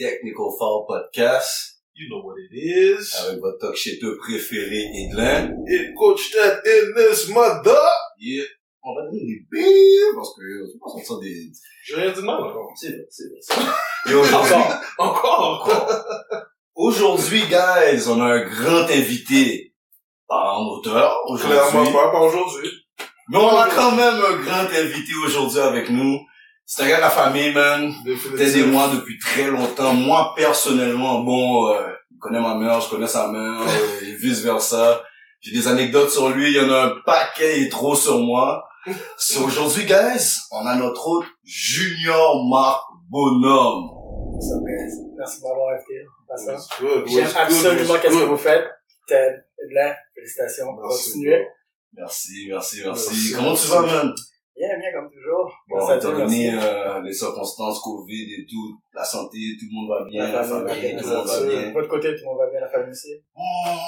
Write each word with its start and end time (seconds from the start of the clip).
Technical 0.00 0.48
Fall 0.58 0.86
Podcast. 0.88 1.82
You 1.94 2.08
know 2.08 2.24
what 2.24 2.36
it 2.38 2.56
is. 2.56 3.14
Avec 3.20 3.38
votre 3.42 3.58
talk 3.58 3.76
shater 3.76 4.16
préféré, 4.16 4.80
Edlin. 4.96 5.50
Et 5.68 5.92
Coach 5.92 6.30
Ted 6.32 6.62
in 6.64 6.94
this 6.96 7.28
mother. 7.28 7.76
Yeah. 8.18 8.44
On 8.82 8.94
va 8.94 9.02
donner 9.02 9.20
des 9.20 9.44
billes 9.52 10.14
parce 10.14 10.34
que 10.34 10.40
je 10.72 10.78
pense 10.78 10.92
qu'on 10.94 11.20
sent 11.20 11.20
des... 11.22 11.52
J'ai 11.84 11.96
rien 11.96 12.12
dit 12.12 12.20
de 12.22 12.24
mal 12.24 12.36
encore. 12.40 12.72
C'est 12.74 12.88
vrai, 12.88 13.06
c'est 13.10 13.24
vrai. 13.28 13.66
Et 14.08 14.14
aujourd'hui, 14.14 14.54
Encore. 14.96 15.60
encore. 15.68 16.46
Aujourd'hui, 16.74 17.42
guys, 17.50 18.08
on 18.08 18.22
a 18.22 18.36
un 18.36 18.44
grand 18.48 18.88
invité. 18.88 19.74
Pas 20.26 20.54
en 20.54 20.64
auteur, 20.66 21.14
Clairement 21.26 21.80
aujourd'hui. 21.82 21.92
pas, 21.92 22.10
pas 22.10 22.20
aujourd'hui. 22.20 22.70
Mais 23.28 23.36
on 23.36 23.54
a 23.54 23.68
quand 23.68 23.92
même 23.94 24.14
un 24.14 24.36
grand 24.42 24.64
invité 24.74 25.12
aujourd'hui 25.26 25.60
avec 25.60 25.90
nous. 25.90 26.20
C'est 26.72 26.84
un 26.84 26.88
gars 26.88 26.98
de 26.98 27.00
la 27.00 27.10
famille, 27.10 27.52
man. 27.52 27.92
T'aides 28.04 28.14
Définitivement. 28.14 28.86
moi 28.86 28.90
depuis 28.94 29.18
très 29.18 29.48
longtemps. 29.48 29.92
Moi, 29.92 30.32
personnellement, 30.36 31.18
bon, 31.18 31.68
euh, 31.74 31.90
il 32.12 32.18
connaît 32.18 32.40
ma 32.40 32.54
mère, 32.54 32.80
je 32.80 32.88
connais 32.88 33.08
sa 33.08 33.26
mère, 33.26 33.60
euh, 33.68 34.06
et 34.06 34.14
vice 34.14 34.40
versa. 34.42 35.02
J'ai 35.40 35.50
des 35.50 35.66
anecdotes 35.66 36.10
sur 36.10 36.28
lui, 36.28 36.52
il 36.52 36.56
y 36.56 36.60
en 36.60 36.70
a 36.70 36.84
un 36.84 36.94
paquet 37.04 37.62
et 37.62 37.68
trop 37.68 37.96
sur 37.96 38.20
moi. 38.20 38.68
So, 39.18 39.46
aujourd'hui, 39.46 39.84
guys, 39.84 40.36
on 40.52 40.64
a 40.64 40.76
notre 40.76 41.08
hôte 41.08 41.26
Junior 41.42 42.48
Marc 42.48 42.84
Bonhomme. 43.08 43.90
Merci 45.18 45.40
de 45.40 45.48
m'avoir 45.48 45.74
invité. 45.74 46.06
en 46.06 46.28
passant. 46.28 46.52
What's 46.52 46.80
good, 46.80 47.08
J'aime 47.08 47.28
absolument 47.36 47.94
qu'est-ce 48.00 48.14
que 48.14 48.24
vous 48.26 48.36
faites. 48.36 48.68
Ted, 49.08 49.42
Edlin, 49.58 49.92
félicitations. 50.14 50.66
Merci. 50.80 51.04
Continuez. 51.04 51.48
Merci, 51.94 52.46
merci, 52.48 52.82
merci. 52.84 53.08
Merci, 53.10 53.32
Comment 53.34 53.54
tu 53.56 53.66
vas, 53.66 53.82
man? 53.82 54.14
Toujours. 55.30 55.52
Bon, 55.68 55.86
à 55.86 55.96
étant 55.96 56.12
donné 56.12 56.52
euh, 56.54 57.00
les 57.02 57.12
circonstances 57.12 57.80
Covid 57.80 58.34
et 58.34 58.46
tout, 58.48 58.78
la 58.92 59.04
santé, 59.04 59.38
tout 59.58 59.66
le 59.70 59.74
monde 59.74 59.88
va 59.88 60.04
bien, 60.08 60.30
la 60.32 60.42
famille, 60.42 60.68
famille, 60.74 60.96
tout 60.96 61.08
le 61.08 61.16
monde 61.16 61.26
va 61.26 61.40
bien. 61.42 61.48
bien. 61.60 61.68
De 61.68 61.72
votre 61.74 61.88
côté, 61.88 62.08
tout 62.14 62.20
le 62.22 62.26
monde 62.26 62.38
va 62.38 62.50
bien, 62.50 62.60
la 62.60 62.68
famille 62.68 62.90
aussi. 62.90 63.12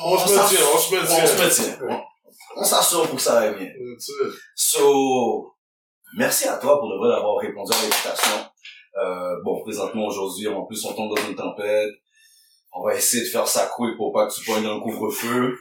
On 0.04 0.16
se 0.18 0.28
s'assure- 0.28 0.60
maintient, 0.60 0.66
on 0.74 0.78
se 0.78 0.94
On 0.94 0.98
maintient. 1.00 1.26
se 1.26 1.42
maintient. 1.42 1.78
On- 1.90 2.00
On 2.54 2.64
s'assure 2.64 3.06
pour 3.06 3.16
que 3.16 3.22
ça 3.22 3.40
aille 3.40 3.54
bien. 3.56 3.68
So, 4.54 5.54
merci 6.16 6.46
à 6.48 6.56
toi 6.58 6.78
pour 6.78 6.88
le 6.90 6.98
vrai 6.98 7.08
d'avoir 7.08 7.36
répondu 7.38 7.72
à 7.72 7.76
l'invitation. 7.82 8.44
Euh, 9.02 9.36
bon, 9.42 9.62
présentement, 9.62 10.06
aujourd'hui, 10.06 10.48
en 10.48 10.64
plus, 10.66 10.84
on 10.84 10.92
tombe 10.92 11.14
dans 11.16 11.22
une 11.28 11.34
tempête. 11.34 11.90
On 12.74 12.84
va 12.84 12.94
essayer 12.94 13.22
de 13.24 13.28
faire 13.28 13.46
ça 13.48 13.70
cool 13.74 13.96
pour 13.96 14.12
pas 14.12 14.26
que 14.26 14.34
tu 14.34 14.44
poignes 14.44 14.62
dans 14.64 14.74
le 14.74 14.80
couvre-feu. 14.80 15.54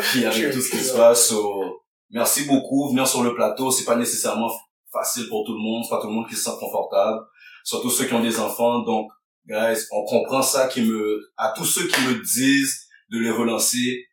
Puis 0.00 0.24
avec 0.26 0.52
tout 0.52 0.60
ce 0.60 0.70
qui 0.70 0.78
se 0.78 0.94
passe, 0.96 1.28
so, 1.28 1.82
merci 2.10 2.44
beaucoup. 2.44 2.88
Venir 2.90 3.06
sur 3.06 3.22
le 3.22 3.34
plateau, 3.34 3.70
c'est 3.70 3.84
pas 3.84 3.96
nécessairement 3.96 4.50
facile 4.92 5.28
pour 5.28 5.44
tout 5.44 5.52
le 5.52 5.58
monde. 5.60 5.84
C'est 5.84 5.90
pas 5.90 6.00
tout 6.00 6.08
le 6.08 6.14
monde 6.14 6.28
qui 6.28 6.34
se 6.36 6.42
sent 6.44 6.56
confortable. 6.58 7.20
Surtout 7.64 7.90
ceux 7.90 8.06
qui 8.06 8.14
ont 8.14 8.22
des 8.22 8.38
enfants. 8.40 8.80
Donc, 8.80 9.10
guys, 9.46 9.78
on 9.92 10.04
comprend 10.04 10.42
ça 10.42 10.68
qui 10.68 10.82
me, 10.82 11.20
à 11.36 11.52
tous 11.56 11.64
ceux 11.64 11.86
qui 11.86 12.00
me 12.02 12.22
disent 12.22 12.86
de 13.10 13.18
les 13.18 13.30
relancer, 13.30 14.06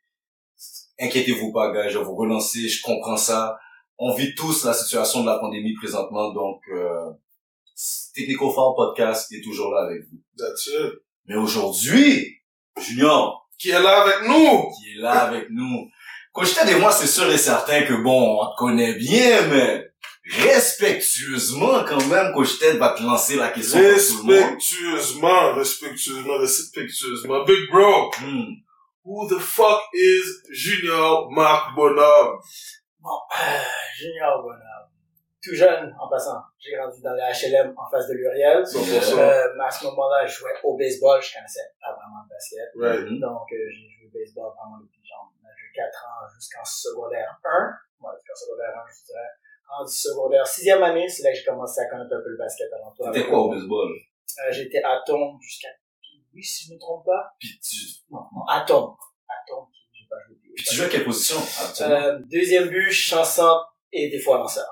inquiétez-vous 0.99 1.51
pas, 1.51 1.71
guys, 1.71 1.91
je 1.91 1.97
vais 1.97 2.03
vous 2.03 2.15
relancer, 2.15 2.67
je 2.67 2.81
comprends 2.81 3.17
ça. 3.17 3.57
On 3.99 4.13
vit 4.13 4.35
tous 4.35 4.65
la 4.65 4.73
situation 4.73 5.21
de 5.21 5.25
la 5.27 5.39
pandémie 5.39 5.73
présentement, 5.75 6.31
donc, 6.33 6.61
euh, 6.71 7.09
Technical 8.15 8.49
Fall 8.55 8.73
Podcast 8.75 9.31
est 9.31 9.43
toujours 9.43 9.71
là 9.71 9.83
avec 9.85 10.01
vous. 10.09 10.17
That's 10.37 10.67
it. 10.67 10.93
Mais 11.25 11.35
aujourd'hui, 11.35 12.37
Junior, 12.79 13.47
Qui 13.59 13.69
est 13.69 13.79
là 13.81 14.01
avec 14.03 14.27
nous? 14.27 14.69
qui 14.71 14.91
est 14.91 15.01
là 15.01 15.21
avec 15.27 15.49
nous. 15.51 15.87
Coach 16.31 16.53
Ted 16.53 16.71
et 16.71 16.79
moi, 16.79 16.91
c'est 16.91 17.07
sûr 17.07 17.31
et 17.31 17.37
certain 17.37 17.83
que 17.83 17.93
bon, 17.93 18.39
on 18.39 18.51
te 18.51 18.57
connaît 18.57 18.93
bien, 18.95 19.47
mais 19.47 19.86
respectueusement 20.29 21.83
quand 21.85 22.05
même, 22.07 22.33
Coach 22.33 22.59
Ted 22.59 22.77
va 22.77 22.89
te 22.89 23.01
lancer 23.03 23.35
la 23.35 23.49
question. 23.49 23.79
Respectueusement, 23.79 25.53
respectueusement, 25.53 26.37
respectueusement. 26.37 27.43
Big 27.45 27.69
bro, 27.71 28.11
Hmm. 28.19 28.53
who 29.03 29.27
the 29.29 29.39
fuck 29.39 29.81
is 29.93 30.23
Junior 30.51 31.29
Marc 31.31 31.75
Bonhomme? 31.75 32.39
Bon, 32.99 33.09
euh, 33.39 33.63
Junior, 33.97 34.41
bonhomme. 34.43 34.63
Tout 35.41 35.55
jeune, 35.55 35.95
en 35.97 36.09
passant. 36.09 36.41
J'ai 36.59 36.75
grandi 36.75 37.01
dans 37.01 37.13
les 37.13 37.23
HLM 37.23 37.73
en 37.77 37.89
face 37.89 38.07
de 38.09 38.13
l'Uriel. 38.15 38.65
100%. 38.65 39.17
Euh, 39.17 39.47
mais 39.55 39.63
à 39.63 39.71
ce 39.71 39.85
moment-là, 39.85 40.25
je 40.25 40.33
jouais 40.39 40.51
au 40.63 40.75
baseball. 40.75 41.21
Je 41.21 41.31
connaissais 41.33 41.71
pas 41.79 41.93
vraiment 41.95 42.19
le 42.25 42.29
basket. 42.35 42.67
Right. 42.75 43.07
Mhm. 43.07 43.19
Donc, 43.21 43.47
euh, 43.53 43.55
j'ai 43.71 43.87
joué 43.95 44.07
au 44.07 44.11
baseball 44.11 44.51
vraiment 44.59 44.79
depuis 44.83 44.99
genre, 45.07 45.31
de 45.39 45.47
4 45.73 46.03
ans 46.03 46.27
jusqu'en 46.35 46.65
secondaire 46.65 47.39
1. 47.45 47.71
Ouais, 48.01 48.11
jusqu'en 48.19 48.35
secondaire 48.43 48.75
1, 48.75 48.91
je 48.91 49.05
dirais. 49.07 49.31
En 49.69 49.85
secondaire 49.85 50.45
6e 50.45 50.81
année, 50.81 51.07
c'est 51.09 51.23
là 51.23 51.31
que 51.31 51.37
j'ai 51.37 51.43
commencé 51.45 51.81
à 51.81 51.85
connaître 51.89 52.13
un 52.15 52.21
peu 52.23 52.29
le 52.29 52.37
basket 52.37 52.67
avant 52.73 52.91
tout. 52.95 53.03
C'était 53.13 53.27
quoi 53.27 53.39
au 53.39 53.49
baseball? 53.51 53.89
Euh, 53.91 54.51
J'étais 54.53 54.81
à 54.83 55.01
Tom 55.05 55.37
jusqu'à 55.41 55.69
oui, 56.33 56.43
si 56.43 56.67
je 56.67 56.73
me 56.73 56.79
trompe 56.79 57.03
pas. 57.05 57.31
Puis 57.39 57.59
tu, 57.59 57.75
Non, 58.11 58.19
non, 58.33 58.45
à 58.47 58.61
Tom. 58.61 58.93
À 59.27 59.33
Tom, 59.47 59.65
j'ai 59.91 60.05
pas 60.09 60.15
joué. 60.27 60.35
puis 60.55 60.63
tu 60.63 60.75
jouais 60.75 60.85
à 60.85 60.89
quelle 60.89 61.03
position? 61.03 61.37
Euh, 61.81 62.19
deuxième 62.31 62.67
but, 62.69 62.91
chanson 62.91 63.59
et 63.91 64.09
des 64.09 64.19
fois 64.19 64.37
lanceur. 64.37 64.65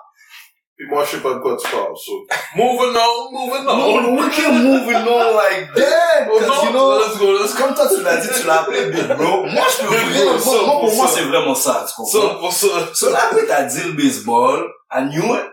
Puis 0.78 0.86
moi, 0.88 1.04
je 1.06 1.12
sais 1.16 1.24
pas 1.24 1.34
de 1.34 1.40
quoi 1.40 1.56
tu 1.58 1.72
parles, 1.72 1.96
so. 1.96 2.12
Moving 2.56 2.96
on, 2.96 3.32
moving 3.32 3.66
on. 3.66 3.78
No, 4.16 4.22
we 4.22 4.30
can 4.36 4.52
move 4.62 4.90
it 4.90 5.08
on 5.08 5.36
like 5.36 5.74
that, 5.74 6.28
Oh, 6.30 6.40
non, 6.42 6.66
you 6.66 6.72
know, 6.74 7.00
let's 7.00 7.18
go, 7.18 7.32
let's 7.32 7.54
go. 7.56 7.64
comme 7.66 7.74
toi 7.74 7.88
tu 7.88 8.02
l'as 8.04 8.18
dit, 8.18 8.28
tu 8.42 8.46
l'as 8.46 8.62
appelé 8.62 8.92
Big 8.92 9.08
Bro. 9.08 9.44
Moi, 9.46 9.64
je 9.72 9.88
peux 9.88 9.90
moi, 9.90 10.66
moi, 10.66 10.80
pour 10.82 10.94
moi, 10.96 11.06
100%. 11.08 11.10
c'est 11.16 11.22
vraiment 11.24 11.56
ça, 11.56 11.86
tu 11.88 11.94
comprends? 11.96 12.22
Ça, 12.30 12.36
pour 12.40 12.52
ça. 12.54 12.94
So 12.94 13.10
là, 13.10 13.20
après, 13.32 13.46
t'as 13.48 13.64
dit 13.64 13.84
le 13.84 13.94
baseball, 13.94 14.70
Knew 14.92 15.36
it. 15.36 15.52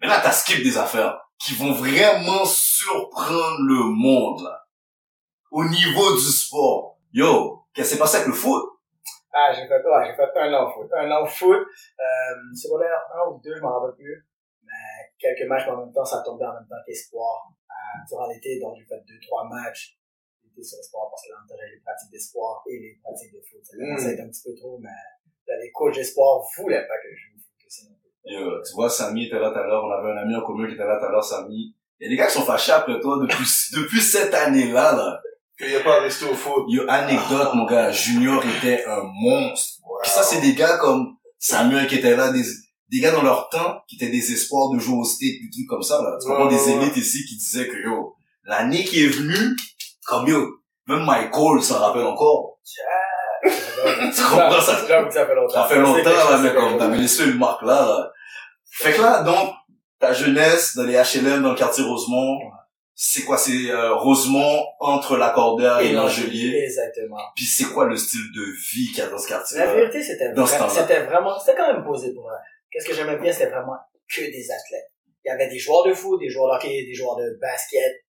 Mais 0.00 0.08
là, 0.08 0.20
t'as 0.22 0.32
skip 0.32 0.62
des 0.62 0.76
affaires 0.76 1.20
qui 1.38 1.54
vont 1.54 1.72
vraiment 1.72 2.44
surprendre 2.44 3.60
le 3.60 3.84
monde, 3.84 4.42
là. 4.42 4.66
Au 5.50 5.64
niveau 5.64 6.14
du 6.14 6.30
sport. 6.30 6.98
Yo, 7.12 7.66
qu'est-ce 7.72 7.90
qui 7.90 7.94
s'est 7.94 8.00
passé 8.00 8.16
avec 8.16 8.28
le 8.28 8.34
foot? 8.34 8.64
Ah, 9.32 9.52
j'ai 9.52 9.66
fait, 9.66 9.82
ouais, 9.82 10.06
j'ai 10.06 10.14
fait 10.14 10.30
un 10.36 10.52
an 10.54 10.68
au 10.68 10.72
foot. 10.72 10.90
Un 10.92 11.10
an 11.10 11.22
au 11.22 11.26
foot, 11.26 11.58
euh, 11.58 12.34
secondaire 12.54 12.98
un 13.14 13.30
ou 13.30 13.40
deux, 13.42 13.54
je 13.54 13.60
m'en 13.60 13.78
rappelle 13.78 13.96
plus. 13.96 14.26
Mais 14.62 15.14
quelques 15.18 15.46
matchs, 15.48 15.64
mais 15.66 15.72
en 15.72 15.84
même 15.84 15.92
temps, 15.92 16.04
ça 16.04 16.22
tombait 16.24 16.46
en 16.46 16.54
même 16.54 16.66
temps 16.68 16.82
qu'espoir. 16.86 17.50
Euh, 17.70 17.98
durant 18.08 18.26
l'été, 18.28 18.58
donc 18.60 18.76
j'ai 18.78 18.84
fait 18.84 19.00
deux, 19.06 19.20
trois 19.20 19.48
matchs. 19.48 19.98
J'étais 20.42 20.62
sur 20.62 20.78
espoir 20.78 21.10
parce 21.10 21.22
que 21.26 21.32
là, 21.32 21.38
j'avais 21.48 21.70
les 21.70 21.80
pratiques 21.80 22.10
d'espoir 22.10 22.62
et 22.66 22.78
les 22.78 22.98
pratiques 23.02 23.32
de 23.32 23.40
foot. 23.40 23.60
Ça 23.62 23.76
commençait 23.76 24.08
à 24.08 24.12
être 24.12 24.20
un 24.20 24.28
petit 24.28 24.42
peu 24.42 24.54
trop, 24.54 24.78
mais 24.78 24.90
les 25.60 25.70
coachs 25.72 25.94
d'espoir 25.94 26.42
voulaient 26.56 26.86
pas 26.86 26.98
que 27.02 27.14
je 27.14 27.30
joue 27.30 27.33
Sinon, 28.24 28.40
Yo, 28.40 28.62
tu 28.66 28.74
vois, 28.74 28.88
Samy 28.88 29.26
était 29.26 29.38
là 29.38 29.50
tout 29.50 29.58
à 29.58 29.66
l'heure, 29.66 29.84
on 29.84 29.90
avait 29.90 30.12
un 30.12 30.22
ami 30.22 30.34
en 30.34 30.42
commun 30.42 30.66
qui 30.66 30.74
était 30.74 30.86
là 30.86 30.98
tout 30.98 31.06
à 31.06 31.10
l'heure, 31.10 31.24
Samy. 31.24 31.74
Il 32.00 32.04
y 32.04 32.06
a 32.06 32.10
des 32.10 32.16
gars 32.16 32.26
qui 32.26 32.34
sont 32.34 32.44
fâchés 32.44 32.72
après 32.72 32.98
toi 33.00 33.18
depuis, 33.20 33.46
depuis 33.72 34.00
cette 34.00 34.34
année-là, 34.34 34.94
là. 34.96 35.20
Qu'il 35.56 35.68
n'y 35.68 35.76
a 35.76 35.80
pas 35.80 36.00
resté 36.00 36.24
au 36.24 36.34
foot. 36.34 36.64
Yo, 36.68 36.82
anecdote, 36.88 37.54
mon 37.54 37.64
gars, 37.64 37.92
Junior 37.92 38.42
était 38.56 38.84
un 38.86 39.02
monstre. 39.04 39.80
Puis 40.02 40.10
ça, 40.10 40.22
c'est 40.22 40.40
des 40.40 40.54
gars 40.54 40.78
comme 40.78 41.16
Samuel 41.38 41.86
qui 41.86 41.96
était 41.96 42.16
là, 42.16 42.32
des, 42.32 42.42
des 42.90 43.00
gars 43.00 43.12
dans 43.12 43.22
leur 43.22 43.48
temps, 43.50 43.80
qui 43.86 43.96
étaient 43.96 44.10
des 44.10 44.32
espoirs 44.32 44.70
de 44.70 44.78
jouer 44.80 44.98
au 44.98 45.04
state, 45.04 45.28
des 45.42 45.50
trucs 45.52 45.68
comme 45.68 45.82
ça, 45.82 46.02
là. 46.02 46.18
Tu 46.20 46.26
comprends, 46.26 46.46
des 46.46 46.70
élites 46.70 46.96
ici 46.96 47.24
qui 47.24 47.36
disaient 47.36 47.68
que, 47.68 47.76
yo, 47.76 48.16
l'année 48.44 48.84
qui 48.84 49.04
est 49.04 49.08
venue, 49.08 49.56
comme 50.06 50.26
yo, 50.26 50.58
même 50.88 51.04
Michael 51.04 51.62
s'en 51.62 51.78
rappelle 51.78 52.04
encore. 52.04 52.58
Tu 54.14 54.22
comprends 54.22 54.60
ça? 54.60 54.84
J'avoue 54.88 55.08
que 55.08 55.14
ça 55.14 55.26
fait 55.26 55.34
longtemps. 55.34 55.54
Ça 55.54 55.64
fait 55.64 55.80
longtemps, 55.80 56.02
là, 56.10 56.38
mais 56.42 56.48
c'est 56.48 56.54
comme 56.54 56.78
t'avais 56.78 56.96
laissé 56.98 57.24
une 57.24 57.38
marque 57.38 57.62
là, 57.62 57.86
là. 57.86 58.12
Fait 58.70 58.92
que 58.92 59.00
là, 59.02 59.22
donc, 59.22 59.52
ta 60.00 60.12
jeunesse 60.12 60.76
dans 60.76 60.82
les 60.84 60.94
HLM, 60.94 61.42
dans 61.42 61.50
le 61.50 61.54
quartier 61.56 61.84
Rosemont, 61.84 62.38
c'est 62.96 63.22
quoi, 63.22 63.36
c'est 63.38 63.70
euh, 63.70 63.94
Rosemont 63.94 64.64
entre 64.80 65.16
l'Accordaire 65.16 65.80
et 65.80 65.92
l'Angelier? 65.92 66.62
Exactement. 66.64 67.18
Puis 67.34 67.44
c'est 67.44 67.64
quoi 67.64 67.86
le 67.86 67.96
style 67.96 68.30
de 68.34 68.42
vie 68.72 68.88
qu'il 68.88 68.98
y 68.98 69.00
a 69.02 69.08
dans 69.08 69.18
ce 69.18 69.30
La 69.30 69.36
quartier-là? 69.36 69.74
vérité, 69.74 70.02
c'était 70.02 70.28
vraiment, 70.32 71.38
c'était 71.38 71.56
quand 71.56 71.72
même 71.72 71.84
posé 71.84 72.12
pour 72.12 72.22
moi. 72.24 72.32
Qu'est-ce 72.70 72.86
que 72.86 72.94
j'aimais 72.94 73.16
bien, 73.18 73.32
c'était 73.32 73.50
vraiment 73.50 73.76
que 74.08 74.20
des 74.20 74.46
athlètes. 74.50 74.90
Il 75.24 75.28
y 75.28 75.30
avait 75.30 75.48
des 75.48 75.58
joueurs 75.58 75.84
de 75.84 75.94
foot, 75.94 76.20
des 76.20 76.28
joueurs 76.28 76.50
de 76.52 76.56
hockey, 76.56 76.84
des 76.86 76.94
joueurs 76.94 77.16
de 77.16 77.38
basket. 77.40 78.03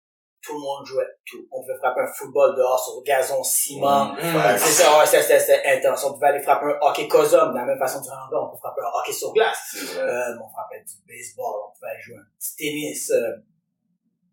Tout 0.46 0.54
le 0.54 0.60
monde 0.60 0.86
jouait 0.86 1.08
tout. 1.26 1.48
On 1.52 1.62
pouvait 1.62 1.78
frapper 1.78 2.02
un 2.02 2.14
football 2.14 2.56
dehors 2.56 2.80
sur 2.84 3.02
gazon, 3.04 3.44
ciment. 3.44 4.14
Mmh, 4.14 4.18
Mm. 4.18 4.34
facts. 4.34 4.60
C'est 4.60 4.84
ça, 4.84 5.00
ouais, 5.00 5.06
c'était, 5.08 5.62
intense. 5.78 6.04
On 6.06 6.14
pouvait 6.14 6.28
aller 6.28 6.42
frapper 6.44 6.66
un 6.68 6.78
hockey 6.82 7.08
cosum, 7.08 7.52
de 7.52 7.58
la 7.58 7.66
même 7.66 7.80
façon 7.80 8.00
que 8.02 8.06
on 8.36 8.52
peut 8.52 8.58
frapper 8.58 8.82
un 8.82 9.00
hockey 9.00 9.12
sur 9.14 9.34
glace. 9.34 9.76
Euh, 9.98 10.36
on 10.44 10.48
frappait 10.50 10.84
du 10.86 10.94
baseball, 11.08 11.56
on 11.68 11.74
pouvait 11.74 11.92
aller 11.92 12.02
jouer 12.02 12.16
un 12.18 12.28
petit 12.40 12.56
tennis, 12.58 13.12
euh, 13.12 13.38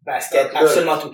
basket, 0.02 0.46
Athlète. 0.46 0.62
absolument 0.62 0.98
tout. 0.98 1.12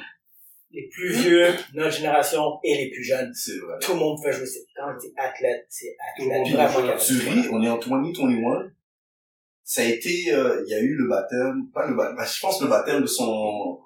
Les 0.70 0.86
plus 0.88 1.12
vieux, 1.12 1.54
notre 1.74 1.92
génération 1.92 2.58
et 2.62 2.76
les 2.76 2.90
plus 2.90 3.02
jeunes 3.04 3.32
C'est 3.34 3.56
vrai. 3.58 3.78
tout 3.80 3.92
le 3.94 3.98
monde 4.00 4.18
peut 4.22 4.32
jouer. 4.32 4.44
C'est- 4.46 4.66
Quand 4.76 4.92
on 4.92 4.96
dit 4.98 5.12
athlète, 5.16 5.64
c'est 5.70 5.96
Tout 6.18 6.24
le 6.28 6.30
athlète. 6.34 6.46
monde 6.48 6.56
capable. 6.84 6.98
Tu 7.00 7.12
ris, 7.18 7.48
on 7.52 7.62
est 7.62 7.70
en 7.70 7.78
2021. 7.78 8.70
Ça 9.64 9.80
a 9.82 9.84
été, 9.84 10.32
euh, 10.32 10.62
il 10.66 10.70
y 10.70 10.74
a 10.74 10.80
eu 10.80 10.94
le 10.94 11.08
baptême, 11.08 11.70
pas 11.72 11.86
le 11.86 11.94
baptême, 11.94 12.24
je 12.26 12.40
pense 12.40 12.60
le 12.62 12.68
baptême 12.68 13.00
de 13.02 13.06
son, 13.06 13.78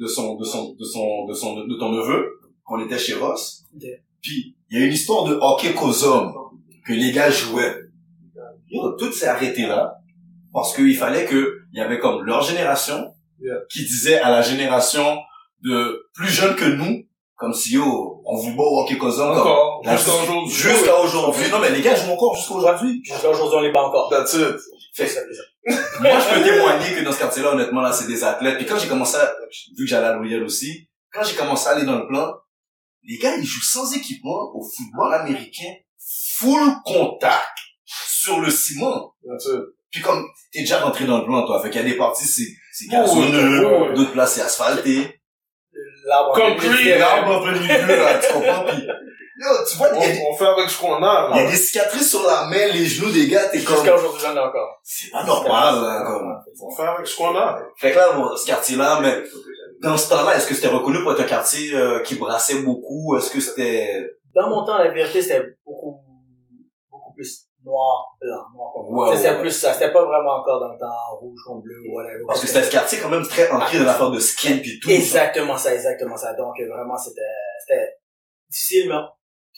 de 0.00 0.06
son, 0.06 0.36
de 0.36 0.44
son, 0.44 0.74
de 0.78 0.84
son, 0.84 1.26
de 1.26 1.32
son, 1.34 1.54
de 1.56 1.78
ton 1.78 1.90
neveu, 1.92 2.26
quand 2.64 2.76
on 2.78 2.84
était 2.84 2.98
chez 2.98 3.14
Ross. 3.14 3.64
Puis, 4.20 4.56
il 4.70 4.78
y 4.78 4.82
a 4.82 4.86
une 4.86 4.92
histoire 4.92 5.24
de 5.24 5.34
hockey 5.40 5.74
cosum 5.74 6.32
que 6.86 6.92
les 6.92 7.12
gars 7.12 7.30
jouaient. 7.30 7.76
Yo, 8.68 8.92
tout 8.98 9.12
s'est 9.12 9.26
arrêté 9.26 9.66
là. 9.66 9.94
Parce 10.52 10.74
qu'il 10.74 10.96
fallait 10.96 11.24
que, 11.24 11.58
il 11.72 11.78
y 11.78 11.82
avait 11.82 11.98
comme 11.98 12.24
leur 12.24 12.42
génération, 12.42 13.12
Yeah. 13.44 13.56
qui 13.72 13.80
disait 13.82 14.20
à 14.20 14.30
la 14.30 14.40
génération 14.40 15.18
de 15.64 16.06
plus 16.14 16.28
jeunes 16.28 16.54
que 16.54 16.64
nous, 16.64 17.02
comme 17.34 17.52
si 17.52 17.72
yo, 17.74 18.22
on 18.24 18.36
vous 18.36 18.54
bat 18.54 18.62
au 18.62 18.82
hockey 18.82 18.96
Encore. 19.00 19.80
la- 19.84 19.96
Jusqu'à 19.96 20.12
aujourd'hui. 20.22 20.54
jusqu'à 20.54 21.00
aujourd'hui. 21.00 21.50
Non, 21.50 21.58
mais 21.58 21.70
les 21.70 21.80
gars 21.82 21.96
jouent 21.96 22.12
encore 22.12 22.36
jusqu'à 22.36 22.54
aujourd'hui. 22.54 23.00
Jusqu'à 23.02 23.28
aujourd'hui, 23.30 23.56
on 23.58 23.62
l'est 23.62 23.72
pas 23.72 23.82
encore. 23.82 24.08
That's 24.10 24.32
it. 24.34 24.54
Ça. 24.92 25.04
Moi, 26.00 26.18
je 26.20 26.34
peux 26.34 26.42
témoigner 26.44 26.94
que 26.94 27.04
dans 27.04 27.12
ce 27.12 27.18
quartier-là, 27.18 27.52
honnêtement, 27.52 27.80
là, 27.80 27.92
c'est 27.92 28.06
des 28.06 28.22
athlètes. 28.24 28.58
Puis 28.58 28.66
quand 28.66 28.78
j'ai 28.78 28.88
commencé 28.88 29.16
à, 29.16 29.34
vu 29.76 29.84
que 29.84 29.90
j'allais 29.90 30.08
à 30.08 30.12
Louisville 30.14 30.42
aussi, 30.42 30.88
quand 31.10 31.24
j'ai 31.24 31.34
commencé 31.34 31.68
à 31.68 31.72
aller 31.72 31.86
dans 31.86 31.98
le 31.98 32.06
plan, 32.06 32.30
les 33.04 33.16
gars, 33.18 33.34
ils 33.36 33.44
jouent 33.44 33.62
sans 33.62 33.94
équipement 33.94 34.54
au 34.54 34.62
football 34.62 35.14
américain, 35.14 35.72
full 36.36 36.74
contact 36.84 37.56
sur 37.84 38.40
le 38.40 38.50
ciment. 38.50 39.14
That's 39.26 39.46
it. 39.46 39.62
Puis 39.90 40.00
comme, 40.02 40.26
t'es 40.52 40.60
déjà 40.60 40.80
rentré 40.80 41.04
dans 41.04 41.18
le 41.18 41.24
plan, 41.24 41.44
toi. 41.46 41.62
Fait 41.62 41.70
qu'il 41.70 41.82
y 41.82 41.84
a 41.84 41.88
des 41.88 41.96
parties, 41.96 42.26
c'est, 42.26 42.48
c'est 42.72 42.86
Oh, 42.88 42.92
gazonneux, 42.92 43.66
ouais. 43.66 43.94
d'autres 43.94 44.12
places, 44.12 44.34
c'est 44.34 44.40
asphalté. 44.42 45.20
L'arbre. 46.06 46.38
Et 46.84 46.98
l'arbre 46.98 47.46
là, 47.50 48.18
tu 48.18 48.32
comprends? 48.32 48.64
Puis, 48.64 48.82
yo, 49.38 49.48
tu 49.68 49.76
vois, 49.76 49.88
il 49.94 50.00
y 50.00 50.04
a 50.04 50.12
des- 50.12 50.22
On, 50.28 50.34
fait 50.36 50.46
avec 50.46 50.68
ce 50.68 50.80
qu'on 50.80 51.02
a, 51.02 51.30
il 51.32 51.36
y 51.42 51.46
a 51.46 51.50
des 51.50 51.56
cicatrices 51.56 52.10
sur 52.10 52.22
la 52.26 52.44
main, 52.46 52.66
les 52.72 52.84
genoux 52.84 53.10
des 53.10 53.28
gars, 53.28 53.48
t'es 53.48 53.62
comme, 53.62 53.76
Jusqu'à 53.76 53.94
aujourd'hui, 53.94 54.20
j'en 54.22 54.36
ai 54.36 54.40
encore. 54.40 54.80
c'est 54.82 55.10
pas 55.10 55.24
normal, 55.24 55.74
là, 55.82 56.04
comme. 56.06 56.34
On 56.60 56.70
fait 56.74 56.82
avec 56.82 57.06
ce 57.06 57.16
qu'on 57.16 57.34
a. 57.36 57.60
Fait 57.76 57.92
que 57.92 57.96
là, 57.96 58.12
bon, 58.12 58.36
ce 58.36 58.46
quartier-là, 58.46 59.00
mais 59.00 59.22
dans 59.80 59.96
ce 59.96 60.08
temps-là, 60.10 60.36
est-ce 60.36 60.46
que 60.46 60.54
c'était 60.54 60.68
reconnu 60.68 61.02
pour 61.02 61.12
être 61.12 61.20
un 61.20 61.24
quartier 61.24 61.74
euh, 61.74 62.00
qui 62.00 62.14
brassait 62.16 62.60
beaucoup? 62.62 63.16
Est-ce 63.16 63.30
que 63.30 63.40
c'était... 63.40 64.06
Dans 64.34 64.48
mon 64.48 64.64
temps, 64.64 64.78
la 64.78 64.90
vérité, 64.90 65.20
c'était 65.20 65.44
beaucoup, 65.66 65.98
beaucoup 66.90 67.12
plus 67.14 67.48
noir, 67.64 68.16
blanc, 68.20 68.44
noir. 68.54 69.08
Ouais, 69.10 69.16
C'était 69.16 69.30
ouais. 69.30 69.40
plus 69.40 69.50
ça. 69.50 69.72
C'était 69.72 69.92
pas 69.92 70.04
vraiment 70.04 70.40
encore 70.40 70.60
dans 70.60 70.72
le 70.72 70.78
temps 70.78 71.16
rouge 71.20 71.40
contre 71.46 71.62
bleu 71.62 71.76
ou 71.88 71.96
whatever. 71.96 72.22
Parce 72.26 72.40
que 72.40 72.46
c'était 72.46 72.62
ce 72.64 72.70
quartier 72.70 72.98
quand 73.00 73.08
même 73.08 73.26
très 73.26 73.50
ancré 73.50 73.78
dans 73.78 73.84
l'affaire 73.84 74.10
de 74.10 74.18
skin 74.18 74.58
pis 74.58 74.78
tout. 74.80 74.90
Exactement 74.90 75.56
ça, 75.56 75.74
exactement 75.74 76.16
ça. 76.16 76.32
Donc, 76.34 76.54
vraiment, 76.60 76.96
c'était, 76.96 77.20
c'était 77.66 77.96
difficile, 78.50 78.88
mais 78.88 78.96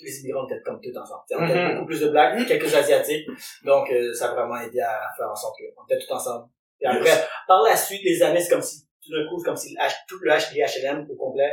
les 0.05 0.21
immigrants 0.21 0.47
étaient 0.47 0.61
comme 0.63 0.81
tout 0.81 0.97
ensemble. 0.97 1.23
On 1.31 1.41
Mhm. 1.47 1.75
beaucoup 1.75 1.87
plus 1.87 2.01
de 2.01 2.09
blacks, 2.09 2.47
quelques 2.47 2.75
asiatiques. 2.75 3.27
Donc, 3.65 3.91
euh, 3.91 4.13
ça 4.15 4.31
a 4.31 4.35
vraiment 4.35 4.57
aidé 4.61 4.81
à 4.81 5.01
faire 5.17 5.31
en 5.31 5.35
sorte 5.37 5.57
qu'on 5.59 5.85
était 5.87 6.05
tout 6.05 6.13
ensemble. 6.13 6.49
Et 6.81 6.87
après, 6.87 7.11
par 7.49 7.63
la 7.63 7.77
suite, 7.77 8.03
les 8.05 8.23
années, 8.23 8.41
c'est 8.41 8.51
comme 8.51 8.63
si, 8.63 8.83
tout 9.05 9.11
d'un 9.13 9.27
coup, 9.29 9.43
comme 9.43 9.57
si 9.57 9.73
le 9.75 9.79
H- 9.81 9.95
tout 10.09 10.19
le 10.21 10.31
HLM 10.31 11.07
au 11.11 11.15
complet, 11.17 11.53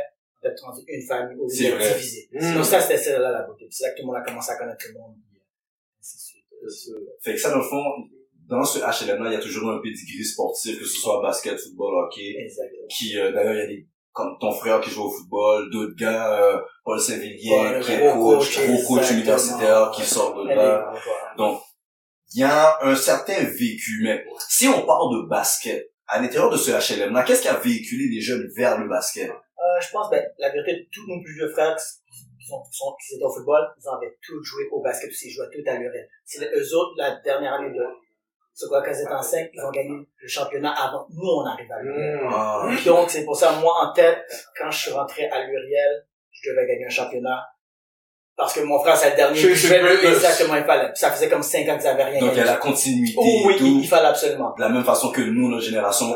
rendu 0.62 0.82
une 0.88 1.06
famille 1.06 1.38
au 1.38 1.44
lieu 1.44 1.48
C'est 1.48 1.64
d'être 1.64 1.76
vrai. 1.76 1.94
divisé. 1.94 2.28
Mm. 2.32 2.54
Donc 2.54 2.64
ça, 2.64 2.80
c'était 2.80 2.98
ça 2.98 3.18
là 3.18 3.30
la 3.30 3.42
beauté. 3.42 3.66
C'est 3.70 3.84
là 3.84 3.90
que 3.92 3.96
tout 3.96 4.02
le 4.02 4.06
monde 4.08 4.16
a 4.16 4.22
commencé 4.22 4.50
à 4.50 4.56
connaître 4.56 4.84
le 4.88 4.98
monde. 4.98 5.14
euh. 6.64 6.68
Fait 7.22 7.34
que 7.34 7.40
ça, 7.40 7.50
dans 7.50 7.58
le 7.58 7.62
fond, 7.64 7.82
dans 8.48 8.64
ce 8.64 8.78
HLM-là, 8.80 9.30
il 9.30 9.34
y 9.34 9.36
a 9.36 9.40
toujours 9.40 9.70
un 9.70 9.78
pedigree 9.80 10.24
sportif, 10.24 10.78
que 10.78 10.84
ce 10.84 10.96
soit 11.00 11.22
basket, 11.22 11.58
football, 11.58 12.04
hockey, 12.04 12.34
Exactement. 12.38 12.86
qui, 12.88 13.18
euh, 13.18 13.32
d'ailleurs, 13.32 13.54
il 13.54 13.58
y 13.58 13.62
a 13.62 13.66
des, 13.66 13.86
comme 14.12 14.36
ton 14.38 14.52
frère 14.52 14.80
qui 14.80 14.90
joue 14.90 15.04
au 15.04 15.10
football, 15.10 15.70
d'autres 15.70 15.96
gars, 15.96 16.38
euh, 16.38 16.60
Paul 16.84 17.00
Saint-Villiers, 17.00 17.50
Ouais, 17.50 17.80
qui 17.80 17.92
est 17.92 18.12
coach, 18.12 18.60
gros 18.66 18.96
coach 18.96 19.10
universitaire, 19.10 19.90
qui 19.90 20.02
sort 20.02 20.34
de 20.34 20.48
là. 20.48 20.92
Donc, 21.36 21.60
il 22.34 22.40
y 22.40 22.44
a 22.44 22.78
un 22.82 22.94
certain 22.94 23.42
vécu, 23.44 24.00
mais 24.02 24.24
si 24.48 24.68
on 24.68 24.86
parle 24.86 25.22
de 25.22 25.28
basket, 25.28 25.90
à 26.06 26.20
l'intérieur 26.20 26.50
de 26.50 26.56
ce 26.56 26.70
HLM-là, 26.70 27.22
qu'est-ce 27.22 27.42
qui 27.42 27.48
a 27.48 27.56
véhiculé 27.56 28.08
les 28.08 28.20
jeunes 28.20 28.46
vers 28.54 28.78
le 28.78 28.88
basket? 28.88 29.30
Euh, 29.30 29.80
je 29.80 29.90
pense, 29.90 30.10
ben, 30.10 30.22
la 30.38 30.50
vérité, 30.50 30.88
tous 30.92 31.06
nos 31.06 31.22
plus 31.22 31.34
vieux 31.34 31.48
frères 31.48 31.76
qui 31.76 32.46
sont, 32.46 32.62
qui 32.62 32.76
sont, 32.76 32.94
qui 33.00 33.14
étaient 33.14 33.24
au 33.24 33.32
football, 33.32 33.62
ils 33.78 33.88
avaient 33.88 34.16
tous 34.20 34.42
joué 34.42 34.64
au 34.72 34.82
basket 34.82 35.10
ils 35.22 35.30
jouaient 35.30 35.48
tout 35.50 35.70
à 35.70 35.76
l'urine. 35.76 36.06
C'est 36.24 36.44
eux 36.44 36.76
autres, 36.76 36.94
la 36.96 37.16
dernière 37.20 37.54
année 37.54 37.70
de, 37.70 37.82
c'est 38.54 38.68
quoi, 38.68 38.82
quand 38.82 38.90
ils 38.90 39.00
étaient 39.00 39.12
en 39.12 39.22
5, 39.22 39.50
ils 39.52 39.60
ont 39.62 39.70
gagné 39.70 39.90
le 39.90 40.28
championnat 40.28 40.72
avant 40.72 41.06
nous, 41.10 41.26
on 41.26 41.46
arrive 41.46 41.70
à 41.72 41.82
l'Uriel. 41.82 42.20
Mm. 42.22 42.30
Ah, 42.32 42.68
Donc, 42.86 43.10
c'est 43.10 43.24
pour 43.24 43.36
ça, 43.36 43.52
moi, 43.52 43.72
en 43.82 43.92
tête, 43.92 44.18
quand 44.58 44.70
je 44.70 44.78
suis 44.78 44.92
rentré 44.92 45.28
à 45.28 45.44
l'Uriel, 45.44 46.06
je 46.30 46.50
devais 46.50 46.66
gagner 46.66 46.86
un 46.86 46.90
championnat. 46.90 47.46
Parce 48.36 48.54
que 48.54 48.60
mon 48.60 48.78
frère, 48.80 48.96
c'est 48.96 49.10
le 49.10 49.16
dernier. 49.16 49.38
Je 49.38 49.68
Greatness. 49.68 50.16
exactement, 50.16 50.56
il 50.56 50.64
fallait. 50.64 50.90
Ça 50.94 51.10
faisait 51.10 51.28
comme 51.28 51.42
5 51.42 51.68
ans 51.68 51.78
qu'ils 51.78 51.86
avaient 51.86 52.04
rien 52.04 52.20
Donc, 52.20 52.30
il 52.32 52.38
y 52.38 52.40
a 52.40 52.44
la 52.44 52.56
continuité 52.56 53.14
Oh, 53.16 53.42
oui, 53.46 53.56
tout. 53.56 53.80
il, 53.82 53.86
fallait 53.86 54.08
absolument. 54.08 54.54
De 54.56 54.60
la 54.62 54.68
même 54.68 54.84
façon 54.84 55.10
que 55.10 55.20
nous, 55.20 55.48
notre 55.48 55.62
génération, 55.62 56.12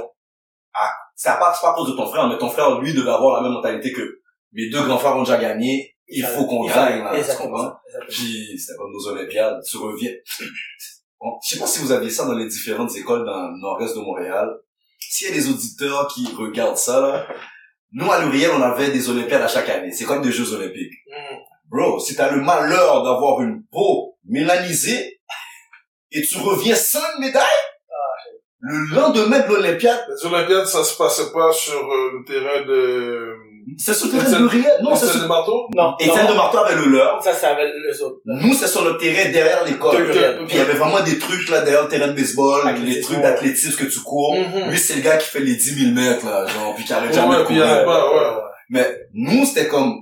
a, 0.75 0.91
c'est 1.15 1.29
à 1.29 1.37
part, 1.37 1.55
c'est 1.55 1.65
pas 1.65 1.73
à 1.73 1.75
cause 1.75 1.91
de 1.91 1.97
ton 1.97 2.07
frère, 2.07 2.27
mais 2.29 2.39
ton 2.39 2.51
frère, 2.51 2.81
lui, 2.81 2.93
devait 2.93 3.11
avoir 3.11 3.37
la 3.37 3.43
même 3.43 3.53
mentalité 3.53 3.93
que 3.93 4.21
mes 4.53 4.69
deux 4.71 4.83
grands 4.83 4.99
frères 4.99 5.17
ont 5.17 5.23
déjà 5.23 5.39
gagné, 5.39 5.95
il 6.09 6.25
faut 6.25 6.47
qu'on 6.47 6.65
gagne, 6.67 7.03
là, 7.03 7.11
ça, 7.13 7.19
exactement. 7.19 7.73
Puis, 8.09 8.59
c'était 8.59 8.77
comme 8.79 8.93
nos 8.93 9.09
Olympiades, 9.09 9.61
tu 9.63 9.77
reviens. 9.77 10.13
Bon, 11.21 11.39
je 11.43 11.55
sais 11.55 11.61
pas 11.61 11.67
si 11.67 11.81
vous 11.81 11.93
aviez 11.93 12.11
ça 12.11 12.27
dans 12.27 12.35
les 12.35 12.47
différentes 12.47 12.95
écoles 12.97 13.25
dans 13.25 13.49
le 13.51 13.59
nord-est 13.59 13.97
de 13.97 14.01
Montréal. 14.01 14.51
S'il 14.99 15.29
y 15.29 15.33
a 15.33 15.35
des 15.35 15.49
auditeurs 15.49 16.09
qui 16.09 16.27
regardent 16.35 16.77
ça, 16.77 17.01
là, 17.01 17.27
nous, 17.93 18.11
à 18.11 18.23
l'Uriel, 18.23 18.51
on 18.51 18.63
avait 18.63 18.91
des 18.91 19.09
Olympiades 19.09 19.43
à 19.43 19.49
chaque 19.49 19.69
année. 19.69 19.91
C'est 19.93 20.05
comme 20.05 20.23
des 20.23 20.33
Jeux 20.33 20.53
Olympiques. 20.53 20.93
Mm. 21.09 21.37
Bro, 21.69 21.99
si 21.99 22.15
t'as 22.15 22.31
le 22.31 22.43
malheur 22.43 23.03
d'avoir 23.03 23.41
une 23.43 23.65
peau 23.73 24.19
mélanisée 24.25 25.21
et 26.13 26.23
tu 26.23 26.39
reviens 26.39 26.77
sans 26.77 27.01
une 27.17 27.27
médaille, 27.27 27.45
le 28.61 28.95
lendemain 28.95 29.41
de 29.41 29.49
l'Olympiade, 29.49 30.07
Les 30.09 30.27
Olympiades, 30.27 30.67
ça 30.67 30.83
se 30.83 30.97
passait 30.97 31.33
pas 31.33 31.53
sur 31.53 31.79
euh, 31.79 32.11
le 32.19 32.25
terrain 32.25 32.67
de... 32.67 33.37
c'est 33.79 33.95
sur 33.95 34.07
le 34.07 34.13
terrain 34.13 34.25
de 34.25 34.29
Étienne- 34.29 34.43
l'Uriel. 34.49 34.73
Non, 34.83 34.95
c'est 34.95 35.07
sur... 35.07 35.21
de 35.23 35.27
Marteau? 35.27 35.69
Non, 35.75 35.97
Étienne 35.99 36.25
non, 36.27 36.31
de 36.33 36.37
Marteau 36.37 36.59
avait 36.59 36.77
le 36.77 36.85
leur. 36.91 37.23
ça, 37.23 37.33
c'est 37.35 37.47
avec 37.47 37.73
les 37.89 38.01
autres. 38.01 38.21
Nous, 38.25 38.55
c'est 38.55 38.69
sur 38.69 38.85
le 38.85 38.97
terrain 38.97 39.31
derrière 39.31 39.65
l'école. 39.65 40.09
Puis 40.11 40.19
il 40.51 40.57
y 40.57 40.61
avait 40.61 40.75
vraiment 40.75 41.01
des 41.03 41.19
trucs 41.19 41.49
là 41.49 41.63
derrière 41.63 41.83
le 41.83 41.89
terrain 41.89 42.09
de 42.09 42.13
baseball, 42.13 42.75
les 42.85 43.01
trucs 43.01 43.21
d'athlétisme 43.21 43.77
que 43.77 43.91
tu 43.91 44.01
cours. 44.01 44.37
Mhm. 44.37 44.71
Lui, 44.71 44.79
c'est 44.79 44.95
le 44.97 45.01
gars 45.03 45.17
qui 45.17 45.29
fait 45.29 45.41
les 45.41 45.57
10 45.57 45.93
000 45.93 45.95
mètres, 45.95 46.25
là, 46.25 46.47
genre, 46.47 46.75
puis 46.75 46.85
qui 46.85 46.93
arrête 46.93 47.13
jamais 47.13 47.37
Ouais, 47.37 47.39
de 47.43 47.45
courir. 47.45 48.41
Mais 48.71 48.99
nous, 49.13 49.45
c'était 49.47 49.69
comme, 49.69 49.95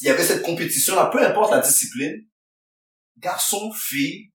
il 0.00 0.06
y 0.06 0.10
avait 0.10 0.22
cette 0.22 0.42
compétition-là, 0.42 1.06
peu 1.06 1.20
importe 1.24 1.50
la 1.52 1.58
discipline, 1.60 2.14
garçon, 3.18 3.72
fille, 3.74 4.30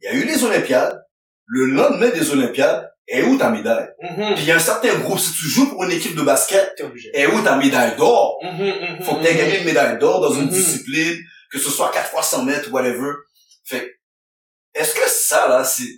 il 0.00 0.04
y 0.04 0.08
a 0.08 0.14
eu 0.14 0.24
les 0.24 0.44
Olympiades, 0.44 1.02
le 1.46 1.66
lendemain 1.66 2.08
des 2.10 2.30
Olympiades, 2.30 2.90
et 3.06 3.22
où 3.22 3.36
ta 3.36 3.50
médaille? 3.50 3.88
Mhm. 4.02 4.34
Puis 4.34 4.44
il 4.44 4.46
y 4.46 4.52
a 4.52 4.56
un 4.56 4.60
certain 4.60 4.94
groupe, 4.98 5.18
si 5.18 5.32
tu 5.32 5.46
joues 5.46 5.68
pour 5.68 5.84
une 5.84 5.92
équipe 5.92 6.14
de 6.16 6.22
basket, 6.22 6.80
obligé. 6.82 7.10
et 7.14 7.26
où 7.26 7.42
ta 7.42 7.56
médaille 7.56 7.96
d'or? 7.96 8.38
Mhm, 8.42 9.02
Faut 9.02 9.16
que 9.16 9.26
tu 9.26 9.34
gagné 9.36 9.58
une 9.58 9.64
médaille 9.64 9.98
d'or 9.98 10.20
dans 10.20 10.32
une 10.32 10.48
discipline, 10.48 11.18
que 11.50 11.58
ce 11.58 11.70
soit 11.70 11.90
4 11.90 12.10
fois 12.10 12.22
100 12.22 12.44
mètres, 12.44 12.72
whatever. 12.72 13.12
Fait 13.64 13.98
est-ce 14.74 14.94
que 14.94 15.08
ça, 15.08 15.48
là, 15.48 15.62
c'est... 15.64 15.88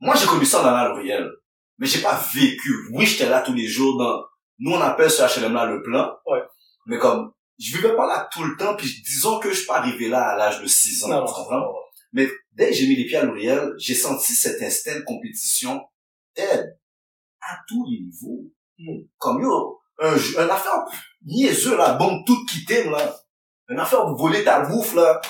Moi, 0.00 0.14
j'ai 0.16 0.26
connu 0.26 0.44
ça 0.44 0.62
dans 0.62 0.72
la 0.72 0.88
L'Oréal, 0.88 1.30
mais 1.78 1.86
j'ai 1.86 2.00
pas 2.00 2.20
vécu. 2.34 2.88
Oui, 2.92 3.06
j'étais 3.06 3.28
là 3.28 3.40
tous 3.42 3.54
les 3.54 3.66
jours 3.68 3.96
dans... 3.98 4.22
Nous, 4.58 4.72
on 4.72 4.80
appelle 4.80 5.10
ce 5.10 5.22
HLM-là 5.22 5.66
le 5.66 5.82
plan. 5.82 6.10
Ouais. 6.26 6.40
Mais 6.86 6.98
comme, 6.98 7.30
je 7.58 7.76
vivais 7.76 7.94
pas 7.94 8.06
là 8.06 8.28
tout 8.32 8.42
le 8.42 8.56
temps, 8.56 8.74
puis 8.74 8.88
disons 9.04 9.38
que 9.38 9.50
je 9.50 9.56
suis 9.58 9.66
pas 9.66 9.76
arrivé 9.78 10.08
là 10.08 10.20
à 10.30 10.36
l'âge 10.36 10.60
de 10.60 10.66
6 10.66 11.04
ans, 11.04 11.08
Non, 11.08 11.26
tu 11.26 11.32
comprends? 11.34 11.72
Mais 12.12 12.28
dès 12.52 12.70
que 12.70 12.74
j'ai 12.74 12.86
mis 12.88 12.96
les 12.96 13.04
pieds 13.04 13.18
à 13.18 13.24
L'Oréal, 13.24 13.74
j'ai 13.78 13.94
senti 13.94 14.32
cet 14.32 14.60
instinct 14.62 14.96
de 14.96 15.04
compétition 15.04 15.80
aide 16.36 16.78
à 17.40 17.56
tous 17.68 17.84
les 17.90 18.00
niveaux. 18.00 18.52
Hmm. 18.78 19.06
Comme 19.18 19.42
yo, 19.42 19.80
un, 19.98 20.14
un 20.14 20.48
affaire 20.48 20.84
niaiseux 21.24 21.76
là, 21.76 21.94
bombe 21.94 22.24
toute 22.26 22.48
qui 22.48 22.64
t'aime 22.64 22.90
là. 22.90 23.16
Une 23.68 23.80
affaire 23.80 24.06
de 24.06 24.12
voler 24.16 24.44
ta 24.44 24.60
bouffe 24.60 24.94
là. 24.94 25.20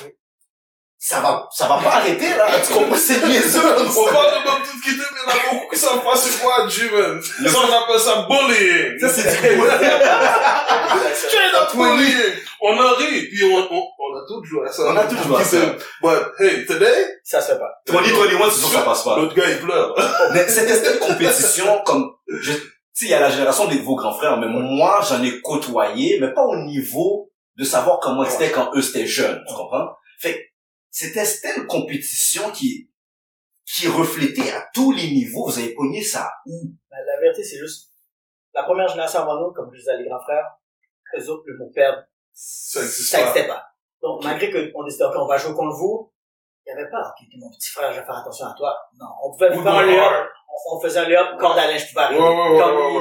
Ça 0.99 1.21
va, 1.21 1.47
ça 1.53 1.69
va 1.69 1.77
pas 1.77 1.97
arrêter 1.97 2.31
là. 2.31 2.47
Tu 2.67 2.73
comprends? 2.73 2.97
C'est 2.97 3.25
niaiseux. 3.27 3.61
On 3.61 4.13
parle 4.13 4.43
de 4.43 4.71
tout 4.71 4.81
quitter, 4.83 5.05
mais 5.13 5.21
il 5.27 5.31
y 5.31 5.33
en 5.33 5.35
a 5.51 5.53
beaucoup 5.55 5.69
qui 5.73 5.79
savent 5.79 6.03
pas 6.03 6.17
c'est 6.17 6.41
quoi, 6.43 6.67
Jiven. 6.69 7.21
Le- 7.41 7.49
Ça, 7.51 7.59
on 7.59 7.73
appelle 7.73 8.01
ça 8.01 8.27
bullying. 8.29 8.99
Ça, 8.99 9.09
c'est 9.11 9.23
du 9.23 9.61
Straight 11.15 11.55
up 11.55 11.75
bullying. 11.75 12.35
On 12.63 12.73
en 12.79 12.95
rit, 12.97 13.29
puis 13.29 13.45
on, 13.45 13.57
on, 13.75 13.83
on 13.99 14.17
a 14.17 14.21
tous 14.27 14.43
joué 14.45 14.67
à 14.67 14.73
ça. 14.73 14.83
On 14.87 14.97
a 14.97 15.05
tous 15.05 15.23
joué 15.23 15.37
à 15.41 15.45
ça. 15.45 15.59
But, 16.03 16.41
hey, 16.41 16.65
today, 16.67 17.19
Ça 17.23 17.41
se 17.41 17.53
fait 17.53 17.59
pas. 17.59 17.71
2021, 17.87 18.51
c'est 18.51 18.61
sûr 18.61 18.69
que 18.71 18.75
ça 18.77 18.83
passe 18.83 19.05
pas. 19.05 19.17
l'autre 19.17 19.35
gars, 19.35 19.49
il 19.49 19.59
pleure. 19.59 19.95
Mais 20.33 20.49
cette 20.49 20.69
espèce 20.71 20.95
de 20.95 20.99
compétition, 20.99 21.83
comme, 21.85 22.11
je, 22.41 22.53
tu 22.53 22.59
sais, 22.95 23.05
il 23.07 23.11
y 23.11 23.15
a 23.15 23.21
la 23.21 23.31
génération 23.31 23.67
de 23.67 23.75
vos 23.83 23.95
grands 23.97 24.15
frères, 24.15 24.39
mais 24.39 24.47
moi, 24.49 25.01
j'en 25.07 25.23
ai 25.23 25.41
côtoyé, 25.43 26.19
mais 26.21 26.33
pas 26.33 26.43
au 26.45 26.57
niveau 26.65 27.31
de 27.59 27.65
savoir 27.65 28.01
comment 28.01 28.25
c'était 28.29 28.51
quand 28.51 28.71
eux 28.75 28.81
c'était 28.83 29.07
jeunes, 29.07 29.43
tu 29.47 29.55
comprends? 29.55 29.89
Fait 30.19 30.47
c'était 30.97 31.27
c'était 31.27 31.55
une 31.59 31.67
compétition 31.67 32.51
qui, 32.53 32.91
qui 33.67 33.87
reflétait 33.87 34.51
à 34.53 34.67
tous 34.73 34.93
les 34.93 35.09
niveaux. 35.11 35.45
Vous 35.47 35.59
avez 35.59 35.75
pogné 35.75 36.03
ça 36.03 36.33
où? 36.47 36.71
Mais 36.91 36.97
la 37.05 37.21
vérité, 37.21 37.45
c'est 37.45 37.59
juste, 37.59 37.93
la 38.55 38.63
première 38.63 38.89
génération 38.89 39.21
avant 39.21 39.39
nous, 39.41 39.53
comme 39.53 39.69
je 39.75 39.79
disais, 39.79 39.95
les 39.99 40.09
grands 40.09 40.23
frères, 40.23 40.57
eux 41.19 41.29
autres, 41.29 41.43
le 41.49 41.59
mot 41.59 41.71
perdre, 41.75 42.03
Ça 42.33 42.81
n'existait 42.81 43.47
pas. 43.47 43.63
Donc, 44.01 44.25
malgré 44.25 44.51
qu'on 44.73 44.85
décidait, 44.85 45.05
OK, 45.05 45.15
on 45.17 45.27
va 45.27 45.37
jouer 45.37 45.55
contre 45.55 45.77
vous, 45.77 46.11
il 46.67 46.73
n'y 46.75 46.81
avait 46.81 46.91
pas, 46.91 47.01
OK, 47.01 47.27
t'es 47.31 47.37
mon 47.39 47.51
petit 47.51 47.71
frère, 47.71 47.93
je 47.93 48.01
vais 48.01 48.07
faire 48.07 48.17
attention 48.17 48.47
à 48.47 48.55
toi. 48.57 48.75
Non, 48.99 49.07
on 49.23 49.33
pouvait 49.33 49.51
faire 49.53 49.67
un 49.75 49.85
layup, 49.85 50.31
on, 50.49 50.77
on 50.77 50.81
faisait 50.81 51.01
un 51.01 51.09
layup, 51.09 51.39
corde 51.39 51.59
à 51.59 51.67
linge 51.71 51.93
arriver. 51.95 52.21
Ouais, 52.21 52.27
ouais, 52.27 52.53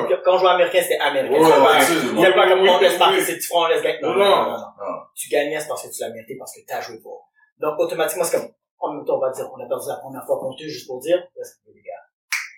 ouais, 0.02 0.08
quand, 0.10 0.22
quand 0.26 0.36
on 0.36 0.38
jouait 0.40 0.50
américain, 0.50 0.82
c'était 0.82 1.00
américain. 1.00 1.34
Il 1.36 2.14
n'y 2.16 2.26
avait 2.26 2.36
pas 2.36 2.50
comme 2.50 2.60
on 2.60 2.80
laisse 2.80 2.98
partir 2.98 3.26
petits 3.26 3.48
fronts, 3.48 3.64
on 3.64 3.68
laisse 3.68 3.82
gagner. 3.82 4.02
Non, 4.02 4.14
Non, 4.14 4.18
non, 4.18 4.36
non. 4.36 4.52
non, 4.52 4.58
non, 4.58 4.92
Non. 4.92 5.00
Tu 5.16 5.30
gagnais, 5.30 5.62
c'est 5.62 5.70
parce 5.70 5.88
que 5.88 5.94
tu 5.96 6.02
l'as 6.02 6.10
mérité, 6.10 6.36
parce 6.38 6.54
que 6.54 6.60
tu 6.68 6.74
as 6.74 6.82
joué 6.82 7.00
pour. 7.00 7.30
Donc, 7.58 7.80
automatiquement, 7.80 8.24
c'est 8.24 8.38
comme, 8.38 8.50
en 8.80 8.94
même 8.94 9.06
temps, 9.06 9.18
on 9.18 9.20
va 9.22 9.32
dire, 9.32 9.50
on 9.54 9.64
a 9.64 9.68
perdu 9.68 9.88
la 9.88 9.96
première 9.98 10.26
fois 10.26 10.40
contre 10.40 10.62
eux, 10.64 10.68
juste 10.68 10.88
pour 10.88 11.00
dire, 11.00 11.18
let's 11.36 11.60
go, 11.66 11.72
les 11.74 11.82
gars. 11.82 11.92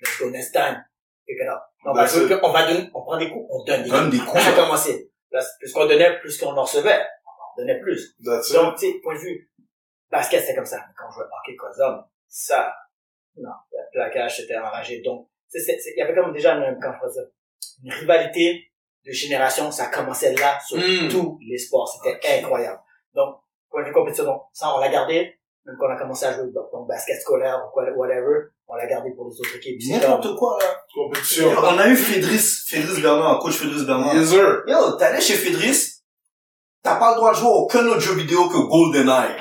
Let's 0.01 0.19
go 0.19 0.29
next 0.29 0.51
time. 0.51 0.83
pick 1.25 1.37
it 1.41 1.47
up. 1.49 1.61
On 1.85 1.93
va, 1.93 2.05
puis 2.05 2.35
on 2.41 2.51
va 2.51 2.67
donner, 2.71 2.89
on 2.93 3.01
prend 3.03 3.17
des 3.17 3.29
coups, 3.29 3.45
on 3.49 3.63
donne 3.63 3.83
des 3.83 3.89
Donne 3.89 4.09
coups. 4.09 4.19
des 4.19 4.25
coups. 4.25 4.41
Ça 4.43 4.49
a 4.49 4.53
commencé. 4.53 5.11
Là, 5.31 5.43
plus 5.59 5.73
qu'on 5.73 5.85
donnait, 5.85 6.19
plus 6.19 6.37
qu'on 6.39 6.55
en 6.55 6.61
recevait. 6.63 7.05
On 7.57 7.61
donnait 7.61 7.79
plus. 7.81 8.15
That's. 8.23 8.51
Donc, 8.53 8.75
tu 8.77 8.87
sais, 8.91 8.99
point 9.03 9.13
de 9.13 9.19
vue, 9.19 9.51
basket, 10.09 10.41
c'était 10.41 10.55
comme 10.55 10.65
ça. 10.65 10.79
Quand 10.97 11.05
on 11.07 11.11
jouait 11.11 11.25
hockey 11.25 11.55
cross-homme, 11.57 12.03
ça, 12.29 12.73
non, 13.35 13.49
le 13.71 13.77
plaquage, 13.91 14.37
c'était 14.37 14.57
enragé. 14.57 15.01
Donc, 15.01 15.27
c'est- 15.49 15.59
c'est- 15.59 15.93
il 15.95 15.99
y 15.99 16.01
avait 16.01 16.15
comme 16.15 16.31
déjà 16.33 16.53
une, 16.55 16.79
comment 16.81 16.95
je 17.03 17.11
dire, 17.11 17.23
une 17.83 17.91
rivalité 17.91 18.71
de 19.05 19.11
génération, 19.11 19.69
ça 19.71 19.87
commençait 19.87 20.33
là 20.33 20.59
sur 20.65 20.77
Mm. 20.77 21.09
tous 21.09 21.39
les 21.47 21.57
sports. 21.57 21.87
C'était 22.03 22.39
incroyable. 22.39 22.79
Donc, 23.13 23.37
point 23.77 23.84
de 23.84 23.88
vue 23.89 23.93
compétition, 23.93 24.25
donc, 24.25 24.41
ça, 24.53 24.74
on 24.75 24.79
l'a 24.79 24.89
gardé, 24.89 25.38
même 25.65 25.75
quand 25.79 25.86
on 25.88 25.91
a 25.96 25.98
commencé 26.00 26.25
à 26.25 26.34
jouer, 26.34 26.46
donc, 26.53 26.88
basket 26.88 27.22
scolaire 27.22 27.62
ou 27.67 27.72
quoi- 27.72 27.84
whatever, 27.96 28.50
on 28.67 28.75
l'a 28.75 28.88
gardé 28.88 29.12
pour 29.15 29.29
les 29.29 29.39
autres 29.39 29.55
équipes. 29.57 29.79
N'importe 29.89 30.36
quoi, 30.36 30.57
là. 30.60 30.75
Compétition. 30.93 31.53
On 31.55 31.77
a 31.77 31.88
eu 31.88 31.96
Fédris, 31.96 32.39
Fédris 32.67 33.01
Bernard, 33.01 33.39
coach 33.39 33.53
Fédris 33.53 33.86
Bernard. 33.86 34.15
Yes, 34.15 34.29
sir. 34.29 34.63
Yo, 34.67 34.91
t'allais 34.93 35.22
chez 35.22 35.36
Fédris, 35.36 36.01
t'as 36.81 36.96
pas 36.96 37.12
le 37.12 37.17
droit 37.17 37.31
de 37.34 37.38
jouer 37.38 37.50
à 37.50 37.51
aucun 37.51 37.86
autre 37.88 38.00
jeu 38.00 38.15
vidéo 38.15 38.50
que 38.50 38.57
GoldenEye. 38.57 39.36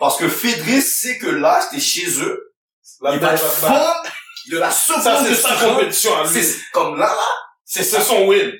Parce 0.00 0.16
que 0.18 0.28
Fédris 0.28 0.80
sait 0.82 1.18
que 1.18 1.26
là, 1.26 1.60
t'es 1.70 1.78
chez 1.80 2.08
eux, 2.22 2.54
La 3.02 3.12
il 3.14 3.20
va 3.20 3.32
te 3.34 3.38
fendre 3.38 4.02
de 4.50 4.58
la 4.58 4.70
seconde 4.70 5.02
Ça, 5.02 5.22
c'est 5.22 5.30
de 5.30 5.34
sa 5.34 5.54
compétition 5.68 6.16
à 6.16 6.22
lui. 6.26 6.40
Comme 6.72 6.96
là, 6.98 7.06
là, 7.06 7.22
c'est 7.64 7.82
C'est 7.82 7.96
ça. 7.96 8.02
son 8.02 8.26
win. 8.26 8.52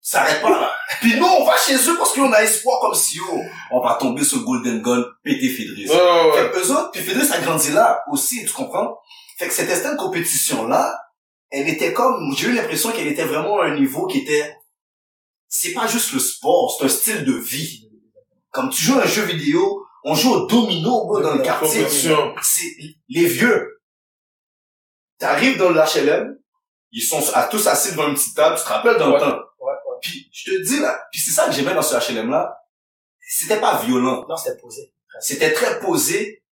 Ça 0.00 0.22
arrête 0.22 0.40
pas 0.42 0.50
là. 0.50 0.67
Puis 1.00 1.18
nous, 1.18 1.26
on 1.26 1.44
va 1.44 1.56
chez 1.56 1.76
eux 1.76 1.96
parce 1.96 2.12
qu'on 2.12 2.32
a 2.32 2.42
espoir 2.42 2.80
comme 2.80 2.94
si, 2.94 3.18
oh, 3.30 3.40
on 3.70 3.80
va 3.80 3.94
tomber 3.94 4.24
sur 4.24 4.42
Golden 4.44 4.80
Gun, 4.82 5.04
péter 5.22 5.48
Fédris. 5.48 5.88
Ouais, 5.88 5.94
ouais, 5.96 6.32
Fait 6.52 6.58
eux 6.58 6.70
autres, 6.72 6.90
puis 6.92 7.02
Fédris 7.02 7.30
a 7.32 7.40
grandi 7.40 7.70
là 7.70 8.02
aussi, 8.10 8.44
tu 8.44 8.52
comprends? 8.52 8.98
Fait 9.38 9.46
que 9.48 9.54
cette 9.54 9.68
espèce 9.70 9.92
de 9.92 9.96
compétition-là, 9.96 10.98
elle 11.50 11.68
était 11.68 11.92
comme, 11.92 12.34
j'ai 12.36 12.48
eu 12.48 12.52
l'impression 12.52 12.90
qu'elle 12.90 13.06
était 13.06 13.24
vraiment 13.24 13.60
à 13.60 13.66
un 13.66 13.74
niveau 13.78 14.06
qui 14.06 14.18
était, 14.18 14.56
c'est 15.48 15.72
pas 15.72 15.86
juste 15.86 16.12
le 16.12 16.18
sport, 16.18 16.76
c'est 16.78 16.84
un 16.86 16.88
style 16.88 17.24
de 17.24 17.32
vie. 17.32 17.88
Comme 18.50 18.70
tu 18.70 18.82
joues 18.82 18.98
à 18.98 19.04
un 19.04 19.06
jeu 19.06 19.22
vidéo, 19.22 19.84
on 20.04 20.14
joue 20.14 20.32
au 20.32 20.46
domino, 20.46 21.20
dans 21.22 21.34
le 21.34 21.42
quartier. 21.42 21.86
C'est 22.42 22.76
les 23.08 23.26
vieux. 23.26 23.80
T'arrives 25.18 25.58
dans 25.58 25.70
l'HLM, 25.70 26.36
ils 26.92 27.02
sont 27.02 27.22
à 27.34 27.44
tous 27.44 27.66
assis 27.66 27.90
devant 27.92 28.08
une 28.08 28.14
petite 28.14 28.34
table, 28.36 28.56
tu 28.56 28.64
te 28.64 28.68
rappelles 28.68 28.96
dans 28.98 29.08
Ouais. 29.12 29.14
le 29.14 29.30
temps? 29.30 29.38
Puis 30.00 30.28
je 30.32 30.50
te 30.52 30.62
dis 30.62 30.80
là, 30.80 31.06
puis 31.12 31.20
c'est 31.20 31.30
ça 31.30 31.46
que 31.46 31.52
j'aimais 31.52 31.74
dans 31.74 31.82
ce 31.82 31.94
HLM-là, 31.96 32.58
c'était 33.20 33.60
pas 33.60 33.82
violent. 33.82 34.24
Non, 34.28 34.36
c'était 34.36 34.56
posé. 34.60 34.92
C'était 35.20 35.52
très 35.52 35.80
posé, 35.80 36.42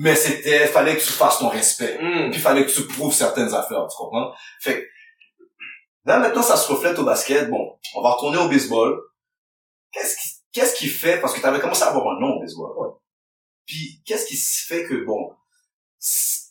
mais 0.00 0.14
c'était, 0.14 0.66
fallait 0.66 0.96
que 0.96 1.02
tu 1.02 1.12
fasses 1.12 1.38
ton 1.38 1.48
respect. 1.48 1.98
Mm. 2.00 2.30
Puis 2.30 2.40
fallait 2.40 2.66
que 2.66 2.70
tu 2.70 2.86
prouves 2.86 3.14
certaines 3.14 3.52
affaires, 3.54 3.86
tu 3.88 3.96
comprends? 3.96 4.32
Fait 4.60 4.88
là 6.04 6.18
maintenant 6.18 6.42
ça 6.42 6.56
se 6.56 6.70
reflète 6.70 6.98
au 6.98 7.04
basket, 7.04 7.48
bon, 7.48 7.78
on 7.94 8.02
va 8.02 8.12
retourner 8.12 8.38
au 8.38 8.48
baseball. 8.48 9.00
Qu'est-ce 9.92 10.16
qui, 10.16 10.28
qu'est-ce 10.52 10.74
qui 10.74 10.88
fait, 10.88 11.20
parce 11.20 11.34
que 11.34 11.40
t'avais 11.40 11.60
commencé 11.60 11.82
à 11.82 11.88
avoir 11.88 12.16
un 12.16 12.20
nom 12.20 12.36
au 12.36 12.40
baseball. 12.40 12.76
Ouais. 12.76 12.94
Puis, 13.66 14.02
qu'est-ce 14.04 14.26
qui 14.26 14.36
fait 14.36 14.84
que, 14.84 15.04
bon, 15.04 15.32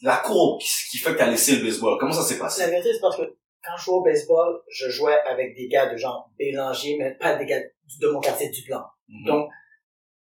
la 0.01 0.17
courbe 0.17 0.61
qui 0.89 0.97
fait 0.97 1.13
que 1.13 1.17
t'as 1.17 1.27
laissé 1.27 1.57
le 1.57 1.63
baseball, 1.63 1.97
comment 1.99 2.13
ça 2.13 2.23
s'est 2.23 2.35
La 2.37 2.45
passé? 2.45 2.65
vérité, 2.67 2.93
c'est 2.93 2.99
parce 3.01 3.17
que 3.17 3.35
quand 3.63 3.77
je 3.77 3.83
jouais 3.85 3.95
au 3.95 4.03
baseball, 4.03 4.61
je 4.69 4.89
jouais 4.89 5.19
avec 5.27 5.55
des 5.55 5.67
gars 5.67 5.91
de 5.91 5.97
genre 5.97 6.29
Bélanger, 6.37 6.97
mais 6.99 7.11
pas 7.15 7.35
des 7.35 7.45
gars 7.45 7.61
de 7.99 8.07
mon 8.07 8.19
quartier 8.19 8.49
du 8.49 8.63
plan. 8.63 8.83
Mhm. 9.07 9.25
Donc, 9.25 9.49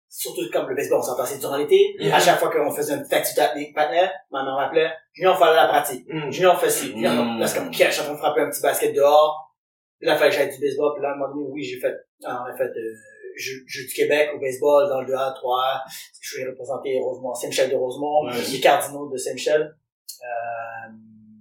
surtout 0.08 0.42
comme 0.52 0.68
le 0.68 0.74
baseball, 0.74 0.98
on 0.98 1.02
s'en 1.02 1.16
passait 1.16 1.38
durant 1.38 1.56
l'été. 1.56 1.94
Mhm. 2.00 2.12
À 2.12 2.18
chaque 2.18 2.38
fois 2.38 2.50
qu'on 2.50 2.70
faisait 2.70 2.94
une 2.94 3.06
petite 3.06 3.38
avec 3.38 3.74
partner, 3.74 4.08
ma 4.30 4.44
mère 4.44 4.56
m'appelait, 4.56 4.92
Junior, 5.12 5.38
on 5.40 5.44
la 5.44 5.68
pratique. 5.68 6.06
Mm. 6.08 6.30
Junior, 6.30 6.54
on 6.54 6.58
fait 6.58 6.70
ci. 6.70 6.94
Mhm. 6.94 7.38
Là, 7.38 7.46
c'est 7.46 7.58
comme, 7.58 7.72
suis 7.72 7.84
en 7.84 8.04
train 8.04 8.12
de 8.12 8.18
frapper 8.18 8.40
un 8.42 8.50
petit 8.50 8.62
basket 8.62 8.94
dehors. 8.94 9.54
Puis 9.98 10.06
là, 10.06 10.14
il 10.14 10.18
fallait 10.18 10.30
que 10.30 10.36
j'aille 10.36 10.54
du 10.54 10.60
baseball. 10.60 10.92
Puis 10.94 11.02
là, 11.02 11.10
à 11.10 11.12
un 11.12 11.16
moment 11.16 11.34
donné, 11.34 11.46
oui, 11.50 11.64
j'ai 11.64 11.80
fait, 11.80 11.94
ah, 12.24 12.44
on 12.44 12.52
a 12.52 12.56
fait, 12.56 12.64
euh, 12.70 12.94
jeu 13.36 13.86
du 13.86 13.94
Québec 13.94 14.30
au 14.34 14.38
baseball 14.38 14.88
dans 14.88 15.00
le 15.00 15.06
2A, 15.06 15.32
3A. 15.34 15.82
Je 16.20 16.28
suis 16.28 16.46
représenté 16.46 16.98
Rosemont, 17.00 17.34
Saint-Michel 17.34 17.70
de 17.70 17.76
Rosemont, 17.76 18.26
Ouais. 18.26 18.32
les 18.52 18.60
Cardinaux 18.60 19.08
de 19.08 19.16
Saint-Michel. 19.16 19.62
Euh, 19.62 20.92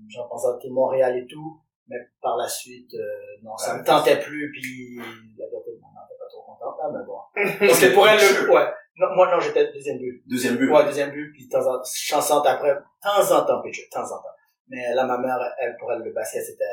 j'ai 0.07 0.19
représenté 0.19 0.69
Montréal 0.69 1.17
et 1.17 1.25
tout. 1.25 1.59
Mais 1.89 1.97
par 2.21 2.35
la 2.37 2.47
suite, 2.47 2.93
euh, 2.95 3.43
non, 3.43 3.55
ça 3.57 3.73
Ouais. 3.73 3.79
me 3.79 3.85
tentait 3.85 4.19
plus, 4.19 4.51
puis 4.51 4.97
la 5.37 5.45
vérité, 5.47 5.71
maman 5.81 6.01
n'était 6.03 6.19
pas 6.19 6.27
trop 6.29 6.41
contente, 6.43 6.77
là, 6.81 6.89
mais 6.91 7.05
bon. 7.05 7.19
Parce 7.67 7.79
que 7.79 7.93
pour 7.93 8.07
elle, 8.07 8.19
le, 8.19 8.51
ouais. 8.51 8.65
Non, 8.99 9.07
moi, 9.15 9.31
non, 9.31 9.39
j'étais 9.39 9.71
deuxième 9.71 9.97
but. 9.99 10.23
Deuxième 10.27 10.55
but. 10.57 10.69
Ouais, 10.71 10.83
deuxième 10.85 11.11
but, 11.11 11.31
puis 11.33 11.45
de 11.47 11.51
temps 11.51 11.65
en 11.65 11.77
temps, 11.77 11.83
chansante 11.93 12.45
après, 12.47 12.73
de 12.73 12.79
temps 13.01 13.31
en 13.37 13.45
temps, 13.45 13.61
pitcher, 13.61 13.83
de 13.85 13.89
temps 13.95 14.03
en 14.05 14.17
temps. 14.17 14.35
Mais 14.69 14.93
là, 14.95 15.05
ma 15.05 15.17
mère, 15.17 15.37
elle, 15.59 15.77
pour 15.79 15.91
elle, 15.93 15.99
le 16.01 16.11
basket, 16.11 16.43
c'était, 16.43 16.65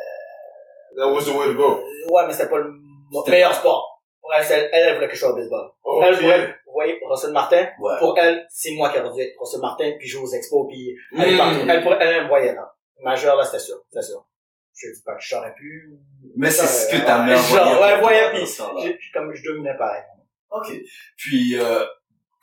That 0.96 1.08
was 1.08 1.24
the 1.24 1.34
way 1.36 1.46
to 1.46 1.54
go. 1.54 1.80
euh, 1.82 2.12
ouais, 2.12 2.26
mais 2.26 2.32
c'était 2.32 2.48
pas 2.48 2.58
le 2.58 2.72
meilleur 3.28 3.54
sport. 3.54 4.02
Pour 4.20 4.32
elle, 4.34 4.44
elle, 4.50 4.70
elle 4.72 4.94
voulait 4.94 5.08
que 5.08 5.14
je 5.14 5.20
joue 5.20 5.26
au 5.32 5.34
baseball. 5.36 5.70
Ok. 5.84 6.02
Elle, 6.06 6.18
pour 6.18 6.30
elle, 6.32 6.48
vous 6.66 6.72
voyez, 6.72 6.98
Russell 7.08 7.32
Martin, 7.32 7.66
Ouais. 7.78 7.98
pour 7.98 8.18
elle, 8.18 8.46
c'est 8.50 8.72
moi 8.74 8.88
qui 8.90 8.94
dû 9.00 9.20
être 9.20 9.38
Russell 9.38 9.60
Martin, 9.60 9.92
puis 9.98 10.08
jouer 10.08 10.22
aux 10.22 10.32
expos, 10.32 10.66
puis 10.68 10.96
aller 11.16 11.34
Mm. 11.34 11.38
partout. 11.38 11.66
Elle, 11.68 11.82
pour 11.82 11.92
elle, 11.94 12.08
elle 12.14 12.22
me 12.24 12.28
voyait, 12.28 12.54
là. 12.54 12.74
Majeur, 13.02 13.36
là, 13.36 13.44
c'était 13.44 13.58
sûr, 13.58 13.76
c'était 13.90 14.06
sûr. 14.06 14.24
Je 14.74 14.88
dis 14.88 15.02
pas 15.04 15.14
que 15.14 15.22
j'aurais 15.22 15.54
pu. 15.54 15.92
Mais 16.36 16.50
c'est 16.50 16.66
ce 16.66 16.90
que 16.90 17.04
ta 17.04 17.22
mère 17.22 17.38
genre, 17.38 17.76
voyait 17.76 17.94
ouais, 17.94 18.00
voyait, 18.00 18.94
puis 18.94 19.10
comme 19.12 19.32
je 19.32 19.42
dominais 19.44 19.76
pareil. 19.76 20.02
Ok. 20.50 20.72
Puis, 21.16 21.58
euh, 21.58 21.84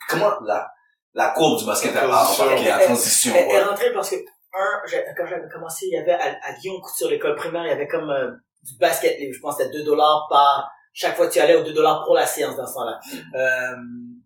comment 0.08 0.32
la, 0.44 0.70
la 1.14 1.30
courbe 1.30 1.58
du 1.58 1.66
basket 1.66 1.94
a 1.96 2.06
La 2.06 2.08
transition. 2.08 2.44
embarqué, 2.44 2.68
la 2.68 2.78
transition, 2.78 3.32
Elle, 3.34 3.50
est 3.50 3.62
rentrée 3.62 3.92
parce 3.92 4.10
que, 4.10 4.16
un, 4.16 4.80
quand 5.16 5.26
j'avais 5.26 5.48
commencé, 5.48 5.86
il 5.86 5.92
y 5.94 5.98
avait 5.98 6.12
à, 6.12 6.38
à 6.42 6.52
Lyon, 6.62 6.74
sur 6.96 7.08
l'école 7.08 7.36
primaire, 7.36 7.64
il 7.64 7.68
y 7.68 7.72
avait 7.72 7.88
comme 7.88 8.10
euh, 8.10 8.30
du 8.62 8.78
basket. 8.78 9.18
Je 9.18 9.38
pense 9.40 9.56
que 9.56 9.64
c'était 9.64 9.78
2 9.78 9.84
dollars 9.84 10.26
par, 10.30 10.70
chaque 10.92 11.16
fois 11.16 11.28
tu 11.28 11.38
allais 11.38 11.56
au 11.56 11.62
2 11.62 11.72
dollars 11.72 12.04
pour 12.04 12.14
la 12.14 12.26
séance 12.26 12.56
dans 12.56 12.66
ce 12.66 12.74
temps-là. 12.74 13.00
Euh, 13.34 13.76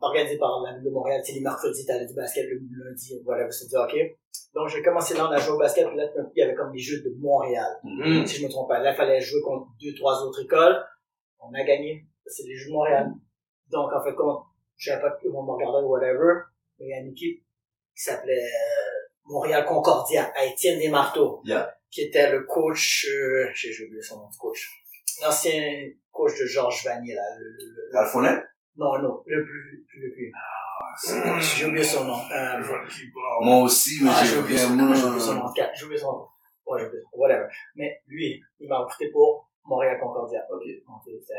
organisé 0.00 0.36
par 0.38 0.60
la 0.62 0.74
ville 0.74 0.84
de 0.84 0.90
Montréal, 0.90 1.20
tu 1.24 1.32
sais, 1.32 1.38
les 1.38 1.44
mercredis, 1.44 1.86
t'allais 1.86 2.06
du 2.06 2.14
basket, 2.14 2.46
le 2.48 2.60
lundi, 2.84 3.20
voilà, 3.24 3.50
c'est 3.50 3.68
du 3.68 3.76
hockey. 3.76 4.18
Donc, 4.54 4.68
j'ai 4.68 4.82
commencé 4.82 5.14
là, 5.14 5.26
on 5.28 5.32
a 5.32 5.38
joué 5.38 5.54
au 5.54 5.58
basket, 5.58 5.86
puis 5.88 5.96
là, 5.96 6.06
tout 6.08 6.16
d'un 6.18 6.24
coup, 6.24 6.32
il 6.36 6.40
y 6.40 6.42
avait 6.42 6.54
comme 6.54 6.72
des 6.72 6.78
jeux 6.78 7.02
de 7.02 7.14
Montréal. 7.18 7.78
Mhm. 7.84 8.22
Mm. 8.22 8.26
Si 8.26 8.36
je 8.40 8.44
me 8.46 8.50
trompe 8.50 8.68
pas. 8.68 8.78
Là, 8.78 8.92
il 8.92 8.96
fallait 8.96 9.20
jouer 9.20 9.40
contre 9.42 9.68
deux, 9.80 9.94
trois 9.94 10.22
autres 10.22 10.42
écoles. 10.42 10.76
On 11.40 11.52
a 11.54 11.62
gagné. 11.64 12.06
C'est 12.26 12.42
les 12.44 12.56
Jeux 12.56 12.68
de 12.68 12.72
Montréal. 12.72 13.12
Donc, 13.70 13.92
en 13.92 14.02
fait, 14.02 14.14
comme, 14.14 14.36
je 14.76 14.90
savais 14.90 15.02
pas 15.02 15.16
on 15.32 15.42
me 15.42 15.50
regardait 15.52 15.84
ou 15.84 15.90
whatever, 15.90 16.40
mais 16.78 16.86
il 16.86 16.90
y 16.90 16.94
a 16.94 17.00
une 17.00 17.12
équipe 17.12 17.38
qui 17.94 18.02
s'appelait 18.02 18.32
euh, 18.32 19.06
Montréal 19.24 19.64
Concordia, 19.64 20.32
à 20.36 20.44
Étienne 20.44 20.78
Desmarteaux, 20.78 21.40
Yeah. 21.44 21.74
qui 21.90 22.02
était 22.02 22.30
le 22.30 22.44
coach, 22.44 23.06
euh, 23.08 23.48
j'ai 23.54 23.70
oublié 23.84 24.02
son 24.02 24.18
nom 24.18 24.28
du 24.28 24.36
coach, 24.38 24.68
l'ancien 25.22 25.90
coach 26.16 26.32
de 26.40 26.46
Georges 26.46 26.84
Vanier, 26.84 27.14
là, 27.14 27.22
le, 27.38 28.06
non, 28.76 28.98
non, 28.98 29.22
le 29.26 29.44
plus, 29.44 29.86
le 30.00 30.12
plus, 30.12 30.32
j'ai 31.56 31.66
oublié 31.66 31.84
son 31.84 32.04
nom, 32.04 32.18
euh, 32.30 32.62
Moi 33.40 33.62
aussi, 33.62 34.02
mais 34.02 34.10
ah, 34.12 34.24
j'ai 34.24 34.38
oublié 34.38 34.58
son 34.58 34.74
nom, 34.76 34.94
j'ai 34.94 35.04
oublié 35.04 35.20
son 35.20 35.34
nom, 35.34 35.42
en 35.42 35.48
tout 35.48 35.54
cas, 35.54 35.70
j'ai 35.74 35.84
oublié 35.84 36.00
son 36.00 36.12
nom. 36.12 36.28
Ouais, 36.66 36.80
j'ai 36.80 36.86
oublié 36.86 37.02
son 37.02 37.08
nom, 37.10 37.22
whatever. 37.22 37.48
Mais 37.74 38.02
lui, 38.06 38.42
il 38.60 38.68
m'a 38.68 38.78
recruté 38.78 39.10
pour 39.10 39.50
Montréal 39.64 39.98
Concordia. 40.00 40.46
Ok. 40.50 40.62
Donc, 40.86 41.02
c'était 41.04 41.34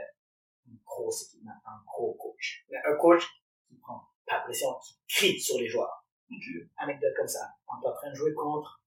une 0.67 0.77
grosse 0.85 1.23
équipe, 1.23 1.47
un 1.47 1.81
gros 1.85 2.13
coach. 2.13 2.65
Mais 2.69 2.77
Un 2.85 2.95
coach 2.97 3.23
qui 3.67 3.77
prend 3.77 4.01
pas 4.25 4.39
de 4.39 4.43
pression, 4.45 4.69
qui 4.81 4.97
crie 5.07 5.39
sur 5.39 5.57
les 5.57 5.67
joueurs. 5.67 6.05
Ok. 6.29 6.67
Anecdote 6.77 7.13
comme 7.17 7.27
ça. 7.27 7.49
On 7.67 7.81
est 7.81 7.89
en 7.89 7.93
train 7.93 8.09
de 8.09 8.15
jouer 8.15 8.33
contre 8.33 8.81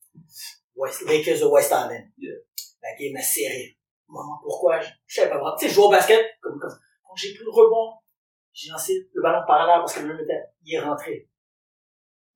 West, 0.77 1.03
Lakers 1.03 1.41
de 1.41 1.47
West 1.47 1.71
Island. 1.71 2.11
Yeah. 2.19 2.35
La 2.83 2.97
game 2.97 3.17
est 3.17 3.23
serrée. 3.23 3.77
Maman, 4.11 4.39
pourquoi? 4.43 4.81
Je, 4.81 4.89
savais 5.07 5.31
pas 5.31 5.37
vraiment. 5.37 5.57
Tu 5.57 5.65
sais, 5.65 5.71
je 5.71 5.75
jouais 5.75 5.85
au 5.87 5.91
basket, 5.91 6.27
comme, 6.41 6.59
comme, 6.59 6.77
quand 7.03 7.15
j'ai 7.17 7.35
pris 7.35 7.45
le 7.45 7.51
rebond, 7.51 7.95
j'ai 8.53 8.71
lancé 8.71 9.09
le 9.13 9.23
ballon 9.23 9.43
par 9.47 9.67
là 9.67 9.79
parce 9.79 9.95
que 9.95 10.01
le 10.01 10.09
même 10.09 10.21
était, 10.21 10.43
il 10.65 10.75
est 10.75 10.81
rentré. 10.81 11.29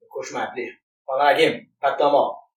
Le 0.00 0.06
coach 0.08 0.32
m'a 0.32 0.44
appelé. 0.44 0.70
Pendant 1.04 1.24
la 1.24 1.34
game, 1.34 1.60
pas 1.80 1.92
de 1.92 1.98
temps 1.98 2.10
mort. 2.10 2.52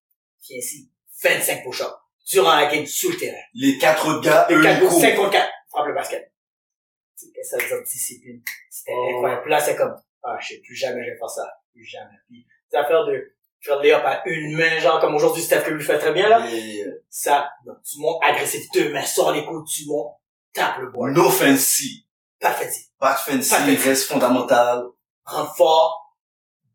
Viens 0.46 0.58
ici. 0.58 0.90
25 1.22 1.64
push-ups. 1.64 1.90
Durant 2.30 2.54
la 2.56 2.66
game, 2.66 2.86
sous 2.86 3.10
le 3.10 3.16
terrain. 3.16 3.40
Les 3.54 3.78
quatre 3.78 4.20
gars, 4.20 4.46
Les 4.48 4.56
ils 4.56 4.62
4 4.62 4.80
courent. 4.80 5.00
5 5.00 5.16
contre 5.16 5.30
4. 5.30 5.50
Frappe 5.70 5.86
le 5.86 5.94
basket. 5.94 6.32
C'était 7.14 7.42
ça, 7.42 7.58
ça, 7.58 7.80
discipline. 7.80 8.42
C'était 8.70 8.92
Oh. 8.94 9.10
incroyable. 9.16 9.48
Là, 9.48 9.60
c'est 9.60 9.74
comme, 9.76 10.00
ah, 10.22 10.36
je 10.40 10.48
sais 10.48 10.60
plus 10.60 10.74
jamais 10.74 11.04
je 11.04 11.10
vais 11.10 11.18
faire 11.18 11.28
ça. 11.30 11.50
Plus 11.72 11.84
jamais. 11.84 12.16
Puis, 12.28 12.46
des 12.70 12.76
affaires 12.76 13.04
de 13.06 13.34
faire 13.60 13.80
les 13.80 13.92
up 13.92 14.02
à 14.04 14.22
une 14.26 14.56
main, 14.56 14.78
genre, 14.78 15.00
comme 15.00 15.14
aujourd'hui, 15.14 15.42
Steph 15.42 15.62
Curry 15.62 15.74
le 15.74 15.80
fait 15.80 15.98
très 15.98 16.12
bien, 16.12 16.28
là. 16.28 16.44
Ça, 17.08 17.50
non, 17.66 17.74
tu 17.84 17.98
montes 18.00 18.20
agressif, 18.22 18.64
deux 18.74 18.92
mains, 18.92 19.02
sors 19.02 19.32
les 19.32 19.44
coups, 19.44 19.70
tu 19.72 19.86
montes, 19.86 20.14
tape 20.52 20.78
le 20.80 20.90
bois. 20.90 21.10
No 21.10 21.28
fancy. 21.30 22.06
Pas 22.40 22.52
fancy. 22.52 22.86
Pas 22.98 23.14
fancy, 23.14 23.50
Pas 23.50 23.56
fancy. 23.56 23.88
reste 23.88 24.04
fondamental. 24.04 24.84
Rentre 25.24 25.56
fort. 25.56 26.04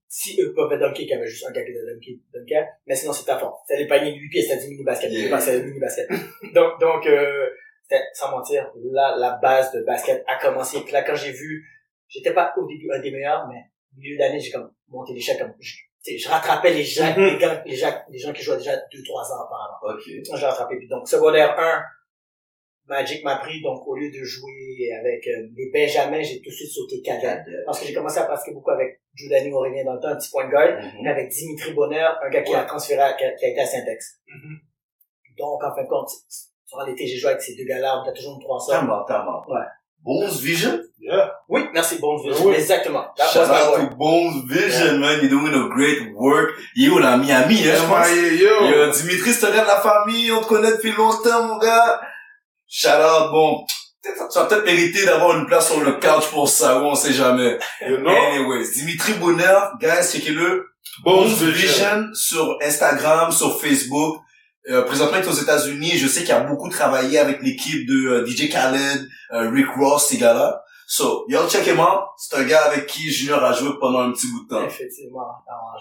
Si 0.07 0.39
eux 0.39 0.53
peuvent 0.53 0.77
dunker, 0.77 0.93
qu'il 0.93 1.07
y 1.07 1.13
avait 1.13 1.25
juste 1.25 1.45
un 1.47 1.51
gars 1.51 1.63
qui 1.63 1.71
était 1.71 2.19
dunker, 2.33 2.67
mais 2.85 2.95
sinon 2.95 3.13
c'est 3.13 3.25
ta 3.25 3.39
force. 3.39 3.61
C'était 3.65 3.81
les 3.81 3.87
paniers 3.87 4.11
de 4.13 4.17
8 4.17 4.29
pieds, 4.29 4.41
c'était 4.43 4.61
du 4.61 4.69
mini 4.69 4.83
basket. 4.83 5.11
Yeah. 5.11 5.39
C'était 5.39 5.61
du 5.61 5.67
mini 5.67 5.79
basket. 5.79 6.07
donc, 6.53 6.79
donc, 6.79 7.07
euh, 7.07 7.49
sans 8.13 8.29
mentir, 8.29 8.71
là, 8.91 9.15
la 9.17 9.31
base 9.41 9.71
de 9.71 9.81
basket 9.81 10.23
a 10.27 10.35
commencé. 10.35 10.81
Puis 10.81 10.93
là, 10.93 11.01
quand 11.01 11.15
j'ai 11.15 11.31
vu, 11.31 11.67
j'étais 12.07 12.33
pas 12.33 12.53
au 12.57 12.67
début 12.67 12.91
un 12.91 12.99
des 12.99 13.09
meilleurs, 13.09 13.47
mais 13.47 13.59
au 13.95 13.99
milieu 13.99 14.17
d'année, 14.17 14.39
j'ai 14.39 14.51
comme 14.51 14.71
monté 14.87 15.13
l'échelle 15.13 15.39
comme, 15.39 15.53
je- 16.05 16.27
rattrapais 16.29 16.73
les 16.73 16.83
gens, 16.83 17.13
Mhm. 17.17 17.25
les, 17.25 17.37
gars, 17.37 17.63
les, 17.65 17.75
gens, 17.75 17.91
les 18.09 18.17
gens 18.19 18.33
qui 18.33 18.41
jouaient 18.43 18.57
déjà 18.57 18.75
2-3 18.91 19.31
ans 19.31 19.45
auparavant. 19.45 19.95
Ok. 19.95 20.03
J'ai 20.05 20.45
rattrapé. 20.45 20.77
Puis 20.77 20.87
donc, 20.87 21.07
secondaire 21.07 21.57
1, 21.59 21.83
Magic 22.85 23.23
m'a 23.23 23.37
pris, 23.37 23.61
donc 23.61 23.87
au 23.87 23.95
lieu 23.95 24.11
de 24.11 24.23
jouer 24.25 24.91
avec 24.99 25.25
euh, 25.27 25.47
les 25.55 25.71
Benjamins, 25.71 26.21
j'ai 26.21 26.41
tout 26.41 26.49
de 26.49 26.55
suite 26.55 26.69
sauté 26.69 27.01
cadet. 27.01 27.39
Parce 27.65 27.79
que 27.79 27.85
j'ai 27.85 27.93
commencé 27.93 28.17
à 28.19 28.25
pratiquer 28.25 28.51
beaucoup 28.53 28.71
avec 28.71 28.99
Giuliani 29.13 29.53
Aurélien 29.53 29.85
dans 29.85 29.93
le 29.93 30.01
temps, 30.01 30.09
un 30.09 30.17
petit 30.17 30.29
point 30.29 30.45
de 30.49 30.51
Mhm. 30.51 30.91
mais 31.01 31.09
avec 31.09 31.29
Dimitri 31.29 31.71
Bonheur, 31.73 32.19
un 32.21 32.29
gars 32.29 32.41
qui 32.41 32.53
a 32.53 32.65
transféré, 32.65 33.01
à- 33.01 33.13
qui 33.13 33.23
a, 33.23 33.31
qui 33.35 33.45
a 33.45 33.49
été 33.49 33.61
à 33.61 33.65
Syntex. 33.65 34.19
Donc, 35.37 35.63
en 35.63 35.73
fin 35.73 35.83
de 35.83 35.87
compte, 35.87 36.09
durant 36.67 36.85
l'été, 36.85 37.07
j'ai 37.07 37.17
joué 37.17 37.29
avec 37.31 37.41
ces 37.41 37.55
deux 37.55 37.63
gars-là, 37.63 38.01
on 38.01 38.03
était 38.03 38.13
toujours 38.19 38.35
une 38.35 38.41
300. 38.41 38.71
Tellement, 38.79 39.03
tellement. 39.05 39.41
Ouais. 39.47 39.65
Bones 40.03 40.39
Vision? 40.41 40.79
Yeah. 40.99 41.31
Oui, 41.49 41.61
merci, 41.73 41.97
bon 41.99 42.17
Ah 42.17 42.33
oui. 42.45 42.55
Exactement. 42.55 43.05
That 43.17 43.29
Shout 43.29 43.41
was 43.41 43.49
my 43.49 43.61
out 43.61 43.89
to 43.89 43.95
Bones 43.95 44.43
Vision, 44.47 44.99
man. 44.99 45.19
You're 45.21 45.29
doing 45.29 45.53
a 45.53 45.69
great 45.69 46.13
work. 46.15 46.51
Là, 46.75 47.13
à 47.13 47.17
Miami, 47.17 47.67
hein, 47.67 47.75
je 47.75 47.87
pense? 47.87 48.09
Yo. 48.39 48.67
Yo, 48.67 48.91
Dimitri, 48.91 49.33
c'est 49.33 49.45
un 49.45 49.51
gars 49.51 49.63
de 49.63 49.67
la 49.67 49.81
famille, 49.81 50.31
on 50.31 50.41
te 50.41 50.47
connaît 50.47 50.71
depuis 50.71 50.91
longtemps, 50.91 51.43
mon 51.43 51.57
gars. 51.57 52.01
Shout 52.67 52.87
out, 52.89 53.31
bon. 53.31 53.65
Tu 54.03 54.39
vas 54.39 54.45
peut-être 54.45 54.65
mériter 54.65 55.05
d'avoir 55.05 55.37
une 55.37 55.45
place 55.45 55.71
sur 55.71 55.81
le 55.81 55.93
couch 55.93 56.27
pour 56.31 56.49
ça, 56.49 56.81
on 56.81 56.95
sait 56.95 57.13
jamais. 57.13 57.57
You 57.87 57.97
know? 57.97 58.09
Anyways, 58.09 58.71
Dimitri 58.73 59.13
Bonheur, 59.13 59.73
guys, 59.79 60.11
checkez-le. 60.11 60.67
Bones 61.03 61.29
Bones 61.29 61.51
Vision. 61.51 61.51
Vision 61.51 62.13
sur 62.13 62.57
Instagram, 62.61 63.31
sur 63.31 63.59
Facebook. 63.59 64.19
Euh, 64.69 64.83
présentement, 64.83 65.17
il 65.17 65.23
est 65.23 65.27
aux 65.27 65.31
États-Unis. 65.31 65.91
Je 65.97 66.07
sais 66.07 66.23
qu'il 66.23 66.33
a 66.33 66.39
beaucoup 66.41 66.69
travaillé 66.69 67.17
avec 67.19 67.41
l'équipe 67.41 67.85
de 67.85 68.09
euh, 68.09 68.25
DJ 68.25 68.49
Khaled, 68.49 69.07
euh, 69.33 69.49
Rick 69.49 69.67
Ross, 69.77 70.07
ces 70.07 70.17
gars-là. 70.17 70.63
So, 70.85 71.25
yo, 71.27 71.47
check 71.49 71.65
him 71.65 71.79
out. 71.79 72.03
C'est 72.17 72.35
un 72.37 72.43
gars 72.43 72.65
avec 72.65 72.85
qui 72.85 73.09
Junior 73.09 73.43
a 73.43 73.51
joué 73.53 73.71
pendant 73.79 73.99
un 74.01 74.11
petit 74.11 74.27
bout 74.31 74.43
de 74.43 74.49
temps. 74.49 74.65
Effectivement. 74.65 75.25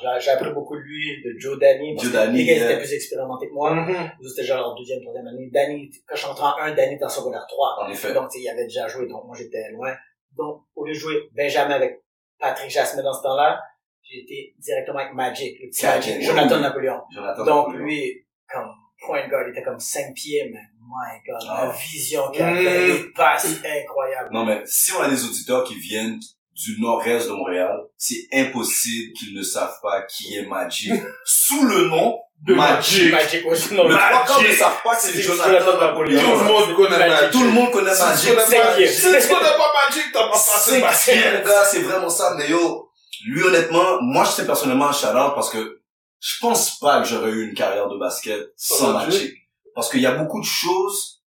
J'ai 0.01 0.09
j'ai 0.21 0.31
appris 0.31 0.53
beaucoup 0.53 0.77
de 0.77 0.81
lui, 0.81 1.23
de 1.25 1.39
Joe 1.39 1.59
Danny. 1.59 1.95
parce 1.95 2.07
Joe 2.07 2.13
que 2.13 2.17
Danny, 2.19 2.39
Les 2.39 2.45
gars 2.47 2.55
yeah. 2.55 2.71
étaient 2.71 2.79
plus 2.79 2.93
expérimentés 2.95 3.49
que 3.49 3.53
moi. 3.53 3.75
Mhm. 3.75 4.11
Nous, 4.21 4.29
c'était 4.29 4.47
genre 4.47 4.73
en 4.73 4.75
deuxième, 4.79 5.01
troisième 5.03 5.27
année. 5.27 5.51
Danny, 5.53 5.91
quand 6.07 6.15
je 6.15 6.21
suis 6.21 6.29
rentré 6.29 6.45
en 6.45 6.65
1, 6.67 6.75
Danny 6.75 6.95
était 6.95 7.05
en 7.05 7.09
secondaire 7.09 7.45
3. 7.49 7.79
En 7.85 7.91
effet. 7.91 8.15
Donc, 8.15 8.31
tu 8.31 8.39
sais, 8.39 8.45
il 8.45 8.49
avait 8.49 8.65
déjà 8.65 8.89
joué, 8.89 9.07
donc 9.07 9.25
moi, 9.27 9.37
j'étais 9.37 9.71
loin. 9.73 9.93
Donc, 10.37 10.63
au 10.75 10.87
lieu 10.87 10.93
de 10.95 10.99
jouer 10.99 11.29
Benjamin 11.37 11.75
avec 11.75 12.01
Patrick 12.39 12.71
Jasmin 12.71 13.03
dans 13.03 13.13
ce 13.13 13.23
temps-là, 13.23 13.61
j'ai 14.03 14.21
été 14.21 14.55
directement 14.59 14.99
avec 15.01 15.15
Magic, 15.15 15.59
le 15.63 15.69
petit 15.69 15.85
Magic, 15.85 16.23
Jonathan 16.23 16.57
oui. 16.57 16.63
Napoléon. 16.63 17.01
Jonathan 17.13 17.45
Donc, 17.45 17.67
Napoléon. 17.69 17.85
lui, 17.85 18.27
comme 18.53 18.69
point 19.07 19.27
guard, 19.29 19.43
il 19.47 19.51
était 19.51 19.63
comme 19.63 19.79
5 19.81 20.15
pieds, 20.15 20.51
mais 20.53 20.61
my 20.87 21.21
god, 21.27 21.49
Ah. 21.51 21.73
vision 21.93 22.31
qu'il 22.31 22.43
avait, 22.43 22.87
les 22.89 23.05
passes 23.15 23.47
incroyables. 23.47 24.29
Non, 24.33 24.45
mais 24.45 24.63
si 24.67 24.93
on 24.93 25.01
a 25.03 25.09
des 25.09 25.25
auditeurs 25.25 25.65
qui 25.65 25.75
viennent 25.77 26.19
du 26.55 26.81
nord-est 26.81 27.29
de 27.29 27.33
Montréal, 27.33 27.77
c'est 27.97 28.29
impossible 28.33 29.13
qu'ils 29.15 29.35
ne 29.35 29.43
savent 29.43 29.79
pas 29.83 30.03
qui 30.03 30.37
est 30.37 30.47
Magic. 30.47 30.93
Sous 31.25 31.65
le 31.67 31.87
nom 31.89 32.19
De 32.43 32.55
Magic. 32.55 33.11
Magic 33.13 33.47
aussi, 33.47 33.73
non, 33.75 33.89
Le 33.89 33.95
quarts 33.97 34.39
ne 34.41 34.43
Magic. 34.45 34.59
savent 34.59 34.83
pas 34.83 34.97
que 34.97 35.03
c'est 35.03 35.21
Jonathan 35.23 35.79
Napoléon. 35.81 36.21
Tout 36.21 36.39
le 36.39 36.45
monde 36.45 36.75
connaît 36.77 36.99
Magic. 36.99 37.11
Magic. 37.15 37.31
Tout 37.33 37.43
le 37.45 37.51
monde 37.51 37.71
connaît 37.71 37.97
Magic. 37.99 38.31
si 38.89 39.01
tu 39.03 39.29
connais 39.29 39.57
pas 39.57 39.73
Magic, 39.89 40.05
t'as 40.13 40.25
pas 40.27 40.31
passé 40.33 40.81
Magic. 40.81 41.47
c'est 41.71 41.79
vraiment 41.81 42.09
ça. 42.11 42.35
Mais 42.37 42.49
yo, 42.51 42.91
lui 43.27 43.43
honnêtement, 43.45 44.01
moi 44.03 44.25
je 44.25 44.31
sais 44.31 44.47
personnellement 44.47 44.89
un 44.91 45.31
parce 45.31 45.51
que 45.51 45.82
je 46.23 46.39
pense 46.41 46.79
pas 46.79 47.01
que 47.03 47.09
j'aurais 47.09 47.31
eu 47.31 47.49
une 47.49 47.55
carrière 47.55 47.89
de 47.89 47.99
basket 47.99 48.53
sans 48.57 48.93
Magic. 48.93 49.35
Parce 49.75 49.91
qu'il 49.91 50.01
y 50.01 50.07
a 50.07 50.15
beaucoup 50.15 50.41
de 50.41 50.47
choses. 50.47 51.23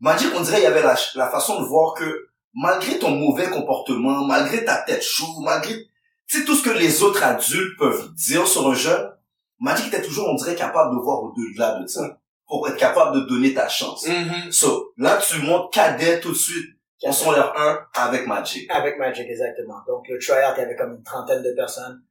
Magic, 0.00 0.28
on 0.34 0.40
dirait 0.40 0.60
il 0.60 0.64
y 0.64 0.66
avait 0.66 0.82
la, 0.82 0.96
la 1.14 1.30
façon 1.30 1.60
de 1.60 1.66
voir 1.66 1.94
que 1.94 2.30
malgré 2.52 2.98
ton 2.98 3.10
mauvais 3.10 3.48
comportement, 3.48 4.24
malgré 4.24 4.64
ta 4.64 4.78
tête 4.78 5.02
chaude, 5.04 5.44
malgré 5.44 5.86
sais 6.26 6.44
tout 6.44 6.54
ce 6.54 6.62
que 6.62 6.70
les 6.70 7.02
autres 7.02 7.22
adultes 7.22 7.78
peuvent 7.78 8.12
dire 8.14 8.46
sur 8.46 8.68
un 8.68 8.74
jeune, 8.74 9.10
Magic 9.58 9.88
était 9.88 10.02
toujours, 10.02 10.28
on 10.28 10.34
dirait, 10.34 10.54
capable 10.54 10.96
de 10.96 11.00
voir 11.02 11.22
au-delà 11.22 11.78
de 11.80 11.86
ça. 11.86 12.18
Pour 12.46 12.66
être 12.68 12.78
capable 12.78 13.14
de 13.14 13.26
donner 13.26 13.54
ta 13.54 13.68
chance. 13.68 14.06
Mhm. 14.06 14.50
So, 14.50 14.92
là, 14.96 15.18
tu 15.18 15.38
montes 15.42 15.72
cadet 15.72 16.18
tout 16.18 16.30
de 16.30 16.36
suite. 16.36 16.76
On 17.02 17.12
sont 17.12 17.30
l'air 17.30 17.52
un 17.56 17.78
avec 17.94 18.26
Magic. 18.26 18.68
Avec 18.70 18.98
Magic, 18.98 19.26
exactement. 19.28 19.78
Donc, 19.86 20.06
le 20.08 20.18
tryout, 20.18 20.54
il 20.56 20.60
y 20.60 20.64
avait 20.64 20.76
comme 20.76 20.94
une 20.96 21.02
trentaine 21.02 21.42
de 21.42 21.52
personnes. 21.52 22.02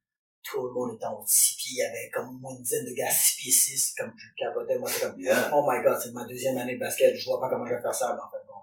Tout 0.43 0.65
le 0.67 0.71
monde 0.73 0.95
était 0.95 1.05
en 1.05 1.21
6 1.25 1.55
pieds. 1.57 1.71
Il 1.75 1.77
y 1.79 1.83
avait 1.83 2.09
comme 2.13 2.39
moins 2.41 2.53
une 2.55 2.61
dizaine 2.63 2.85
de 2.85 2.93
gars 2.95 3.09
6 3.11 3.37
pieds 3.37 3.51
6. 3.51 3.95
Comme 3.97 4.13
je 4.17 4.43
capotais. 4.45 4.77
Moi, 4.79 4.89
c'est 4.91 5.01
comme, 5.01 5.15
Yeah. 5.19 5.51
oh 5.53 5.65
my 5.69 5.83
god, 5.83 5.97
c'est 6.01 6.13
ma 6.13 6.25
deuxième 6.25 6.57
année 6.57 6.75
de 6.75 6.79
basket. 6.79 7.15
Je 7.15 7.25
vois 7.25 7.39
pas 7.39 7.49
comment 7.49 7.65
je 7.65 7.73
vais 7.75 7.81
faire 7.81 7.93
ça, 7.93 8.15
mais 8.15 8.21
en 8.21 8.31
fait, 8.31 8.43
bon. 8.47 8.53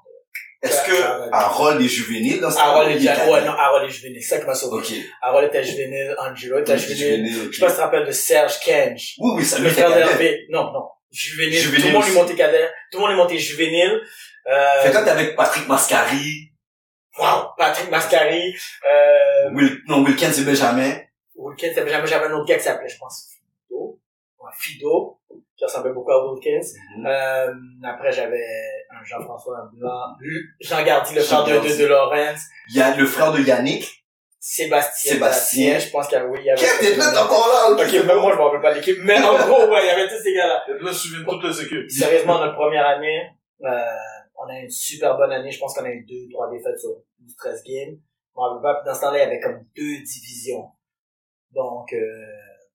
Est-ce 0.62 0.74
Ça- 0.74 0.84
que. 0.86 1.32
Harold 1.34 1.80
est 1.82 1.88
juvénile 1.88 2.40
dans 2.40 2.50
ce 2.50 2.58
Harold 2.58 2.88
est 2.88 2.92
il 2.92 2.96
est 2.96 3.10
déjà, 3.10 3.30
ouais, 3.30 3.44
non, 3.44 3.52
Harold 3.52 3.88
est 3.88 3.92
juvénile. 3.92 4.22
C'est 4.22 4.36
ça 4.36 4.40
qui 4.40 4.46
m'a 4.46 4.54
sauvé. 4.54 4.78
Ok. 4.78 4.92
Harold 5.22 5.48
était 5.48 5.62
juvénile, 5.62 6.16
Angelo 6.18 6.58
était 6.60 6.78
juvénile. 6.78 7.26
Juvénile. 7.28 7.52
Je 7.52 7.56
sais 7.58 7.60
pas 7.60 7.68
si 7.68 7.74
tu 7.74 7.78
te 7.78 7.82
rappelles 7.84 8.06
de 8.06 8.12
Serge 8.12 8.58
Kenj. 8.60 9.14
Oui, 9.18 9.32
oui, 9.36 9.44
ça 9.44 9.58
cadet. 9.58 9.74
d'Hervé. 9.94 10.46
Non, 10.48 10.72
non. 10.72 10.88
Juvénile. 11.12 11.58
Juvénile 11.58 11.82
Tout 11.82 11.92
le 11.92 11.98
monde 12.00 12.08
est 12.08 12.14
monté 12.14 12.34
cadet. 12.34 12.70
Tout 12.90 12.98
le 12.98 13.02
monde 13.04 13.12
est 13.12 13.16
monté 13.16 13.38
juvénile. 13.38 14.00
Euh, 14.50 14.82
Fait 14.82 14.90
toi, 14.92 15.02
t'es 15.02 15.10
avec 15.10 15.36
Patrick 15.36 15.68
Mascari, 15.68 16.50
wow. 17.18 17.48
Patrick 17.58 17.90
Mascari. 17.90 18.54
Euh, 18.90 19.50
Will, 19.52 19.82
non, 19.88 20.02
Wilkins 20.04 20.32
et 20.32 20.42
Benjamin. 20.42 20.92
Wilkins, 21.36 21.72
j'avais 21.74 21.90
jamais, 21.90 22.06
j'avais 22.06 22.26
un 22.26 22.32
autre 22.32 22.46
gars 22.46 22.56
qui 22.56 22.64
s'appelait, 22.64 22.88
je 22.88 22.98
pense, 22.98 23.28
Fido. 23.68 24.00
Ouais, 24.40 24.50
Fido. 24.58 25.18
Qui 25.56 25.64
ressemblait 25.64 25.92
beaucoup 25.92 26.10
à 26.12 26.32
Wilkins. 26.32 26.60
Mhm. 26.98 27.06
Euh, 27.06 27.54
après, 27.84 28.12
j'avais 28.12 28.44
un 28.90 29.02
Jean-François 29.04 29.70
Blanc. 29.72 30.16
Jean 30.60 30.84
Gardy, 30.84 31.14
le 31.14 31.22
frère 31.22 31.44
de, 31.44 31.52
de, 31.52 31.82
de 31.82 31.86
Lorenz. 31.86 32.40
Il 32.68 32.76
y 32.76 32.82
a 32.82 32.94
le 32.96 33.06
frère 33.06 33.32
de 33.32 33.40
Yannick. 33.40 34.04
Sébastien. 34.38 35.14
Sébastien. 35.14 35.78
Je 35.78 35.90
pense 35.90 36.06
qu'il 36.06 36.18
y 36.18 36.20
avait, 36.20 36.28
oui, 36.28 36.38
il 36.40 36.46
y 36.46 36.50
avait. 36.50 36.60
Qu'est-ce 36.60 36.78
que 36.78 36.84
t'es 36.84 36.94
peut-être 36.94 37.24
encore 37.24 37.48
là, 37.48 37.70
ok? 37.72 38.06
Ben 38.06 38.14
moi, 38.20 38.32
je 38.32 38.38
me 38.38 38.42
rappelle 38.42 38.60
pas 38.60 38.70
de 38.74 38.78
l'équipe. 38.78 38.98
Mais 39.02 39.18
en 39.20 39.34
gros, 39.34 39.66
ouais, 39.72 39.80
il 39.82 39.86
y 39.86 39.90
avait 39.90 40.06
tous 40.06 40.22
ces 40.22 40.34
gars-là. 40.34 40.62
Là, 40.68 40.92
je 40.92 41.24
toutes 41.24 41.42
les 41.42 41.62
équipes. 41.64 41.90
Sérieusement, 41.90 42.38
notre 42.38 42.54
première 42.54 42.86
année, 42.86 43.30
euh, 43.64 43.82
on 44.36 44.48
a 44.48 44.60
eu 44.60 44.64
une 44.64 44.70
super 44.70 45.16
bonne 45.16 45.32
année. 45.32 45.50
Je 45.50 45.58
pense 45.58 45.74
qu'on 45.74 45.84
a 45.84 45.90
eu 45.90 46.04
deux, 46.04 46.30
trois 46.32 46.48
défaites 46.48 46.78
sur 46.78 46.90
12, 47.18 47.34
13 47.36 47.62
games. 47.64 47.96
Je 47.96 48.40
me 48.40 48.40
rappelle 48.40 48.62
pas. 48.62 48.74
Puis 48.74 48.86
dans 48.86 48.94
ce 48.94 49.00
temps-là, 49.00 49.18
il 49.18 49.24
y 49.24 49.26
avait 49.26 49.40
comme 49.40 49.64
deux 49.74 50.04
divisions. 50.04 50.68
Donc, 51.54 51.92
euh, 51.92 51.98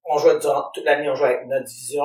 on 0.04 0.18
jouait 0.18 0.38
durant 0.38 0.70
toute 0.74 0.84
l'année, 0.84 1.08
on 1.08 1.14
jouait 1.14 1.36
avec 1.36 1.46
notre 1.46 1.64
division. 1.66 2.04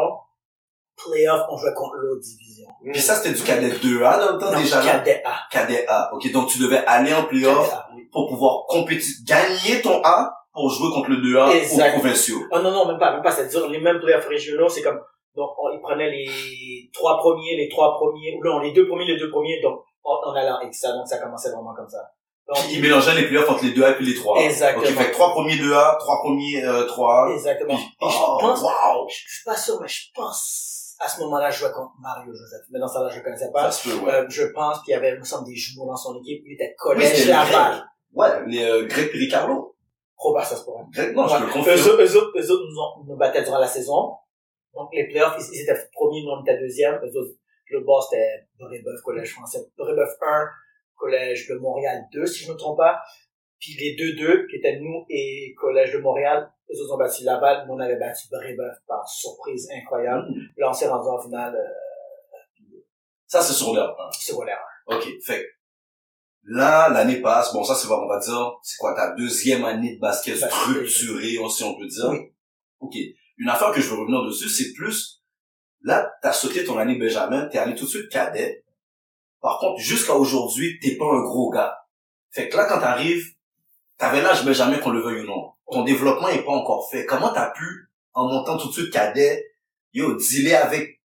Playoff, 0.95 1.41
on 1.49 1.57
jouait 1.57 1.73
contre 1.75 1.95
l'autre 1.95 2.21
division. 2.21 2.67
Puis 2.91 3.01
ça, 3.01 3.15
c'était 3.15 3.35
du 3.35 3.43
cadet 3.43 3.69
2A 3.69 4.19
dans 4.19 4.33
le 4.33 4.39
temps, 4.39 4.51
Non, 4.51 4.59
déjà 4.59 4.81
cadet 4.81 5.21
A. 5.23 5.35
Cadet 5.51 5.85
A. 5.87 6.09
Ok, 6.13 6.31
donc 6.31 6.49
tu 6.49 6.57
devais 6.59 6.83
aller 6.87 7.13
en 7.13 7.25
playoff 7.25 7.71
oui. 7.95 8.09
pour 8.11 8.27
pouvoir 8.27 8.65
compétir, 8.67 9.13
gagner 9.25 9.81
ton 9.83 10.01
A 10.03 10.33
pour 10.53 10.71
jouer 10.71 10.89
contre 10.91 11.11
le 11.11 11.17
2A 11.17 11.51
Exact. 11.55 11.89
aux 11.89 11.99
provinciaux. 11.99 12.39
Oh 12.51 12.59
non, 12.59 12.71
non, 12.71 12.87
même 12.87 12.97
pas, 12.97 13.11
même 13.11 13.21
pas. 13.21 13.31
C'est-à-dire, 13.31 13.67
les 13.67 13.79
mêmes 13.79 13.99
playoffs 13.99 14.27
régionaux, 14.27 14.69
c'est 14.69 14.81
comme, 14.81 14.99
donc, 15.35 15.51
on, 15.59 15.69
ils 15.71 15.81
prenaient 15.81 16.09
les 16.09 16.89
trois 16.91 17.17
premiers, 17.19 17.55
les 17.55 17.69
trois 17.69 17.93
premiers, 17.93 18.35
ou 18.35 18.43
non, 18.43 18.57
les 18.59 18.71
deux 18.71 18.87
premiers, 18.87 19.05
les 19.05 19.17
deux 19.17 19.29
premiers, 19.29 19.61
donc, 19.61 19.79
on, 20.03 20.17
on 20.25 20.33
allait 20.33 20.49
avec 20.49 20.73
ça, 20.73 20.93
donc 20.93 21.07
ça 21.07 21.19
commençait 21.19 21.51
vraiment 21.51 21.75
comme 21.75 21.87
ça. 21.87 21.99
Donc, 22.47 22.57
Puis 22.63 22.75
ils 22.75 22.81
mélangeaient 22.81 23.15
les 23.15 23.27
playoffs 23.27 23.49
entre 23.49 23.65
les 23.65 23.71
2A 23.73 23.91
et 23.91 23.95
puis 23.95 24.05
les 24.05 24.13
3A. 24.19 24.45
Exactement. 24.45 24.83
Ok, 24.85 24.89
fait 24.93 25.07
que 25.09 25.13
trois 25.13 25.31
premiers 25.31 25.55
2A, 25.57 25.97
trois 25.99 26.19
premiers 26.21 26.63
euh, 26.63 26.87
3A. 26.87 27.33
exactement. 27.33 27.75
Puis, 27.75 27.85
Et 27.85 28.09
je 28.09 28.15
oh, 28.17 28.37
pense, 28.39 28.61
wow! 28.61 29.07
je 29.09 29.15
suis 29.15 29.43
pas 29.43 29.55
sûr, 29.57 29.81
mais 29.81 29.87
je 29.89 30.03
pense, 30.15 30.95
à 30.99 31.09
ce 31.09 31.19
moment-là, 31.21 31.51
je 31.51 31.59
jouais 31.59 31.71
contre 31.71 31.91
Mario 31.99 32.33
Joseph. 32.33 32.61
Mais 32.71 32.79
dans 32.79 32.87
ça 32.87 33.01
là 33.03 33.09
je 33.09 33.17
le 33.17 33.23
connaissais 33.23 33.51
pas. 33.51 33.69
Ça 33.69 33.71
se 33.71 33.89
peut, 33.89 33.95
ouais. 34.05 34.13
Euh, 34.13 34.25
je 34.29 34.43
pense 34.45 34.81
qu'il 34.83 34.93
y 34.93 34.95
avait, 34.95 35.11
il 35.13 35.19
me 35.19 35.25
semble, 35.25 35.45
des 35.45 35.55
jumeaux 35.55 35.87
dans 35.87 35.97
son 35.97 36.17
équipe. 36.19 36.43
Lui 36.45 36.53
était 36.53 36.69
Oui, 36.69 36.75
collège 36.77 37.13
c'était 37.15 37.31
Laval. 37.31 37.83
Ouais, 38.13 38.29
les 38.47 38.63
euh, 38.63 38.85
Greg 38.87 39.09
et 39.13 39.17
Ricardo. 39.17 39.75
Bas, 40.33 40.43
ça 40.43 40.55
se 40.55 40.63
pourrait. 40.63 40.83
Greg, 40.91 41.15
non, 41.15 41.27
je 41.27 41.33
Ouais. 41.33 41.39
peux 41.41 41.45
le 41.47 41.51
confirmer. 41.53 41.79
Eux, 41.79 41.87
autres- 41.91 42.01
eux, 42.03 42.17
autres- 42.17 42.31
eux 42.39 42.51
autres 42.51 42.63
nous, 42.69 42.79
ont, 42.79 43.05
nous 43.07 43.17
battaient 43.17 43.43
durant 43.43 43.59
la 43.59 43.67
saison. 43.67 44.13
Donc, 44.73 44.89
les 44.93 45.07
playoffs, 45.07 45.35
ils, 45.39 45.55
ils 45.55 45.61
étaient 45.63 45.77
premiers, 45.93 46.23
nous, 46.23 46.31
on 46.31 46.41
était 46.43 46.57
deuxième. 46.59 46.95
Eux 47.03 47.17
autres, 47.19 47.33
le 47.69 47.81
bas, 47.81 47.99
c'était 48.09 48.47
Brébeuf, 48.59 49.01
collège 49.03 49.33
français. 49.33 49.59
Brébeuf 49.77 50.09
1, 50.21 50.45
collège 50.97 51.47
de 51.47 51.55
Montréal 51.55 52.03
2, 52.13 52.25
si 52.25 52.43
je 52.43 52.51
me 52.51 52.57
trompe 52.57 52.77
pas. 52.77 52.99
Puis 53.59 53.73
les 53.79 53.95
2-2, 53.95 54.47
qui 54.49 54.57
étaient 54.57 54.79
nous 54.79 55.05
et 55.09 55.53
collège 55.57 55.93
de 55.93 55.97
Montréal, 55.99 56.51
eux 56.69 56.81
autres 56.83 56.93
ont 56.95 56.97
battu 56.97 57.23
Laval, 57.23 57.65
nous 57.67 57.73
on 57.73 57.79
avait 57.79 57.95
battu 57.97 58.27
Brébeuf 58.29 58.75
par 58.87 59.07
surprise 59.07 59.67
incroyable. 59.73 60.27
Hmm. 60.29 60.41
Là, 60.57 60.69
on 60.69 60.73
s'est 60.73 60.87
rendu 60.87 61.07
en 61.07 61.19
finale 61.21 61.55
euh, 61.55 62.77
Ça, 63.25 63.41
c'est 63.41 63.53
sur 63.53 63.73
l'heure. 63.73 63.95
hein. 63.99 64.09
secondaire. 64.11 64.59
OK. 64.87 65.07
Fait 65.23 65.45
là, 66.43 66.89
l'année 66.89 67.21
passe. 67.21 67.51
Bon, 67.53 67.63
ça, 67.63 67.73
c'est, 67.75 67.87
on 67.89 68.07
va 68.07 68.19
dire, 68.19 68.51
c'est 68.61 68.77
quoi, 68.77 68.93
ta 68.95 69.13
deuxième 69.15 69.65
année 69.65 69.95
de 69.95 69.99
basket 69.99 70.39
Basket. 70.39 70.51
structurée, 70.51 71.37
si 71.49 71.63
on 71.63 71.77
peut 71.77 71.87
dire. 71.87 72.09
Oui. 72.09 72.19
OK. 72.79 72.95
Une 73.37 73.49
affaire 73.49 73.71
que 73.71 73.81
je 73.81 73.89
veux 73.89 73.99
revenir 73.99 74.23
dessus, 74.23 74.49
c'est 74.49 74.73
plus, 74.73 75.23
là, 75.81 76.11
t'as 76.21 76.33
sauté 76.33 76.63
ton 76.63 76.77
année 76.77 76.97
Benjamin, 76.97 77.47
t'es 77.47 77.57
allé 77.57 77.75
tout 77.75 77.85
de 77.85 77.89
suite 77.89 78.09
cadet. 78.09 78.63
Par 79.41 79.59
contre, 79.59 79.79
jusqu'à 79.79 80.15
aujourd'hui, 80.15 80.79
t'es 80.81 80.95
pas 80.97 81.05
un 81.05 81.21
gros 81.21 81.49
gars. 81.49 81.77
Fait 82.31 82.49
que 82.49 82.57
là, 82.57 82.65
quand 82.65 82.79
t'arrives, 82.79 83.25
t'avais 83.97 84.21
l'âge 84.21 84.45
Benjamin, 84.45 84.79
qu'on 84.79 84.91
le 84.91 85.01
veuille 85.01 85.21
ou 85.21 85.27
non. 85.27 85.51
Ton 85.71 85.83
développement 85.83 86.29
est 86.29 86.43
pas 86.43 86.51
encore 86.51 86.89
fait. 86.89 87.05
Comment 87.05 87.33
t'as 87.33 87.51
pu, 87.51 87.89
en 88.13 88.27
montant 88.27 88.57
tout 88.57 88.67
de 88.67 88.73
suite 88.73 88.91
cadet, 88.91 89.45
yo, 89.93 90.15
dealer 90.15 90.55
avec, 90.55 91.01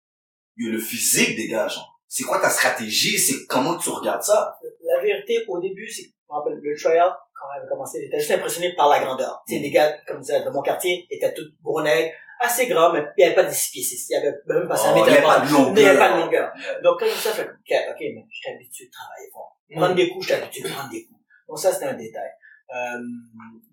yo, 0.56 0.72
le 0.72 0.80
physique 0.80 1.36
des 1.36 1.48
gars, 1.48 1.68
genre? 1.68 2.00
C'est 2.08 2.24
quoi 2.24 2.40
ta 2.40 2.50
stratégie? 2.50 3.18
C'est 3.18 3.46
comment 3.48 3.78
tu 3.78 3.90
regardes 3.90 4.24
ça? 4.24 4.58
La 4.84 5.02
vérité, 5.02 5.46
au 5.48 5.60
début, 5.60 5.90
c'est, 5.90 6.04
je 6.04 6.08
me 6.30 6.38
rappelle, 6.38 6.60
le 6.62 6.78
tryout 6.78 7.14
quand 7.42 7.48
on 7.48 7.60
avait 7.60 7.68
commencé, 7.68 8.02
j'étais 8.02 8.20
juste 8.20 8.32
impressionné 8.32 8.76
par 8.76 8.90
la 8.90 9.00
grandeur. 9.00 9.42
Tu 9.48 9.56
sais, 9.56 9.60
les 9.60 9.72
gars, 9.72 9.98
comme 10.08 10.24
ça, 10.24 10.42
de 10.42 10.50
mon 10.52 10.62
quartier, 10.62 11.08
étaient 11.10 11.34
tous 11.34 11.50
gros 11.64 11.82
nègres, 11.82 12.14
assez 12.42 12.68
grands, 12.68 12.92
mais 12.92 13.06
il 13.18 13.22
n'y 13.22 13.26
avait 13.26 13.36
pas 13.36 13.44
de 13.44 13.52
6 13.54 13.72
pieds 13.72 13.84
6. 13.84 14.10
Il 14.10 14.14
y 14.14 14.16
avait 14.18 14.34
même 14.48 14.68
pas 14.68 14.76
5 14.76 14.94
Oh, 14.96 15.04
il 15.06 15.14
y 15.14 15.16
avait 15.16 15.22
pas 15.22 15.40
de 15.40 15.46
Il 15.46 15.74
n'y 15.74 15.86
avait 15.86 15.98
pas 15.98 16.10
de 16.10 16.22
longueur. 16.22 16.52
longueur. 16.54 16.82
Donc, 16.84 17.00
quand 17.00 17.06
ça, 17.08 17.30
je 17.30 17.36
fais 17.36 17.46
comme, 17.46 17.56
ok, 17.58 18.00
mais 18.00 18.26
je 18.30 18.38
suis 18.38 18.52
habitué 18.52 18.86
de 18.86 18.92
travailler 18.92 19.30
fort. 19.32 19.58
Prendre 19.76 19.96
des 19.96 20.10
coups, 20.10 20.28
je 20.28 20.34
suis 20.34 20.42
habitué 20.42 20.64
de 20.64 20.70
prendre 20.74 20.90
des 20.90 21.06
coups. 21.06 21.20
Donc, 21.48 21.60
ça, 21.60 21.72
c'était 21.72 21.86
un 21.86 21.94
détail. 21.94 22.30
Euh, 22.74 23.00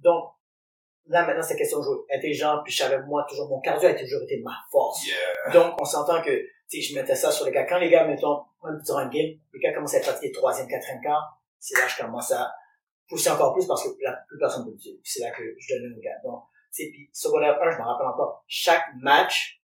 donc, 0.02 0.24
là, 1.06 1.26
maintenant, 1.26 1.42
c'est 1.42 1.56
question 1.56 1.78
de 1.78 1.84
jouer 1.84 1.96
intelligent, 2.14 2.60
puis 2.64 2.72
je 2.72 2.82
savais, 2.82 3.00
moi, 3.02 3.24
toujours, 3.28 3.48
mon 3.48 3.60
cardio 3.60 3.88
a 3.88 3.94
toujours 3.94 4.22
été 4.22 4.40
ma 4.44 4.54
force. 4.70 5.06
Yeah. 5.06 5.52
Donc, 5.52 5.80
on 5.80 5.84
s'entend 5.84 6.22
que, 6.22 6.30
sais, 6.68 6.80
je 6.80 6.94
mettais 6.94 7.14
ça 7.14 7.30
sur 7.30 7.46
les 7.46 7.52
gars. 7.52 7.64
Quand 7.64 7.78
les 7.78 7.90
gars, 7.90 8.04
mettons, 8.06 8.42
durant 8.84 8.98
un 8.98 9.08
game, 9.08 9.38
les 9.54 9.60
gars 9.60 9.72
commencent 9.72 9.94
à 9.94 10.00
pratiquer 10.00 10.32
troisième, 10.32 10.68
quatrième 10.68 11.00
quart, 11.00 11.40
c'est 11.58 11.78
là 11.78 11.86
que 11.86 11.92
je 11.92 12.02
commence 12.02 12.30
à 12.32 12.52
pousser 13.08 13.30
encore 13.30 13.54
plus 13.54 13.66
parce 13.66 13.82
que 13.82 13.88
là, 14.02 14.18
plus 14.28 14.38
personne 14.38 14.66
ne 14.66 14.70
peut 14.70 14.76
le 14.84 15.00
C'est 15.02 15.20
là 15.20 15.30
que 15.30 15.42
je 15.58 15.74
donne 15.74 15.94
aux 15.96 16.00
gars. 16.00 16.10
Donc, 16.22 16.42
puis 16.72 17.10
secondaire 17.12 17.58
1, 17.62 17.70
je 17.72 17.78
me 17.78 17.82
rappelle 17.82 18.06
encore, 18.06 18.44
chaque 18.46 18.84
match, 19.00 19.60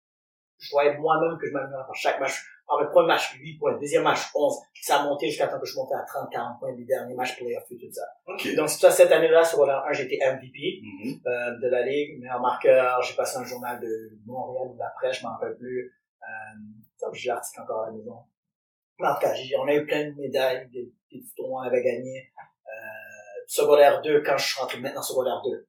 je 0.59 0.69
voyais 0.71 0.97
moi-même 0.97 1.37
que 1.39 1.47
je 1.47 1.51
m'améliore 1.53 1.85
par 1.85 1.95
chaque 1.95 2.19
match. 2.19 2.33
En 2.67 2.79
le 2.79 2.89
premier 2.89 3.07
match, 3.07 3.33
8 3.37 3.57
points. 3.57 3.77
Deuxième 3.79 4.03
match, 4.03 4.29
11. 4.33 4.55
Ça 4.81 5.01
a 5.01 5.03
monté 5.03 5.27
jusqu'à 5.27 5.47
temps 5.47 5.59
que 5.59 5.65
je 5.65 5.75
montais 5.75 5.95
à 5.95 6.03
30, 6.03 6.31
40 6.31 6.59
points. 6.59 6.71
Les 6.73 6.85
derniers 6.85 7.15
matchs 7.15 7.35
playoff 7.35 7.63
et 7.69 7.77
tout 7.77 7.91
ça. 7.91 8.03
Ok. 8.27 8.55
Donc, 8.55 8.69
c'est 8.69 8.79
ça, 8.79 8.91
cette 8.91 9.11
année-là, 9.11 9.43
secondaire 9.43 9.83
1, 9.89 9.91
j'étais 9.93 10.17
MVP 10.23 10.79
Mhm. 10.81 11.19
euh, 11.27 11.59
de 11.61 11.67
la 11.67 11.81
ligue, 11.85 12.19
meilleur 12.21 12.39
marqueur. 12.39 13.01
J'ai 13.01 13.13
passé 13.15 13.37
un 13.39 13.43
journal 13.43 13.81
de 13.81 14.11
Montréal 14.25 14.69
ou 14.69 14.77
presse, 14.97 15.17
je 15.19 15.23
m'en 15.25 15.33
rappelle 15.33 15.57
plus. 15.57 15.93
Euh, 16.23 17.11
j'ai 17.13 17.27
l'article 17.29 17.61
encore 17.61 17.81
à 17.83 17.85
la 17.87 17.91
maison. 17.91 18.19
Mais 18.99 19.07
en 19.07 19.15
tout 19.15 19.21
cas, 19.21 19.33
j'ai- 19.33 19.57
on 19.57 19.67
a 19.67 19.73
eu 19.73 19.85
plein 19.85 20.09
de 20.09 20.15
médailles, 20.15 20.69
des, 20.71 20.93
des 21.11 21.23
tournois, 21.35 21.63
on 21.63 21.67
avait 21.67 21.83
gagné. 21.83 22.31
Euh, 22.67 22.71
secondaire 23.47 24.01
2, 24.01 24.21
quand 24.21 24.37
je 24.37 24.45
suis 24.47 24.61
rentré 24.61 24.79
maintenant 24.79 25.01
secondaire 25.01 25.41
2. 25.43 25.67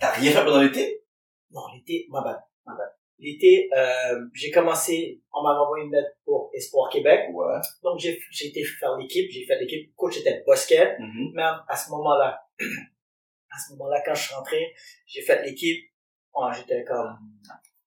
T'as 0.00 0.12
rien 0.12 0.32
fait 0.32 0.44
pendant 0.44 0.62
l'été? 0.62 1.04
Non, 1.50 1.60
l'été, 1.74 2.06
ma 2.10 2.22
bad, 2.22 2.40
ma 2.66 2.74
bad. 2.74 2.88
L'été, 3.18 3.68
euh, 3.76 4.18
j'ai 4.32 4.50
commencé, 4.50 5.22
on 5.30 5.42
m'avait 5.42 5.58
envoyé 5.58 5.84
une 5.84 5.92
lettre 5.92 6.16
pour 6.24 6.50
Espoir 6.54 6.90
Québec. 6.90 7.28
Ouais. 7.34 7.60
Donc, 7.82 7.98
j'ai, 7.98 8.18
j'ai 8.30 8.46
été 8.48 8.64
faire 8.64 8.96
l'équipe, 8.96 9.30
j'ai 9.30 9.44
fait 9.44 9.60
l'équipe. 9.60 9.94
Coach 9.94 10.18
était 10.18 10.42
Bosquet. 10.46 10.96
Mhm. 10.98 11.32
même 11.34 11.62
à 11.68 11.76
ce 11.76 11.90
moment-là, 11.90 12.42
à 12.60 13.58
ce 13.58 13.72
moment-là, 13.72 14.02
quand 14.06 14.14
je 14.14 14.22
suis 14.22 14.34
rentré, 14.34 14.74
j'ai 15.06 15.20
fait 15.20 15.44
l'équipe. 15.44 15.84
Oh, 16.32 16.48
j'étais 16.56 16.82
comme 16.84 17.18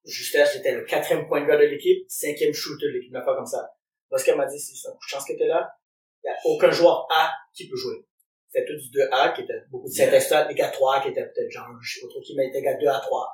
justesse, 0.06 0.54
j'étais 0.54 0.76
le 0.76 0.84
quatrième 0.84 1.28
point 1.28 1.42
de 1.42 1.48
gars 1.48 1.58
de 1.58 1.64
l'équipe, 1.64 2.06
cinquième 2.08 2.54
shooter 2.54 2.88
de 2.88 2.92
l'équipe, 2.92 3.10
une 3.10 3.16
affaire 3.16 3.36
comme 3.36 3.46
ça. 3.46 3.74
Qu'elle 4.24 4.38
m'a 4.38 4.46
dit, 4.46 4.60
c'est 4.60 4.88
un 4.88 4.92
coup 4.92 5.00
de 5.00 5.10
chance 5.10 5.26
que 5.26 5.34
t'es 5.34 5.48
là. 5.48 5.76
Il 6.24 6.28
y 6.28 6.30
a 6.30 6.36
aucun 6.46 6.70
joueur 6.70 7.08
A 7.10 7.32
qui 7.52 7.68
peut 7.68 7.76
jouer. 7.76 8.06
C'était 8.54 8.68
tous 8.68 8.92
du 8.92 9.00
2A, 9.00 9.34
qui 9.34 9.42
était 9.42 9.62
beaucoup 9.72 9.88
de 9.90 9.94
Yeah. 9.96 10.20
7 10.20 10.48
les 10.50 10.54
gars 10.56 10.70
3 10.70 11.02
qui 11.02 11.08
étaient 11.10 11.26
peut-être 11.26 11.50
genre, 11.50 11.68
autre 12.04 12.20
qui 12.22 12.36
m'était 12.36 12.62
gars 12.62 12.76
2 12.76 12.88
à 12.88 13.00
3. 13.00 13.28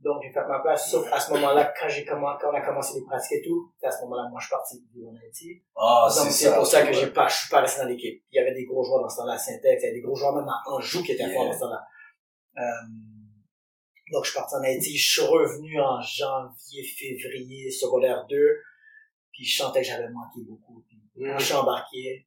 Donc, 0.00 0.22
j'ai 0.22 0.30
fait 0.32 0.46
ma 0.46 0.60
place, 0.60 0.90
sauf 0.90 1.06
à 1.12 1.20
ce 1.20 1.30
moment-là, 1.32 1.72
quand 1.78 1.88
j'ai 1.88 2.04
commencé, 2.06 2.38
quand 2.42 2.50
on 2.50 2.54
a 2.54 2.60
commencé 2.62 2.98
les 2.98 3.04
pratiques 3.04 3.38
et 3.38 3.42
tout, 3.42 3.70
c'est 3.78 3.86
à 3.86 3.90
ce 3.90 4.02
moment-là, 4.02 4.28
moi, 4.30 4.38
je 4.40 4.46
suis 4.46 4.50
parti 4.54 4.82
du 4.92 5.00
Haïti. 5.22 5.62
Ah, 5.76 6.08
Donc, 6.16 6.30
c'est 6.30 6.54
pour 6.54 6.66
ça 6.66 6.86
que 6.86 6.92
j'ai 6.92 7.08
pas, 7.08 7.28
je 7.28 7.36
suis 7.36 7.50
pas 7.50 7.60
resté 7.60 7.82
dans 7.82 7.88
l'équipe. 7.88 8.22
Il 8.32 8.36
y 8.36 8.38
avait 8.38 8.54
des 8.54 8.64
gros 8.64 8.82
joueurs 8.82 9.02
dans 9.02 9.08
ce 9.10 9.16
temps-là 9.18 9.34
à 9.34 9.38
Syntex, 9.38 9.82
il 9.82 9.86
y 9.86 9.88
avait 9.88 9.96
des 9.96 10.00
gros 10.02 10.14
joueurs 10.14 10.34
même 10.34 10.48
à 10.48 10.62
Anjou 10.66 11.02
qui 11.02 11.12
étaient 11.12 11.24
Yeah. 11.24 11.34
forts 11.34 11.46
dans 11.46 11.52
ce 11.52 11.60
temps-là. 11.60 11.82
Euh, 12.58 12.62
donc, 14.12 14.24
je 14.24 14.30
suis 14.30 14.38
parti 14.38 14.54
en 14.56 14.62
Haïti, 14.62 14.96
je 14.96 15.12
suis 15.12 15.22
revenu 15.22 15.80
en 15.80 16.00
janvier, 16.00 16.82
février, 16.82 17.70
secondaire 17.70 18.26
2, 18.28 18.36
puis 19.32 19.44
je 19.44 19.62
sentais 19.62 19.80
que 19.80 19.86
j'avais 19.86 20.08
manqué 20.08 20.40
beaucoup. 20.48 20.82
Puis, 20.88 20.98
quand 21.24 21.38
je 21.38 21.44
suis 21.44 21.54
embarqué, 21.54 22.26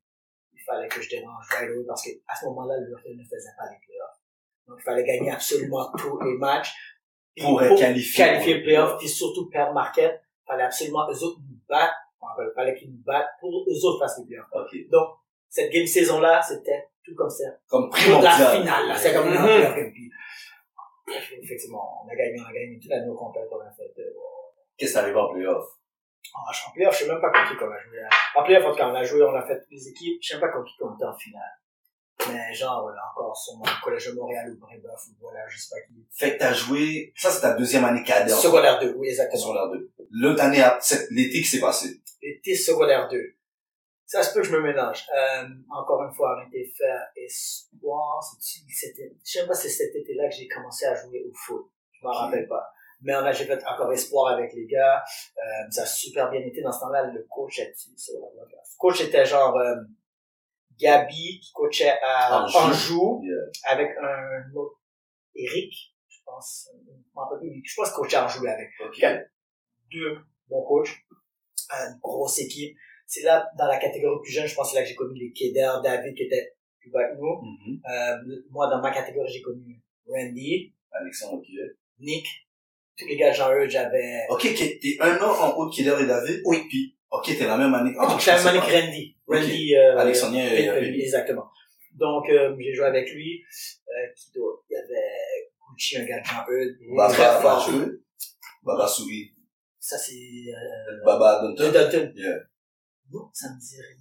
il 0.63 0.65
fallait 0.65 0.87
que 0.87 1.01
je 1.01 1.09
dérange 1.09 1.45
right 1.51 1.69
away 1.69 1.83
parce 1.85 2.03
que 2.05 2.09
à 2.27 2.35
ce 2.39 2.45
moment-là, 2.45 2.77
le 2.79 2.89
Hurricane 2.91 3.17
ne 3.17 3.23
faisait 3.23 3.49
pas 3.57 3.65
les 3.69 3.77
playoffs. 3.85 4.19
Donc, 4.67 4.77
il 4.79 4.83
fallait 4.83 5.03
gagner 5.03 5.31
absolument 5.31 5.91
tous 5.97 6.19
les 6.21 6.37
matchs. 6.37 6.73
Pour 7.41 7.61
être 7.61 7.77
qualifié. 7.77 8.23
qualifier 8.25 8.53
le 8.59 8.63
playoff, 8.63 8.97
puis 8.99 9.09
surtout 9.09 9.49
perdre 9.49 9.73
marquette, 9.73 10.21
il 10.43 10.47
fallait 10.47 10.63
absolument 10.63 11.05
eux 11.09 11.23
autres 11.23 11.39
nous 11.49 11.57
battre. 11.67 11.95
Il 12.21 12.51
fallait 12.55 12.75
qu'ils 12.75 12.91
nous 12.91 13.03
battent 13.03 13.27
pour 13.41 13.49
eux 13.67 13.85
autres 13.85 13.99
fassent 13.99 14.19
les 14.19 14.25
playoffs. 14.25 14.47
Donc, 14.89 15.07
cette 15.49 15.71
game 15.71 15.85
saison-là, 15.85 16.41
c'était 16.41 16.87
tout 17.03 17.13
comme 17.15 17.29
ça. 17.29 17.45
Comme 17.67 17.89
primordial. 17.89 18.39
la 18.39 18.49
finale, 18.51 18.87
là. 18.87 18.95
C'est 18.97 19.13
comme 19.13 19.29
Mhm. 19.29 19.35
ampleur 19.37 19.75
rugby. 19.75 20.09
Effectivement, 21.41 22.05
on 22.05 22.09
a 22.09 22.15
gagné, 22.15 22.39
on 22.39 22.49
a 22.49 22.53
gagné 22.53 22.79
toute 22.79 22.89
l'année 22.89 23.09
au 23.09 23.15
complet, 23.15 23.41
on 23.51 23.59
a 23.59 23.69
fait, 23.71 23.91
euh, 23.99 24.03
Qu'est-ce 24.77 24.91
qui 24.91 24.97
t'arrive 24.97 25.17
en 25.17 25.33
playoff? 25.33 25.65
En, 26.33 26.39
en 26.69 26.71
playoff, 26.73 26.93
je 26.97 27.03
sais 27.03 27.09
même 27.09 27.21
pas 27.21 27.29
contre 27.31 27.51
qui 27.51 27.57
qu'on 27.57 27.71
a 27.71 27.79
joué. 27.79 28.01
hein. 28.01 28.09
En 28.35 28.43
playoff, 28.43 28.75
cas, 28.77 28.87
on 28.87 28.95
a 28.95 29.03
joué, 29.03 29.21
on 29.23 29.35
a 29.35 29.45
fait 29.45 29.61
les 29.69 29.87
équipes, 29.89 30.19
je 30.21 30.27
sais 30.29 30.33
même 30.35 30.41
pas 30.41 30.49
contre 30.49 30.65
qui 30.71 30.77
qu'on 30.77 30.93
était 30.95 31.05
en 31.05 31.15
finale. 31.17 31.51
Mais 32.29 32.53
genre, 32.53 32.83
voilà, 32.83 33.01
encore 33.11 33.35
sur 33.35 33.55
mon 33.57 33.65
collège 33.83 34.07
de 34.07 34.13
Montréal 34.13 34.51
ou 34.51 34.59
Brébeuf, 34.59 35.07
ou 35.09 35.15
voilà, 35.19 35.45
je 35.49 35.57
sais 35.57 35.69
pas 35.75 35.81
qui. 35.81 36.05
Fait 36.11 36.33
que 36.33 36.39
t'as 36.39 36.53
joué, 36.53 37.11
ça 37.15 37.29
c'est 37.31 37.41
ta 37.41 37.53
deuxième 37.53 37.83
année 37.85 38.03
fait. 38.03 38.37
Secondaire 38.37 38.79
2, 38.79 38.93
oui, 38.97 39.09
exactement. 39.09 39.41
Secondaire 39.41 39.69
2. 39.71 39.91
L'autre 40.11 40.43
année, 40.43 40.63
c'est 40.79 41.09
l'été 41.11 41.39
qui 41.41 41.45
s'est 41.47 41.59
passé. 41.59 42.01
L'été 42.21 42.55
secondaire 42.55 43.07
2. 43.09 43.19
Ça 44.05 44.21
se 44.21 44.33
peut 44.33 44.41
que 44.41 44.47
je 44.47 44.53
me 44.55 44.61
mélange. 44.61 45.05
Euh, 45.13 45.47
encore 45.71 46.03
une 46.03 46.13
fois, 46.13 46.37
on 46.37 46.47
était 46.47 46.71
faire 46.77 47.01
espoir. 47.15 48.23
C'était, 48.39 49.11
je 49.25 49.31
sais 49.31 49.39
même 49.39 49.47
pas 49.47 49.55
si 49.55 49.69
c'est 49.69 49.85
cet 49.87 49.95
été-là 49.95 50.29
que 50.29 50.35
j'ai 50.35 50.47
commencé 50.47 50.85
à 50.85 50.93
jouer 50.95 51.23
au 51.27 51.33
foot. 51.33 51.69
Je 51.93 52.05
m'en 52.05 52.13
rappelle 52.13 52.47
pas. 52.47 52.71
Mais 53.03 53.15
on 53.15 53.19
a, 53.19 53.31
j'ai 53.31 53.45
fait 53.45 53.63
encore 53.65 53.91
espoir 53.91 54.33
avec 54.33 54.53
les 54.53 54.65
gars. 54.65 55.03
Euh, 55.37 55.69
ça 55.69 55.83
a 55.83 55.85
super 55.85 56.29
bien 56.29 56.41
été. 56.41 56.61
Dans 56.61 56.71
ce 56.71 56.79
temps-là, 56.79 57.03
le 57.11 57.25
coach 57.29 57.59
était, 57.59 57.73
le 58.13 58.77
coach 58.77 59.01
était 59.01 59.25
genre, 59.25 59.57
euh, 59.57 59.75
Gabi, 60.79 61.39
qui 61.39 61.51
coachait 61.53 61.97
à 62.01 62.45
Anjou. 62.45 63.21
Yeah. 63.23 63.35
avec 63.71 63.91
un 64.01 64.55
autre, 64.55 64.79
Eric, 65.35 65.73
je 66.07 66.17
pense, 66.25 66.69
je 66.73 67.75
pense 67.75 67.91
coachait 67.91 68.17
à 68.17 68.25
Anjou 68.25 68.45
avec 68.47 68.69
Ok. 68.79 69.05
deux 69.91 70.17
bons 70.47 70.63
coachs, 70.63 70.95
une 71.71 71.99
grosse 72.01 72.39
équipe. 72.39 72.75
C'est 73.05 73.23
là, 73.23 73.47
dans 73.57 73.67
la 73.67 73.77
catégorie 73.77 74.19
plus 74.23 74.31
jeune, 74.31 74.47
je 74.47 74.55
pense 74.55 74.67
que 74.67 74.71
c'est 74.73 74.79
là 74.79 74.83
que 74.83 74.89
j'ai 74.89 74.95
connu 74.95 75.19
les 75.19 75.31
Keder, 75.33 75.71
David 75.83 76.15
qui 76.15 76.23
était 76.23 76.55
plus 76.79 76.89
bas 76.89 77.07
que 77.09 77.15
nous. 77.17 77.41
Mhm. 77.43 77.81
Euh, 77.89 78.41
moi, 78.49 78.67
dans 78.69 78.81
ma 78.81 78.91
catégorie, 78.91 79.31
j'ai 79.31 79.41
connu 79.41 79.81
Randy, 80.07 80.73
Alexandre. 80.91 81.43
Nick, 81.99 82.25
tous 82.97 83.07
les 83.07 83.17
gars 83.17 83.31
de 83.31 83.35
Jean-Eudes, 83.35 83.69
j'avais... 83.69 84.25
Ok, 84.29 84.41
t'es 84.43 84.97
un 84.99 85.17
an 85.17 85.31
en 85.31 85.57
haut 85.57 85.69
de 85.69 85.73
Killer 85.73 85.95
et 85.99 86.05
David? 86.05 86.41
Oui. 86.45 86.65
Puis, 86.69 86.97
ok, 87.09 87.25
t'es 87.25 87.45
la 87.45 87.57
même 87.57 87.73
année. 87.73 87.93
Ah, 87.99 88.07
donc, 88.07 88.19
je 88.19 88.25
sais 88.25 88.43
Manic 88.43 88.61
pas. 88.61 88.81
Randy. 88.81 89.17
Randy, 89.27 89.75
euh, 89.75 89.97
Alexandrien 89.97 90.45
et 90.45 90.69
euh, 90.69 90.73
Randy. 90.75 91.01
Exactement. 91.01 91.49
Donc, 91.93 92.29
euh, 92.29 92.55
j'ai 92.59 92.73
joué 92.73 92.85
avec 92.85 93.11
lui. 93.13 93.43
Euh, 93.87 94.13
qui 94.15 94.31
d'autre? 94.31 94.63
Il 94.69 94.73
y 94.73 94.77
avait 94.77 95.51
Gucci, 95.69 95.97
un 95.97 96.05
gars 96.05 96.19
de 96.19 96.23
très 97.13 97.41
fort. 97.41 97.41
Baba, 97.43 97.59
joué. 97.71 97.85
Baba 98.63 98.87
Souris. 98.87 99.31
Ça, 99.79 99.97
c'est... 99.97 100.13
Euh, 100.13 101.03
Baba 101.05 101.41
de 101.43 101.55
Dunton. 101.55 101.71
Dalton. 101.71 102.13
Yeah. 102.15 102.37
Non, 103.11 103.29
ça 103.33 103.47
me 103.49 103.59
dit 103.59 103.75
rien. 103.75 103.97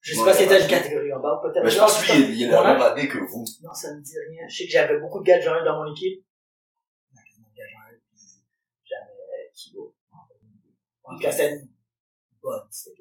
Je 0.00 0.12
sais 0.14 0.20
Ouais, 0.20 0.26
pas 0.26 0.34
si 0.34 0.42
c'était 0.44 0.62
une 0.62 0.68
catégorie 0.68 1.12
en 1.12 1.20
bas, 1.20 1.40
peut-être. 1.42 1.64
Mais 1.64 1.70
je 1.70 1.78
pense 1.78 2.02
que 2.02 2.12
lui, 2.12 2.36
il 2.36 2.42
est 2.44 2.50
la 2.50 2.62
même 2.62 2.80
année 2.80 3.08
que 3.08 3.18
vous. 3.18 3.44
Non, 3.62 3.74
ça 3.74 3.92
me 3.92 4.00
dit 4.00 4.14
rien. 4.30 4.46
Je 4.48 4.56
sais 4.56 4.64
que 4.64 4.70
j'avais 4.70 4.98
beaucoup 5.00 5.18
de 5.18 5.24
gars 5.24 5.38
de 5.38 5.42
Jean 5.42 5.64
dans 5.64 5.82
mon 5.84 5.92
équipe. 5.92 6.24
Il 7.10 7.16
y 7.16 7.18
avait 7.18 7.28
quasiment 7.28 7.48
de 7.50 7.56
gars 7.58 7.64
de 7.64 7.70
Jean 7.70 7.82
puis 9.52 9.55
En 11.04 11.14
tout 11.14 11.22
cas, 11.22 11.32
c'était 11.32 11.52
une 11.52 11.68
bonne. 12.42 12.60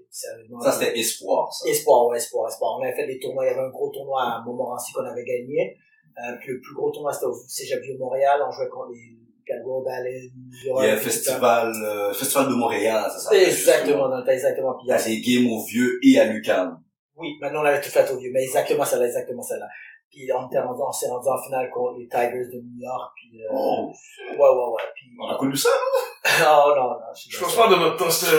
Sérieusement. 0.09 0.61
Ça, 0.61 0.71
c'était 0.71 0.97
espoir, 0.99 1.53
ça. 1.53 1.69
Espoir, 1.69 2.07
ouais, 2.07 2.17
espoir, 2.17 2.47
espoir. 2.47 2.77
On 2.79 2.83
avait 2.83 2.95
fait 2.95 3.07
des 3.07 3.19
tournois. 3.19 3.45
Il 3.45 3.49
y 3.49 3.51
avait 3.51 3.67
un 3.67 3.69
gros 3.69 3.89
tournoi 3.89 4.21
à 4.21 4.43
Montmorency 4.45 4.93
qu'on 4.93 5.05
avait 5.05 5.25
gagné. 5.25 5.77
Euh, 6.17 6.35
puis 6.39 6.53
le 6.53 6.61
plus 6.61 6.73
gros 6.73 6.91
tournoi, 6.91 7.11
c'était 7.11 7.25
au 7.25 7.33
Cégep 7.33 7.81
Vieux 7.81 7.97
Montréal. 7.97 8.41
On 8.47 8.51
jouait 8.51 8.69
contre 8.69 8.91
les 8.91 9.17
Calgary, 9.45 9.83
Allen, 9.87 10.31
Il 10.63 10.85
y 10.85 10.89
a 10.89 10.93
un 10.93 10.97
festival, 10.97 11.71
euh, 11.83 12.13
festival 12.13 12.49
de 12.49 12.55
Montréal, 12.55 13.09
c'est 13.13 13.19
ça? 13.19 13.35
Exactement, 13.35 14.07
le 14.07 14.29
exactement. 14.29 14.73
Puis 14.73 14.87
il 14.87 14.89
y 14.89 15.37
a 15.37 15.41
games 15.41 15.51
au 15.51 15.63
vieux 15.63 15.99
et 16.03 16.19
à 16.19 16.25
Lucan. 16.25 16.77
Oui, 17.15 17.37
maintenant 17.39 17.61
on 17.61 17.65
avait 17.65 17.81
tout 17.81 17.89
fait 17.89 18.09
au 18.11 18.17
vieux, 18.17 18.31
mais 18.33 18.43
exactement 18.43 18.83
celle-là, 18.83 19.05
exactement 19.05 19.41
celle-là. 19.41 19.67
Puis 20.15 20.31
on 20.31 20.47
était 20.47 20.59
rendu, 20.63 20.79
on 20.79 20.91
s'est 20.93 21.09
rendu 21.09 21.27
en 21.27 21.37
finale 21.43 21.69
contre 21.75 21.99
les 21.99 22.07
Tigers 22.07 22.47
de 22.47 22.61
New 22.63 22.79
York, 22.79 23.11
puis 23.19 23.43
euh, 23.43 23.49
Oh. 23.51 23.91
ouais, 24.31 24.37
ouais, 24.39 24.67
ouais, 24.71 24.83
puis 24.95 25.11
On 25.19 25.27
a 25.27 25.35
connu 25.35 25.57
ça, 25.57 25.67
non? 25.67 26.39
oh 26.39 26.71
non, 26.71 26.87
non, 26.95 27.11
je 27.13 27.35
pas 27.37 27.43
pense 27.45 27.55
pas 27.57 27.67
de 27.67 27.75
notre 27.75 27.97
temps, 27.99 28.09
c'était, 28.09 28.31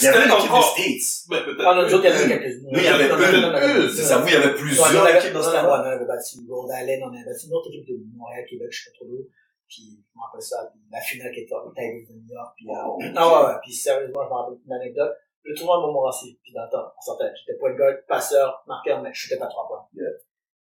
Il 0.00 0.04
y 0.04 0.08
avait 0.12 0.24
une 0.28 0.32
équipe 0.36 0.50
encore, 0.52 0.76
States. 0.76 1.08
mais 1.32 1.40
peut-être. 1.40 1.64
Ah 1.66 1.72
non, 1.74 1.82
nous 1.88 1.94
autres, 1.96 2.04
il 2.04 2.10
y 2.10 2.12
avait 2.12 2.24
il 2.24 2.84
y 2.84 2.88
avait 2.88 3.08
une, 3.08 3.88
C'est 3.96 4.02
ça, 4.04 4.18
vous, 4.20 4.28
il 4.28 4.34
y 4.34 4.36
avait 4.36 4.52
Ouais, 4.52 4.52
nous, 4.52 4.60
on 4.60 4.60
plusieurs 4.60 5.06
avait- 5.08 5.18
équipes 5.18 5.32
dans 5.32 5.42
ce 5.42 5.52
temps-là. 5.56 5.72
on 5.72 5.88
avait 5.88 6.04
battu 6.04 6.36
Gold 6.44 6.70
Allen, 6.70 7.00
on 7.02 7.08
avait 7.16 7.24
battu 7.24 7.46
une 7.48 7.54
autre 7.56 7.68
équipe 7.72 7.88
de 7.88 7.96
Montréal, 8.12 8.44
Québec, 8.44 8.68
je 8.70 8.76
sais 8.84 8.90
pas 8.92 8.96
trop 9.00 9.08
d'où. 9.08 9.24
Puis, 9.72 9.82
je 9.96 10.12
me 10.14 10.20
rappelle 10.20 10.42
ça, 10.44 10.68
puis 10.70 10.80
la 10.92 11.00
finale 11.00 11.32
qui 11.32 11.40
était 11.48 11.54
aux 11.56 11.72
Tigers 11.72 12.06
de 12.06 12.12
New 12.12 12.28
York, 12.28 12.52
puis, 12.60 12.66
euh, 12.68 12.76
Wow. 12.76 12.98
ah 13.16 13.24
ouais, 13.24 13.46
ouais, 13.48 13.58
puis 13.64 13.72
sérieusement, 13.72 14.20
je 14.22 14.28
me 14.28 14.34
rappelle 14.36 14.58
une 14.68 14.72
anecdote. 14.76 15.16
Le 15.48 15.54
tournoi 15.56 15.76
de 15.78 15.82
Montmorency, 15.88 16.38
puis 16.44 16.52
dans 16.52 16.64
le 16.64 16.70
temps, 16.70 16.86
on 16.92 17.00
sortait, 17.00 17.30
j'étais 17.40 17.56
point 17.58 17.72
de 17.72 17.78
guard, 17.78 17.94
passeur, 18.06 18.62
marqueur, 18.68 19.00
mais 19.00 19.10
je 19.14 19.20
shootais 19.26 19.38
pas 19.38 19.46
trois 19.48 19.66
points. 19.66 19.86
Yeah. 19.94 20.10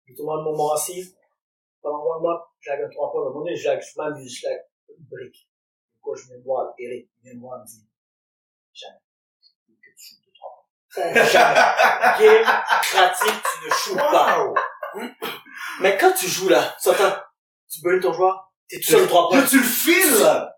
Le 0.07 0.15
tournoi 0.17 0.39
de 0.39 0.43
Montmorency, 0.43 1.15
pendant 1.81 1.99
un 2.17 2.21
mois, 2.21 2.53
j'avais 2.61 2.89
trois 2.91 3.11
points, 3.11 3.23
à 3.23 3.27
un 3.27 3.29
moment 3.31 3.45
donné, 3.45 3.57
je 3.57 3.69
m'amuse, 3.97 4.41
je 4.41 4.49
une 4.99 5.05
brique. 5.11 5.49
Le 5.95 6.01
coach 6.03 6.27
vient 6.27 6.37
me 6.39 6.43
voir, 6.43 6.73
Eric, 6.79 7.09
voir, 7.41 7.59
il 7.59 7.63
me 7.63 7.67
dit, 7.67 7.87
jamais, 8.73 8.99
que 9.69 9.91
tu 9.97 10.05
shootes 10.05 10.25
de 10.27 10.33
trois 10.35 10.67
points. 10.95 11.25
Jamais. 11.25 11.61
Game 12.19 12.45
pratique, 12.45 13.43
tu 13.43 13.69
ne 13.69 13.73
shootes 13.73 14.11
pas. 14.11 14.55
Mais 15.81 15.97
quand 15.97 16.13
tu 16.13 16.27
joues 16.29 16.49
là, 16.49 16.77
tu 16.83 16.89
entends, 16.91 17.17
tu 17.71 17.81
burn 17.83 18.01
ton 18.01 18.13
joueur, 18.13 18.53
t'es 18.69 18.79
tout 18.81 18.91
seul 18.91 19.09
trois 19.09 19.29
points. 19.29 19.41
Yo, 19.41 19.47
tu 19.47 19.59
le 19.59 19.65
files, 19.65 20.21
là! 20.21 20.55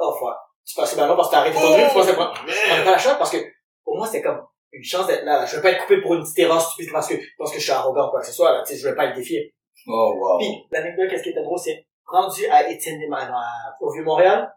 Oh, 0.00 0.14
fuck. 0.18 0.36
Tu 0.64 0.74
passes 0.74 0.92
le 0.92 0.98
ballon 0.98 1.16
parce 1.16 1.30
que 1.30 1.36
arrêté 1.36 1.56
ton 1.56 1.70
dribble, 1.70 1.88
tu 1.88 1.94
penses 1.94 2.12
pas. 2.12 2.32
Oh, 2.34 2.46
Je 2.46 2.68
man. 2.76 2.84
pas 2.84 2.90
la 2.90 2.98
shot 2.98 3.16
parce 3.18 3.30
que, 3.30 3.38
pour 3.82 3.96
moi, 3.96 4.06
c'est 4.06 4.20
comme 4.22 4.46
une 4.72 4.84
chance 4.84 5.06
d'être 5.06 5.24
là, 5.24 5.40
là. 5.40 5.46
Je 5.46 5.56
veux 5.56 5.62
pas 5.62 5.70
être 5.70 5.82
coupé 5.82 6.00
pour 6.00 6.14
une 6.14 6.22
petite 6.22 6.38
erreur 6.38 6.60
stupide 6.60 6.92
parce 6.92 7.08
que, 7.08 7.14
parce 7.36 7.52
que 7.52 7.58
je 7.58 7.64
suis 7.64 7.72
arrogant 7.72 8.08
ou 8.08 8.10
quoi 8.10 8.20
que 8.20 8.26
ce 8.26 8.32
soit, 8.32 8.52
là. 8.52 8.62
Tu 8.66 8.74
sais, 8.74 8.80
je 8.80 8.88
veux 8.88 8.94
pas 8.94 9.06
être 9.06 9.16
défié. 9.16 9.54
Oh, 9.86 10.14
wow. 10.18 10.38
Puis, 10.38 10.66
l'anecdote, 10.70 11.08
qu'est-ce 11.08 11.22
qui 11.22 11.30
était 11.30 11.42
drôle, 11.42 11.58
c'est, 11.58 11.86
rendu 12.08 12.46
à 12.46 12.68
Étienne 12.68 12.98
Desmarais, 12.98 13.30
à- 13.32 13.76
au 13.80 13.92
Vieux-Montréal, 13.92 14.52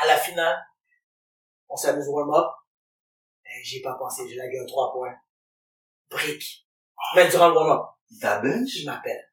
à 0.00 0.06
la 0.06 0.16
finale, 0.16 0.56
on 1.68 1.76
s'amuse 1.76 2.08
au 2.08 2.12
warm-up, 2.12 2.50
et 3.44 3.62
j'ai 3.62 3.82
pas 3.82 3.94
pensé, 3.94 4.28
j'ai 4.28 4.36
la 4.36 4.48
gueule 4.48 4.66
3 4.66 4.92
points. 4.92 5.14
Brique. 6.10 6.66
Mais 7.16 7.28
durant 7.28 7.48
le 7.48 7.54
warm-up, 7.54 7.86
t'a 8.20 8.40
bench? 8.40 8.68
je 8.68 8.86
m'appelle. 8.86 9.30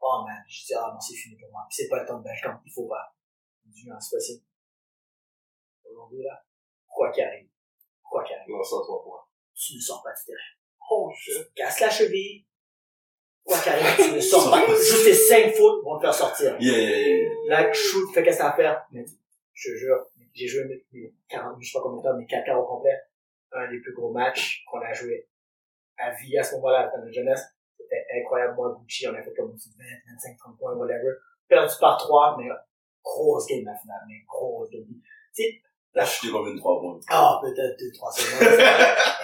Oh 0.00 0.22
man, 0.26 0.42
je 0.48 0.66
dis, 0.66 0.74
ah 0.74 0.90
non, 0.92 1.00
c'est 1.00 1.16
fini 1.16 1.36
pour 1.36 1.50
moi. 1.50 1.66
C'est 1.70 1.88
pas 1.88 2.00
le 2.00 2.06
temps 2.06 2.18
de 2.18 2.24
bench 2.24 2.44
il 2.64 2.72
faut 2.72 2.86
pas. 2.86 3.14
Dis, 3.64 3.88
non, 3.88 3.98
c'est 3.98 4.16
possible. 4.16 4.44
Aujourd'hui, 5.84 6.22
là, 6.22 6.44
quoi 6.86 7.10
qu'il 7.10 7.24
arrive, 7.24 7.48
quoi 8.14 8.22
qu'il 8.22 8.36
arrive, 8.36 8.54
Non, 8.54 8.62
ça, 8.62 8.76
toi, 8.86 9.02
quoi. 9.02 9.28
tu 9.54 9.74
ne 9.74 9.80
sors 9.80 10.02
pas 10.02 10.10
du 10.10 10.24
terrain. 10.26 10.54
Oh, 10.90 11.10
shit. 11.16 11.52
Casse 11.54 11.80
la 11.80 11.90
cheville, 11.90 12.46
quoi 13.42 13.58
qu'il 13.58 13.72
arrive, 13.72 13.96
tu 13.96 14.12
ne 14.14 14.20
sors 14.20 14.50
pas. 14.50 14.64
Juste 14.66 15.04
tes 15.04 15.14
5 15.14 15.54
foot 15.54 15.82
vont 15.84 15.98
te 15.98 16.02
faire 16.02 16.14
sortir. 16.14 16.56
Yeah, 16.60 16.78
yeah, 16.78 17.08
yeah. 17.08 17.30
Là, 17.48 17.72
shoot, 17.72 18.14
fais 18.14 18.22
qu'est-ce 18.22 18.38
que 18.38 18.42
ça 18.44 18.50
à 18.52 18.56
faire. 18.56 18.86
Mais, 18.92 19.04
je 19.52 19.70
te 19.70 19.76
jure, 19.76 20.06
j'ai 20.32 20.46
joué 20.46 20.64
mes, 20.64 20.84
mes 20.92 21.12
40, 21.28 21.56
je 21.60 21.66
sais 21.66 21.78
pas 21.78 21.82
combien 21.82 21.98
de 21.98 22.02
temps, 22.04 22.16
mes 22.16 22.26
4 22.26 22.44
quarts 22.44 22.60
au 22.60 22.66
complet. 22.66 22.96
Un 23.52 23.70
des 23.70 23.80
plus 23.80 23.94
gros 23.94 24.12
matchs 24.12 24.64
qu'on 24.70 24.80
a 24.80 24.92
joué 24.92 25.28
à 25.96 26.10
vie 26.12 26.36
à 26.38 26.42
ce 26.42 26.54
moment-là, 26.56 26.90
dans 26.92 27.02
notre 27.02 27.12
jeunesse. 27.12 27.42
C'était 27.76 28.04
incroyable. 28.20 28.54
Moi, 28.56 28.76
Gucci, 28.80 29.06
on 29.08 29.14
a 29.14 29.22
fait 29.22 29.34
comme 29.34 29.50
20, 29.50 29.56
25, 30.14 30.38
30 30.38 30.58
points, 30.58 30.74
whatever. 30.74 31.10
Perdu 31.48 31.74
par 31.80 31.98
3, 31.98 32.36
mais 32.38 32.48
grosse 33.02 33.46
game 33.46 33.64
la 33.64 33.76
finale, 33.76 34.02
mais 34.08 34.22
grosse 34.26 34.70
game. 34.70 34.84
Tu 34.88 35.42
sais, 35.42 35.62
Là, 35.94 36.04
je 36.04 36.28
combien 36.30 36.52
de 36.54 36.58
3 36.58 36.80
points? 36.80 37.00
ah, 37.08 37.40
peut-être 37.40 37.78
2, 37.78 37.92
3 37.92 38.10
secondes. 38.12 38.48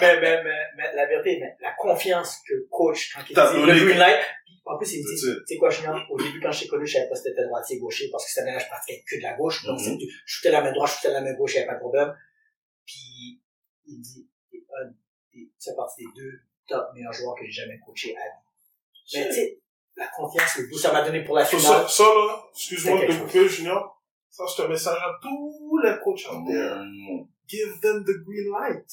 mais, 0.01 0.21
mais, 0.21 0.45
mais, 0.45 0.65
mais, 0.77 0.95
la 0.95 1.07
vérité, 1.07 1.39
mais 1.41 1.57
la 1.61 1.73
confiance 1.73 2.39
que 2.49 2.55
coach, 2.71 3.13
quand 3.15 3.23
il 3.29 3.35
dit 3.35 3.67
le 3.67 3.85
green 3.87 3.99
light, 3.99 4.21
en 4.67 4.79
plus, 4.79 4.93
il 4.95 5.03
me 5.03 5.09
dit, 5.09 5.21
tu 5.21 5.43
sais 5.47 5.57
quoi, 5.59 5.69
Julien, 5.71 6.01
au 6.11 6.17
début, 6.17 6.39
quand 6.41 6.53
je 6.53 6.61
t'ai 6.61 6.69
connu, 6.69 6.87
je 6.87 6.93
savais 6.93 7.09
pas 7.09 7.17
si 7.17 7.25
t'étais 7.25 7.45
droitier, 7.45 7.79
gaucher, 7.81 8.09
parce 8.13 8.25
que 8.25 8.31
cette 8.31 8.43
année-là, 8.45 8.61
je 8.61 8.67
pratiquais 8.69 9.03
que 9.09 9.17
de 9.17 9.23
la 9.23 9.33
gauche. 9.33 9.65
Donc, 9.65 9.81
Mhm. 9.81 9.85
c'est- 9.99 10.07
je 10.25 10.35
shootais 10.35 10.51
la 10.53 10.61
main 10.63 10.71
droite, 10.73 10.91
je 10.91 10.95
shootais 10.97 11.13
la 11.13 11.21
main 11.23 11.33
gauche, 11.35 11.55
il 11.55 11.57
n'y 11.57 11.59
avait 11.63 11.69
pas 11.69 11.75
de 11.75 11.81
problème. 11.81 12.15
Puis, 12.87 13.41
il 13.87 14.01
dit, 14.01 14.29
t'es 14.53 14.59
un 14.81 14.91
tu 15.33 15.75
partie 15.75 16.05
des 16.05 16.11
deux 16.23 16.41
top 16.69 16.87
meilleurs 16.95 17.13
joueurs 17.13 17.35
que 17.35 17.45
j'ai 17.47 17.51
jamais 17.63 17.79
coaché 17.85 18.15
à 18.17 18.21
vie. 18.21 19.15
Mais, 19.15 19.29
tu 19.29 19.35
sais, 19.35 19.59
la 19.97 20.07
confiance, 20.09 20.57
le 20.59 20.69
boost, 20.69 20.83
ça 20.83 20.93
m'a 20.93 21.03
donné 21.03 21.25
pour 21.25 21.35
la 21.35 21.45
finale. 21.45 21.63
ça, 21.65 21.89
ça, 21.89 22.05
là, 22.05 22.43
excuse-moi 22.55 23.07
de 23.07 23.13
couper, 23.15 23.49
Junior. 23.49 24.00
Ça, 24.31 24.45
c'est 24.47 24.63
un 24.63 24.69
message 24.69 24.99
à 24.99 25.19
tous 25.21 25.79
les 25.85 25.93
coachs 26.03 26.27
out 26.31 26.47
there. 26.47 26.77
Mm. 26.79 27.27
Give 27.49 27.81
them 27.83 28.05
the 28.05 28.15
green 28.25 28.51
light. 28.53 28.87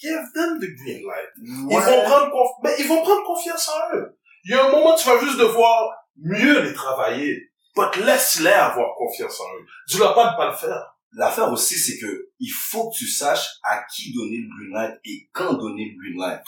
Give 0.00 0.22
them 0.34 0.58
the 0.58 0.66
green 0.82 1.02
light. 1.06 1.30
Ils 1.42 1.76
vont 1.78 2.02
prendre 2.04 2.30
conf- 2.30 2.60
mais 2.62 2.74
ils 2.78 2.86
vont 2.88 3.02
prendre 3.02 3.22
confiance 3.24 3.68
en 3.68 3.96
eux. 3.96 4.16
Il 4.44 4.50
y 4.50 4.54
a 4.54 4.66
un 4.66 4.70
moment, 4.70 4.94
tu 4.94 5.06
vas 5.06 5.18
juste 5.20 5.38
devoir 5.38 5.90
mieux 6.16 6.60
les 6.62 6.72
travailler. 6.74 7.50
But 7.76 7.96
laisse-les 8.04 8.50
avoir 8.52 8.94
confiance 8.96 9.38
en 9.40 9.44
eux. 9.58 9.66
Dis-leur 9.88 10.14
pas 10.14 10.30
de 10.32 10.36
pas 10.36 10.50
le 10.50 10.56
faire. 10.56 10.96
L'affaire 11.12 11.50
aussi, 11.52 11.76
c'est 11.78 11.98
que 11.98 12.30
il 12.40 12.50
faut 12.50 12.90
que 12.90 12.96
tu 12.96 13.06
saches 13.06 13.46
à 13.62 13.84
qui 13.84 14.12
donner 14.14 14.38
le 14.38 14.48
green 14.56 14.72
light 14.72 14.98
et 15.04 15.28
quand 15.32 15.52
donner 15.54 15.94
le 15.94 16.02
green 16.02 16.18
light. 16.20 16.40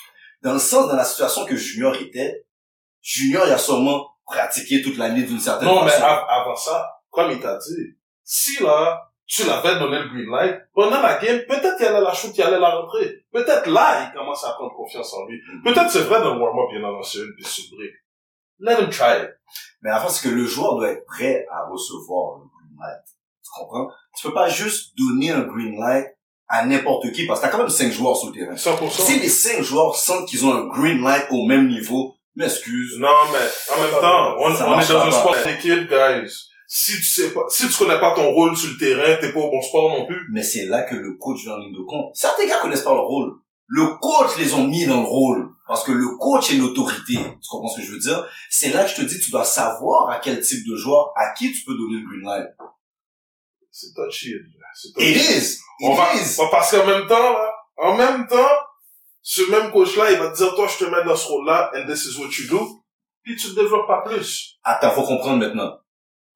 Dans 0.42 0.52
le 0.54 0.58
sens, 0.58 0.88
dans 0.88 0.96
la 0.96 1.04
situation 1.04 1.44
que 1.44 1.56
Junior 1.56 1.94
était, 1.96 2.46
Junior, 3.02 3.44
il 3.46 3.52
a 3.52 3.58
sûrement 3.58 4.08
pratiqué 4.24 4.82
toute 4.82 4.96
l'année 4.96 5.22
d'une 5.22 5.38
certaine 5.40 5.68
Non, 5.68 5.84
mais 5.84 5.90
façon. 5.90 6.04
av- 6.04 6.24
avant 6.28 6.56
ça, 6.56 6.88
comme 7.10 7.30
il 7.30 7.40
t'a 7.40 7.56
dit, 7.58 7.96
si 8.26 8.60
là, 8.60 9.08
tu 9.24 9.46
l'avais 9.46 9.78
donné 9.78 10.00
le 10.00 10.08
green 10.08 10.28
light, 10.28 10.60
pendant 10.74 11.00
la 11.00 11.18
game, 11.18 11.40
peut-être 11.48 11.76
qu'il 11.76 11.86
allait 11.86 12.00
la 12.00 12.12
shoot, 12.12 12.32
il 12.36 12.42
allait 12.42 12.58
la 12.58 12.70
rentrer. 12.70 13.24
Peut-être 13.32 13.68
là, 13.68 14.04
il 14.04 14.16
commence 14.16 14.44
à 14.44 14.52
prendre 14.52 14.74
confiance 14.74 15.14
en 15.14 15.26
lui. 15.26 15.40
Peut-être 15.64 15.90
c'est 15.90 16.02
vrai 16.02 16.20
dans 16.20 16.34
le 16.34 16.40
warm-up, 16.40 16.68
il 16.72 16.84
en 16.84 16.88
a 16.88 16.92
lancé 16.92 17.18
une 17.18 17.32
puis 17.34 17.70
break. 17.72 17.92
Let 18.58 18.82
him 18.82 18.90
try 18.90 19.22
it. 19.22 19.30
Mais 19.80 19.90
la 19.90 20.08
c'est 20.08 20.28
que 20.28 20.34
le 20.34 20.44
joueur 20.44 20.76
doit 20.76 20.90
être 20.90 21.06
prêt 21.06 21.46
à 21.52 21.68
recevoir 21.70 22.38
le 22.38 22.44
green 22.44 22.76
light. 22.80 23.04
Tu 23.44 23.50
comprends? 23.60 23.90
Tu 24.16 24.26
peux 24.26 24.34
pas 24.34 24.48
juste 24.48 24.96
donner 24.98 25.30
un 25.30 25.42
green 25.42 25.78
light 25.78 26.06
à 26.48 26.66
n'importe 26.66 27.12
qui 27.12 27.26
parce 27.26 27.40
que 27.40 27.46
t'as 27.46 27.52
quand 27.52 27.58
même 27.58 27.68
cinq 27.68 27.92
joueurs 27.92 28.16
sur 28.16 28.30
le 28.30 28.34
terrain. 28.34 28.54
100%. 28.54 28.90
Si 28.90 29.20
les 29.20 29.28
cinq 29.28 29.62
joueurs 29.62 29.94
sentent 29.94 30.26
qu'ils 30.26 30.44
ont 30.44 30.52
un 30.52 30.66
green 30.66 31.02
light 31.02 31.26
au 31.30 31.46
même 31.46 31.68
niveau, 31.68 32.16
m'excuse. 32.34 32.96
Non, 32.98 33.08
mais 33.32 33.74
en 33.74 33.82
même 33.82 34.00
temps, 34.00 34.36
on, 34.38 34.46
on 34.46 34.80
est 34.80 34.88
dans 34.92 35.00
un 35.02 35.10
sport 35.10 35.36
d'équipe, 35.44 35.88
guys. 35.88 36.48
Si 36.68 36.96
tu 36.96 37.02
sais 37.02 37.32
pas, 37.32 37.44
si 37.48 37.68
tu 37.68 37.74
connais 37.74 38.00
pas 38.00 38.14
ton 38.14 38.30
rôle 38.32 38.56
sur 38.56 38.70
le 38.70 38.76
terrain, 38.76 39.16
t'es 39.20 39.32
pas 39.32 39.40
au 39.40 39.50
bon 39.50 39.62
sport 39.62 39.90
non 39.90 40.06
plus. 40.06 40.26
Mais 40.32 40.42
c'est 40.42 40.66
là 40.66 40.82
que 40.82 40.96
le 40.96 41.14
coach 41.14 41.42
vient 41.44 41.54
en 41.54 41.58
ligne 41.58 41.74
de 41.74 41.82
compte. 41.82 42.14
Certains 42.14 42.46
gars 42.46 42.58
connaissent 42.58 42.82
pas 42.82 42.94
leur 42.94 43.06
rôle. 43.06 43.34
Le 43.68 43.86
coach 43.98 44.36
les 44.38 44.54
ont 44.54 44.66
mis 44.66 44.86
dans 44.86 45.00
le 45.00 45.06
rôle. 45.06 45.50
Parce 45.66 45.82
que 45.82 45.92
le 45.92 46.16
coach 46.18 46.52
est 46.52 46.56
l'autorité. 46.56 47.14
Tu 47.14 47.48
comprends 47.50 47.68
ce 47.68 47.80
que 47.80 47.86
je 47.86 47.92
veux 47.92 47.98
dire? 47.98 48.24
C'est 48.50 48.70
là 48.70 48.84
que 48.84 48.90
je 48.90 48.96
te 48.96 49.02
dis, 49.02 49.18
tu 49.18 49.30
dois 49.32 49.44
savoir 49.44 50.10
à 50.10 50.20
quel 50.20 50.40
type 50.40 50.66
de 50.68 50.76
joueur, 50.76 51.12
à 51.16 51.32
qui 51.32 51.52
tu 51.52 51.64
peux 51.64 51.74
donner 51.74 52.00
le 52.00 52.08
green 52.08 52.24
light. 52.24 52.48
C'est 53.70 53.92
touchy. 53.94 54.34
It 54.98 55.16
is! 55.16 55.58
On 55.82 55.94
va, 55.94 56.14
It 56.14 56.22
is! 56.22 56.36
bon, 56.36 56.48
parce 56.50 56.70
qu'en 56.70 56.86
même 56.86 57.06
temps, 57.06 57.32
là, 57.32 57.52
en 57.78 57.96
même 57.96 58.26
temps, 58.26 58.36
ce 59.22 59.42
même 59.50 59.70
coach-là, 59.72 60.12
il 60.12 60.18
va 60.18 60.30
te 60.30 60.36
dire, 60.36 60.54
toi, 60.54 60.68
je 60.68 60.84
te 60.84 60.88
mets 60.88 61.04
dans 61.04 61.16
ce 61.16 61.26
rôle-là, 61.26 61.72
and 61.74 61.86
this 61.86 62.06
is 62.06 62.18
what 62.18 62.28
you 62.38 62.48
do, 62.48 62.82
puis 63.22 63.36
tu 63.36 63.48
te 63.48 63.60
développes 63.60 63.86
pas 63.86 64.02
plus. 64.02 64.58
Attends, 64.62 64.92
faut 64.92 65.02
comprendre 65.02 65.38
maintenant. 65.38 65.78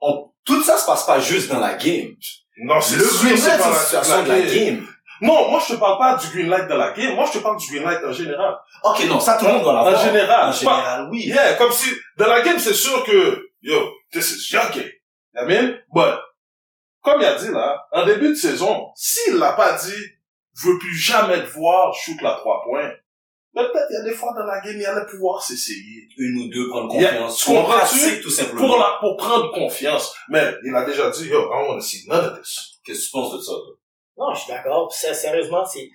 On- 0.00 0.30
tout 0.44 0.62
ça 0.62 0.78
se 0.78 0.86
passe 0.86 1.04
pas 1.04 1.20
juste 1.20 1.50
dans 1.50 1.60
la 1.60 1.74
game. 1.74 2.14
Non, 2.62 2.80
c'est 2.80 2.96
Le 2.96 3.04
green 3.04 3.36
c'est 3.36 3.48
light, 3.50 3.60
c'est 3.60 3.68
la- 3.68 3.68
une 3.68 3.74
situation 3.74 4.22
de 4.22 4.28
la 4.28 4.40
game. 4.40 4.86
Non, 5.22 5.50
moi, 5.50 5.60
je 5.66 5.74
te 5.74 5.78
parle 5.78 5.98
pas 5.98 6.16
du 6.16 6.26
green 6.28 6.48
light 6.48 6.66
dans 6.66 6.76
la 6.78 6.92
game, 6.92 7.14
moi, 7.14 7.26
je 7.26 7.38
te 7.38 7.42
parle 7.42 7.58
du 7.58 7.66
green 7.70 7.84
light 7.84 8.00
en 8.04 8.12
général. 8.12 8.56
Ok, 8.84 9.04
non, 9.06 9.20
ça 9.20 9.36
tout 9.36 9.44
le 9.44 9.52
monde 9.52 9.62
doit 9.62 9.72
En 9.80 9.84
l'avoir. 9.84 10.02
général. 10.04 10.48
En 10.48 10.52
général, 10.52 11.08
oui. 11.10 11.24
Yeah, 11.26 11.54
comme 11.54 11.72
si, 11.72 11.90
dans 12.16 12.26
la 12.26 12.40
game, 12.40 12.58
c'est 12.58 12.72
sûr 12.74 13.04
que, 13.04 13.50
yo, 13.60 13.92
this 14.12 14.30
is 14.32 14.52
your 14.54 14.70
game. 14.70 14.88
I 15.36 15.44
mean, 15.46 15.78
but, 15.94 16.18
comme 17.02 17.20
il 17.20 17.26
a 17.26 17.34
dit 17.34 17.50
là, 17.50 17.86
en 17.92 18.04
début 18.06 18.30
de 18.30 18.34
saison, 18.34 18.88
s'il 18.96 19.36
l'a 19.36 19.52
pas 19.52 19.74
dit, 19.74 20.02
je 20.56 20.66
veux 20.68 20.78
plus 20.78 20.96
jamais 20.96 21.42
te 21.44 21.50
voir 21.50 21.92
shoot 21.94 22.20
la 22.22 22.32
trois 22.34 22.62
points, 22.64 22.90
ben, 23.54 23.64
peut-être 23.64 23.86
il 23.90 23.94
y 23.94 23.96
a 23.96 24.02
des 24.04 24.12
fois 24.12 24.32
dans 24.36 24.44
la 24.44 24.60
game, 24.60 24.76
il 24.76 24.86
allait 24.86 25.06
pouvoir 25.06 25.42
s'essayer. 25.42 26.08
Une 26.16 26.38
ou 26.42 26.48
deux 26.48 26.68
prendre 26.68 26.88
confiance. 26.88 27.36
tu 27.38 27.44
Pour 27.50 27.64
pratique, 27.66 28.20
tout 28.22 28.30
simplement. 28.30 28.66
Pour 28.68 28.78
la, 28.78 28.96
pour 29.00 29.16
prendre 29.16 29.52
confiance. 29.52 30.14
Mais, 30.28 30.54
il 30.64 30.74
a 30.74 30.84
déjà 30.84 31.10
dit, 31.10 31.26
yo, 31.28 31.40
I 31.40 31.48
don't 31.48 31.68
wanna 31.68 31.80
see 31.80 32.06
none 32.08 32.24
of 32.24 32.40
this. 32.40 32.78
Qu'est-ce 32.84 33.00
que 33.00 33.04
tu 33.06 33.10
penses 33.12 33.34
de 33.34 33.40
ça, 33.40 33.52
toi? 33.52 33.74
Non, 34.16 34.34
je 34.34 34.40
suis 34.40 34.52
d'accord. 34.52 34.92
Sérieusement, 34.92 35.64
c'est, 35.64 35.88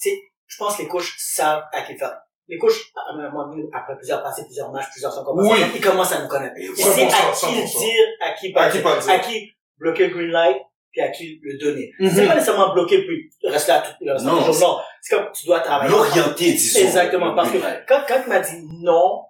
tu 0.00 0.10
sais, 0.10 0.18
je 0.46 0.56
pense 0.56 0.76
que 0.76 0.82
les 0.82 0.88
coachs 0.88 1.12
savent 1.18 1.64
à 1.72 1.82
qui 1.82 1.96
faire. 1.98 2.16
Les 2.48 2.58
coachs, 2.58 2.72
à 2.94 3.12
un 3.12 3.30
moment 3.30 3.48
donné, 3.50 3.64
après 3.74 3.96
plusieurs 3.96 4.22
passés, 4.22 4.44
plusieurs 4.44 4.70
matchs, 4.70 4.86
plusieurs 4.92 5.12
combats, 5.24 5.42
Oui. 5.42 5.58
ils 5.74 5.80
commencent 5.80 6.12
à 6.12 6.22
nous 6.22 6.28
connaître. 6.28 6.54
Ouais, 6.56 6.70
c'est 6.76 7.04
à 7.04 7.32
100%, 7.32 7.48
qui 7.48 7.56
100%. 7.62 7.78
dire, 7.78 8.06
à 8.20 8.32
qui 8.32 8.50
À 8.50 8.52
pas 8.54 8.70
qui 8.70 8.78
dire, 8.78 9.10
à 9.10 9.18
qui 9.18 9.52
bloquer 9.78 10.06
le 10.08 10.14
green 10.14 10.30
light, 10.30 10.56
puis 10.92 11.00
à 11.02 11.08
qui 11.10 11.40
le 11.42 11.58
donner. 11.58 11.90
Mhm. 11.98 12.08
C'est 12.08 12.26
pas 12.26 12.34
nécessairement 12.34 12.72
bloquer 12.72 13.04
puis 13.04 13.30
rester 13.42 13.72
là 13.72 13.80
tout 13.82 13.92
le 14.00 14.12
reste 14.12 14.24
Non, 14.24 14.38
du 14.38 14.44
jour. 14.56 14.82
C'est 15.08 15.14
comme 15.14 15.30
tu 15.32 15.46
dois 15.46 15.60
travailler. 15.60 15.88
L'orienter, 15.92 16.52
disons. 16.52 16.80
Exactement, 16.80 17.32
parce 17.36 17.52
que 17.52 17.58
Le 17.58 17.86
quand, 17.86 18.00
quand 18.08 18.20
il 18.24 18.28
m'a 18.28 18.40
dit 18.40 18.66
non 18.82 19.22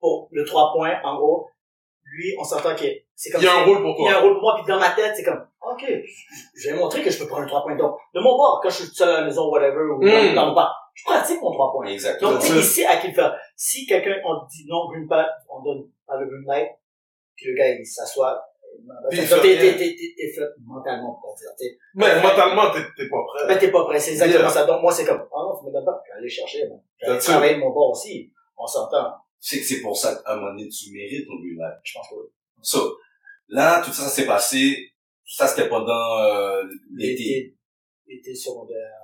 pour 0.00 0.26
le 0.32 0.44
trois 0.44 0.72
points, 0.72 0.98
en 1.04 1.16
gros, 1.18 1.48
lui, 2.02 2.34
on 2.36 2.42
s'entend 2.42 2.74
que 2.74 2.84
c'est 3.14 3.30
comme 3.30 3.40
Il 3.40 3.44
y 3.44 3.48
a 3.48 3.60
un 3.60 3.64
rôle 3.64 3.80
pour 3.80 3.94
il 4.00 4.04
y 4.06 4.08
a 4.08 4.12
toi. 4.12 4.18
un 4.18 4.22
rôle 4.22 4.32
pour 4.34 4.42
moi, 4.42 4.54
puis 4.56 4.66
dans 4.66 4.80
ma 4.80 4.90
tête, 4.90 5.14
c'est 5.14 5.22
comme, 5.22 5.46
ok, 5.60 5.84
je 6.56 6.70
vais 6.70 6.76
montrer 6.76 7.02
que 7.04 7.10
je 7.10 7.18
peux 7.20 7.28
prendre 7.28 7.44
un 7.44 7.46
trois 7.46 7.62
points. 7.62 7.76
Donc, 7.76 7.96
de 8.12 8.18
mon 8.20 8.36
bord, 8.36 8.58
quand 8.60 8.70
je 8.70 8.74
suis 8.76 8.88
tout 8.88 8.94
seul 8.94 9.08
à 9.10 9.20
la 9.20 9.26
maison, 9.26 9.48
whatever, 9.50 9.82
ou 9.94 10.02
Mm. 10.02 10.34
dans 10.34 10.46
mon 10.46 10.52
bar, 10.54 10.90
je 10.94 11.04
pratique 11.04 11.40
mon 11.40 11.52
trois 11.52 11.70
points. 11.70 11.86
Exactement. 11.86 12.32
Donc, 12.32 12.40
tu 12.42 12.52
ici, 12.54 12.84
à 12.84 12.96
qui 12.96 13.06
le 13.08 13.14
faire. 13.14 13.36
Si 13.54 13.86
quelqu'un, 13.86 14.16
on 14.24 14.44
dit 14.50 14.64
non, 14.66 14.88
green 14.90 15.06
pad, 15.06 15.26
on 15.48 15.62
donne 15.62 15.84
pas 16.08 16.16
le 16.18 16.26
green 16.26 16.42
light, 16.48 16.70
puis 17.36 17.46
le 17.52 17.54
gars, 17.56 17.68
il 17.68 17.86
s'assoit, 17.86 18.42
t'es, 19.10 19.26
fait 19.26 20.48
mentalement, 20.64 21.18
pour 21.20 21.34
dire, 21.34 21.48
t'sais. 21.56 21.76
Mais, 21.94 22.20
mentalement, 22.22 22.70
t'es, 22.70 22.80
t'es 22.96 23.08
pas 23.08 23.24
prêt. 23.26 23.46
Ben, 23.48 23.58
t'es 23.58 23.70
pas 23.70 23.84
prêt, 23.84 23.98
c'est 23.98 24.12
exactement 24.12 24.48
ça. 24.48 24.64
Donc, 24.66 24.82
moi, 24.82 24.92
c'est 24.92 25.04
comme, 25.04 25.22
ah 25.32 25.38
non, 25.42 25.58
tu 25.58 25.66
me 25.66 25.72
donnes 25.72 25.84
pas, 25.84 26.02
je 26.06 26.12
vais 26.12 26.18
aller 26.18 26.28
chercher. 26.28 26.68
Je 26.98 27.10
vais 27.10 27.18
travailler 27.18 27.56
mon 27.56 27.70
bord 27.70 27.90
aussi. 27.90 28.32
On 28.56 28.66
s'entend. 28.66 29.12
C'est 29.38 29.60
que 29.60 29.64
c'est 29.64 29.80
pour 29.80 29.96
ça 29.96 30.14
qu'à 30.16 30.32
un 30.32 30.36
moment 30.36 30.50
donné, 30.50 30.68
tu 30.68 30.92
mérites 30.92 31.26
ton 31.26 31.36
green 31.36 31.56
light. 31.58 31.78
Je 31.82 31.94
pense 31.94 32.08
que 32.10 32.14
oui. 32.14 32.28
So, 32.62 32.98
là, 33.48 33.82
tout 33.82 33.92
ça, 33.92 34.06
s'est 34.08 34.26
passé, 34.26 34.92
ça 35.24 35.46
c'était 35.46 35.68
pendant 35.68 36.18
euh, 36.18 36.62
l'été. 36.94 37.56
L'été, 38.06 38.34
secondaire 38.34 39.00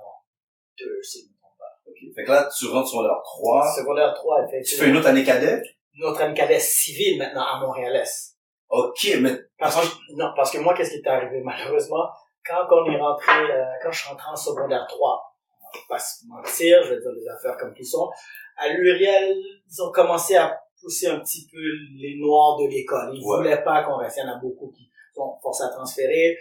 2, 0.77 0.99
c'est 1.01 1.21
mon 1.23 1.49
combat. 1.49 1.73
Ok. 1.87 2.13
Fait 2.13 2.23
que 2.23 2.29
là, 2.29 2.49
tu 2.55 2.67
rentres 2.67 2.87
sur 2.89 3.01
l'heure 3.01 3.23
3, 3.23 3.75
Secondaire 3.77 4.13
3, 4.13 4.41
tu 4.41 4.55
effectivement. 4.55 4.83
fais 4.83 4.89
une 4.91 4.97
autre 4.97 5.07
année 5.07 5.23
cadet. 5.23 5.61
Notre 5.95 6.21
ami 6.21 6.35
cadet 6.35 6.59
civil 6.59 7.17
maintenant 7.17 7.43
à 7.43 7.59
Montréal-Est. 7.59 8.36
Ok, 8.77 9.17
mais 9.21 9.35
Parce 9.57 9.75
que, 9.75 10.13
non, 10.15 10.31
parce 10.35 10.51
que 10.51 10.59
moi, 10.59 10.73
qu'est-ce 10.73 10.91
qui 10.91 10.97
est 10.97 11.07
arrivé, 11.07 11.41
malheureusement, 11.43 12.05
quand 12.45 12.65
on 12.71 12.91
est 12.91 12.97
rentré, 12.99 13.31
euh, 13.51 13.65
quand 13.83 13.91
je 13.91 13.99
suis 14.01 14.09
rentré 14.09 14.29
en 14.31 14.35
secondaire 14.35 14.85
3, 14.87 15.35
on 15.61 15.77
va 15.77 15.83
pas 15.89 15.99
se 15.99 16.25
mentir, 16.27 16.83
je 16.83 16.93
vais 16.93 16.99
dire 17.01 17.11
les 17.11 17.27
affaires 17.27 17.57
comme 17.57 17.73
qu'ils 17.73 17.85
sont, 17.87 18.09
à 18.57 18.69
l'Uriel, 18.69 19.35
ils 19.69 19.81
ont 19.81 19.91
commencé 19.91 20.35
à 20.35 20.57
pousser 20.81 21.07
un 21.07 21.19
petit 21.19 21.47
peu 21.51 21.59
les 21.99 22.15
noirs 22.19 22.57
de 22.57 22.67
l'école. 22.67 23.09
Ils 23.13 23.23
Ouais. 23.25 23.37
voulaient 23.37 23.63
pas 23.63 23.83
qu'on 23.83 23.97
reste. 23.97 24.17
Il 24.17 24.27
y 24.27 24.29
en 24.29 24.33
a 24.35 24.39
beaucoup 24.39 24.71
qui 24.75 24.89
sont 25.15 25.37
forcés 25.41 25.63
à 25.63 25.69
transférer. 25.69 26.37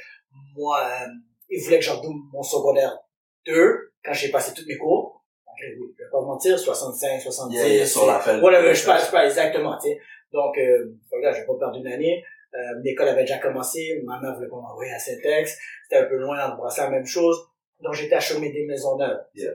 Moi, 0.56 0.78
euh, 0.80 1.06
ils 1.48 1.62
voulaient 1.64 1.78
que 1.78 1.84
j'en 1.84 2.00
double 2.00 2.20
mon 2.32 2.42
secondaire 2.42 2.98
2 3.46 3.92
quand 4.04 4.12
j'ai 4.12 4.30
passé 4.30 4.52
toutes 4.54 4.66
mes 4.66 4.76
cours. 4.76 5.24
Je 5.58 5.68
vais 5.68 6.10
pas 6.12 6.20
mentir, 6.20 6.58
65, 6.58 7.18
70. 7.18 7.56
Yeah, 7.56 7.86
sur 7.86 8.06
l'appel. 8.06 8.40
Voilà, 8.40 8.72
je 8.74 8.84
passe 8.84 9.10
pas 9.10 9.24
exactement, 9.24 9.74
tu 9.78 9.88
sais. 9.88 9.98
Donc, 10.36 10.56
euh, 10.58 10.94
là, 11.20 11.32
j'ai 11.32 11.44
pas 11.44 11.54
perdu 11.58 11.80
une 11.80 11.88
année. 11.88 12.24
Euh, 12.54 12.58
l'école 12.82 13.08
avait 13.08 13.22
déjà 13.22 13.38
commencé. 13.38 14.00
Ma 14.04 14.20
mère 14.20 14.34
voulait 14.34 14.48
pas 14.48 14.56
m'envoyer 14.56 14.92
à 14.92 14.98
Saint-Ex. 14.98 15.58
C'était 15.82 16.04
un 16.04 16.06
peu 16.06 16.16
loin, 16.16 16.54
brassait 16.56 16.82
la 16.82 16.90
même 16.90 17.06
chose. 17.06 17.36
Donc, 17.80 17.94
j'étais 17.94 18.14
à 18.14 18.20
Chaumédé 18.20 18.64
Maisonneuve. 18.66 19.18
Yeah. 19.34 19.52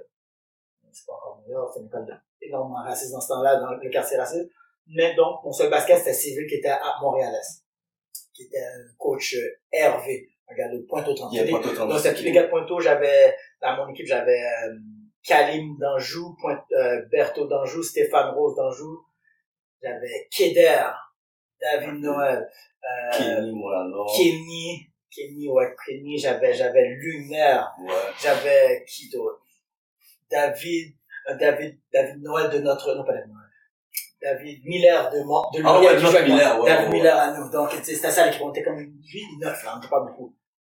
C'est 0.91 1.05
pas 1.05 1.13
encore 1.13 1.41
meilleur, 1.45 1.71
c'est 1.73 1.79
une 1.79 1.87
école 1.87 2.05
énormément 2.41 2.83
raciste 2.83 3.13
dans 3.13 3.21
ce 3.21 3.29
temps-là, 3.29 3.59
dans 3.59 3.71
le 3.71 3.89
quartier 3.89 4.17
raciste. 4.17 4.49
Mais 4.87 5.15
donc, 5.15 5.43
mon 5.43 5.51
seul 5.51 5.69
basket, 5.69 5.99
c'était 5.99 6.13
Civil 6.13 6.45
qui 6.47 6.55
était 6.55 6.69
à 6.69 6.95
Montréal-Est. 7.01 7.63
Qui 8.33 8.43
était 8.43 8.59
un 8.59 8.93
coach 8.97 9.35
Hervé, 9.71 10.29
un 10.49 10.55
gars 10.55 10.67
de 10.67 10.77
Donc, 10.79 11.99
c'était 11.99 12.15
tous 12.15 12.23
les 12.23 12.31
gars 12.31 12.43
de 12.43 12.49
Pointeau. 12.49 12.79
J'avais, 12.79 13.35
dans 13.61 13.77
mon 13.77 13.87
équipe, 13.89 14.05
j'avais 14.05 14.43
euh, 14.43 14.75
Kalim 15.23 15.77
d'Anjou, 15.79 16.35
euh, 16.45 17.01
Berthaud 17.09 17.47
d'Anjou, 17.47 17.83
Stéphane 17.83 18.35
Rose 18.35 18.55
d'Anjou. 18.55 19.05
J'avais 19.83 20.27
Keder, 20.35 20.83
David 21.59 22.01
Noël, 22.01 22.47
euh, 22.83 23.11
Kenny. 23.17 23.53
Kenny, 24.15 24.87
Kenny, 25.15 25.49
ouais, 25.49 25.75
Kenny, 25.85 26.17
j'avais, 26.17 26.53
j'avais 26.53 26.87
Lunaire, 26.89 27.71
Ouais. 27.79 27.93
j'avais 28.21 28.85
qui 28.87 29.09
d'autre? 29.09 29.41
David, 30.29 30.93
euh, 31.29 31.35
David, 31.35 31.79
David 31.91 32.21
Noël 32.21 32.49
de 32.51 32.59
notre, 32.59 32.93
non 32.95 33.03
pas 33.03 33.13
David 33.13 33.31
Noël, 33.33 33.49
David 34.21 34.65
Miller 34.65 35.09
de 35.09 35.17
de 35.17 35.63
Ah 35.65 35.79
ouais, 35.81 35.97
qui 35.97 36.03
moi. 36.03 36.21
Miller, 36.21 36.59
ouais, 36.61 36.69
David 36.69 36.87
ouais, 36.87 36.93
Miller 36.93 37.17
à 37.17 37.31
nous. 37.37 37.49
Donc, 37.49 37.71
c'était 37.83 38.11
ça 38.11 38.25
l'équipe, 38.27 38.41
on 38.41 38.51
était 38.51 38.63
comme 38.63 38.77
8 38.79 39.23
ou 39.35 39.39
9, 39.39 39.63
là, 39.63 39.73
on 39.75 39.79
était 39.79 39.89
pas 39.89 39.99
beaucoup. 40.01 40.35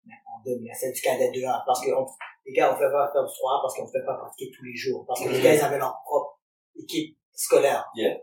Mais 0.07 0.15
en 0.33 0.41
2000, 0.45 0.71
c'est 0.75 0.93
du 0.93 1.01
cadet 1.01 1.31
2A, 1.33 1.63
parce 1.67 1.85
que 1.85 1.91
on- 1.93 2.07
les 2.47 2.53
gars, 2.53 2.73
on 2.73 2.77
fait 2.77 2.91
pas 2.91 3.11
faire 3.13 3.25
du 3.25 3.31
3A 3.33 3.61
parce 3.63 3.77
qu'on 3.77 3.87
fait 3.87 4.05
pas 4.07 4.15
pratiquer 4.15 4.51
tous 4.57 4.65
les 4.65 4.75
jours, 4.77 5.05
parce 5.07 5.21
que 5.23 5.29
les 5.29 5.39
Mhm. 5.39 5.45
gars, 5.45 5.55
ils 5.55 5.61
avaient 5.61 5.79
leur 5.79 6.01
propre 6.05 6.41
équipe 6.77 7.17
scolaire. 7.35 7.85
Yeah. 7.95 8.17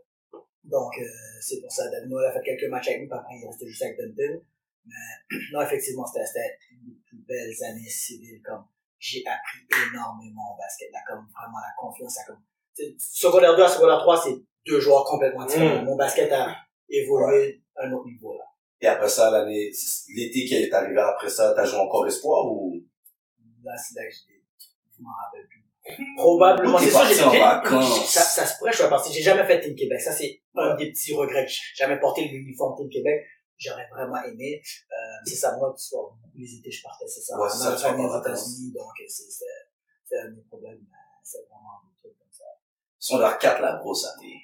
Donc, 0.63 0.91
euh, 0.99 1.05
c'est 1.41 1.61
pour 1.61 1.71
ça, 1.71 1.89
David 1.89 2.09
Noël 2.09 2.29
a 2.29 2.33
fait 2.33 2.43
quelques 2.43 2.69
matchs 2.69 2.89
avec 2.89 3.07
nous, 3.07 3.15
après, 3.15 3.35
il 3.41 3.47
restait 3.47 3.67
juste 3.67 3.83
avec 3.83 3.97
Dunton. 3.97 4.41
Mais, 4.85 5.37
non, 5.53 5.61
effectivement, 5.61 6.05
c'était, 6.05 6.25
c'était 6.25 6.57
une 6.71 6.89
des 6.89 6.99
plus 7.05 7.17
belles 7.27 7.63
années 7.69 7.89
civiles, 7.89 8.41
comme, 8.43 8.65
j'ai 8.99 9.23
appris 9.25 9.65
énormément 9.89 10.53
au 10.53 10.57
basket, 10.57 10.91
là, 10.91 10.99
comme, 11.07 11.25
vraiment, 11.33 11.59
la 11.59 11.73
confiance, 11.79 12.17
là, 12.17 12.23
comme, 12.27 12.43
secondaire 12.97 13.55
2 13.55 13.63
à 13.63 13.67
secondaire 13.67 13.99
3, 13.99 14.21
c'est 14.23 14.35
deux 14.65 14.79
joueurs 14.79 15.05
complètement 15.05 15.45
différents. 15.45 15.81
Mm. 15.81 15.85
Mon 15.85 15.95
basket 15.95 16.31
a 16.31 16.55
évolué 16.89 17.61
à 17.75 17.85
un 17.85 17.91
autre 17.93 18.07
niveau, 18.07 18.37
là. 18.37 18.43
Et 18.81 18.87
après 18.87 19.09
ça, 19.09 19.29
l'année, 19.29 19.71
l'été 20.15 20.45
qui 20.45 20.55
est 20.55 20.73
arrivé 20.73 20.99
après 20.99 21.29
ça, 21.29 21.53
t'as 21.53 21.65
joué 21.65 21.79
encore 21.79 22.07
espoir 22.07 22.45
ou? 22.45 22.81
Là, 23.63 23.73
c'est 23.75 23.99
là 23.99 24.07
que 24.07 24.13
j'ai, 24.13 24.41
je 24.97 25.03
m'en 25.03 25.09
rappelle 25.09 25.47
plus. 25.47 25.59
Probablement, 26.15 26.77
c'est 26.77 26.91
ça, 26.91 27.05
j'ai, 27.05 27.15
ça, 27.15 28.21
ça 28.21 28.45
se 28.45 28.57
pourrait, 28.57 28.71
je 28.71 28.77
sois 28.77 28.89
parti. 28.89 29.11
J'ai 29.11 29.21
jamais 29.21 29.43
fait 29.45 29.59
Team 29.59 29.75
Québec. 29.75 29.99
Ça, 29.99 30.11
c'est 30.11 30.41
un 30.59 30.75
des 30.75 30.91
petits 30.91 31.13
regrets. 31.13 31.47
Jamais 31.75 31.99
porté 31.99 32.25
l'uniforme 32.27 32.75
Team 32.77 32.89
Québec. 32.89 33.25
J'aurais 33.57 33.87
vraiment 33.91 34.23
aimé. 34.23 34.61
Euh, 34.91 34.95
c'est 35.25 35.35
ça, 35.35 35.57
moi, 35.57 35.75
tu 35.77 35.93
vois, 35.95 36.17
les 36.35 36.55
étés, 36.55 36.71
je 36.71 36.81
partais, 36.81 37.05
c'est 37.07 37.21
ça. 37.21 37.37
Ouais, 37.37 37.49
c'est 37.49 37.57
ça, 37.57 37.93
aux. 37.93 38.19
États-Unis, 38.21 38.71
donc, 38.73 38.87
c'est, 39.07 39.23
c'est, 39.29 39.45
c'est 40.05 40.17
un 40.19 40.31
des 40.31 40.41
problèmes. 40.43 40.79
euh, 40.79 41.19
C'est 41.23 41.39
vraiment 41.39 41.81
un 41.83 41.93
truc 41.99 42.17
comme 42.17 42.31
ça. 42.31 42.45
Secondaire 42.97 43.37
4, 43.37 43.61
la 43.61 43.75
grosse 43.77 44.05
année. 44.05 44.35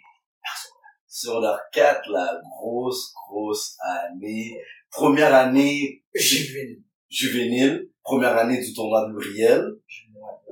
Secondaire 1.08 1.62
4, 1.72 2.10
la 2.12 2.42
grosse, 2.58 3.14
grosse 3.14 3.78
année. 3.82 4.62
Première 4.92 5.34
année 5.34 6.04
Juvénile. 6.14 6.84
juvénile. 7.10 7.90
Première 8.06 8.38
année 8.38 8.60
du 8.60 8.74
tournoi 8.74 9.08
de 9.08 9.14
Muriel. 9.14 9.66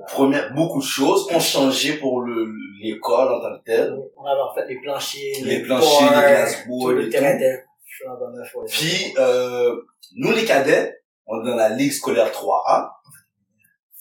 Première, 0.08 0.52
beaucoup 0.54 0.80
de 0.80 0.86
choses 0.86 1.26
ont 1.30 1.40
changé 1.40 1.94
pour 1.94 2.20
le, 2.22 2.52
l'école 2.82 3.32
en 3.32 3.40
tant 3.40 3.56
que 3.58 3.64
telle. 3.64 3.96
On 4.16 4.26
avait 4.26 4.40
en 4.40 4.52
fait 4.52 4.66
les 4.66 4.80
planchers, 4.80 5.44
Les 5.44 5.62
planchers, 5.62 6.00
les 6.00 6.08
boards, 6.08 6.20
glasseboards 6.20 6.90
tout 6.90 6.96
le 6.96 7.06
et 7.06 7.10
terrain 7.10 7.38
tout. 7.38 8.64
Puis, 8.68 9.14
euh, 9.18 9.76
nous 10.16 10.32
les 10.32 10.44
cadets, 10.44 11.00
on 11.26 11.42
est 11.42 11.48
dans 11.48 11.56
la 11.56 11.68
ligue 11.70 11.92
scolaire 11.92 12.30
3A. 12.32 12.90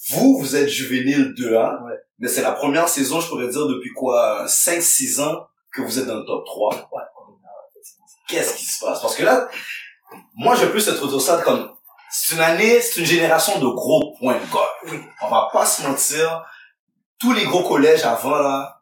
Vous, 0.10 0.40
vous 0.40 0.56
êtes 0.56 0.68
juvénile 0.68 1.34
2A. 1.38 1.86
Ouais. 1.86 1.94
Mais 2.20 2.28
c'est 2.28 2.42
la 2.42 2.52
première 2.54 2.90
saison, 2.90 3.22
je 3.22 3.30
pourrais 3.30 3.48
dire, 3.48 3.68
depuis 3.68 3.92
quoi, 3.92 4.46
5-6 4.48 5.22
ans 5.22 5.46
que 5.72 5.82
vous 5.82 6.00
êtes 6.00 6.08
dans 6.08 6.18
le 6.18 6.26
top 6.26 6.44
3. 6.46 6.90
Ouais. 6.92 7.02
Qu'est-ce 8.28 8.58
qui 8.58 8.66
se 8.66 8.84
passe? 8.84 9.00
Parce 9.02 9.16
que 9.16 9.24
là, 9.24 9.48
moi, 10.36 10.56
je 10.56 10.66
peux 10.66 10.80
se 10.80 10.92
trouver 10.92 11.20
ça 11.20 11.42
comme, 11.42 11.70
c'est 12.12 12.36
une 12.36 12.42
année, 12.42 12.82
c'est 12.82 13.00
une 13.00 13.06
génération 13.06 13.60
de 13.60 13.68
gros 13.68 14.16
points 14.20 14.36
de. 14.36 14.92
Oui. 14.92 15.00
On 15.22 15.30
va 15.30 15.50
pas 15.52 15.66
se 15.66 15.82
mentir. 15.88 16.46
Tous 17.20 17.34
les 17.34 17.46
gros 17.46 17.64
collèges 17.64 18.04
avant, 18.04 18.38
là, 18.40 18.82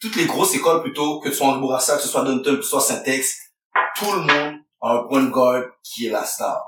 toutes 0.00 0.16
les 0.16 0.26
grosses 0.26 0.54
écoles 0.54 0.82
plutôt, 0.82 1.20
que 1.20 1.30
ce 1.30 1.38
soit 1.38 1.48
Henri 1.48 1.60
Bourassa, 1.60 1.96
que 1.96 2.02
ce 2.02 2.08
soit 2.08 2.22
Dunton, 2.22 2.56
que 2.56 2.62
ce 2.62 2.70
soit 2.70 2.80
Saint-Ex, 2.80 3.52
tout 3.96 4.12
le 4.12 4.20
monde 4.20 4.60
a 4.80 4.92
un 4.92 5.02
point 5.08 5.22
de 5.22 5.30
guard 5.30 5.64
qui 5.82 6.06
est 6.06 6.10
la 6.10 6.24
star. 6.24 6.62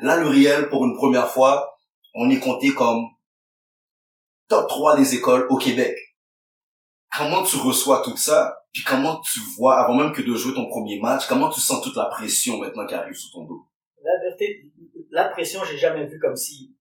Là, 0.00 0.16
l'Uriel, 0.18 0.68
pour 0.68 0.84
une 0.84 0.96
première 0.96 1.30
fois, 1.30 1.78
on 2.14 2.28
est 2.28 2.40
compté 2.40 2.74
comme 2.74 3.06
top 4.48 4.68
3 4.68 4.96
des 4.96 5.14
écoles 5.14 5.46
au 5.48 5.56
Québec. 5.56 5.96
Comment 7.16 7.42
tu 7.42 7.56
reçois 7.56 8.02
tout 8.02 8.16
ça? 8.16 8.58
Puis 8.72 8.84
comment 8.84 9.20
tu 9.20 9.40
vois, 9.56 9.80
avant 9.80 9.94
même 9.94 10.12
que 10.12 10.20
de 10.20 10.34
jouer 10.34 10.52
ton 10.52 10.68
premier 10.68 11.00
match, 11.00 11.26
comment 11.26 11.48
tu 11.48 11.60
sens 11.60 11.80
toute 11.82 11.96
la 11.96 12.06
pression 12.06 12.58
maintenant 12.58 12.86
qui 12.86 12.94
arrive 12.94 13.14
sous 13.14 13.30
ton 13.32 13.44
dos? 13.44 13.66
La 14.04 14.10
vérité, 14.22 14.70
la 15.16 15.28
pression, 15.30 15.64
j'ai 15.64 15.78
jamais 15.78 16.04
vu 16.04 16.18
comme 16.18 16.36
si 16.36 16.76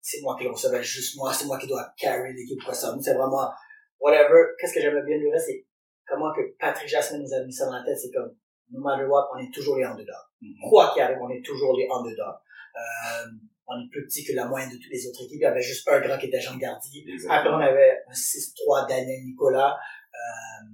c'est 0.00 0.22
moi 0.22 0.36
qui 0.38 0.44
le 0.44 0.52
recevais, 0.52 0.82
juste 0.82 1.16
moi, 1.16 1.32
c'est 1.32 1.44
moi 1.46 1.58
qui 1.58 1.66
dois 1.66 1.92
carry 1.98 2.32
l'équipe, 2.32 2.62
quoi 2.64 2.72
ça. 2.72 2.96
C'est 3.02 3.14
vraiment, 3.14 3.50
whatever. 3.98 4.54
Qu'est-ce 4.58 4.74
que 4.74 4.80
j'aimais 4.80 5.02
bien 5.02 5.18
du 5.18 5.28
reste, 5.28 5.46
c'est 5.46 5.66
comment 6.06 6.32
que 6.32 6.40
Patrick 6.58 6.88
Jasmine 6.88 7.20
nous 7.20 7.34
a 7.34 7.44
mis 7.44 7.52
ça 7.52 7.66
dans 7.66 7.72
la 7.72 7.84
tête, 7.84 7.98
c'est 7.98 8.12
comme, 8.12 8.32
no 8.70 8.80
matter 8.80 9.04
what, 9.06 9.28
on 9.34 9.38
est 9.38 9.52
toujours 9.52 9.76
les 9.76 9.82
underdogs. 9.82 10.30
Quoi 10.68 10.92
qu'il 10.92 11.02
arrive, 11.02 11.18
on 11.20 11.30
est 11.30 11.44
toujours 11.44 11.76
les 11.76 11.88
underdogs. 11.90 12.38
Euh, 12.76 13.26
on 13.66 13.80
est 13.82 13.90
plus 13.90 14.06
petit 14.06 14.24
que 14.24 14.34
la 14.34 14.46
moyenne 14.46 14.70
de 14.70 14.76
toutes 14.76 14.92
les 14.92 15.06
autres 15.08 15.24
équipes. 15.24 15.40
Il 15.40 15.42
y 15.42 15.46
avait 15.46 15.60
juste 15.60 15.86
un 15.88 16.00
grand 16.00 16.16
qui 16.16 16.26
était 16.26 16.40
Jean 16.40 16.56
Gardy. 16.56 17.04
Après, 17.28 17.50
on 17.50 17.58
avait 17.58 18.02
un 18.08 18.12
6-3 18.12 18.88
Daniel 18.88 19.24
Nicolas. 19.24 19.76
Euh, 20.14 20.66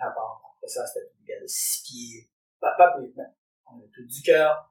après, 0.00 0.20
après 0.20 0.68
ça, 0.68 0.84
c'était 0.86 1.06
des 1.18 1.32
gars 1.32 1.40
de 1.40 1.46
6 1.46 1.82
pieds. 1.84 2.30
Pas, 2.60 2.74
pas 2.76 2.92
plus, 2.96 3.12
mais 3.16 3.24
on 3.66 3.78
avait 3.78 3.88
tout 3.94 4.04
du 4.04 4.22
cœur. 4.22 4.70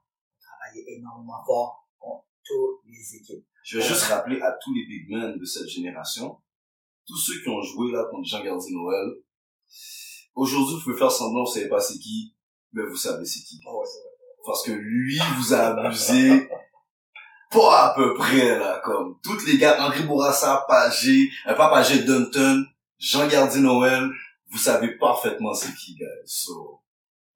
Énormément 0.76 1.44
fort 1.46 1.88
contre 2.00 2.26
toutes 2.44 2.82
les 2.86 3.16
équipes. 3.16 3.46
Je 3.64 3.78
veux 3.78 3.84
juste 3.84 4.04
rappeler 4.04 4.42
à 4.42 4.58
tous 4.64 4.74
les 4.74 4.86
big 4.86 5.10
men 5.10 5.38
de 5.38 5.46
cette 5.46 5.68
génération, 5.68 6.38
tous 7.06 7.18
ceux 7.18 7.42
qui 7.42 7.50
ont 7.50 7.62
joué 7.62 7.92
là 7.92 8.06
contre 8.10 8.28
Jean 8.28 8.44
Gardien 8.44 8.76
Noël, 8.76 9.10
aujourd'hui, 10.36 10.76
vous 10.76 10.84
pouvez 10.84 10.98
faire 10.98 11.12
semblant, 11.12 11.44
vous 11.44 11.52
savez 11.52 11.68
pas 11.68 11.80
c'est 11.80 12.00
qui, 12.00 12.36
mais 12.74 12.84
vous 12.84 12.96
savez 12.96 13.26
c'est 13.26 13.44
qui. 13.44 13.60
Oh, 13.66 13.80
ouais, 13.80 13.86
vrai. 13.86 14.10
Parce 14.46 14.64
que 14.64 14.72
lui 14.72 15.20
vous 15.38 15.54
a 15.54 15.68
abusé, 15.68 16.50
pas 17.52 17.90
à 17.90 17.96
peu 17.96 18.14
près, 18.14 18.58
là, 18.58 18.82
comme, 18.84 19.20
toutes 19.24 19.46
les 19.46 19.58
gars, 19.58 19.84
Henri 19.84 20.04
Bourassa, 20.04 20.66
Pagé, 20.68 21.30
euh, 21.48 21.54
pas 21.54 21.70
Pagé, 21.70 22.04
Dunton, 22.04 22.66
Jean 22.98 23.28
Gardien 23.28 23.62
Noël, 23.62 24.10
vous 24.50 24.58
savez 24.58 24.98
parfaitement 24.98 25.54
c'est 25.54 25.74
qui, 25.76 25.96
guys. 25.96 26.08
So, 26.26 26.82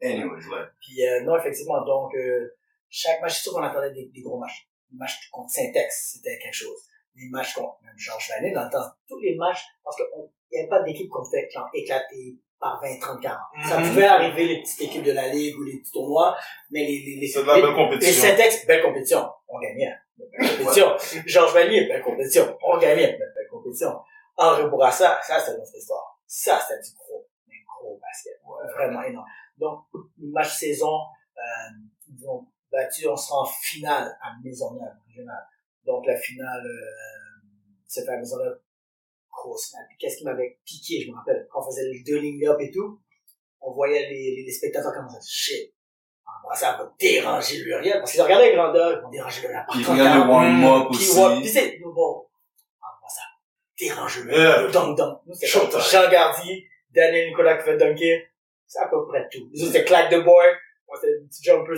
anyways, 0.02 0.48
ouais. 0.48 0.66
Puis 0.82 1.06
euh, 1.06 1.24
non, 1.24 1.38
effectivement, 1.38 1.84
donc 1.86 2.14
euh, 2.16 2.56
chaque 2.96 3.22
match, 3.22 3.36
c'est 3.38 3.42
sûr 3.44 3.54
qu'on 3.54 3.64
attendait 3.64 3.92
des, 3.92 4.06
des 4.14 4.22
gros 4.22 4.38
matchs. 4.38 4.68
Les 4.92 4.98
matchs 4.98 5.30
contre 5.32 5.50
Syntex, 5.50 6.12
c'était 6.14 6.38
quelque 6.38 6.54
chose. 6.54 6.80
Les 7.16 7.28
matchs 7.30 7.54
contre 7.56 7.78
même 7.84 7.98
Georges 7.98 8.30
Vanier, 8.30 8.52
dans 8.54 8.64
le 8.66 8.70
temps, 8.70 8.90
tous 9.08 9.20
les 9.20 9.36
matchs, 9.36 9.64
parce 9.84 9.96
qu'il 9.98 10.06
n'y 10.52 10.60
avait 10.60 10.70
pas 10.70 10.82
d'équipe 10.84 11.10
qu'on 11.10 11.24
fait 11.26 11.50
genre, 11.52 11.70
éclater 11.74 12.38
par 12.60 12.80
20, 12.82 13.00
30, 13.00 13.22
40. 13.22 13.40
Ça 13.68 13.80
Mhm. 13.80 13.90
pouvait 13.90 14.06
arriver 14.06 14.46
les 14.48 14.62
petites 14.62 14.82
équipes 14.82 15.04
de 15.04 15.12
la 15.12 15.28
Ligue 15.28 15.58
ou 15.60 15.64
les 15.64 15.80
petits 15.80 15.92
tournois, 15.92 16.38
mais 16.70 16.82
les, 16.86 17.00
les, 17.00 17.16
les, 17.22 17.28
C'est 17.28 17.42
de 17.42 17.48
la 17.48 17.56
les- 17.56 17.62
belle 17.62 17.70
les 17.72 17.76
compétition. 17.76 18.22
Syntex, 18.24 18.66
belle 18.68 18.84
compétition. 18.84 19.30
On 19.48 19.60
gagnait. 19.60 19.94
Belle 20.18 20.50
compétition. 20.58 20.96
Georges 21.26 21.54
Vanier, 21.54 21.88
belle 21.88 22.02
compétition. 22.04 22.58
On 22.64 22.78
gagnait. 22.78 23.08
Belle, 23.18 23.34
belle 23.36 23.48
compétition. 23.50 24.00
Henri 24.38 24.70
Bourassa, 24.70 25.20
ça, 25.24 25.40
c'était 25.40 25.58
notre 25.58 25.76
histoire. 25.76 26.20
Ça, 26.26 26.60
c'était 26.68 26.82
du 26.82 26.96
gros, 26.96 27.28
mais 27.48 27.56
gros 27.68 28.00
basket. 28.00 28.40
Vraiment 28.76 29.04
énorme. 29.04 29.26
Donc, 29.58 29.86
match 30.20 30.56
saison, 30.58 31.00
euh, 31.38 32.22
battu, 32.74 33.08
on 33.08 33.16
sera 33.16 33.42
en 33.42 33.46
finale 33.46 34.18
à 34.22 34.32
Maisonneuve, 34.44 34.94
régionale. 35.08 35.46
Donc, 35.86 36.06
la 36.06 36.18
finale, 36.18 36.66
euh, 36.66 37.48
c'est 37.88 38.04
fait 38.06 38.12
à 38.12 38.18
Maisonneuve, 38.18 38.60
grosse 39.32 39.76
qu'est-ce 40.00 40.18
qui 40.18 40.26
m'avait 40.26 40.58
piqué, 40.66 41.02
je 41.02 41.12
me 41.12 41.16
rappelle, 41.16 41.48
quand 41.52 41.62
on 41.62 41.66
faisait 41.66 41.90
les 41.92 42.04
deux 42.04 42.20
lignes 42.20 42.48
up 42.48 42.58
et 42.60 42.72
tout, 42.72 43.00
on 43.62 43.72
voyait 43.72 44.10
les, 44.10 44.44
les, 44.46 44.52
spectateurs 44.52 44.94
comme 44.94 45.10
ça, 45.10 45.18
shit. 45.26 45.74
Ah, 46.26 46.56
ça 46.56 46.72
va 46.74 46.94
déranger 47.00 47.58
Luriel, 47.60 48.00
parce 48.00 48.12
qu'ils 48.12 48.22
regardaient 48.22 48.50
les 48.50 48.56
grandeurs, 48.56 49.00
ils 49.00 49.02
vont 49.02 49.10
déranger 49.10 49.42
le 49.42 49.54
Puis 49.72 49.86
regarde 49.86 50.26
le 50.26 50.32
warm-up 50.32 50.90
aussi. 50.90 51.42
puis 51.42 51.50
c'est, 51.50 51.80
nous, 51.80 51.94
bon, 51.94 52.26
ah, 52.82 52.88
ça 53.08 53.22
dérange 53.80 54.24
le 54.24 54.34
Yeah. 54.34 54.68
dunk, 54.68 54.98
dunk. 54.98 55.20
Nous, 55.26 55.34
c'est 55.34 55.48
Jean 55.48 56.10
Gardier, 56.10 56.68
Daniel 56.92 57.30
Nicolas 57.30 57.58
qui 57.58 57.66
fait 57.66 57.78
dunker, 57.78 58.22
C'est 58.68 58.80
à 58.80 58.88
peu 58.88 59.06
près 59.08 59.28
tout. 59.32 59.50
Les 59.52 59.62
autres, 59.62 59.72
c'était 59.72 59.86
claque 59.86 60.12
de 60.12 60.20
boy. 60.20 60.46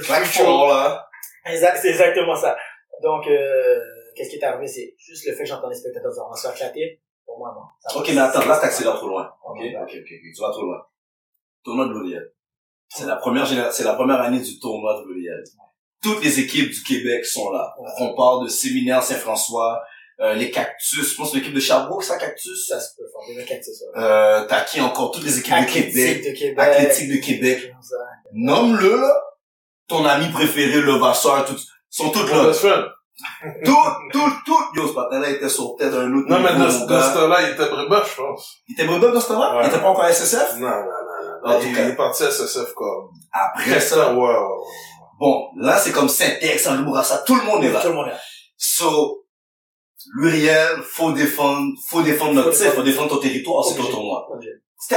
Claque 0.02 0.24
du 0.24 0.30
show. 0.30 0.44
fort, 0.44 0.68
là. 0.70 1.08
Exact, 1.46 1.78
c'est 1.82 1.90
exactement 1.90 2.36
ça. 2.36 2.58
Donc, 3.04 3.28
euh, 3.28 3.80
qu'est-ce 4.16 4.30
qui 4.30 4.38
est 4.38 4.44
arrivé, 4.44 4.68
c'est 4.68 4.96
juste 4.98 5.28
le 5.28 5.34
fait 5.34 5.44
que 5.44 5.50
j'entends 5.50 5.70
les 5.70 5.76
spectateurs 5.76 6.12
dire, 6.12 6.24
on 6.26 6.32
va 6.32 6.36
se 6.36 6.48
faire. 6.48 6.72
Pour 7.26 7.40
moi, 7.40 7.54
non. 7.56 7.62
Ça 7.80 7.98
Ok, 7.98 8.10
mais 8.14 8.22
attends, 8.22 8.46
là, 8.46 8.58
t'accélères 8.58 8.96
trop 8.96 9.08
loin. 9.08 9.32
On 9.46 9.52
Ok, 9.52 9.62
ok, 9.64 9.96
ok, 10.02 10.10
tu 10.36 10.42
vas 10.42 10.52
trop 10.52 10.64
loin. 10.64 10.86
Tournoi 11.64 11.88
de 11.88 11.92
l'Oliel. 11.92 12.32
C'est 12.90 13.06
la 13.06 13.16
première 13.16 13.48
c'est 13.74 13.84
la 13.84 13.96
première 13.96 14.22
année 14.22 14.40
du 14.40 14.60
tournoi 14.60 15.02
de 15.02 15.08
l'Oliel. 15.08 15.44
Toutes 16.02 16.24
les 16.24 16.40
équipes 16.40 16.70
du 16.70 16.84
Québec 16.84 17.26
sont 17.26 17.52
là. 17.52 17.76
Ouais. 17.80 17.90
On 18.00 18.16
parle 18.16 18.44
de 18.44 18.48
Séminaire 18.48 19.02
Saint-François, 19.02 19.82
euh, 20.20 20.34
les 20.34 20.50
Cactus, 20.52 21.12
je 21.12 21.16
pense 21.18 21.32
que 21.32 21.38
l'équipe 21.38 21.54
de 21.54 21.60
Sherbrooke, 21.60 22.04
ça, 22.04 22.18
Cactus? 22.18 22.68
Ça 22.68 22.80
se 22.80 22.96
peut. 22.96 23.04
Des 23.36 23.44
cactus, 23.44 23.82
ouais. 23.82 24.02
Euh, 24.02 24.46
t'as 24.48 24.64
qui 24.64 24.80
encore? 24.80 25.12
Toutes 25.12 25.26
les 25.26 25.40
équipes 25.40 25.54
de 25.54 25.58
Athlétique 25.58 25.94
Québec. 25.94 26.24
de 26.24 26.40
Québec. 26.40 26.60
Athlétique 26.60 27.10
de 27.10 27.26
Québec. 27.26 27.74
Nomme-le, 28.34 29.02
là. 29.02 29.22
Ton 29.88 30.04
ami 30.06 30.30
préféré, 30.30 30.82
le 30.82 30.94
Vasseur, 30.94 31.46
tout, 31.46 31.56
sont 31.90 32.10
toutes 32.10 32.32
là. 32.32 32.46
best 32.46 32.60
friend. 32.62 32.86
Tout, 33.64 33.74
tout, 34.12 34.30
tout. 34.46 34.60
Yo, 34.76 34.90
ce 34.90 34.94
matin-là, 34.94 35.30
il 35.30 35.36
était 35.36 35.48
sur 35.48 35.78
tête 35.78 35.90
d'un 35.90 36.14
autre 36.14 36.28
Non, 36.28 36.40
mais 36.42 36.54
dans, 36.54 36.70
ce 36.70 36.86
temps-là, 36.86 37.44
il 37.44 37.54
était 37.54 37.70
Brébeuf, 37.70 38.12
je 38.14 38.22
pense. 38.22 38.58
Il 38.68 38.74
était 38.74 38.84
Brebeuve 38.86 39.14
dans 39.14 39.22
ce 39.22 39.28
temps-là? 39.30 39.56
Ouais. 39.56 39.64
Il 39.64 39.68
était 39.70 39.80
pas 39.80 39.88
encore 39.88 40.04
à 40.04 40.12
SSF? 40.12 40.58
Non, 40.58 40.68
non, 40.68 40.76
non, 40.76 40.82
non. 41.46 41.56
En 41.56 41.60
tout 41.60 41.66
il, 41.66 41.74
cas. 41.74 41.84
il 41.84 41.90
est 41.92 41.96
parti 41.96 42.24
à 42.24 42.30
SSF 42.32 42.74
comme. 42.74 43.08
Après 43.32 43.80
ça, 43.80 44.14
ouais. 44.14 44.34
bon, 45.18 45.48
là, 45.56 45.78
c'est 45.78 45.94
comme 45.94 46.10
Saint-Ex, 46.10 46.68
Henri 46.68 46.84
Bourassa, 46.84 47.20
tout 47.20 47.36
le 47.36 47.44
monde 47.44 47.64
est 47.64 47.72
là. 47.72 47.80
Tout 47.80 47.88
le 47.88 47.94
monde 47.94 48.08
est 48.08 48.12
là. 48.12 48.20
So, 48.58 49.26
Luriel, 50.18 50.82
faut 50.84 51.14
défendre, 51.14 51.72
faut 51.88 52.02
défendre 52.02 52.34
notre 52.34 52.52
Faut 52.52 52.84
défendre. 52.84 53.10
ton 53.10 53.20
territoire, 53.20 53.64
c'est 53.64 53.76
ton 53.76 53.86
tournoi. 53.86 54.28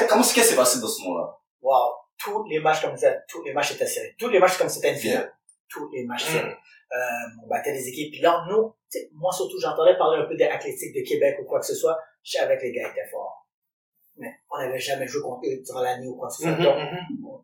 Comment 0.09 0.22
est-ce 0.22 0.35
qui 0.35 0.41
s'est 0.41 0.57
passé 0.57 0.81
dans 0.81 0.89
ce 0.89 1.03
moment-là? 1.03 1.37
Wow. 1.62 1.93
Tous 2.19 2.45
les 2.49 2.59
matchs 2.61 2.83
comme 2.83 2.97
ça, 2.97 3.12
tous 3.29 3.43
les 3.45 3.53
matchs 3.53 3.73
étaient 3.73 3.87
serrés. 3.87 4.14
Tous 4.19 4.29
les 4.29 4.39
matchs 4.39 4.59
comme 4.59 4.69
c'était 4.69 4.91
une 4.93 4.99
finale. 4.99 5.33
Tous 5.69 5.89
les 5.93 6.05
matchs 6.05 6.29
Mm. 6.29 6.33
serrés. 6.33 6.57
Euh, 6.91 7.43
on 7.45 7.49
battait 7.49 7.73
les 7.73 7.87
équipes. 7.89 8.12
Puis 8.12 8.21
là, 8.23 8.45
nous, 8.49 8.75
moi 9.12 9.33
surtout, 9.33 9.59
j'entendais 9.61 9.97
parler 9.99 10.23
un 10.23 10.27
peu 10.27 10.35
des 10.37 10.45
athlétiques 10.45 10.95
de 10.95 11.07
Québec 11.07 11.37
ou 11.41 11.45
quoi 11.45 11.61
que 11.61 11.66
ce 11.66 11.75
soit. 11.75 11.99
Je 12.23 12.33
savais 12.39 12.57
que 12.57 12.62
les 12.62 12.73
gars 12.73 12.89
étaient 12.91 13.07
forts. 13.11 13.47
Mais 14.16 14.33
on 14.51 14.59
n'avait 14.59 14.79
jamais 14.81 15.07
joué 15.07 15.23
contre 15.23 15.47
eux 15.47 15.62
durant 15.64 15.81
l'année 15.83 16.09
ou 16.09 16.16
quoi 16.16 16.29
que 16.29 16.35
ce 16.35 16.43
soit. 16.43 16.53
Mhm, 16.53 16.62
Donc, 16.64 16.77
mhm. 16.77 17.43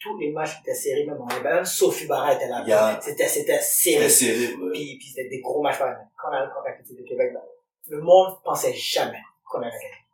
tous 0.00 0.18
les 0.18 0.32
matchs 0.32 0.60
étaient 0.62 0.74
serrés, 0.74 1.04
même 1.04 1.18
on 1.20 1.26
avait 1.26 1.42
même 1.42 1.64
Sophie 1.64 2.06
Barra 2.06 2.34
était 2.34 2.48
là. 2.48 2.64
Yeah. 2.66 2.98
C'était, 3.02 3.28
c'était 3.28 3.60
serré. 3.60 4.08
Serré, 4.08 4.54
ouais. 4.54 4.70
Puis, 4.72 4.96
puis 4.98 5.08
c'était 5.08 5.28
des 5.28 5.40
gros 5.40 5.62
matchs. 5.62 5.78
Quand 5.78 6.28
on 6.30 6.32
allait 6.32 6.48
contre 6.52 6.64
l'athlétique 6.66 6.98
de 6.98 7.04
Québec, 7.06 7.32
là, 7.34 7.44
le 7.88 8.00
monde 8.00 8.42
pensait 8.42 8.72
jamais 8.74 9.20
qu'on 9.44 9.58
allait 9.60 9.70
gagner. 9.70 10.04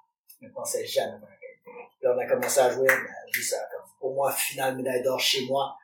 Ne 0.42 0.48
pensait 0.50 0.84
jamais 0.84 1.12
qu'on 1.20 1.26
allait 1.26 1.38
gagner. 1.40 1.86
Puis 1.92 2.00
là, 2.02 2.14
on 2.14 2.18
a 2.18 2.26
commencé 2.26 2.60
à 2.60 2.70
jouer, 2.70 2.88
je 3.32 3.40
dis 3.40 3.46
ça, 3.46 3.56
pour 4.02 4.14
moi, 4.14 4.30
finale 4.32 4.76
médaille 4.76 5.02
d'or 5.02 5.18
chez 5.18 5.46
moi. 5.46 5.74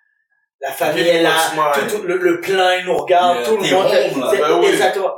La 0.61 0.73
famille 0.73 1.07
est 1.07 1.23
là, 1.23 1.37
tout, 1.89 1.97
tout- 1.99 2.03
le, 2.03 2.17
le 2.17 2.41
plein, 2.41 2.79
il 2.81 2.85
nous 2.87 2.97
regarde, 2.97 3.45
tout 3.45 3.57
le 3.57 3.63
monde. 3.73 3.87
c'est- 3.91 4.39
Ben 4.41 4.59
oui. 4.59 4.67
Exactement. 4.67 5.15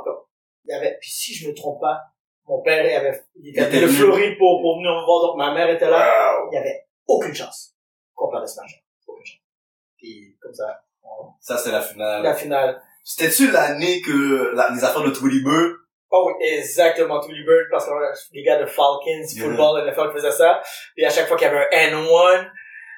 Il 0.65 0.71
y 0.71 0.73
avait, 0.77 0.97
puis 1.01 1.09
si 1.09 1.33
je 1.33 1.49
me 1.49 1.53
trompe 1.55 1.81
pas, 1.81 1.99
mon 2.47 2.61
père, 2.61 2.85
il 2.85 2.93
avait, 2.95 3.23
il 3.41 3.49
était 3.49 3.65
venu 3.65 3.81
de. 3.81 3.87
Floride 3.87 4.37
pour, 4.37 4.61
pour 4.61 4.75
venir 4.77 4.91
me 4.91 5.03
voir, 5.05 5.21
donc 5.27 5.37
ma 5.37 5.51
mère 5.53 5.67
était 5.69 5.89
là. 5.89 5.97
Wow. 6.43 6.49
Il 6.51 6.55
y 6.55 6.57
avait 6.59 6.85
aucune 7.07 7.33
chance 7.33 7.73
qu'on 8.13 8.29
perde 8.29 8.47
ce 8.47 8.61
match. 8.61 8.83
Aucune 9.07 9.25
chance. 9.25 9.41
Puis, 9.97 10.37
comme 10.39 10.53
ça, 10.53 10.83
on- 11.03 11.29
Ça, 11.39 11.57
c'était 11.57 11.71
la 11.71 11.81
finale. 11.81 12.21
la 12.23 12.35
finale, 12.35 12.81
C'était-tu 13.03 13.49
l'année 13.51 13.99
que 14.01 14.53
la- 14.55 14.69
les 14.69 14.83
affaires 14.83 15.01
de 15.03 15.09
Twilly 15.09 15.43
Bird? 15.43 15.73
Oh 16.11 16.27
oui, 16.27 16.45
exactement, 16.45 17.19
tous 17.19 17.31
les 17.31 17.43
birds, 17.43 17.65
parce 17.71 17.85
que 17.87 17.91
euh, 17.91 18.13
les 18.33 18.43
gars 18.43 18.59
de 18.59 18.65
Falcons, 18.67 19.01
Yeah. 19.33 19.45
football, 19.45 19.81
NFL 19.87 20.11
faisaient 20.13 20.31
ça. 20.31 20.61
Puis 20.95 21.03
à 21.05 21.09
chaque 21.09 21.27
fois 21.27 21.35
qu'il 21.37 21.47
y 21.47 21.49
avait 21.49 21.67
un 21.73 21.95
N1, 21.95 22.47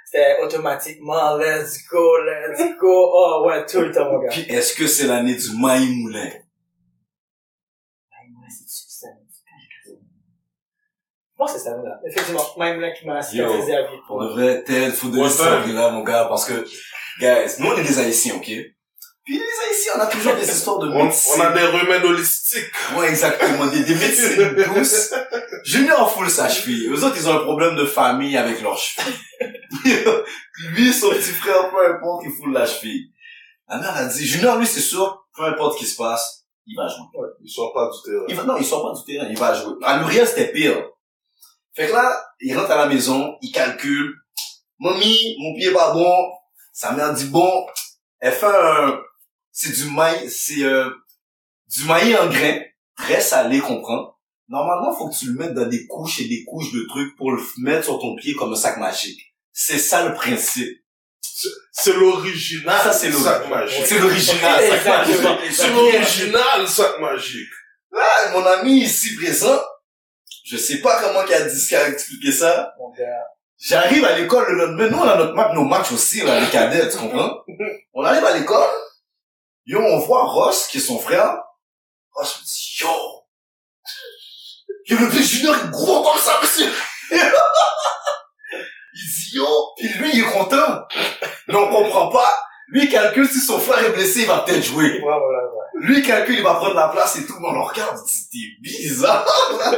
c'était 0.05 0.37
automatiquement, 0.43 1.37
let's 1.37 1.79
go, 1.89 2.17
let's 2.25 2.59
go. 2.79 3.11
Oh 3.13 3.43
ouais, 3.47 3.65
tout 3.65 3.81
le 3.81 3.91
temps, 3.91 4.11
mon 4.11 4.19
gars. 4.19 4.29
Puis 4.29 4.41
est-ce 4.49 4.75
que 4.75 4.87
c'est 4.87 5.07
l'année 5.07 5.35
du 5.35 5.49
Maï 5.59 5.87
Moulin? 5.87 6.25
Ouais, 6.25 6.41
c'est 8.49 8.65
ça. 8.67 9.07
Je 9.87 11.37
pense 11.37 11.53
que 11.53 11.57
c'est 11.59 11.65
ça, 11.65 11.71
là. 11.71 11.99
Effectivement, 12.07 12.43
même 12.57 12.79
là 12.79 12.91
qui 12.91 13.05
m'a 13.07 13.21
cicatrisé 13.21 13.75
à 13.75 13.81
vie. 13.83 13.97
On 14.09 14.23
devrait, 14.23 14.63
Ted, 14.63 14.91
faut 14.91 15.09
donner 15.09 15.29
cette 15.29 15.45
story-là, 15.47 15.89
mon 15.89 16.03
gars, 16.03 16.25
parce 16.29 16.45
que, 16.45 16.65
guys, 17.19 17.55
nous, 17.59 17.67
on 17.67 17.77
est 17.77 17.83
des 17.83 17.99
Haïtiens, 17.99 18.35
ok? 18.35 18.49
Puis 19.25 19.37
les 19.37 19.39
Haïtiens, 19.39 19.93
on 19.95 19.99
a 20.01 20.07
toujours 20.07 20.35
des 20.35 20.47
histoires 20.49 20.79
de 20.79 20.89
On, 20.89 21.05
médecine. 21.05 21.33
on 21.37 21.41
a 21.41 21.51
des 21.53 21.65
remèdes 21.65 22.03
holistiques. 22.03 22.71
Ouais, 22.95 23.09
exactement, 23.09 23.65
des, 23.67 23.83
des 23.83 23.95
médecines 23.95 24.53
douces. 24.75 25.13
Junior 25.63 26.11
foule 26.13 26.29
sa 26.29 26.49
cheville. 26.49 26.89
Eux 26.89 27.03
autres, 27.03 27.15
ils 27.17 27.27
ont 27.29 27.35
un 27.39 27.43
problème 27.43 27.75
de 27.77 27.85
famille 27.85 28.35
avec 28.37 28.61
leur 28.61 28.77
cheville. 28.77 29.13
Lui, 30.71 30.93
son 30.93 31.09
petit 31.09 31.31
frère, 31.31 31.69
peu 31.69 31.95
importe, 31.95 32.23
il 32.25 32.31
foule 32.31 32.53
la 32.53 32.65
cheville. 32.65 33.11
La 33.67 33.77
mère 33.79 33.95
a 33.95 34.05
dit, 34.05 34.25
Junior, 34.25 34.57
lui, 34.57 34.67
c'est 34.67 34.81
sûr, 34.81 35.25
peu 35.35 35.43
importe 35.43 35.73
ce 35.73 35.79
qui 35.79 35.85
se 35.85 35.97
passe, 35.97 36.45
il 36.65 36.75
va 36.75 36.87
jouer. 36.87 37.27
Ils 37.41 37.49
sortent 37.49 37.73
pas 37.73 37.89
du 37.89 38.11
terrain. 38.11 38.25
Il 38.29 38.35
va, 38.35 38.43
non, 38.43 38.57
il 38.57 38.65
sort 38.65 38.83
pas 38.83 38.99
du 38.99 39.05
terrain, 39.05 39.27
il 39.29 39.37
va 39.37 39.53
jouer. 39.53 39.73
À 39.83 39.99
Muriel, 39.99 40.27
c'était 40.27 40.51
pire. 40.51 40.89
Fait 41.73 41.87
que 41.87 41.93
là, 41.93 42.23
il 42.39 42.57
rentre 42.57 42.71
à 42.71 42.77
la 42.77 42.85
maison, 42.87 43.35
il 43.41 43.51
calcule. 43.51 44.13
Mamie, 44.79 45.35
mon 45.39 45.55
pied 45.55 45.69
est 45.69 45.73
pas 45.73 45.93
bon. 45.93 46.13
Sa 46.71 46.91
mère 46.91 47.13
dit 47.13 47.25
bon. 47.25 47.65
Elle 48.19 48.33
fait 48.33 48.45
un, 48.45 49.01
c'est 49.51 49.73
du 49.75 49.91
maïs, 49.91 50.45
c'est, 50.45 50.63
euh, 50.63 50.89
du 51.67 51.85
maïs 51.85 52.15
en 52.17 52.27
grain. 52.27 52.59
Très 52.95 53.21
salé, 53.21 53.59
comprends. 53.59 54.15
Normalement, 54.47 54.95
faut 54.95 55.09
que 55.09 55.15
tu 55.15 55.27
le 55.27 55.33
mettes 55.33 55.53
dans 55.53 55.67
des 55.67 55.87
couches 55.87 56.21
et 56.21 56.27
des 56.27 56.43
couches 56.45 56.71
de 56.71 56.85
trucs 56.87 57.15
pour 57.17 57.31
le 57.31 57.41
mettre 57.57 57.85
sur 57.85 57.99
ton 57.99 58.15
pied 58.15 58.33
comme 58.35 58.53
un 58.53 58.55
sac 58.55 58.77
magique. 58.77 59.32
C'est 59.53 59.77
ça 59.77 60.03
le 60.07 60.13
principe. 60.15 60.83
C'est 61.71 61.93
l'original. 61.93 62.81
Ça, 62.83 62.93
c'est 62.93 63.11
sac 63.11 63.47
l'original. 63.47 63.49
magique. 63.49 63.85
C'est 63.85 63.99
l'original, 63.99 64.69
sac 64.69 64.85
magique. 64.85 65.53
C'est 65.53 65.69
l'original 65.69 66.67
sac 66.67 66.99
magique. 66.99 67.49
Là, 67.91 68.31
mon 68.31 68.45
ami 68.45 68.81
ici 68.81 69.15
présent, 69.15 69.61
je 70.45 70.57
sais 70.57 70.81
pas 70.81 71.01
comment 71.01 71.23
qu'il 71.23 71.35
a 71.35 71.41
dit, 71.41 71.67
qu'il 71.67 71.77
a 71.77 71.89
expliqué 71.89 72.31
ça. 72.31 72.73
Mon 72.79 72.91
gars. 72.91 73.05
J'arrive 73.59 74.03
à 74.03 74.17
l'école 74.17 74.45
le 74.51 74.65
lendemain, 74.65 74.89
nous 74.89 74.97
on 74.97 75.03
a 75.03 75.15
notre 75.15 75.33
match, 75.35 75.53
nos 75.53 75.63
matchs 75.63 75.91
aussi, 75.91 76.21
là, 76.21 76.39
les 76.39 76.49
cadets, 76.49 76.89
tu 76.89 76.97
comprends? 76.97 77.43
On 77.93 78.03
arrive 78.03 78.25
à 78.25 78.37
l'école, 78.37 78.67
yo, 79.65 79.79
on 79.79 79.99
voit 79.99 80.25
Ross, 80.25 80.67
qui 80.67 80.79
est 80.79 80.81
son 80.81 80.99
frère. 80.99 81.41
Ross 82.11 82.39
me 82.41 82.45
dit, 82.45 82.77
yo, 82.81 82.89
yo, 84.87 84.97
le 84.97 85.09
petit 85.09 85.23
junior 85.23 85.55
est 85.55 85.69
gros 85.69 86.03
comme 86.03 86.19
ça, 86.19 86.39
monsieur. 86.41 86.69
yo, 89.33 89.45
puis 89.77 89.87
lui, 89.99 90.09
il 90.13 90.19
est 90.21 90.31
content. 90.31 90.83
Mais 91.47 91.55
on 91.55 91.67
comprend 91.69 92.09
pas. 92.09 92.31
Lui, 92.69 92.89
calcule 92.89 93.27
si 93.27 93.39
son 93.39 93.59
frère 93.59 93.83
est 93.85 93.91
blessé, 93.91 94.21
il 94.21 94.27
va 94.27 94.39
peut-être 94.39 94.63
jouer. 94.63 94.93
Ouais, 94.93 94.99
voilà, 95.01 95.19
ouais. 95.19 95.65
Lui, 95.81 96.01
calcule, 96.01 96.35
il 96.37 96.43
va 96.43 96.55
prendre 96.55 96.75
la 96.75 96.87
place 96.87 97.17
et 97.17 97.25
tout, 97.25 97.35
mais 97.39 97.47
on 97.49 97.53
le 97.53 97.61
regarde, 97.61 97.97
t'es 98.31 98.37
bizarre. 98.61 99.25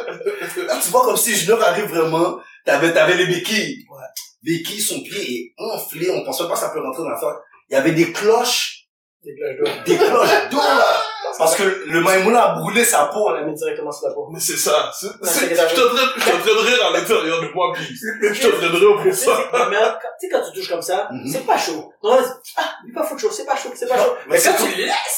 Là, 0.67 0.79
tu 0.81 0.89
vois 0.91 1.03
comme 1.03 1.17
si 1.17 1.35
Junior 1.35 1.61
arrive 1.63 1.85
vraiment, 1.85 2.37
t'avais, 2.63 2.93
t'avais 2.93 3.15
les 3.15 3.25
béquilles. 3.25 3.85
Ouais. 3.89 4.03
Béquilles, 4.43 4.81
son 4.81 5.01
pied 5.01 5.19
est 5.19 5.53
enflé, 5.57 6.11
on 6.11 6.23
pensait 6.23 6.47
pas 6.47 6.53
que 6.53 6.59
ça 6.59 6.69
peut 6.69 6.79
rentrer 6.79 7.03
dans 7.03 7.09
la 7.09 7.17
face. 7.17 7.35
Il 7.69 7.73
y 7.73 7.75
avait 7.75 7.91
des 7.93 8.11
cloches, 8.11 8.85
Des 9.23 9.33
cloches 9.35 9.57
d'eau. 9.57 9.81
des 9.85 9.97
cloches 9.97 10.49
d'eau, 10.51 10.57
là. 10.57 11.01
Parce 11.37 11.55
que 11.55 11.63
le 11.87 12.01
maïmouna 12.01 12.43
a 12.43 12.55
brûlé 12.59 12.83
sa 12.85 13.05
peau, 13.07 13.25
On 13.27 13.31
l'a 13.31 13.43
mis 13.43 13.53
directement 13.53 13.91
sur 13.91 14.07
la 14.07 14.13
peau. 14.13 14.27
Mais 14.31 14.39
c'est 14.39 14.57
ça. 14.57 14.91
C'est, 14.93 15.07
c'est, 15.23 15.55
c'est 15.55 15.69
je 15.69 15.75
je 15.75 15.81
de 15.81 16.67
rire 16.67 16.85
à 16.87 16.91
l'intérieur 16.97 17.41
de 17.41 17.47
moi, 17.53 17.71
puis 17.73 17.83
je 17.85 18.47
rire 18.47 19.01
Tu 19.01 19.03
pour 19.03 19.13
sais, 19.13 19.25
ça. 19.25 19.37
mais 19.69 19.75
quand- 19.77 20.07
tu 20.19 20.27
sais, 20.27 20.29
quand 20.31 20.41
tu 20.51 20.59
touches 20.59 20.69
comme 20.69 20.81
ça, 20.81 21.09
Mhm. 21.11 21.27
c'est 21.31 21.45
pas 21.45 21.57
chaud. 21.57 21.91
Non, 22.03 22.17
ah, 22.57 22.63
il 22.85 22.91
est 22.91 22.93
pas 22.93 23.03
fou 23.03 23.15
de 23.15 23.19
chaud, 23.19 23.31
c'est 23.31 23.45
pas 23.45 23.55
chaud, 23.55 23.69
c'est 23.75 23.87
pas 23.87 23.97
chaud. 23.97 24.13
Mais, 24.27 24.37
quand 24.37 24.51
c'est 24.57 24.63
tu 24.71 24.77
le 24.77 24.83
laisses, 24.85 25.17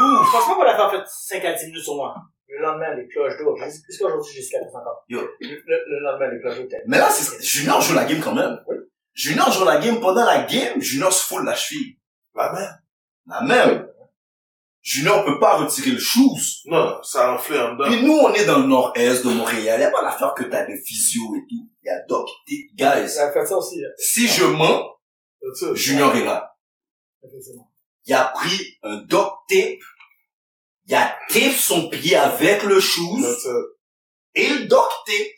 Ouf. 0.00 0.26
franchement, 0.28 0.54
pour 0.54 0.64
la 0.64 0.76
faire 0.76 0.90
fait 0.90 1.02
5 1.06 1.44
à 1.44 1.52
10 1.52 1.66
minutes 1.66 1.82
sur 1.84 1.94
moi. 1.96 2.14
Le 2.48 2.60
lendemain, 2.62 2.94
les 2.96 3.08
cloches 3.08 3.38
d'eau, 3.38 3.56
jusqu'à 3.88 4.06
aujourd'hui, 4.06 4.34
jusqu'à 4.34 4.58
la 4.60 4.66
fin 4.70 4.80
encore. 4.80 5.04
Yo. 5.08 5.20
Le, 5.40 5.48
le, 5.48 5.76
le 5.86 6.00
lendemain, 6.04 6.30
les 6.32 6.40
cloches 6.40 6.58
d'eau, 6.58 6.66
t'es- 6.68 6.82
Mais 6.86 6.98
là, 6.98 7.08
c'est, 7.08 7.42
Junior 7.42 7.80
joue 7.80 7.94
la 7.94 8.04
game 8.04 8.20
quand 8.20 8.34
même. 8.34 8.58
Oui. 8.68 8.76
Junior 9.14 9.50
joue 9.50 9.64
la 9.64 9.78
game. 9.78 10.00
Pendant 10.00 10.24
la 10.24 10.42
game, 10.42 10.80
Junior 10.80 11.12
se 11.12 11.26
foule 11.26 11.44
la 11.46 11.54
cheville. 11.54 11.96
La 12.34 12.52
même. 12.52 12.78
La 13.26 13.40
même. 13.42 13.86
Junior 14.82 15.24
peut 15.24 15.38
pas 15.38 15.58
retirer 15.58 15.92
le 15.92 15.98
shoes. 16.00 16.62
Non, 16.66 17.00
ça 17.04 17.30
a 17.30 17.34
enflé 17.34 17.56
en 17.58 17.74
dedans. 17.74 17.84
Puis 17.88 18.02
nous, 18.02 18.14
on 18.18 18.32
est 18.34 18.44
dans 18.44 18.58
le 18.58 18.66
nord-est 18.66 19.24
de 19.24 19.30
Montréal. 19.30 19.80
Y 19.80 19.84
a 19.84 19.90
pas 19.92 20.02
l'affaire 20.02 20.34
que 20.34 20.42
t'as 20.42 20.64
des 20.66 20.76
physio 20.84 21.22
et 21.36 21.46
tout. 21.48 21.70
Y 21.84 21.88
a 21.88 22.00
doc. 22.08 22.28
Guys, 22.48 23.08
Ça 23.08 23.28
a 23.28 23.32
fait 23.32 23.46
ça 23.46 23.56
aussi, 23.56 23.80
là. 23.80 23.88
si 23.96 24.26
je 24.26 24.44
mens. 24.44 24.88
Junior 25.74 26.14
est 26.16 26.24
là. 26.24 26.56
Il 28.06 28.14
a 28.14 28.24
pris 28.34 28.76
un 28.82 28.96
doc 28.96 29.32
tape. 29.48 29.78
Il 30.86 30.94
a 30.96 31.16
tape 31.28 31.52
son 31.56 31.88
pied 31.88 32.16
avec 32.16 32.64
le 32.64 32.80
shoes 32.80 33.24
et 34.34 34.48
le 34.48 34.66
doc 34.66 34.88
tape. 35.06 35.28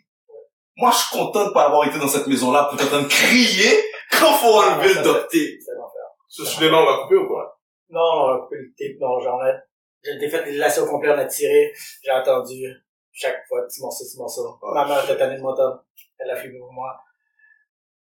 Moi, 0.77 0.91
je 0.91 0.97
suis 0.97 1.19
content 1.19 1.47
de 1.47 1.53
pas 1.53 1.67
avoir 1.67 1.87
été 1.87 1.99
dans 1.99 2.09
cette 2.09 2.27
maison-là 2.27 2.65
pour 2.65 2.79
de 2.79 3.09
crier 3.09 3.85
quand 4.11 4.33
faut 4.35 4.59
enlever 4.59 4.95
le 4.95 5.03
doc 5.03 5.29
tape. 5.29 5.31
C'est 5.31 5.75
l'enfer. 5.77 6.03
Ce 6.29 6.45
celui-là, 6.47 6.79
on 6.79 6.85
l'a 6.85 7.03
coupé 7.03 7.17
ou 7.17 7.27
quoi? 7.29 7.54
Non, 7.91 8.01
on 8.01 8.35
a 8.35 8.39
coupé 8.41 8.57
le 8.57 8.75
tape, 8.77 9.01
non, 9.01 9.21
j'en 9.21 9.45
ai, 9.45 9.55
j'ai 10.03 10.29
fait 10.29 10.45
les 10.47 10.57
lacets 10.57 10.81
au 10.81 10.87
complet, 10.87 11.11
on 11.11 11.19
a 11.19 11.25
tiré, 11.27 11.73
j'ai 12.03 12.11
attendu, 12.11 12.65
chaque 13.13 13.47
fois, 13.47 13.63
petit 13.67 13.81
morceau, 13.81 14.05
petit 14.05 14.19
morceau. 14.19 14.59
Ah, 14.63 14.75
Ma 14.75 14.89
mère 14.89 15.05
était 15.05 15.17
tannée 15.17 15.37
de 15.37 15.43
m'entendre. 15.43 15.85
Elle 16.19 16.31
a 16.31 16.37
filmé 16.37 16.59
pour 16.59 16.73
moi. 16.73 17.01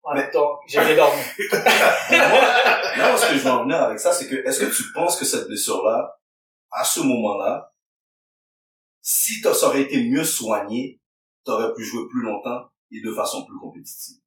En 0.02 0.14
temps, 0.30 0.60
j'ai 0.66 0.94
dormi. 0.94 1.20
Où 1.40 3.16
ce 3.18 3.28
que 3.28 3.34
je 3.34 3.42
veux 3.42 3.50
en 3.50 3.62
venir 3.64 3.82
avec 3.82 3.98
ça, 3.98 4.12
c'est 4.12 4.28
que, 4.28 4.36
est-ce 4.46 4.60
que 4.60 4.74
tu 4.74 4.92
penses 4.92 5.18
que 5.18 5.24
cette 5.24 5.48
blessure-là, 5.48 6.20
à 6.70 6.84
ce 6.84 7.00
moment-là, 7.00 7.74
si 9.00 9.40
ça 9.40 9.66
aurait 9.66 9.82
été 9.82 10.02
mieux 10.08 10.24
soigné, 10.24 11.00
t'aurais 11.44 11.72
pu 11.74 11.84
jouer 11.84 12.08
plus 12.08 12.22
longtemps 12.22 12.68
et 12.92 13.00
de 13.00 13.12
façon 13.12 13.44
plus 13.44 13.58
compétitive? 13.58 14.18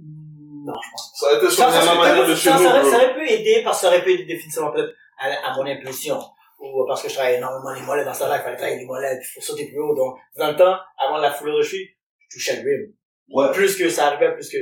Non, 0.00 0.72
je 0.82 0.90
pense 0.90 1.12
Ça 1.20 1.26
a 1.28 1.36
été 1.36 1.44
Ça, 1.46 1.50
sur 1.50 1.70
ça, 1.70 1.78
la 1.78 1.84
ça, 1.84 1.94
manière 1.94 2.26
de 2.26 2.34
chez 2.34 2.48
ça, 2.50 2.56
nous, 2.58 2.64
ça 2.64 2.70
aurait, 2.70 2.90
ça 2.90 3.14
pu 3.14 3.28
aider 3.28 3.62
parce 3.64 3.78
que 3.78 3.82
ça 3.82 3.88
aurait 3.88 4.02
pu 4.02 4.12
aider 4.12 4.24
définitivement 4.24 4.72
peut-être 4.72 4.94
à, 5.18 5.50
à 5.50 5.56
mon 5.56 5.66
impulsion. 5.66 6.18
Ou 6.60 6.86
parce 6.86 7.02
que 7.02 7.08
je 7.08 7.14
travaillais 7.14 7.38
énormément 7.38 7.72
les 7.74 7.82
mollets 7.82 8.04
dans 8.04 8.14
ce 8.14 8.20
temps-là, 8.20 8.38
il 8.38 8.42
fallait 8.42 8.56
travailler 8.56 8.78
les 8.78 8.86
mollets, 8.86 9.18
il 9.20 9.26
faut 9.34 9.40
sauter 9.40 9.66
plus 9.66 9.78
haut. 9.78 9.94
Donc, 9.94 10.16
dans 10.36 10.48
le 10.50 10.56
temps, 10.56 10.78
avant 10.98 11.18
la 11.18 11.30
foulure 11.30 11.58
de 11.58 11.62
cheville, 11.62 11.88
je 12.18 12.36
touchais 12.36 12.62
le 12.62 12.68
rim. 12.68 12.92
Ouais. 13.28 13.52
Plus 13.52 13.76
que 13.76 13.88
ça 13.90 14.06
arrivait, 14.06 14.32
plus 14.34 14.48
que 14.48 14.58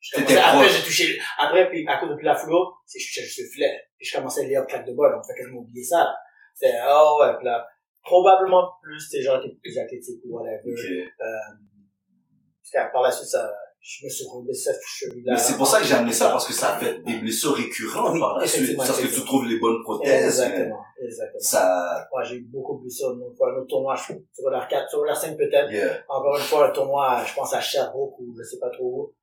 je 0.00 0.14
commençais, 0.16 0.38
après 0.38 0.68
j'ai 0.68 0.82
touché, 0.84 1.18
après, 1.38 1.68
puis 1.70 1.86
à 1.88 1.96
cause 1.98 2.10
de 2.10 2.14
plus 2.14 2.24
la 2.24 2.34
foulure, 2.34 2.80
c'est 2.84 2.98
que 2.98 3.04
je 3.04 3.08
touchais 3.08 3.22
juste 3.22 3.38
le 3.40 3.48
filet. 3.48 3.80
Puis 3.96 4.06
je 4.06 4.16
commençais 4.16 4.42
à 4.42 4.44
lire 4.44 4.66
claque 4.66 4.86
de 4.86 4.92
bol, 4.92 5.10
donc 5.12 5.24
fait 5.26 5.34
quasiment 5.34 5.60
oublier 5.60 5.84
ça. 5.84 5.98
là. 5.98 6.16
C'était, 6.54 6.76
oh 6.88 7.18
ouais, 7.22 7.34
puis 7.36 7.44
là, 7.46 7.66
probablement 8.02 8.70
plus, 8.82 9.08
t'es 9.10 9.22
genre, 9.22 9.40
t'es 9.42 9.48
plus 9.62 9.78
athlétique 9.78 10.20
ou 10.24 10.38
whatever. 10.38 10.60
Ok. 10.66 11.12
Parce 11.18 12.86
que 12.88 12.92
par 12.92 13.02
la 13.02 13.10
suite, 13.10 13.28
ça, 13.28 13.52
je 13.80 14.04
me 14.04 14.10
suis 14.10 14.24
remis 14.26 14.54
cette 14.54 14.80
cheville-là. 14.84 15.34
Mais 15.34 15.38
c'est 15.38 15.56
pour 15.56 15.66
ça 15.66 15.78
que 15.78 15.86
j'ai 15.86 15.94
amené 15.94 16.12
ça, 16.12 16.30
parce 16.30 16.46
que 16.46 16.52
ça 16.52 16.76
fait 16.76 17.02
des 17.04 17.18
blessures 17.18 17.54
récurrentes 17.54 18.14
Oui, 18.14 18.20
par 18.20 18.38
la 18.38 18.46
suite. 18.46 18.76
Parce 18.76 19.00
que 19.00 19.06
tu 19.06 19.24
trouves 19.24 19.46
les 19.46 19.60
bonnes 19.60 19.82
prothèses. 19.82 20.40
Exactement, 20.40 20.80
exactement. 21.00 21.40
Ça, 21.40 22.08
Moi, 22.12 22.22
j'ai 22.24 22.36
eu 22.36 22.46
beaucoup 22.46 22.80
plus 22.80 22.90
ça. 22.90 23.06
Une 23.06 23.36
fois, 23.36 23.52
un 23.52 23.58
autre 23.58 23.68
tournoi, 23.68 23.94
je 23.94 24.14
sur 24.32 24.50
la 24.50 24.66
4, 24.66 24.90
sur 24.90 25.04
la 25.04 25.14
5 25.14 25.36
peut-être. 25.36 25.70
yeah. 25.70 26.04
Encore 26.08 26.36
une 26.36 26.42
fois, 26.42 26.66
le 26.66 26.72
tournoi, 26.72 27.22
je 27.24 27.34
pense 27.34 27.54
à 27.54 27.60
Sherbrooke 27.60 28.18
ou 28.18 28.34
je 28.36 28.42
sais 28.42 28.58
pas 28.58 28.70
trop 28.70 28.84
où. 28.84 29.14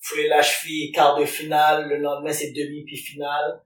Foulé 0.00 0.26
la 0.26 0.42
cheville, 0.42 0.90
quart 0.90 1.16
de 1.16 1.24
finale. 1.24 1.88
Le 1.88 1.98
lendemain, 1.98 2.32
c'est 2.32 2.50
demi 2.50 2.82
puis 2.84 2.96
finale. 2.96 3.62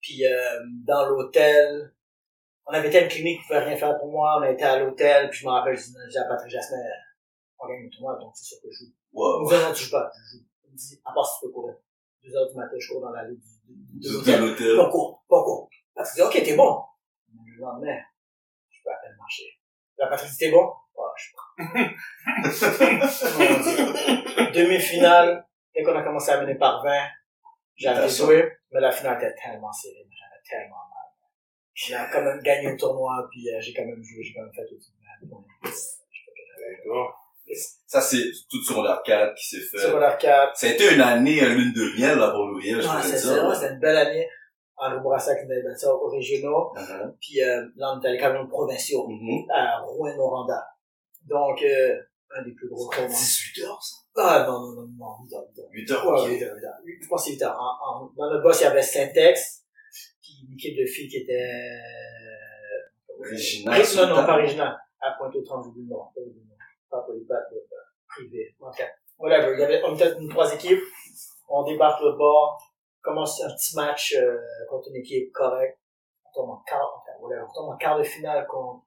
Puis, 0.00 0.26
euh, 0.26 0.58
dans 0.84 1.06
l'hôtel, 1.06 1.92
on 2.66 2.72
avait 2.72 2.88
été 2.88 2.98
à 2.98 3.02
une 3.02 3.08
clinique 3.08 3.40
qui 3.40 3.46
pouvait 3.46 3.60
rien 3.60 3.76
faire 3.76 3.96
pour 3.98 4.10
moi. 4.10 4.40
On 4.40 4.44
été 4.44 4.64
à 4.64 4.80
l'hôtel. 4.80 5.30
Puis 5.30 5.40
je 5.40 5.46
me 5.46 5.50
rappelle, 5.52 5.76
disais 5.76 6.18
à 6.18 6.28
Patrick 6.28 6.50
Jasmin, 6.50 6.76
on 7.58 7.68
gagne 7.68 7.84
le 7.84 7.90
tournoi, 7.90 8.18
donc 8.20 8.32
c'est 8.34 8.44
sûr 8.44 8.58
que 8.62 8.68
je 8.70 8.84
joue. 8.84 8.92
Me 9.16 9.48
dit, 9.48 9.64
non, 9.64 9.72
tu 9.72 9.84
joues 9.84 9.90
pas, 9.90 10.10
je 10.14 10.36
joue. 10.36 10.44
À 11.04 11.12
part 11.12 11.26
si 11.26 11.40
tu 11.40 11.46
peux 11.46 11.52
courir. 11.52 11.76
Deux 12.22 12.36
heures 12.36 12.48
du 12.48 12.54
matin, 12.56 12.76
je 12.78 12.92
cours 12.92 13.00
dans 13.00 13.10
la 13.10 13.22
rue 13.22 13.38
de 13.64 14.36
l'hôtel. 14.36 14.76
Pas 14.76 14.90
court, 14.90 15.24
pas 15.28 15.42
court. 15.42 15.70
Patrick 15.94 16.14
dit, 16.16 16.22
ok, 16.22 16.32
t'es 16.44 16.56
bon. 16.56 16.82
Mais 17.32 17.50
le 17.56 17.60
lendemain, 17.62 17.98
je 18.68 18.82
peux 18.84 18.90
à 18.90 18.96
peine 18.96 19.16
marcher. 19.16 19.44
La 19.96 20.08
Patrick 20.08 20.30
dit, 20.30 20.38
t'es 20.38 20.50
bon? 20.50 20.70
Ouais, 20.96 21.04
je 21.16 21.22
suis 21.24 21.34
bon. 21.34 21.42
Demi-finale, 24.52 25.46
dès 25.74 25.82
qu'on 25.82 25.96
a 25.96 26.02
commencé 26.02 26.30
à 26.32 26.40
mener 26.42 26.56
par 26.56 26.82
20, 26.82 26.92
j'avais 27.76 28.08
joué, 28.08 28.52
mais 28.72 28.80
la 28.80 28.90
finale 28.90 29.16
était 29.16 29.34
tellement 29.34 29.72
serrée, 29.72 30.06
j'avais 30.10 30.42
tellement 30.48 30.76
mal. 30.76 31.08
J'ai 31.74 31.94
quand 32.12 32.22
même 32.22 32.40
gagné 32.40 32.70
le 32.70 32.76
tournoi, 32.76 33.26
puis 33.30 33.48
euh, 33.50 33.60
j'ai 33.60 33.72
quand 33.72 33.84
même 33.84 34.02
joué, 34.02 34.22
j'ai 34.22 34.34
quand 34.34 34.42
même 34.42 34.52
fait 34.54 34.66
tout. 34.66 34.76
Ça, 37.86 38.00
c'est 38.00 38.24
tout 38.50 38.62
sur 38.62 38.82
l'arcade 38.82 39.34
qui 39.34 39.46
s'est 39.46 39.60
fait. 39.60 39.78
Sur 39.86 39.98
l'arcade, 39.98 40.50
Ça 40.54 40.66
a 40.66 40.70
été 40.70 40.92
une 40.94 41.00
année, 41.00 41.42
euh, 41.42 41.48
lune 41.50 41.72
de 41.72 41.98
miel, 41.98 42.18
là, 42.18 42.30
pour 42.30 42.46
Louis, 42.46 42.70
je 42.70 42.80
pourrais 42.86 43.02
c'est 43.02 43.18
ça, 43.18 43.54
c'était 43.54 43.72
une 43.74 43.80
belle 43.80 43.96
année. 43.96 44.28
En 44.78 45.00
Brassac, 45.00 45.38
on 45.46 45.50
avait 45.50 45.62
battu 45.62 45.78
ça 45.80 45.94
aux 45.94 46.08
régionaux. 46.10 46.72
Uh-huh. 46.76 47.14
Puis 47.20 47.40
euh, 47.42 47.64
là, 47.76 47.92
on 47.94 47.98
était 47.98 48.08
allé 48.08 48.18
quand 48.18 48.32
même 48.32 48.42
aux 48.42 48.48
provinciaux, 48.48 49.06
Mhm. 49.08 49.46
à 49.54 49.78
Rouen-Noranda. 49.80 50.66
Donc, 51.24 51.62
euh, 51.62 51.96
un 52.36 52.42
des 52.44 52.52
plus 52.52 52.68
gros 52.68 52.90
tournois. 52.90 53.08
18 53.08 53.62
heures, 53.64 53.82
ça. 53.82 53.96
Ah 54.18 54.44
non, 54.46 54.60
non, 54.60 54.82
non, 54.82 54.88
non, 54.98 55.24
8 55.24 55.34
heures, 55.34 55.44
8 55.50 55.60
heures. 55.60 55.68
8 55.72 55.90
heures, 55.92 56.06
Ouais, 56.06 56.20
ok. 56.20 56.28
8 56.28 56.42
heures, 56.42 56.56
8 56.56 56.64
heures. 56.66 56.74
Je 57.02 57.08
pense 57.08 57.22
que 57.22 57.28
c'est 57.30 57.34
8 57.36 57.42
heures. 57.42 57.56
En- 57.58 58.04
en- 58.04 58.12
dans 58.16 58.30
notre 58.30 58.42
boss, 58.42 58.60
il 58.60 58.64
y 58.64 58.66
avait 58.66 58.82
Syntex, 58.82 59.62
puis 60.20 60.32
une 60.46 60.54
équipe 60.54 60.76
de 60.78 60.84
filles 60.86 61.08
qui 61.08 61.18
était... 61.18 61.32
euh, 61.32 63.18
Original, 63.18 63.82
Non, 63.96 64.06
non, 64.16 64.26
pas 64.26 64.34
original. 64.38 64.76
À 65.00 65.12
Pointe-aux-Trembles, 65.18 65.70
le 65.76 65.82
nom. 65.88 66.02
Pas 67.02 67.34
battes, 67.34 67.52
euh, 67.52 67.76
privées. 68.08 68.54
Ok. 68.60 68.82
Whatever. 69.18 69.54
Il 69.54 69.60
y 69.60 69.64
avait, 69.64 69.82
on 69.84 69.94
était 69.94 70.12
une 70.18 70.28
trois 70.28 70.52
équipes. 70.54 70.82
On 71.48 71.62
débarque 71.64 72.00
le 72.02 72.12
bord. 72.12 72.60
Commence 73.02 73.40
un 73.42 73.50
petit 73.54 73.76
match, 73.76 74.14
euh, 74.16 74.36
contre 74.68 74.88
une 74.90 74.96
équipe 74.96 75.32
correcte. 75.32 75.78
On 76.24 76.40
tombe 76.42 76.50
en 76.50 76.62
quart, 76.66 76.80
enfin, 76.96 77.12
whatever. 77.20 77.44
On 77.48 77.52
tombe 77.52 77.70
en 77.72 77.76
quart 77.76 77.98
de 77.98 78.02
finale 78.02 78.46
contre 78.46 78.84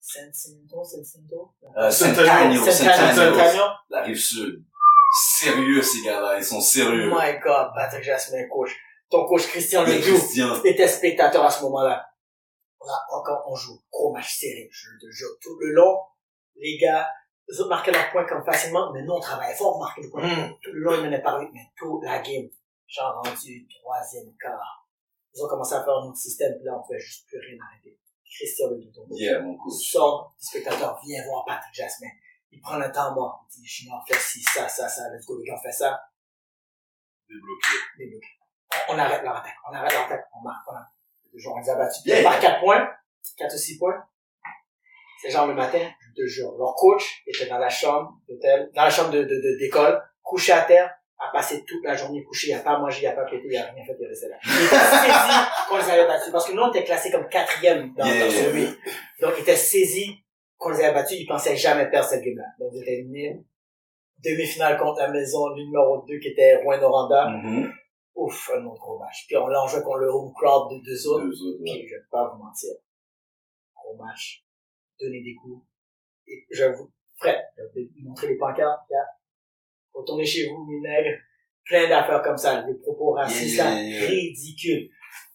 Saint-Cinto, 0.00 0.84
Saint-Cinto? 0.84 1.52
Euh, 1.76 1.90
Saint-Agneau. 1.90 2.64
Saint-Agneau. 2.64 3.66
La 3.90 4.02
rive 4.02 4.18
sud. 4.18 4.64
Sérieux, 5.20 5.82
ces 5.82 6.02
gars-là. 6.04 6.38
Ils 6.38 6.44
sont 6.44 6.58
Oh 6.58 6.62
sérieux. 6.62 7.10
my 7.12 7.38
god, 7.40 7.72
Patrick 7.74 8.04
Jasmin, 8.04 8.46
coach. 8.48 8.70
Ton 9.10 9.26
coach 9.26 9.48
Christian 9.48 9.82
Le 9.84 9.94
Ledoux 9.94 10.64
était 10.64 10.86
spectateur 10.86 11.44
à 11.44 11.50
ce 11.50 11.62
moment-là. 11.64 12.06
On 12.80 12.86
a 12.88 13.18
encore, 13.18 13.42
on 13.48 13.56
joue 13.56 13.78
gros 13.90 14.12
match 14.12 14.38
serré, 14.38 14.68
je 14.70 14.88
te 15.00 15.10
jure. 15.10 15.28
Tout 15.42 15.58
le 15.58 15.72
long, 15.72 15.98
les 16.56 16.78
gars, 16.78 17.08
eux 17.50 17.60
autres 17.60 17.68
marquaient 17.68 17.92
leurs 17.92 18.10
points 18.10 18.24
comme 18.24 18.44
facilement, 18.44 18.92
mais 18.92 19.02
nous, 19.02 19.12
on 19.12 19.20
travaillait 19.20 19.56
fort 19.56 19.72
pour 19.72 19.80
marquer 19.80 20.02
le 20.02 20.10
point. 20.10 20.22
Mm. 20.22 20.54
Tout 20.62 20.72
le 20.72 20.80
long, 20.80 20.94
ils 20.94 21.10
mais 21.10 21.22
tout 21.76 22.00
la 22.02 22.20
game, 22.20 22.48
genre 22.86 23.22
rendu 23.24 23.66
troisième 23.68 24.32
quart. 24.40 24.86
Ils 25.34 25.42
ont 25.42 25.48
commencé 25.48 25.74
à 25.74 25.84
faire 25.84 25.94
un 25.94 26.08
autre 26.08 26.16
système, 26.16 26.54
puis 26.56 26.64
là, 26.64 26.72
on 26.76 26.82
pouvait 26.82 26.98
juste 26.98 27.26
plus 27.26 27.38
rien 27.38 27.58
arrêter. 27.62 27.96
Christian 28.24 28.70
Ledoux, 28.70 28.90
ton 28.94 29.06
coach. 29.06 29.18
Yeah, 29.18 29.40
mon 29.40 29.56
coach. 29.56 29.74
Sort, 29.74 30.34
spectateur, 30.38 31.00
viens 31.04 31.24
voir 31.24 31.44
Patrick 31.46 31.74
Jasmin. 31.74 32.08
Il 32.52 32.60
prend 32.60 32.78
le 32.78 32.90
temps 32.90 33.14
mort. 33.14 33.46
Il 33.56 33.62
dit, 33.62 33.66
Junior, 33.66 34.04
fais 34.06 34.18
ci, 34.18 34.42
ça, 34.42 34.68
ça, 34.68 34.88
ça, 34.88 35.08
let's 35.10 35.26
go, 35.26 35.38
les 35.38 35.44
gars, 35.44 35.60
fais 35.62 35.72
ça. 35.72 36.00
Débloqué. 37.28 37.68
débloqué. 37.98 38.26
On, 38.88 38.94
on 38.94 38.98
arrête 38.98 39.22
leur 39.22 39.36
attaque. 39.36 39.56
On 39.68 39.72
arrête 39.72 39.92
leur 39.92 40.06
attaque. 40.06 40.28
On 40.34 40.42
marque. 40.42 40.68
On 40.68 40.74
a, 40.74 40.86
genre, 41.38 41.54
on 41.56 41.60
les 41.60 41.70
a 41.70 41.76
battus. 41.76 42.04
Yeah. 42.04 42.22
Par 42.22 42.40
4 42.40 42.60
points. 42.60 42.90
4 43.36 43.54
ou 43.54 43.58
6 43.58 43.78
points. 43.78 44.04
C'est 45.22 45.30
genre 45.30 45.46
le 45.46 45.54
matin, 45.54 45.78
je 46.16 46.22
te 46.22 46.26
jure. 46.26 46.52
Leur 46.58 46.74
coach 46.74 47.22
était 47.26 47.46
dans 47.46 47.58
la 47.58 47.68
chambre 47.68 48.12
d'hôtel, 48.28 48.70
dans 48.74 48.84
la 48.84 48.90
chambre 48.90 49.10
de, 49.10 49.22
de, 49.22 49.24
de- 49.24 49.58
d'école, 49.58 50.00
couché 50.22 50.52
à 50.52 50.62
terre, 50.62 50.94
a 51.18 51.30
passé 51.32 51.62
toute 51.66 51.84
la 51.84 51.94
journée 51.94 52.24
couché, 52.24 52.48
il 52.48 52.54
a 52.54 52.60
pas 52.60 52.78
mangé, 52.78 53.02
il 53.02 53.06
a 53.06 53.12
pas 53.12 53.24
pété, 53.24 53.42
il 53.50 53.56
a 53.58 53.64
rien 53.64 53.84
fait, 53.84 53.94
il 54.00 54.06
restait 54.06 54.28
là. 54.28 54.36
Il 54.42 54.64
était 54.64 54.76
saisi 54.76 55.38
qu'on 55.68 55.76
les 55.76 55.90
avait 55.90 56.06
battus. 56.06 56.32
Parce 56.32 56.46
que 56.48 56.52
nous, 56.54 56.62
on 56.62 56.70
était 56.70 56.84
classés 56.84 57.10
comme 57.10 57.28
quatrième 57.28 57.92
dans, 57.94 58.06
Yeah. 58.06 58.24
dans 58.24 58.30
ce 58.30 58.52
huit. 58.54 58.78
Donc, 59.20 59.32
il 59.36 59.42
était 59.42 59.56
saisi 59.56 60.14
qu'on 60.56 60.70
les 60.70 60.80
avait 60.82 60.94
battus, 60.94 61.18
il 61.20 61.26
pensait 61.26 61.56
jamais 61.56 61.90
perdre 61.90 62.08
cette 62.08 62.22
game-là. 62.24 62.44
Donc, 62.58 62.70
ils 62.74 62.82
étaient 62.82 62.94
éliminés. 62.94 63.44
Demi-finale 64.24 64.78
contre 64.78 65.00
la 65.00 65.08
maison 65.08 65.54
numéro 65.54 66.04
2 66.06 66.18
qui 66.18 66.28
était 66.28 66.56
Rouen-Noranda. 66.62 67.28
Mhm. 67.28 67.70
Ouf, 68.14 68.50
un 68.54 68.64
autre 68.66 68.80
gros 68.80 68.98
match. 68.98 69.24
Puis 69.26 69.36
on 69.36 69.46
l'a 69.46 69.64
joué 69.66 69.82
contre 69.82 69.98
le 69.98 70.08
home 70.08 70.32
crowd 70.34 70.70
de 70.72 70.84
deux 70.84 71.06
autres. 71.08 71.24
Deux 71.26 71.42
autres, 71.42 71.58
ouais. 71.62 71.70
Puis 71.72 71.88
je 71.88 71.94
vais 71.94 72.02
pas 72.10 72.28
vous 72.34 72.42
mentir. 72.42 72.70
Gros 73.74 73.96
match. 73.96 74.44
Donner 75.00 75.22
des 75.22 75.34
coups. 75.34 75.64
Et 76.26 76.46
je 76.50 76.64
vous, 76.64 76.90
Fred, 77.18 77.38
je 77.56 77.62
vais 77.74 77.86
vous 77.86 78.08
montrer 78.08 78.28
les 78.28 78.36
pancartes. 78.36 78.82
Regarde. 78.88 79.08
Retournez 79.92 80.24
chez 80.24 80.48
vous, 80.48 80.64
mes 80.64 80.80
nègres. 80.80 81.18
Plein 81.64 81.88
d'affaires 81.88 82.22
comme 82.22 82.36
ça. 82.36 82.62
Des 82.62 82.74
propos 82.74 83.12
racistes, 83.12 83.56
Yeah, 83.56 83.64
là, 83.64 83.82
yeah, 83.82 83.98
yeah. 84.00 84.08
ridicules. 84.08 84.90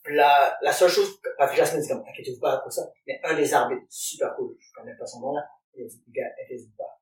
La, 0.07 0.57
la 0.61 0.71
seule 0.71 0.89
chose, 0.89 1.19
que 1.19 1.29
Patrick 1.37 1.57
Jasmin 1.57 1.81
dit 1.81 1.87
comme, 1.87 2.03
inquiétez-vous 2.07 2.39
pas 2.39 2.57
pour 2.57 2.71
ça. 2.71 2.83
Mais 3.07 3.19
un 3.23 3.35
des 3.35 3.51
arbitres, 3.53 3.85
super 3.89 4.35
cool, 4.35 4.55
je 4.59 4.67
connais 4.79 4.95
pas 4.95 5.05
son 5.07 5.19
nom 5.19 5.33
là, 5.33 5.41
il 5.73 5.83
a 5.83 5.87
dit, 5.87 6.03
les 6.07 6.13
gars, 6.13 6.27
inquiétez-vous 6.43 6.71
pas. 6.77 7.01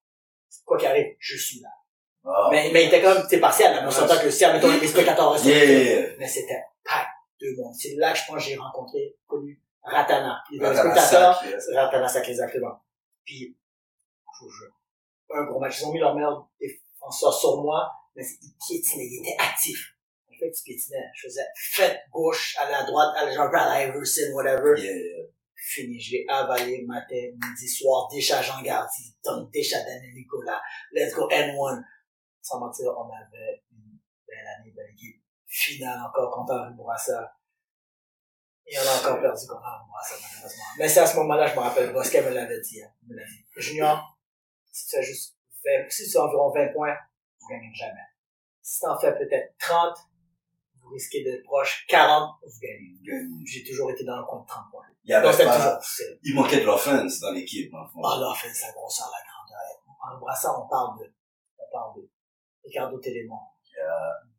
Quoi 0.66 0.78
qu'il 0.78 0.88
arrive, 0.88 1.16
je 1.20 1.38
suis 1.38 1.60
là. 1.60 1.70
Mais, 2.50 2.70
mais 2.72 2.86
il 2.86 2.88
était 2.88 3.02
quand 3.02 3.14
même, 3.16 3.26
c'est 3.30 3.42
partiel, 3.42 3.74
là. 3.74 3.82
Mais 3.82 3.88
on 3.88 3.92
s'entend 3.92 4.18
que 4.22 4.30
si, 4.30 4.46
admettons, 4.46 4.72
les 4.80 4.88
spectateurs 4.88 5.34
restent 5.34 5.46
mais 5.46 6.28
c'était 6.28 6.64
pas 6.86 7.06
deux 7.42 7.54
mondes. 7.58 7.76
C'est 7.76 7.96
là 7.96 8.14
que 8.14 8.20
je 8.20 8.24
pense 8.26 8.38
que 8.38 8.50
j'ai 8.50 8.56
rencontré, 8.56 9.18
connu 9.28 9.62
Ratana. 9.84 10.44
Il 10.52 10.64
Ratana 10.64 10.96
spectateur. 10.96 11.44
Ratana 11.76 12.08
Sac, 12.08 12.30
exactement. 12.30 12.84
Puis, 13.24 13.58
je 14.34 14.46
vous 14.46 14.52
jure, 14.52 14.74
un 15.34 15.44
gros 15.46 15.60
match. 15.60 15.80
Ils 15.80 15.86
ont 15.86 15.94
mis 15.94 16.00
leur 16.00 16.16
meilleur 16.16 16.50
défenseur 16.60 17.34
sur 17.34 17.62
moi, 17.62 17.92
mais 18.16 18.24
ils 18.42 18.56
piétinaient, 18.68 19.06
ils 19.06 19.22
étaient 19.22 19.42
actifs. 19.42 19.96
En 20.30 20.34
fait, 20.38 20.52
ils 20.52 20.64
piétinaient. 20.64 21.10
Je 21.14 21.28
faisais 21.28 21.46
fête 21.56 22.00
gauche, 22.12 22.56
à 22.60 22.84
droite, 22.84 23.16
aller 23.18 23.34
genre 23.34 23.54
à 23.54 23.66
la 23.66 23.86
Iverson, 23.86 24.32
whatever. 24.34 24.80
Yeah. 24.80 25.28
Fini, 25.66 25.98
j'ai 25.98 26.26
avalé 26.28 26.84
matin, 26.86 27.16
midi, 27.16 27.70
soir, 27.70 28.10
déjà 28.12 28.42
Jean 28.42 28.62
Gardy, 28.62 29.16
donc 29.24 29.50
déjà 29.50 29.82
Daniel 29.82 30.14
Nicolas, 30.14 30.62
let's 30.92 31.14
go 31.14 31.30
N1. 31.30 31.82
Sans 32.42 32.60
mentir, 32.60 32.92
on 32.98 33.10
avait 33.10 33.64
une 33.72 33.98
belle 34.28 34.46
année, 34.60 34.74
belle 34.76 34.92
équipe. 34.92 35.24
Finale 35.48 36.02
encore 36.02 36.34
contre 36.34 36.54
Henri 36.54 36.74
Bourassa. 36.74 37.34
Et 38.66 38.78
on 38.78 38.82
a 38.82 39.00
encore 39.00 39.22
perdu 39.22 39.46
contre 39.48 39.62
Bourassa, 39.86 40.16
malheureusement. 40.22 40.64
Mais 40.78 40.88
c'est 40.90 41.00
à 41.02 41.06
ce 41.06 41.18
moment-là, 41.18 41.48
je 41.48 41.56
me 41.56 41.60
rappelle, 41.60 41.92
Bosquet 41.94 42.22
me 42.22 42.30
l'avait 42.30 42.62
dit, 42.62 42.82
hein, 42.82 42.90
il 43.04 43.10
me 43.10 43.16
l'a 43.20 43.26
dit. 43.26 43.46
Junior, 43.58 44.18
si 44.72 44.88
tu 44.88 44.96
fais 44.96 45.04
juste 45.04 45.36
20, 45.66 45.90
si 45.90 46.06
tu 46.06 46.12
fais 46.12 46.18
environ 46.20 46.52
20 46.52 46.74
points, 46.74 46.96
vous 47.40 47.48
gagnez 47.50 47.74
jamais. 47.74 48.00
Si 48.62 48.80
tu 48.80 48.88
en 48.88 48.98
fais 48.98 49.14
peut-être 49.14 49.54
30, 49.60 49.98
vous 50.82 50.90
risquez 50.90 51.24
d'être 51.24 51.44
proche. 51.44 51.86
40, 51.90 52.36
vous 52.42 52.60
gagnez. 52.62 52.98
J'ai 53.46 53.64
toujours 53.64 53.92
été 53.92 54.04
dans 54.06 54.18
le 54.18 54.24
coin 54.26 54.42
de 54.42 54.48
30 54.48 54.72
points. 54.72 54.86
Il 55.04 55.12
y 55.12 55.14
avait 55.14 55.28
Donc, 55.28 55.38
pas, 55.38 55.76
toujours, 55.78 56.18
il 56.24 56.34
manquait 56.36 56.62
de 56.62 56.66
l'offense 56.66 57.20
dans 57.20 57.32
l'équipe, 57.32 57.70
fond. 57.72 58.02
ah, 58.04 58.34
fait 58.36 58.54
sa 58.54 58.72
grosseur, 58.72 59.12
la 59.12 59.20
grandeur. 59.30 60.16
En 60.16 60.20
brassant, 60.20 60.64
on 60.66 60.68
parle 60.70 61.00
de, 61.00 61.14
on 61.60 61.72
parle 61.72 61.96
de 62.02 62.10
Ricardo 62.64 62.98
Télémon. 63.00 63.40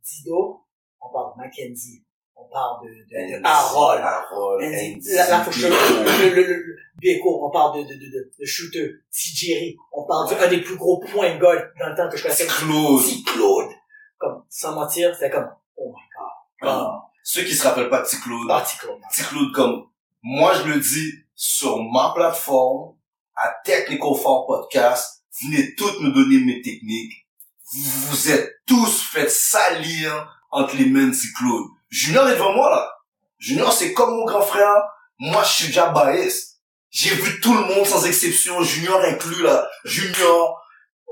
Dido, 0.02 0.64
on 1.00 1.12
parle 1.12 1.34
de 1.34 1.38
Mackenzie. 1.42 2.04
On 2.36 2.44
parle 2.48 2.84
de, 2.84 2.88
de, 2.88 3.38
de 3.38 3.46
Harold. 3.46 4.02
Harold. 4.02 4.62
Dido. 4.62 5.10
le, 5.10 6.34
le, 6.34 6.42
le, 6.42 6.76
Beko, 7.00 7.46
on 7.46 7.50
parle 7.50 7.78
de, 7.78 7.82
de, 7.82 7.94
de, 7.94 8.06
de, 8.10 8.30
de 8.38 8.44
shooter. 8.44 8.90
Jerry, 9.12 9.76
on 9.92 10.04
parle 10.04 10.28
d'un 10.30 10.48
des 10.48 10.60
plus 10.60 10.76
gros 10.76 10.98
points 11.00 11.34
de 11.34 11.40
God 11.40 11.70
dans 11.78 11.88
le 11.88 11.96
temps 11.96 12.08
que 12.08 12.16
je 12.16 12.22
connaissais. 12.22 12.46
Claude. 12.46 13.02
Claude. 13.26 13.70
Comme, 14.18 14.44
sans 14.48 14.74
mentir, 14.74 15.14
c'était 15.14 15.30
comme, 15.30 15.50
oh 15.76 15.88
my 15.88 16.02
god. 16.16 16.70
Ah. 16.70 17.00
Ceux 17.22 17.42
qui 17.42 17.54
se 17.54 17.66
rappellent 17.66 17.88
pas 17.88 18.02
de 18.02 18.06
Claude, 18.22 18.48
Ah, 18.50 18.62
petit 18.62 18.76
Claude. 18.78 19.00
Claude 19.28 19.52
comme, 19.54 19.86
moi 20.22 20.52
je 20.54 20.68
le 20.68 20.78
dis 20.78 21.12
sur 21.34 21.82
ma 21.82 22.12
plateforme, 22.14 22.94
à 23.36 23.52
Technical 23.64 24.14
Four 24.14 24.46
Podcast, 24.46 25.24
venez 25.42 25.74
toutes 25.74 26.00
nous 26.00 26.12
donner 26.12 26.38
mes 26.44 26.62
techniques. 26.62 27.26
Vous 27.72 27.82
vous 28.08 28.30
êtes 28.30 28.60
tous 28.66 29.02
fait 29.02 29.28
salir 29.28 30.40
entre 30.50 30.76
les 30.76 30.86
mains 30.86 31.08
de 31.08 31.36
Claude. 31.36 31.66
Junior 31.94 32.28
est 32.28 32.34
devant 32.34 32.52
moi 32.52 32.70
là. 32.70 32.92
Junior 33.38 33.72
c'est 33.72 33.92
comme 33.92 34.16
mon 34.16 34.24
grand 34.24 34.42
frère. 34.42 34.74
Moi 35.20 35.44
je 35.44 35.52
suis 35.52 35.66
déjà 35.68 35.92
biased. 35.92 36.58
J'ai 36.90 37.14
vu 37.14 37.40
tout 37.40 37.54
le 37.54 37.60
monde 37.60 37.86
sans 37.86 38.04
exception, 38.04 38.60
Junior 38.62 39.00
inclus 39.00 39.44
là. 39.44 39.68
Junior, 39.84 40.60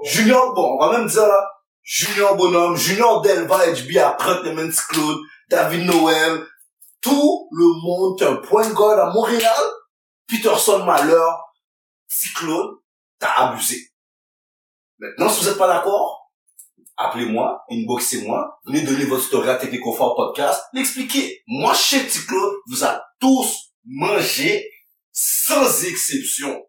Junior, 0.02 0.54
bon, 0.54 0.76
on 0.76 0.84
va 0.84 0.98
même 0.98 1.06
dire 1.06 1.26
là, 1.26 1.50
Junior 1.82 2.36
Bonhomme, 2.36 2.76
Junior 2.76 3.20
Delva, 3.20 3.58
HB, 3.66 3.96
après 3.98 4.42
Petit 4.42 4.80
Claude, 4.88 5.18
David 5.48 5.86
Noël, 5.86 6.44
tout 7.00 7.48
le 7.52 7.66
monde 7.82 8.20
a 8.22 8.30
un 8.30 8.36
point 8.36 8.68
de 8.68 8.74
guard 8.74 8.98
à 8.98 9.12
Montréal, 9.12 9.62
Peterson 10.28 10.84
Malheur, 10.84 11.44
Cyclone, 12.08 12.76
t'as 13.20 13.32
abusé. 13.34 13.92
Maintenant, 14.98 15.28
si 15.28 15.42
vous 15.42 15.48
n'êtes 15.48 15.58
pas 15.58 15.68
d'accord, 15.68 16.11
appelez-moi, 16.96 17.64
inboxez-moi, 17.70 18.60
venez 18.66 18.82
donner 18.82 19.04
votre 19.04 19.22
story 19.22 19.48
à 19.48 19.56
Technico 19.56 19.92
Fort 19.92 20.14
Podcast, 20.16 20.62
l'expliquer. 20.72 21.42
Moi, 21.46 21.74
chez 21.74 22.08
Cyclone, 22.08 22.54
vous 22.68 22.84
a 22.84 23.02
tous 23.20 23.72
mangé, 23.84 24.70
sans 25.12 25.84
exception. 25.84 26.64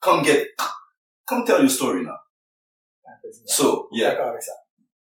Come 0.00 0.24
get, 0.24 0.48
come 1.26 1.44
tell 1.44 1.60
your 1.60 1.70
story 1.70 2.02
now. 2.02 2.12
So, 3.46 3.88
yeah. 3.92 4.10
D'accord 4.10 4.28
avec 4.28 4.42
ça. 4.42 4.52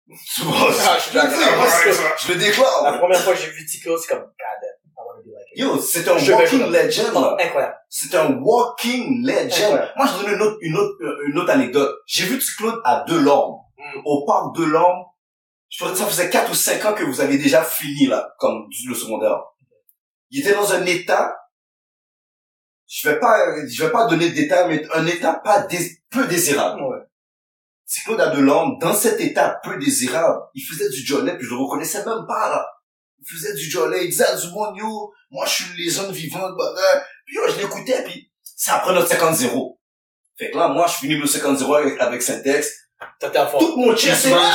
Bon, 0.44 0.52
Ah, 0.52 0.96
je 0.98 1.02
suis 1.04 1.14
d'accord. 1.14 1.38
D'accord 1.38 1.62
avec 1.64 1.94
ça. 1.94 2.02
je 2.18 2.32
le 2.32 2.38
déclare. 2.38 2.82
La 2.84 2.98
première 2.98 3.20
fois 3.20 3.32
que 3.34 3.40
j'ai 3.40 3.50
vu 3.50 3.64
Ticlo, 3.66 3.96
c'est 3.98 4.08
comme, 4.08 4.20
God 4.22 4.30
I 4.36 4.98
wanna 4.98 5.22
be 5.22 5.26
like. 5.26 5.46
Yo, 5.56 5.78
c'est 5.80 6.06
un 6.08 6.14
walking 6.14 6.70
legend, 6.70 7.14
là. 7.14 7.36
Incroyable. 7.40 7.76
C'est 7.88 8.14
un 8.14 8.32
walking 8.40 9.26
legend. 9.26 9.90
Moi, 9.96 10.06
je 10.06 10.22
donne 10.24 10.34
une 10.34 10.42
autre, 10.42 10.58
une 10.60 10.76
autre, 10.76 10.94
une 11.26 11.38
autre 11.38 11.50
anecdote. 11.50 11.96
J'ai 12.06 12.24
vu 12.26 12.38
Claude 12.56 12.80
à 12.84 13.04
Delorme. 13.08 13.56
Mm. 13.73 13.73
Au 14.04 14.24
parc 14.26 14.56
Delorme. 14.56 15.04
Je 15.68 15.82
pense 15.82 15.92
que 15.92 15.98
ça 15.98 16.06
faisait 16.06 16.30
4 16.30 16.50
ou 16.50 16.54
5 16.54 16.84
ans 16.84 16.94
que 16.94 17.04
vous 17.04 17.20
avez 17.20 17.36
déjà 17.38 17.64
fini, 17.64 18.06
là, 18.06 18.34
comme 18.38 18.68
le 18.86 18.94
secondaire. 18.94 19.38
Il 20.30 20.40
était 20.40 20.54
dans 20.54 20.72
un 20.72 20.84
état, 20.86 21.34
je 22.86 23.08
vais 23.08 23.18
pas, 23.18 23.36
je 23.66 23.84
vais 23.84 23.90
pas 23.90 24.06
donner 24.06 24.28
de 24.30 24.34
détails, 24.34 24.68
mais 24.68 24.86
un 24.94 25.06
état 25.06 25.34
pas 25.44 25.62
dés- 25.62 26.02
peu 26.10 26.26
désirable. 26.26 26.80
Ouais. 26.82 26.98
C'est 27.86 28.04
Claude 28.04 28.20
à 28.20 28.28
Delorme, 28.28 28.78
dans 28.78 28.94
cet 28.94 29.20
état 29.20 29.60
peu 29.62 29.76
désirable, 29.78 30.40
il 30.54 30.62
faisait 30.64 30.88
du 30.90 31.04
jollet, 31.04 31.36
puis 31.36 31.46
je 31.46 31.50
le 31.50 31.60
reconnaissais 31.60 32.04
même 32.04 32.26
pas, 32.26 32.48
là. 32.50 32.66
Il 33.20 33.28
faisait 33.28 33.54
du 33.54 33.68
jollet, 33.70 34.04
il 34.04 34.10
disait 34.10 34.26
à 34.26 34.36
du 34.36 34.48
monde, 34.50 34.76
yo, 34.76 35.12
moi, 35.30 35.44
je 35.46 35.62
suis 35.64 35.76
légende 35.84 36.12
vivante, 36.12 36.52
bah, 36.56 36.72
puis 37.26 37.36
yo, 37.36 37.42
je 37.48 37.58
l'écoutais, 37.58 38.04
puis 38.04 38.30
c'est 38.42 38.70
après 38.70 38.94
notre 38.94 39.08
50-0. 39.08 39.78
Fait 40.36 40.50
que 40.50 40.56
là, 40.56 40.68
moi, 40.68 40.86
je 40.86 40.94
finis 40.94 41.16
le 41.16 41.26
50-0 41.26 41.74
avec, 41.74 42.00
avec 42.00 42.22
Syntex. 42.22 42.83
Tout 43.58 43.76
mon 43.76 43.96
chest, 43.96 44.22
c'est 44.22 44.30
là? 44.30 44.52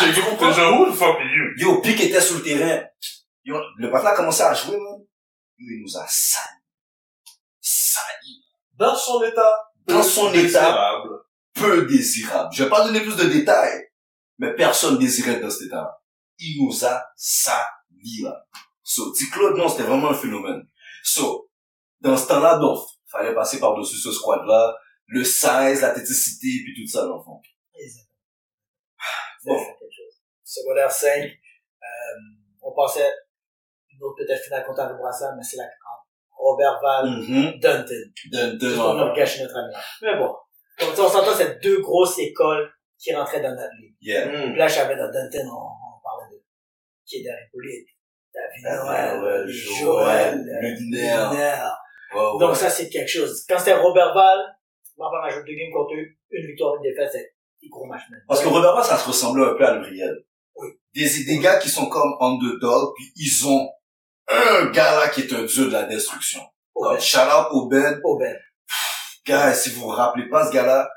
Yo, 1.58 1.82
Pic 1.82 2.02
était 2.02 2.22
sur 2.22 2.38
le 2.38 2.43
terrain. 2.43 2.84
Yo, 3.43 3.58
le 3.78 3.91
patin 3.91 4.08
a 4.08 4.16
commencé 4.16 4.43
à 4.43 4.54
jouer, 4.54 4.78
man. 4.78 5.00
Yo, 5.58 5.68
il 5.72 5.82
nous 5.82 5.97
a 5.97 6.06
sali. 6.08 6.45
Sali. 7.60 8.43
Dans 8.74 8.95
son 8.95 9.24
état. 9.24 9.68
Dans 9.88 10.04
son 10.04 10.30
état. 10.34 10.41
désirable. 10.41 11.10
Peu 11.54 11.86
désirable. 11.86 12.50
Je 12.54 12.64
vais 12.64 12.70
pas 12.70 12.86
donner 12.86 13.02
plus 13.02 13.16
de 13.16 13.26
détails. 13.26 13.88
Mais 14.38 14.54
personne 14.56 14.97
désirait 14.97 15.39
dans 15.39 15.50
cet 15.50 15.68
état. 15.68 16.02
Il 16.38 16.64
nous 16.64 16.86
a 16.86 17.04
sali, 17.16 18.22
là. 18.24 18.45
So. 18.84 19.14
Claude, 19.32 19.58
non, 19.58 19.68
c'était 19.70 19.84
vraiment 19.84 20.10
un 20.10 20.16
phénomène. 20.16 20.64
So, 21.04 21.50
dans 22.02 22.18
ce 22.18 22.28
temps-là, 22.28 22.58
donc, 22.58 22.80
fallait 23.08 23.36
passer 23.36 23.60
par-dessus 23.60 23.97
ce 23.97 24.12
squad-là, 24.12 24.76
le 25.08 25.24
size, 25.24 25.82
l'athléticité, 25.82 26.47
puis 26.64 26.74
tout 26.76 26.88
ça, 26.88 27.06
dans 27.06 27.24
fond. 29.44 29.54
Bon. 29.54 29.66
quelque 29.80 29.92
chose. 29.92 30.22
Secondaire 30.44 30.92
5, 30.92 31.24
euh, 31.24 31.28
on 32.62 32.72
pensait 32.74 33.12
une 33.92 34.02
autre 34.04 34.16
peut-être 34.18 34.42
finale 34.44 34.66
contre 34.66 34.88
le 34.90 34.98
brassard, 34.98 35.36
mais 35.36 35.44
c'est 35.44 35.58
la 35.58 35.66
Robert 36.38 36.80
Val, 36.82 37.06
Mhm. 37.10 37.60
Dunton. 37.60 38.04
De, 38.32 38.58
de, 38.58 38.68
Juste 38.70 38.82
pour 38.82 38.94
nous 38.94 39.14
gâcher 39.14 39.44
notre 39.44 39.58
ami. 39.58 39.74
Mais 40.02 40.16
bon. 40.18 40.34
Comme 40.80 40.96
ça, 40.96 41.04
on 41.04 41.10
s'entend, 41.10 41.34
c'est 41.36 41.62
deux 41.62 41.82
grosses 41.82 42.18
écoles 42.20 42.72
qui 42.98 43.14
rentraient 43.14 43.42
dans 43.42 43.50
notre 43.52 43.74
ligue. 43.82 43.96
yeah. 44.02 44.26
Mm. 44.26 44.56
Là, 44.56 44.68
j'avais 44.68 44.96
dans 44.96 45.12
Dunton, 45.12 45.46
on, 45.48 45.56
on 45.58 46.02
parlait 46.02 46.34
de 46.34 46.42
Kéder 47.06 47.30
Hippolyte, 47.46 47.88
David 48.34 48.64
David 48.64 48.86
Noël, 48.86 49.20
Noël, 49.20 49.48
Joël, 49.48 49.80
Joël, 49.80 50.50
euh, 50.50 50.62
Ludner. 50.62 51.16
Ouais. 52.16 52.40
Donc 52.40 52.56
ça, 52.56 52.70
c'est 52.70 52.90
quelque 52.90 53.10
chose. 53.10 53.46
Quand 53.48 53.60
c'était 53.60 53.74
Robert 53.76 54.14
Val, 54.14 54.40
moi, 54.98 55.10
pas 55.12 55.22
ma 55.22 55.30
jeu 55.30 55.42
de 55.44 55.52
game 55.54 55.72
contre 55.74 55.94
eux, 55.96 56.08
une 56.32 56.48
victoire, 56.48 56.76
une 56.78 56.84
défaite, 56.84 57.10
c'est 57.12 57.34
des 57.62 57.70
gros 57.70 57.86
matchs. 57.86 58.10
même. 58.12 58.22
Parce 58.28 58.41
que 58.41 58.47
Robert 58.47 58.76
Bass, 58.76 58.89
ça 58.89 58.97
se 58.97 59.07
ressemblait 59.07 59.45
un 59.45 59.55
peu 59.55 59.66
à 59.66 59.76
Gabriel. 59.76 60.16
Oui. 60.55 60.70
Des, 60.93 61.24
des 61.26 61.39
gars 61.39 61.57
qui 61.57 61.70
sont 61.70 61.88
comme 61.88 62.16
underdog, 62.20 62.93
puis 62.95 63.12
ils 63.16 63.47
ont 63.47 63.70
un 64.28 64.66
gars 64.68 64.99
là 64.99 65.10
qui 65.10 65.22
est 65.22 65.34
un 65.34 65.43
dieu 65.43 65.66
de 65.66 65.72
la 65.72 65.84
destruction. 65.84 66.41
Obed. 66.76 67.01
shout 67.01 67.20
out 67.20 67.47
Obed. 67.51 68.01
Obed. 68.03 68.39
Gars, 69.26 69.53
si 69.53 69.70
vous 69.72 69.82
vous 69.82 69.88
rappelez 69.88 70.30
pas 70.30 70.47
ce 70.47 70.53
gars-là, 70.53 70.89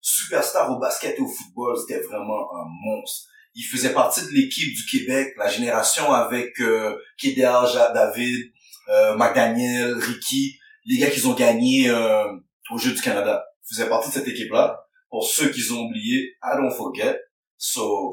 superstar 0.00 0.70
au 0.70 0.78
basket 0.78 1.18
et 1.18 1.20
au 1.20 1.28
football, 1.28 1.76
c'était 1.78 2.00
vraiment 2.02 2.48
un 2.54 2.66
monstre. 2.84 3.28
Il 3.54 3.64
faisait 3.64 3.92
partie 3.92 4.22
de 4.22 4.30
l'équipe 4.30 4.72
du 4.74 4.86
Québec, 4.86 5.34
la 5.36 5.48
génération 5.48 6.12
avec 6.12 6.60
euh, 6.60 6.96
David, 7.22 8.52
euh, 8.88 9.16
McDaniel, 9.16 9.94
Ricky, 9.94 10.56
les 10.84 10.98
gars 10.98 11.10
qui 11.10 11.24
ont 11.26 11.34
gagné 11.34 11.90
euh, 11.90 12.24
au 12.70 12.78
Jeux 12.78 12.92
du 12.92 13.00
Canada. 13.00 13.44
Il 13.64 13.74
faisait 13.74 13.88
partie 13.88 14.08
de 14.08 14.14
cette 14.14 14.28
équipe-là. 14.28 14.80
Pour 15.10 15.24
ceux 15.28 15.48
qui 15.50 15.60
ont 15.72 15.80
oublié, 15.80 16.36
I 16.42 16.56
don't 16.56 16.72
forget. 16.72 17.18
So, 17.58 18.12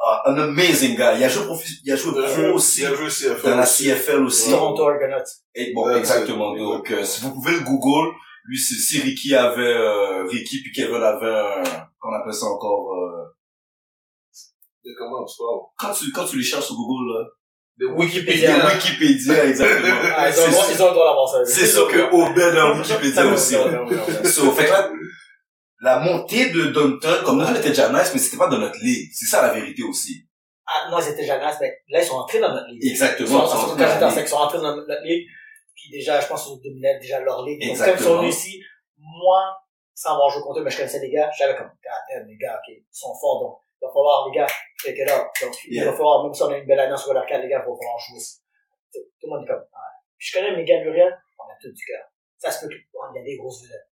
uh, 0.00 0.28
an 0.30 0.38
amazing 0.38 0.94
guy. 0.96 1.16
Il 1.18 1.24
a 1.24 1.28
joué, 1.28 1.44
profi- 1.44 1.80
il 1.84 1.92
a 1.92 1.96
joué 1.96 2.12
Il 2.16 2.24
a 2.24 2.26
pro 2.28 2.34
joué- 2.36 2.50
aussi 2.50 2.80
il 2.82 2.86
a 2.86 2.94
joué 2.94 3.08
CFL 3.10 3.50
dans 3.50 3.56
la 3.56 3.62
aussi. 3.64 3.84
CFL 3.84 4.22
aussi. 4.24 4.50
Toronto 4.50 4.88
Argonauts. 4.88 5.24
Et 5.54 5.72
bon, 5.74 5.86
Ouais, 5.86 5.98
exactement. 5.98 6.54
Donc, 6.56 6.90
euh, 6.90 7.04
si 7.04 7.20
vous 7.22 7.32
pouvez 7.34 7.52
le 7.52 7.60
Google, 7.60 8.14
lui, 8.44 8.58
c'est 8.58 8.74
si 8.74 9.00
Ricky 9.00 9.34
avait, 9.34 9.62
euh, 9.74 10.24
Ricky 10.26 10.62
puis 10.62 10.72
Kevin 10.72 11.02
avait, 11.02 11.26
un, 11.26 11.62
qu'on 11.98 12.12
appelle 12.14 12.32
ça 12.34 12.46
encore, 12.46 12.94
euh, 12.94 13.24
Comment 14.98 15.24
tu 15.24 15.34
parles? 15.38 15.60
quand 15.78 15.92
tu, 15.98 16.12
quand 16.12 16.24
tu 16.26 16.36
les 16.36 16.44
cherches 16.44 16.66
sur 16.66 16.74
Google, 16.76 17.08
là, 17.18 17.24
De 17.78 17.86
Wikipédia. 17.86 18.54
Wikipédia, 18.66 18.74
Wikipédia, 18.74 19.44
exactement. 19.46 19.96
Ah, 20.16 20.28
ils 20.30 20.38
ont, 20.40 20.46
le 20.46 20.50
droit- 20.52 20.66
ils 20.70 20.82
ont 20.82 20.86
le 20.88 20.92
droit 20.92 21.06
d'avoir 21.06 21.28
ça. 21.28 21.44
C'est 21.44 21.66
sûr 21.66 21.88
que 21.88 21.98
Obed 22.14 22.56
a 22.56 22.72
Wikipédia 22.78 23.26
aussi. 23.26 23.54
So, 24.30 24.52
fait 24.52 24.66
que 24.66 24.70
là, 24.70 24.92
la 25.84 25.98
montée 26.00 26.50
de 26.50 26.66
Dunton, 26.72 27.22
comme 27.24 27.38
nous, 27.38 27.44
on 27.46 27.54
était 27.54 27.68
déjà 27.68 27.90
nice, 27.92 28.10
mais 28.14 28.18
c'était 28.18 28.38
pas 28.38 28.48
dans 28.48 28.58
notre 28.58 28.78
ligue. 28.82 29.10
C'est 29.12 29.26
ça 29.26 29.42
la 29.46 29.52
vérité 29.52 29.82
aussi. 29.82 30.26
Ah, 30.66 30.88
moi, 30.88 31.00
c'était 31.02 31.24
jamais 31.26 31.44
mais 31.60 31.76
là, 31.88 32.00
ils 32.00 32.06
sont 32.06 32.16
entrés 32.16 32.40
dans 32.40 32.52
notre 32.54 32.68
ligue. 32.68 32.82
Ils 32.82 32.90
Exactement. 32.92 33.40
en- 33.40 33.44
ils 33.44 33.48
sont 33.50 33.56
entrés 33.56 34.00
dans 34.00 34.06
en 34.06 34.08
ligue. 34.08 34.18
ils 34.24 34.28
sont 34.28 34.36
entrés 34.36 34.58
dans 34.58 34.76
notre 34.76 35.02
ligue. 35.04 35.26
Puis 35.74 35.90
déjà, 35.90 36.20
je 36.20 36.26
pense 36.26 36.46
qu'ils 36.46 36.62
dominaient 36.62 36.98
déjà 36.98 37.20
leur 37.20 37.44
ligue. 37.44 37.60
Donc, 37.60 37.68
quand 37.76 37.84
ils 37.84 37.88
Exactement. 37.90 38.08
sont 38.16 38.20
venus 38.22 38.34
ici, 38.34 38.62
moi, 38.96 39.58
sans 39.94 40.14
avoir 40.14 40.30
joué 40.30 40.40
contre 40.42 40.60
eux, 40.60 40.64
mais 40.64 40.70
je 40.70 40.76
connaissais 40.78 41.00
les 41.00 41.10
gars, 41.10 41.30
j'avais 41.38 41.54
comme, 41.56 41.68
God 41.68 42.26
les 42.26 42.36
gars, 42.38 42.56
ok, 42.56 42.74
ils 42.74 42.84
sont 42.90 43.14
forts, 43.20 43.40
donc, 43.42 43.58
il 43.82 43.84
va 43.86 43.92
falloir, 43.92 44.26
les 44.28 44.34
gars, 44.38 44.46
check 44.82 44.96
it 44.96 45.10
out. 45.12 45.26
Donc, 45.42 45.54
il 45.68 45.84
va 45.84 45.92
falloir, 45.92 46.24
même 46.24 46.32
si 46.32 46.42
on 46.42 46.48
a 46.48 46.56
une 46.56 46.66
belle 46.66 46.80
année 46.80 46.96
sur 46.96 47.12
4, 47.12 47.28
les 47.42 47.48
gars, 47.48 47.62
il 47.62 47.68
va 47.70 47.76
falloir 47.76 47.98
jouer. 48.08 48.18
Tout 48.90 49.00
tout 49.20 49.26
le 49.26 49.30
monde 49.36 49.44
est 49.44 49.48
comme, 49.52 49.64
ah. 49.74 49.78
Puis 50.16 50.28
je 50.28 50.38
connais 50.38 50.56
mes 50.56 50.64
gars 50.64 50.80
Muriel, 50.82 51.12
on 51.38 51.44
a 51.44 51.54
tout 51.60 51.70
du 51.70 51.84
cœur. 51.84 52.08
Ça 52.38 52.50
se 52.50 52.64
peut 52.64 52.68
que, 52.72 52.80
oh, 52.94 53.04
il 53.14 53.18
y 53.18 53.20
a 53.20 53.24
des 53.24 53.36
grosses 53.36 53.62
vedettes. 53.62 53.86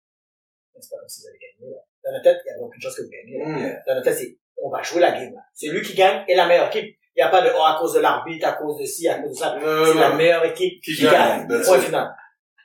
C'est 0.80 0.90
pas 0.90 0.98
comme 0.98 1.08
si 1.08 1.20
vous 1.22 1.28
avez 1.28 1.38
gagné, 1.38 1.70
là. 1.70 1.80
Dans 2.04 2.12
notre 2.12 2.24
tête, 2.24 2.42
il 2.44 2.48
y 2.48 2.50
avait 2.52 2.60
aucune 2.62 2.80
chance 2.82 2.96
que 2.96 3.02
vous 3.02 3.10
gagnez. 3.10 3.38
là. 3.38 3.46
Mm. 3.46 3.82
Dans 3.86 3.94
notre 3.94 4.04
tête, 4.04 4.18
c'est, 4.18 4.38
on 4.62 4.70
va 4.70 4.82
jouer 4.82 5.00
la 5.00 5.12
game, 5.12 5.34
là. 5.34 5.40
C'est 5.54 5.68
lui 5.68 5.82
qui 5.82 5.94
gagne 5.94 6.24
et 6.28 6.34
la 6.34 6.46
meilleure 6.46 6.68
équipe. 6.68 6.96
Il 7.14 7.18
n'y 7.18 7.22
a 7.22 7.28
pas 7.28 7.42
de, 7.42 7.50
oh, 7.54 7.62
à 7.62 7.76
cause 7.78 7.92
de 7.94 8.00
l'arbitre, 8.00 8.46
à 8.48 8.52
cause 8.54 8.78
de 8.80 8.84
ci, 8.86 9.06
à 9.08 9.20
cause 9.20 9.30
de 9.32 9.36
ça. 9.36 9.56
C'est 9.60 9.94
la 10.00 10.14
meilleure 10.14 10.44
équipe 10.46 10.82
qui, 10.82 11.00
gagne. 11.02 11.46
Point 11.46 11.80
final. 11.80 12.08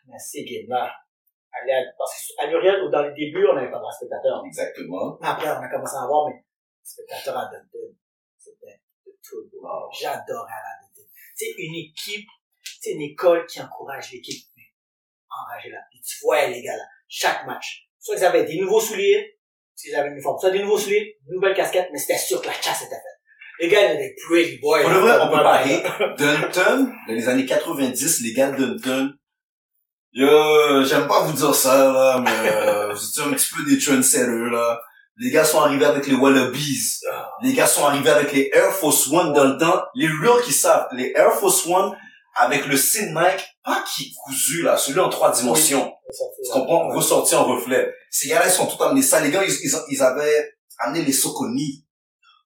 Mais 0.08 0.18
ces 0.18 0.46
games-là, 0.46 0.90
allez 1.52 1.74
à- 1.74 1.84
parce 1.98 2.32
qu'à 2.38 2.48
Muriel, 2.48 2.90
dans 2.90 3.02
les 3.02 3.14
débuts, 3.14 3.46
on 3.46 3.56
n'avait 3.56 3.70
pas 3.70 3.80
de 3.80 3.92
spectateurs. 3.94 4.42
Exactement. 4.46 5.18
Après, 5.22 5.50
on 5.50 5.60
a 5.62 5.68
commencé 5.70 5.96
à 5.98 6.04
avoir, 6.04 6.30
mais 6.30 6.46
spectateurs 6.82 7.38
à 7.38 7.46
Dunton, 7.52 7.94
c'était 8.38 8.82
de 9.06 9.12
tout. 9.22 9.50
Wow. 9.62 9.90
J'adorais 10.00 10.54
à 10.54 10.64
la 10.64 10.88
Dunton. 10.88 11.06
C'est 11.36 11.54
une 11.58 11.76
équipe, 11.76 12.28
c'est 12.80 12.92
une 12.92 13.02
école 13.02 13.46
qui 13.48 13.62
encourage 13.62 14.14
l'équipe. 14.14 14.48
Mais 14.56 14.64
enragez-la. 15.30 15.80
Tu 15.92 16.18
vois 16.24 16.48
les 16.48 16.62
gars 16.64 16.78
là, 16.78 16.86
chaque 17.10 17.46
match. 17.46 17.87
Soit 18.08 18.16
ils 18.20 18.24
avaient 18.24 18.46
des 18.46 18.58
nouveaux 18.62 18.80
souliers, 18.80 19.38
Ils 19.84 19.94
avaient 19.94 20.08
une 20.08 20.14
uniforme. 20.14 20.40
Ça, 20.40 20.50
des 20.50 20.60
nouveaux 20.64 20.78
souliers, 20.78 21.18
nouvelle 21.30 21.54
casquette, 21.54 21.90
mais 21.92 22.00
c'était 22.00 22.18
sûr 22.18 22.42
que 22.42 22.48
la 22.48 22.54
chasse 22.54 22.84
était 22.84 22.96
faite. 22.96 23.20
Les 23.60 23.68
gars, 23.68 23.92
ils 23.92 23.96
étaient 23.96 24.16
pretty 24.26 24.60
boys. 24.60 24.82
Pour 24.82 24.92
le 24.92 25.00
vrai, 25.00 25.18
on 25.22 25.28
peut 25.28 25.44
parler. 25.44 25.84
Dunton, 26.18 26.90
dans 27.06 27.14
les 27.14 27.28
années 27.28 27.46
90, 27.46 28.22
les 28.22 28.32
gars 28.34 28.52
de 28.52 28.64
Dunton, 28.64 29.14
yo, 30.14 30.84
j'aime 30.86 31.10
pas 31.10 31.20
vous 31.24 31.34
dire 31.34 31.54
ça, 31.54 31.92
là, 31.92 32.24
mais 32.24 32.50
euh, 32.50 32.94
vous 32.94 33.10
étiez 33.10 33.24
un 33.24 33.34
petit 33.34 33.54
peu 33.54 33.70
des 33.70 33.78
trendsetters, 33.78 34.52
là. 34.52 34.80
Les 35.18 35.30
gars 35.30 35.44
sont 35.44 35.60
arrivés 35.60 35.86
avec 35.86 36.08
les 36.08 36.16
Wallabies. 36.16 37.02
Les 37.44 37.52
gars 37.52 37.68
sont 37.68 37.84
arrivés 37.84 38.12
avec 38.12 38.32
les 38.32 38.50
Air 38.54 38.72
Force 38.72 39.12
One 39.12 39.34
dans 39.34 39.44
le 39.44 39.58
temps. 39.58 39.84
Les 39.96 40.08
real 40.08 40.42
qui 40.46 40.54
savent, 40.54 40.88
les 40.94 41.12
Air 41.14 41.34
Force 41.34 41.66
One 41.68 41.92
avec 42.40 42.66
le 42.68 42.78
signe 42.78 43.14
Nike, 43.14 43.46
pas 43.64 43.84
qui 43.84 44.14
cousu, 44.14 44.62
là, 44.64 44.78
celui 44.78 45.00
en 45.00 45.10
trois 45.10 45.32
dimensions. 45.32 45.94
Tu 46.44 46.52
comprends? 46.52 46.90
Ressorti 46.90 47.36
en 47.36 47.44
reflet. 47.46 47.94
Ces 48.12 48.30
gars-là, 48.30 48.48
ils 48.48 48.52
sont 48.52 48.68
tout 48.68 48.82
amenés 48.84 49.02
ça. 49.02 49.20
Les 49.20 49.32
gars, 49.32 49.44
ils, 49.44 49.52
ils, 49.52 49.72
ils 49.90 50.02
avaient 50.02 50.54
amené 50.80 51.04
les 51.04 51.14
Soconi. 51.14 51.86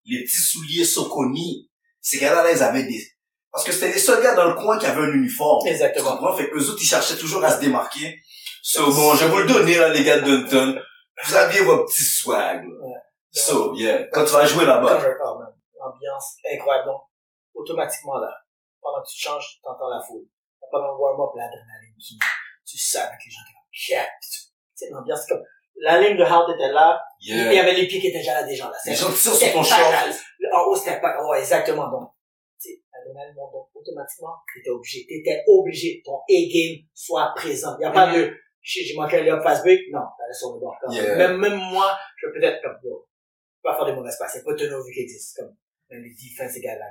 Les 0.05 0.23
petits 0.23 0.41
souliers 0.41 0.85
Soconi. 0.85 1.69
Ces 2.01 2.19
gars-là, 2.19 2.43
là, 2.43 2.51
ils 2.51 2.63
avaient 2.63 2.83
des... 2.83 3.05
Parce 3.51 3.65
que 3.65 3.71
c'était 3.73 3.91
les 3.91 3.99
seuls 3.99 4.23
gars 4.23 4.33
dans 4.33 4.47
le 4.47 4.55
coin 4.55 4.79
qui 4.79 4.85
avaient 4.85 5.03
un 5.03 5.13
uniforme. 5.13 5.65
Tu 5.65 5.71
Exactement. 5.73 6.11
comprends? 6.11 6.35
Fait 6.37 6.49
que 6.49 6.55
eux 6.55 6.69
autres, 6.69 6.81
ils 6.81 6.87
cherchaient 6.87 7.17
toujours 7.17 7.43
à 7.43 7.51
se 7.51 7.59
démarquer. 7.59 8.17
So, 8.63 8.91
bon, 8.93 9.13
je 9.15 9.25
vais 9.25 9.31
vous 9.31 9.39
le 9.39 9.45
donner, 9.47 9.77
là, 9.77 9.89
les 9.89 10.03
gars 10.03 10.19
de 10.21 10.25
Dunton. 10.25 10.81
Vous 11.25 11.35
aviez 11.35 11.61
vos 11.61 11.85
petits 11.85 12.03
swag, 12.03 12.63
là. 12.63 12.69
Ouais. 12.81 12.95
So, 13.33 13.75
yeah. 13.75 14.07
Quand 14.11 14.23
tu 14.23 14.31
vas 14.31 14.45
jouer 14.45 14.65
là-bas. 14.65 14.93
L'ambiance 14.93 16.35
incroyable. 16.53 16.87
Donc, 16.87 17.01
automatiquement, 17.53 18.17
là, 18.19 18.33
pendant 18.81 19.01
que 19.01 19.09
tu 19.09 19.19
changes, 19.19 19.59
t'entends 19.63 19.89
la 19.89 20.01
foule. 20.01 20.25
Pendant 20.71 20.93
le 20.93 20.99
warm-up, 20.99 21.35
l'adrénaline 21.35 21.95
qui, 21.99 22.17
tu 22.65 22.77
sens 22.77 23.03
que 23.03 23.25
les 23.25 23.31
gens 23.31 23.41
étaient 23.43 23.53
comme, 23.53 23.71
yeah. 23.89 24.07
Tu 24.21 24.39
sais, 24.73 24.89
l'ambiance, 24.89 25.21
c'est 25.27 25.33
comme, 25.33 25.43
la 25.75 25.99
ligne 25.99 26.17
de 26.17 26.23
Hard 26.23 26.49
était 26.53 26.71
là, 26.71 27.01
il 27.19 27.35
y 27.35 27.59
avait 27.59 27.73
les 27.73 27.87
pieds 27.87 27.99
qui 27.99 28.07
étaient 28.07 28.19
déjà 28.19 28.33
là, 28.33 28.43
des 28.43 28.55
gens 28.55 28.69
là. 28.69 28.77
Les 28.85 28.95
gens 28.95 29.11
tirent 29.11 29.35
sur 29.35 29.53
ton 29.53 29.63
short. 29.63 29.93
En 30.53 30.63
haut, 30.63 30.75
c'était 30.75 30.99
pas, 31.01 31.23
ouais, 31.27 31.39
exactement. 31.39 31.89
Donc, 31.89 32.11
tu 32.61 32.69
sais, 32.69 32.83
l'adrénaline 32.93 33.35
monte, 33.35 33.51
donc, 33.53 33.67
automatiquement, 33.73 34.35
t'étais 34.53 34.69
obligé, 34.69 35.05
t'étais 35.07 35.43
obligé, 35.47 36.01
ton 36.05 36.19
A-game 36.29 36.85
soit 36.93 37.33
présent. 37.35 37.75
Il 37.79 37.83
y 37.83 37.85
a 37.85 37.91
pas 37.91 38.13
de, 38.13 38.33
j'ai 38.61 38.95
manqué 38.95 39.17
un 39.17 39.23
layup 39.23 39.41
fast 39.43 39.63
break, 39.63 39.81
non, 39.91 40.01
t'allais 40.17 40.33
sur 40.33 40.53
le 40.53 40.59
bord. 40.59 40.77
Comme, 40.79 40.93
Yeah. 40.93 41.15
Même, 41.15 41.37
même 41.37 41.55
moi, 41.55 41.97
je 42.17 42.27
peux 42.27 42.33
peut-être, 42.39 42.61
comme, 42.61 42.77
yo, 42.83 43.07
pas 43.63 43.75
faire 43.75 43.85
des 43.85 43.93
mauvaises 43.93 44.17
passes. 44.17 44.35
N'y 44.35 44.41
a 44.41 44.43
pas 44.43 44.53
de 44.53 44.57
turnover 44.57 44.93
qui 44.93 45.01
existe. 45.01 45.37
Comme, 45.37 45.55
même 45.89 46.03
les 46.03 46.11
defense, 46.11 46.53
ces 46.53 46.61
gars-là. 46.61 46.85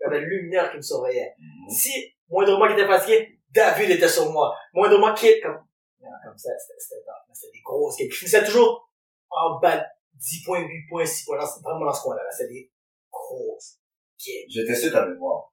Il 0.00 0.04
y 0.04 0.06
avait 0.06 0.20
lumière 0.20 0.70
qui 0.70 0.76
me 0.76 0.82
surveillait. 0.82 1.34
Mhm. 1.38 1.70
Si, 1.70 2.14
moindrement 2.28 2.66
qui 2.66 2.74
était 2.74 2.86
fatigué, 2.86 3.40
David 3.50 3.90
était 3.90 4.08
sur 4.08 4.30
moi. 4.30 4.54
Moindrement 4.72 5.14
qui, 5.14 5.40
comme, 5.40 5.58
non, 6.00 6.10
comme 6.24 6.38
ça, 6.38 6.50
c'était, 6.58 6.78
c'était, 6.78 7.50
des 7.52 7.60
grosses 7.62 7.96
games. 7.96 8.08
Je 8.10 8.16
finissais 8.16 8.44
toujours 8.44 8.90
en 9.30 9.58
bas 9.58 9.78
de 9.78 9.84
10 10.14 10.44
points, 10.44 10.60
8 10.60 10.86
points, 10.88 11.04
6 11.04 11.24
points. 11.24 11.38
Vraiment 11.62 11.86
dans 11.86 11.92
ce 11.92 12.02
coin-là. 12.02 12.22
Là. 12.22 12.30
C'était 12.30 12.52
des 12.52 12.72
grosses 13.10 13.78
games. 14.24 14.46
J'ai 14.48 14.64
testé 14.64 14.90
ta 14.90 15.06
mémoire. 15.06 15.52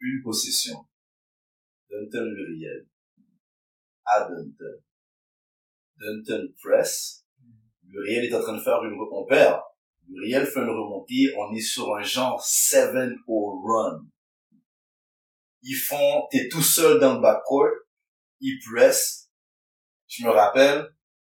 Une 0.00 0.22
possession. 0.22 0.86
Dunton 1.90 2.32
Muriel. 2.34 2.86
À 4.04 4.28
Dunton. 4.28 4.82
Dunton 5.96 6.54
press. 6.62 7.24
Muriel 7.84 8.24
est 8.24 8.34
en 8.34 8.40
train 8.40 8.56
de 8.56 8.62
faire 8.62 8.82
une 8.84 8.96
on 9.10 9.26
perd. 9.26 9.60
Muriel 10.08 10.46
fait 10.46 10.60
une 10.60 10.70
remontée. 10.70 11.34
On 11.36 11.54
est 11.54 11.60
sur 11.60 11.94
un 11.94 12.02
genre 12.02 12.40
7-0 12.42 13.14
run. 13.28 14.00
Ils 15.62 15.74
font, 15.76 16.26
t'es 16.30 16.48
tout 16.48 16.62
seul 16.62 16.98
dans 17.00 17.14
le 17.14 17.20
backcourt. 17.20 17.68
Ils 18.40 18.58
press. 18.72 19.28
Je 20.06 20.24
me 20.24 20.30
rappelle, 20.30 20.88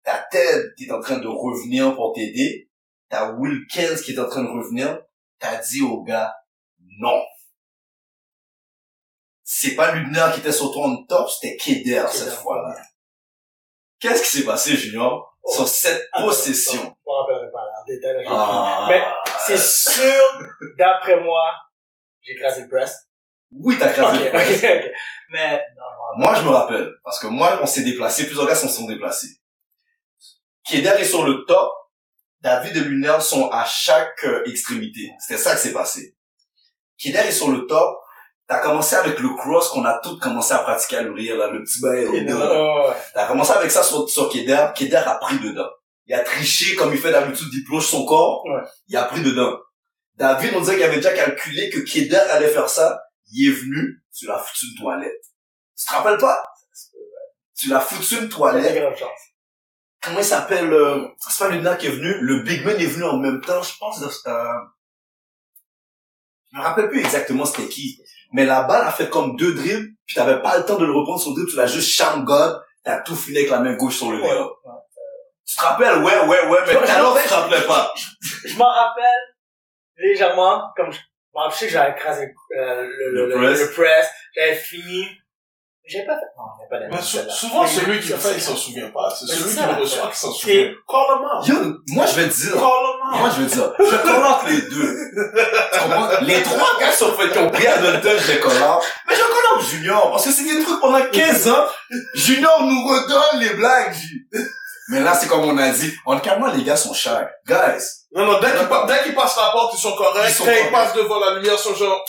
t'as 0.03 0.25
Ted 0.31 0.75
qui 0.77 0.85
est 0.85 0.93
en 0.93 1.01
train 1.01 1.19
de 1.19 1.27
revenir 1.29 1.95
pour 1.95 2.13
t'aider. 2.15 2.71
T'as 3.09 3.33
Wilkins 3.33 3.97
qui 4.05 4.13
est 4.13 4.19
en 4.19 4.29
train 4.29 4.43
de 4.43 4.49
revenir. 4.49 5.01
T'as 5.39 5.63
dit 5.63 5.81
au 5.83 6.03
gars, 6.03 6.35
non. 6.99 7.23
C'est 9.45 9.75
pas 9.77 9.95
Lubner 9.95 10.27
qui 10.35 10.41
était 10.41 10.53
sur 10.53 10.73
ton 10.73 11.07
top, 11.07 11.29
c'était 11.31 11.57
Keder 11.57 12.05
cette 12.11 12.35
fois-là. 12.35 12.77
Qu'est-ce 13.99 14.23
qui 14.23 14.39
s'est 14.39 14.45
passé, 14.45 14.77
Junior, 14.77 15.25
Oh. 15.43 15.55
sur 15.55 15.69
cette 15.69 16.11
possession? 16.13 16.83
Je 16.83 16.87
me 16.87 17.13
rappellerai 17.13 17.51
pas 17.51 17.65
Ah. 18.29 18.87
Mais 18.89 19.03
c'est 19.47 19.59
sûr, 19.59 20.23
d'après 20.79 21.21
moi, 21.21 21.43
j'ai 22.23 22.35
écrasé 22.35 22.63
le 22.63 22.69
press. 22.69 23.09
Oui, 23.51 23.77
t'as 23.79 23.93
crasé 23.93 24.25
le 24.25 24.31
press. 24.31 24.63
Mais, 25.31 25.63
non, 25.77 25.85
non, 25.85 26.25
Moi, 26.25 26.35
je 26.35 26.43
me 26.43 26.51
rappelle, 26.51 26.91
parce 27.05 27.19
que 27.19 27.27
moi, 27.27 27.59
on 27.63 27.67
s'est 27.67 27.83
déplacé, 27.83 28.27
plusieurs 28.27 28.47
gars 28.47 28.55
sont 28.55 28.87
déplacés. 28.87 29.39
Keder 30.65 30.95
est 30.99 31.05
sur 31.05 31.25
le 31.25 31.45
top, 31.47 31.71
David 32.41 32.77
et 32.77 32.81
Luner 32.81 33.21
sont 33.21 33.49
à 33.51 33.65
chaque 33.65 34.25
euh, 34.25 34.45
extrémité. 34.47 35.11
C'était 35.19 35.41
ça 35.41 35.55
qui 35.55 35.63
s'est 35.63 35.73
passé. 35.73 36.15
Keder 36.99 37.21
est 37.21 37.33
sur 37.33 37.51
le 37.51 37.67
top, 37.67 37.99
t'as 38.47 38.61
commencé 38.61 38.97
avec 38.97 39.19
le 39.19 39.31
cross 39.31 39.69
qu'on 39.71 39.85
a 39.85 39.99
tous 40.03 40.19
commencé 40.19 40.53
à 40.53 40.59
pratiquer 40.59 40.99
à 40.99 41.03
l'ouvrir, 41.03 41.37
là, 41.37 41.49
le 41.49 41.63
petit 41.63 41.83
ouais. 41.85 42.07
T'as 43.15 43.27
commencé 43.27 43.53
avec 43.53 43.71
ça 43.71 43.83
sur, 43.83 44.09
sur 44.09 44.29
Keder, 44.31 44.67
Keder 44.75 44.97
a 44.97 45.15
pris 45.17 45.39
dedans. 45.39 45.71
Il 46.09 46.15
a 46.15 46.21
triché 46.21 46.75
comme 46.75 46.93
il 46.93 46.99
fait 46.99 47.13
d'habitude, 47.13 47.49
il 47.53 47.65
plonge 47.65 47.87
son 47.87 48.07
corps, 48.07 48.43
Ouais. 48.47 48.63
il 48.89 48.97
a 48.97 49.05
pris 49.05 49.21
dedans. 49.23 49.59
David, 50.17 50.53
on 50.57 50.61
disait 50.61 50.75
qu'il 50.75 50.83
avait 50.83 50.97
déjà 50.97 51.13
calculé 51.13 51.69
que 51.71 51.81
Keder 51.81 52.17
allait 52.17 52.49
faire 52.49 52.69
ça, 52.69 52.99
il 53.31 53.49
est 53.49 53.53
venu, 53.55 54.03
tu 54.17 54.27
l'as 54.27 54.39
foutu 54.39 54.67
une 54.73 54.79
toilette. 54.81 55.23
Tu 55.79 55.87
te 55.87 55.93
rappelles 55.93 56.19
pas? 56.19 56.43
Tu 57.57 57.69
l'as 57.69 57.81
foutu 57.81 58.15
une 58.15 58.21
Il 58.21 58.23
y 58.23 58.27
a 58.27 58.29
toilette. 58.37 58.95
Comment 60.03 60.19
il 60.21 60.25
s'appelle, 60.25 60.73
euh, 60.73 61.07
c'est 61.19 61.39
pas 61.39 61.51
Luna 61.51 61.77
qui 61.77 61.87
est 61.89 61.91
venu, 61.91 62.13
le 62.21 62.43
Big 62.43 62.65
Man 62.65 62.81
est 62.81 62.87
venu 62.87 63.05
en 63.05 63.19
même 63.19 63.41
temps, 63.43 63.63
je 63.63 63.77
pense, 63.79 64.01
euh, 64.03 64.45
je 66.53 66.57
me 66.57 66.63
rappelle 66.63 66.89
plus 66.89 67.01
exactement 67.01 67.45
c'était 67.45 67.69
qui. 67.69 68.01
Mais 68.33 68.47
la 68.47 68.63
balle 68.63 68.87
a 68.87 68.93
fait 68.93 69.11
comme 69.11 69.37
deux 69.37 69.53
dribbles, 69.55 69.89
puis 70.07 70.15
t'avais 70.15 70.41
pas 70.41 70.57
le 70.57 70.65
temps 70.65 70.79
de 70.79 70.87
le 70.87 70.93
reprendre 70.93 71.21
sur 71.21 71.31
le 71.31 71.35
dribble, 71.37 71.51
tu 71.51 71.57
l'as 71.57 71.67
juste 71.67 71.91
sham 71.91 72.25
God, 72.25 72.61
t'as 72.85 73.01
tout 73.01 73.17
fini 73.17 73.39
avec 73.39 73.51
la 73.51 73.61
main 73.61 73.75
gauche 73.75 73.97
sur 73.97 74.11
le 74.11 74.23
ouais. 74.23 74.45
Tu 75.59 75.65
te 75.65 75.67
rappelles, 75.67 75.99
ouais, 76.03 76.21
ouais, 76.21 76.47
ouais, 76.49 76.59
mais 76.67 76.73
l'heure, 76.75 77.19
tu 77.21 77.29
te 77.29 77.35
rappelais 77.35 77.63
pas. 77.67 77.93
Je 78.45 78.57
m'en 78.57 78.69
rappelle 78.73 79.05
légèrement, 79.97 80.63
comme 80.77 80.93
je, 80.93 80.99
bon, 81.33 81.51
je 81.51 81.57
sais 81.57 81.67
que 81.67 81.73
j'avais 81.73 81.91
écrasé 81.93 82.33
euh, 82.57 82.87
le, 82.87 83.11
Le 83.13 83.27
le, 83.27 83.35
press. 83.37 83.61
le 83.61 83.71
press, 83.73 84.09
j'avais 84.37 84.55
fini. 84.55 85.07
J'avais 85.91 86.05
pas 86.05 86.17
fait, 86.17 86.27
non, 86.37 86.45
j'avais 86.59 86.69
pas 86.69 86.87
d'amis, 86.87 87.03
sou- 87.03 87.31
souvent, 87.31 87.63
Mais 87.63 87.69
celui 87.71 87.99
qui 88.01 88.09
le 88.11 88.17
fait, 88.17 88.29
ça, 88.29 88.35
il 88.35 88.41
s'en 88.43 88.55
souvient 88.55 88.91
pas. 88.91 89.09
C'est 89.19 89.25
celui 89.27 89.57
qui 89.57 89.63
le 89.63 89.81
reçoit 89.81 90.11
qui 90.11 90.19
s'en 90.19 90.31
souvient. 90.33 90.71
Call 90.87 91.01
him 91.17 91.25
out. 91.25 91.49
Yo, 91.49 91.77
moi, 91.95 92.05
je 92.05 92.15
vais 92.21 92.29
te 92.29 92.35
dire, 92.35 92.53
Call 92.53 92.61
him 92.61 93.01
out. 93.15 93.19
moi, 93.21 93.31
je 93.35 93.41
veux 93.41 93.47
dire, 93.47 93.73
je 93.79 93.97
call 93.97 94.23
out 94.23 94.39
les 94.49 94.61
deux. 94.69 94.97
Tu 95.73 95.79
comprends? 95.81 96.09
Les 96.21 96.43
trois 96.43 96.79
gars 96.79 96.93
sur 96.93 97.19
fait 97.19 97.31
qui 97.33 97.39
ont 97.39 97.51
pris 97.51 97.67
à 97.67 97.79
Dalton, 97.79 98.19
je 98.19 98.33
les 98.33 98.39
call 98.39 98.51
out. 98.63 98.83
Mais 99.09 99.15
je 99.15 99.21
call 99.23 99.57
out 99.57 99.63
Junior, 99.65 100.11
parce 100.11 100.27
que 100.27 100.31
c'est 100.31 100.45
des 100.45 100.63
trucs 100.63 100.79
pendant 100.83 101.03
15 101.11 101.49
ans, 101.49 101.67
Junior 102.15 102.63
nous 102.65 102.87
redonne 102.87 103.41
les 103.41 103.55
blagues. 103.55 103.95
Mais 104.91 105.01
là, 105.01 105.15
c'est 105.15 105.29
comme 105.29 105.41
on 105.45 105.59
a 105.59 105.69
dit, 105.71 105.95
on 106.07 106.19
calme 106.19 106.51
les 106.57 106.65
gars 106.65 106.77
sont 106.77 106.95
chers. 106.95 107.29
Guys, 107.47 107.83
Non, 108.13 108.25
non, 108.25 108.39
dès 108.41 108.51
qu'ils 108.57 108.69
pa- 108.69 108.87
dès 108.87 109.03
qu'ils 109.03 109.15
passent 109.15 109.37
la 109.37 109.51
porte, 109.53 109.75
ils 109.75 109.81
sont 109.81 109.95
corrects. 109.95 110.25
Ils 110.29 110.33
sont 110.35 110.45
Quand 110.45 110.51
ils 110.67 110.71
passent 110.73 110.95
devant 110.95 111.21
la 111.21 111.35
lumière, 111.35 111.55
ils 111.55 111.59
sont 111.59 111.75
genre, 111.75 112.03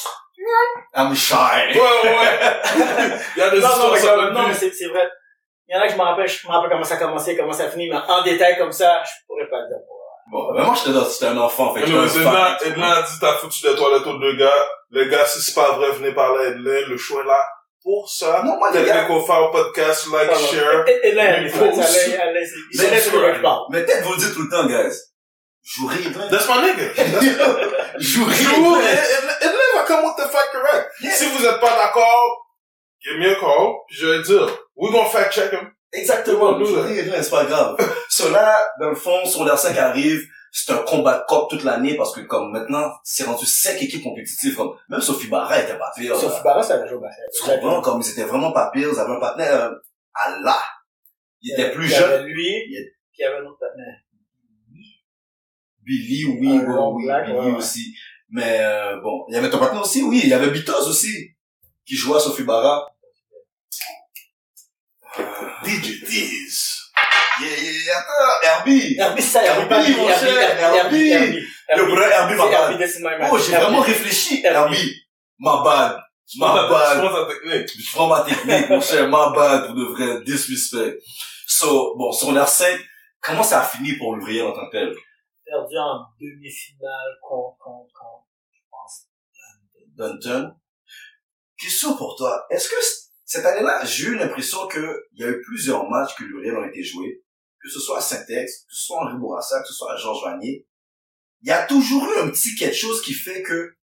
I'm 0.95 1.13
shy. 1.15 1.33
ouais, 1.35 1.75
ouais, 1.75 2.09
ouais. 2.09 2.39
Il 3.35 3.39
y 3.39 3.41
a 3.41 3.49
des 3.49 3.59
Non, 3.59 3.67
non, 3.67 3.73
histoires, 3.73 3.91
mais, 3.93 3.99
ça 3.99 4.15
non, 4.15 4.47
mais 4.47 4.53
c'est, 4.53 4.87
vrai. 4.87 5.09
Il 5.67 5.75
y 5.75 5.77
en 5.77 5.81
a 5.81 5.85
que 5.87 5.91
je 5.93 5.97
me 5.97 6.01
rappelle, 6.03 6.27
je 6.27 6.47
me 6.47 6.51
rappelle 6.51 6.69
comment 6.71 6.83
ça 6.83 6.95
a 6.95 6.97
commencé, 6.97 7.35
comment 7.37 7.53
ça 7.53 7.63
a 7.65 7.69
fini, 7.69 7.89
mais 7.89 7.97
en 7.97 8.23
détail 8.23 8.57
comme 8.57 8.71
ça, 8.71 9.03
je 9.03 9.11
pourrais 9.27 9.47
pas 9.49 9.57
le 9.61 9.67
dire. 9.67 9.77
Bon, 10.31 10.53
mais 10.53 10.63
moi, 10.63 10.73
j'étais 10.77 10.97
dans- 10.97 11.05
j'étais 11.09 11.25
un 11.27 11.37
enfant, 11.37 11.73
fait 11.73 11.81
que 11.81 11.89
Non, 11.89 12.07
j'étais 12.07 12.19
Edna. 12.19 12.57
Edna 12.65 12.95
a 12.97 13.01
dit, 13.01 13.13
t'as 13.19 13.33
foutu 13.33 13.61
des 13.63 13.75
toilettes 13.75 14.07
aux 14.07 14.17
deux 14.19 14.37
gars. 14.37 14.67
Les 14.91 15.07
gars, 15.09 15.25
si 15.25 15.41
c'est 15.41 15.53
pas 15.53 15.71
vrai, 15.73 15.91
venez 15.91 16.13
parler 16.13 16.45
à 16.45 16.47
Edna. 16.49 16.71
Le 16.87 16.97
show 16.97 17.19
est 17.21 17.25
là 17.25 17.43
pour 17.83 18.09
ça. 18.09 18.41
Non, 18.45 18.57
moi, 18.57 18.71
les 18.73 18.81
Peut-être 18.81 18.93
gars- 18.93 19.05
qu'on 19.05 19.21
fait 19.21 19.33
un 19.33 19.47
podcast, 19.51 20.07
like, 20.11 20.35
share. 20.35 20.85
Et, 20.87 21.11
là, 21.13 21.23
elle 21.23 21.43
Mais 23.71 23.83
peut-être 23.83 24.03
vous 24.05 24.13
le 24.13 24.17
dites 24.17 24.33
tout 24.33 24.43
le 24.43 24.49
temps, 24.49 24.65
guys. 24.65 24.95
J'aurais 25.61 25.97
That's 26.29 26.47
my 26.47 26.61
nigga. 26.61 26.93
J'aurais 27.97 28.33
Joue, 28.33 28.75
Edna 28.77 29.33
Edna 29.41 29.65
va 29.75 29.83
come 29.85 30.05
with 30.05 30.15
the 30.17 30.31
fact 30.31 30.51
correct. 30.51 30.89
Si 30.99 31.25
vous 31.25 31.45
êtes 31.45 31.59
pas 31.59 31.75
d'accord, 31.77 32.47
give 33.03 33.17
me 33.19 33.29
a 33.31 33.35
call, 33.35 33.75
je 33.91 34.07
vais 34.07 34.23
dire, 34.23 34.57
we 34.75 34.91
gonna 34.91 35.09
fact 35.09 35.33
check 35.33 35.51
him. 35.51 35.71
Exactement, 35.91 36.55
rien, 36.57 37.21
c'est 37.21 37.29
pas 37.29 37.45
grave. 37.45 37.75
Cela, 38.09 38.57
dans 38.79 38.89
le 38.89 38.95
fond, 38.95 39.25
sur 39.25 39.43
l'air 39.43 39.57
5 39.57 39.77
arrive, 39.77 40.21
c'est 40.51 40.71
un 40.71 40.79
combat 40.79 41.19
de 41.19 41.23
cop 41.27 41.49
toute 41.49 41.63
l'année 41.63 41.95
parce 41.95 42.13
que 42.13 42.21
comme 42.21 42.51
maintenant, 42.51 42.91
c'est 43.03 43.23
rendu 43.23 43.45
5 43.45 43.81
équipes 43.81 44.03
compétitives, 44.03 44.55
comme, 44.55 44.75
même 44.89 45.01
Sophie 45.01 45.27
Barra 45.27 45.59
était 45.59 45.77
pas 45.77 45.91
pire. 45.95 46.15
Sophie 46.15 46.41
Barra, 46.43 46.63
ça 46.63 46.77
va 46.77 46.87
jouer 46.87 46.97
au 46.97 47.01
basket. 47.01 47.61
Comme 47.83 48.01
ils 48.01 48.09
étaient 48.11 48.23
vraiment 48.23 48.51
pas 48.51 48.69
pires, 48.71 48.89
ils 48.93 48.99
avaient 48.99 49.13
un 49.13 49.19
partenaire, 49.19 49.53
euh, 49.53 49.71
à 50.13 50.39
là. 50.41 50.57
Il 51.41 51.53
était 51.53 51.71
plus 51.71 51.85
Il 51.85 51.91
y 51.91 51.95
jeune. 51.95 52.11
avait 52.11 52.23
lui, 52.23 52.47
Il 52.67 52.71
y 52.73 52.77
a- 52.77 52.81
puis 53.11 53.19
il 53.19 53.21
y 53.21 53.25
avait 53.25 53.37
un 53.37 53.45
autre 53.45 53.59
partenaire. 53.59 53.95
Billy, 55.81 56.25
oui, 56.25 56.37
oui, 56.41 56.59
oui, 56.93 57.05
black, 57.05 57.25
Billy 57.25 57.37
ouais, 57.37 57.51
aussi. 57.55 57.93
Mais, 58.29 58.59
euh, 58.59 58.99
bon, 59.01 59.25
il 59.29 59.35
y 59.35 59.37
avait 59.37 59.49
ton 59.49 59.57
partenaire 59.57 59.81
aussi, 59.83 60.03
oui, 60.03 60.21
il 60.23 60.29
y 60.29 60.33
avait 60.33 60.51
Bitos 60.51 60.87
aussi, 60.87 61.29
qui 61.85 61.95
jouait 61.95 62.17
à 62.17 62.19
Sophie 62.19 62.43
Barra. 62.43 62.85
DJ 65.63 66.03
Tease. 66.05 66.77
Yeah, 67.41 67.49
yeah, 67.57 67.97
attends, 67.97 68.38
Herbie. 68.59 68.95
Herbie, 68.97 69.21
ça, 69.21 69.43
Herbie, 69.43 69.73
Herbie, 69.73 69.95
mon 69.95 70.07
cher, 70.07 70.59
Herbie, 70.59 71.09
Herbie. 71.09 71.09
Herbie, 71.11 71.47
Le 71.75 71.83
vrai 71.83 72.09
Herbie, 72.11 72.35
ma 72.35 73.17
bad. 73.17 73.29
Oh, 73.31 73.37
j'ai 73.37 73.51
Herbie. 73.53 73.65
vraiment 73.65 73.81
réfléchi. 73.81 74.41
Herbie. 74.43 74.75
Herbie. 74.75 74.95
Ma 75.39 75.63
bad. 75.63 75.99
Ma 76.37 76.67
bad. 76.69 77.03
la. 77.43 77.65
Je 77.65 77.91
prends 77.93 78.07
ma 78.07 78.21
technique, 78.21 78.69
mon 78.69 78.81
cher, 78.81 79.07
ma 79.09 79.31
bad, 79.31 79.65
pour 79.67 79.75
de 79.75 79.83
vrai, 79.85 80.23
disrespect. 80.23 80.99
So, 81.47 81.95
bon, 81.97 82.11
secondaire 82.11 82.47
5, 82.47 82.79
comment 83.21 83.43
ça 83.43 83.61
a 83.61 83.63
fini 83.63 83.93
pour 83.97 84.15
l'ouvrier 84.15 84.41
en 84.41 84.51
tant 84.51 84.67
que 84.67 84.71
tel? 84.71 84.95
Perdu 85.45 85.77
en 85.77 86.05
demi-finale 86.19 87.17
contre, 87.27 87.57
contre, 87.57 87.91
contre, 87.93 88.27
je 88.51 88.59
pense. 88.69 89.07
Dunton. 89.97 90.53
Question 91.57 91.97
pour 91.97 92.15
toi. 92.15 92.45
Est-ce 92.51 92.69
que 92.69 92.75
cette 93.25 93.45
année-là, 93.45 93.83
j'ai 93.83 94.05
eu 94.05 94.15
l'impression 94.15 94.67
que 94.67 95.05
il 95.13 95.21
y 95.21 95.25
a 95.25 95.29
eu 95.29 95.41
plusieurs 95.41 95.89
matchs 95.89 96.15
que 96.15 96.23
l'Uriel 96.23 96.55
ont 96.57 96.65
été 96.67 96.83
joués, 96.83 97.21
que 97.61 97.69
ce 97.69 97.79
soit 97.79 97.97
à 97.97 98.01
Saint-Ex, 98.01 98.65
que 98.65 98.73
ce 98.73 98.85
soit 98.85 99.01
à 99.01 99.05
Henri 99.05 99.17
Bourassa, 99.17 99.61
que 99.61 99.67
ce 99.67 99.73
soit 99.73 99.93
à 99.93 99.97
Georges 99.97 100.23
Vanier. 100.23 100.65
Il 101.41 101.49
y 101.49 101.51
a 101.51 101.65
toujours 101.65 102.03
eu 102.05 102.19
un 102.19 102.29
petit 102.29 102.55
quelque 102.55 102.75
chose 102.75 103.01
qui 103.01 103.13
fait 103.13 103.41
que 103.43 103.73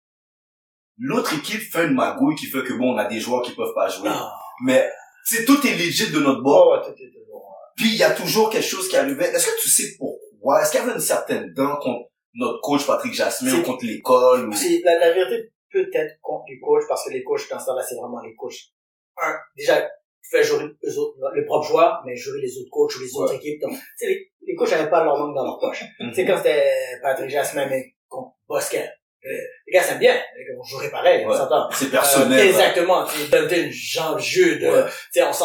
l'autre 0.98 1.34
équipe 1.34 1.60
fait 1.60 1.86
une 1.86 1.94
magouille 1.94 2.36
qui 2.36 2.46
fait 2.46 2.62
que 2.62 2.74
bon, 2.74 2.94
on 2.94 2.98
a 2.98 3.06
des 3.06 3.20
joueurs 3.20 3.42
qui 3.42 3.52
peuvent 3.52 3.74
pas 3.74 3.88
jouer. 3.88 4.10
Ah. 4.12 4.32
Mais, 4.64 4.90
c'est 5.24 5.44
tout 5.44 5.66
est 5.66 5.76
legit 5.76 6.10
de 6.10 6.20
notre 6.20 6.42
bord. 6.42 6.68
Oh, 6.68 6.76
ouais, 6.76 6.84
tout 6.84 7.02
est 7.02 7.10
toujours, 7.10 7.54
Puis 7.76 7.88
il 7.88 7.96
y 7.96 8.02
a 8.02 8.10
toujours 8.10 8.50
quelque 8.50 8.66
chose 8.66 8.88
qui 8.88 8.96
arrivait. 8.96 9.26
Est-ce 9.26 9.46
que 9.46 9.60
tu 9.60 9.68
sais 9.68 9.96
pourquoi? 9.98 10.62
Est-ce 10.62 10.70
qu'il 10.70 10.80
y 10.80 10.82
avait 10.82 10.92
une 10.92 11.00
certaine 11.00 11.52
dent 11.52 11.76
contre 11.76 12.10
notre 12.34 12.60
coach 12.60 12.86
Patrick 12.86 13.14
Jasmin 13.14 13.54
ou 13.54 13.62
contre 13.62 13.84
l'école? 13.84 14.48
Ou... 14.48 14.52
C'est 14.52 14.80
la, 14.84 14.98
la 14.98 15.12
vérité 15.12 15.50
peut-être 15.70 16.20
contre 16.22 16.44
les 16.48 16.58
coachs 16.60 16.84
parce 16.88 17.04
que 17.04 17.10
les 17.12 17.24
coachs 17.24 17.48
dans 17.50 17.58
ce 17.58 17.66
temps-là 17.66 17.82
c'est 17.82 17.96
vraiment 17.96 18.20
les 18.20 18.34
coachs. 18.34 18.72
Un, 19.20 19.34
déjà 19.56 19.88
faire 20.30 20.42
jouer 20.42 20.64
eux 20.84 20.98
autres, 20.98 21.18
les 21.34 21.44
propres 21.44 21.66
joueurs, 21.68 22.02
mais 22.06 22.16
jouer 22.16 22.40
les 22.40 22.56
autres 22.58 22.70
coachs 22.70 22.96
ou 22.96 23.00
les 23.02 23.14
autres 23.16 23.34
équipes. 23.34 23.60
Donc, 23.60 23.72
tu 23.72 23.78
sais, 23.96 24.06
les, 24.08 24.32
les 24.46 24.54
coachs 24.54 24.70
n'avaient 24.70 24.90
pas 24.90 25.04
leur 25.04 25.16
langue 25.16 25.34
dans 25.34 25.44
leur 25.44 25.58
poche. 25.58 25.84
Tu 25.98 26.14
sais 26.14 26.24
quand 26.26 26.36
c'était 26.38 26.70
Patrick 27.02 27.30
Jasmin 27.30 27.66
mais 27.68 27.94
contre 28.08 28.34
Bosquet. 28.48 28.88
euh, 29.24 29.28
Les 29.66 29.72
gars 29.72 29.82
s'aiment 29.82 29.98
bien, 29.98 30.16
on 30.58 30.62
jouerait 30.62 30.90
pareil, 30.90 31.24
on 31.26 31.32
s'entend. 31.34 31.68
C'est 31.72 31.86
Euh, 31.86 31.90
personnel. 31.90 32.46
exactement, 32.46 33.04
tu 33.04 33.18
sais, 33.18 33.28
Dunton, 33.28 33.68
Jean 33.70 34.18
jeu 34.18 34.56
de, 34.58 34.66
Ouais. 34.68 34.84
tu 34.86 35.20
sais, 35.20 35.22
on 35.24 35.32
sent, 35.32 35.44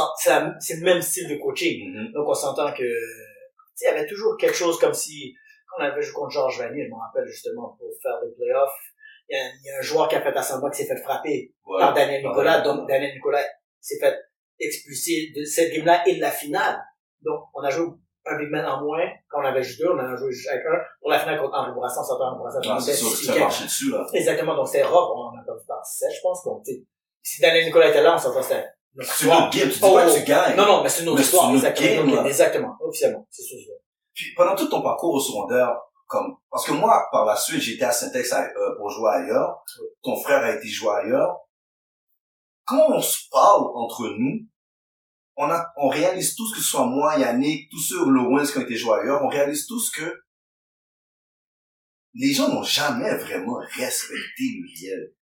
c'est 0.59 0.75
le 0.75 0.83
même 0.85 1.01
style 1.01 1.27
de 1.29 1.35
coaching. 1.37 1.91
Mhm. 1.91 2.11
Donc 2.13 2.27
on 2.27 2.33
s'entend 2.33 2.71
que, 2.73 2.83
tu 2.83 3.71
sais, 3.75 3.85
il 3.87 3.95
y 3.95 3.97
avait 3.97 4.07
toujours 4.07 4.37
quelque 4.37 4.55
chose 4.55 4.77
comme 4.79 4.93
si, 4.93 5.33
quand 5.67 5.83
on 5.83 5.87
avait 5.87 6.01
joué 6.01 6.13
contre 6.13 6.29
Georges 6.31 6.59
Vanier, 6.59 6.85
je 6.85 6.89
me 6.89 6.95
rappelle 6.95 7.25
justement 7.27 7.75
pour 7.79 7.89
faire 8.03 8.19
les 8.23 8.31
playoffs, 8.35 8.69
il 9.29 9.37
y 9.37 9.67
y 9.67 9.71
a 9.71 9.77
un 9.79 9.81
joueur 9.81 10.07
qui 10.09 10.15
a 10.15 10.21
fait 10.21 10.35
à 10.37 10.43
Samba 10.43 10.69
qui 10.69 10.83
s'est 10.83 10.87
fait 10.93 11.01
frapper 11.01 11.51
Ouais. 11.65 11.79
par 11.79 11.93
Daniel 11.93 12.21
Nicolas, 12.23 12.57
Ouais. 12.59 12.63
donc 12.65 12.87
Daniel 12.87 13.13
Nicolas 13.13 13.43
s'est 13.79 13.97
fait 13.99 14.15
expulser 14.61 15.31
de 15.35 15.43
cette 15.43 15.73
game-là 15.73 16.07
et 16.07 16.15
de 16.15 16.21
la 16.21 16.31
finale. 16.31 16.81
Donc 17.23 17.41
on 17.53 17.61
a 17.63 17.69
joué 17.69 17.87
un 18.25 18.37
big 18.37 18.49
man 18.51 18.65
en 18.65 18.83
moins, 18.83 19.03
quand 19.29 19.41
on 19.41 19.45
avait 19.45 19.63
juste 19.63 19.79
deux, 19.79 19.89
on 19.89 19.97
en 19.99 20.13
a 20.13 20.15
joué 20.15 20.31
juste 20.31 20.47
avec 20.49 20.63
un, 20.65 20.77
pour 20.99 21.09
la 21.09 21.17
finale 21.19 21.39
contre 21.41 21.55
Henri 21.57 21.71
Bourassa, 21.73 22.01
on 22.01 22.03
s'entend 22.03 22.25
Henri 22.29 22.37
Bourassa, 22.37 22.59
Ah, 22.69 22.77
c'est 22.79 22.93
sûr 22.93 23.09
que 23.09 23.15
six 23.17 23.25
ça 23.25 23.31
a 23.31 23.33
quelques. 23.35 23.43
marché 23.45 23.63
dessus, 23.63 23.89
là. 23.91 24.05
Exactement, 24.13 24.55
donc 24.55 24.67
c'était 24.67 24.83
rough, 24.83 25.09
on 25.15 25.39
a 25.39 25.43
perdu 25.43 25.61
par 25.67 25.83
7, 25.83 26.09
je 26.15 26.21
pense, 26.21 26.43
donc, 26.45 26.63
tu 26.63 26.85
si 27.23 27.41
Daniel 27.41 27.65
Nicolas 27.65 27.89
était 27.89 28.01
là, 28.03 28.13
on 28.15 28.17
s'entend 28.19 28.41
c'était 28.43 28.65
C'est 28.99 29.03
histoire. 29.25 29.41
notre 29.41 29.57
game. 29.57 29.69
Tu 29.69 29.73
dis 29.73 29.79
Oh, 29.83 29.93
pas 29.95 30.05
que 30.05 30.19
tu 30.19 30.23
gagnes. 30.23 30.55
Non, 30.55 30.65
non, 30.67 30.83
mais 30.83 30.89
c'est 30.89 31.01
une 31.03 31.09
autre 31.09 31.17
Mais 31.17 31.23
histoire, 31.23 31.45
c'est 31.45 31.51
une 31.51 31.57
autre 31.57 31.67
exactement, 31.67 32.15
game, 32.15 32.25
exactement, 32.27 32.77
officiellement, 32.81 33.27
c'est 33.31 33.43
sûr. 33.43 33.57
Puis 34.13 34.25
pendant 34.35 34.55
tout 34.55 34.67
ton 34.69 34.81
parcours 34.83 35.15
au 35.15 35.19
secondaire, 35.19 35.75
comme 36.05 36.35
parce 36.51 36.65
que 36.65 36.73
moi, 36.73 37.07
par 37.11 37.25
la 37.25 37.35
suite, 37.35 37.61
j'étais 37.61 37.85
à 37.85 37.91
Syntex 37.91 38.33
euh, 38.33 38.75
pour 38.77 38.89
jouer 38.89 39.09
ailleurs. 39.13 39.63
Ton 40.03 40.15
frère 40.17 40.43
a 40.43 40.51
été 40.51 40.67
joué 40.67 40.89
ailleurs. 40.93 41.37
Quand 42.65 42.89
on 42.89 43.01
se 43.01 43.17
parle 43.31 43.63
entre 43.75 44.07
nous, 44.17 44.45
on 45.37 45.49
a, 45.49 45.65
on 45.77 45.87
réalise 45.87 46.35
tous 46.35 46.53
que 46.53 46.59
ce 46.59 46.67
soit 46.69 46.85
moi, 46.85 47.17
Yannick, 47.17 47.69
tous 47.69 47.79
ceux 47.79 48.09
Lowens 48.09 48.45
qui 48.45 48.57
ont 48.57 48.61
été 48.61 48.75
joués 48.75 48.99
ailleurs, 49.01 49.23
on 49.23 49.27
réalise 49.27 49.65
tous 49.65 49.89
que 49.91 50.21
les 52.13 52.33
gens 52.33 52.49
n'ont 52.49 52.63
jamais 52.63 53.15
vraiment 53.15 53.59
respecté 53.75 54.43
Muriel. 54.59 55.13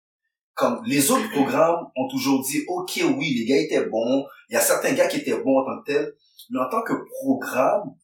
Comme 0.54 0.82
les 0.86 1.10
autres 1.10 1.30
programmes 1.30 1.86
ont 1.94 2.08
toujours 2.08 2.44
dit, 2.44 2.64
ok, 2.66 3.00
oui, 3.16 3.34
les 3.38 3.44
gars 3.44 3.60
étaient 3.60 3.86
bons, 3.86 4.26
il 4.48 4.54
y 4.54 4.56
a 4.56 4.60
certains 4.60 4.92
gars 4.92 5.06
qui 5.06 5.18
étaient 5.18 5.38
bons 5.38 5.60
en 5.60 5.64
tant 5.64 5.82
que 5.82 5.92
tels, 5.92 6.14
mais 6.50 6.58
en 6.58 6.68
tant 6.68 6.82
que 6.82 6.94
programme, 7.20 7.94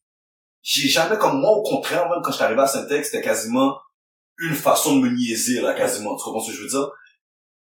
j'ai 0.63 0.89
jamais, 0.89 1.19
comme 1.19 1.41
moi, 1.41 1.51
au 1.51 1.63
contraire, 1.63 2.09
quand 2.23 2.31
je 2.31 2.37
suis 2.37 2.45
arrivé 2.45 2.61
à 2.61 2.67
Syntex, 2.67 3.11
c'était 3.11 3.25
quasiment 3.25 3.79
une 4.39 4.55
façon 4.55 4.97
de 4.97 5.03
me 5.03 5.11
niaiser, 5.11 5.61
là, 5.61 5.75
quasiment. 5.75 6.17
Tu 6.17 6.25
comprends 6.25 6.41
ce 6.41 6.51
que 6.51 6.57
je 6.57 6.63
veux 6.63 6.69
dire? 6.69 6.91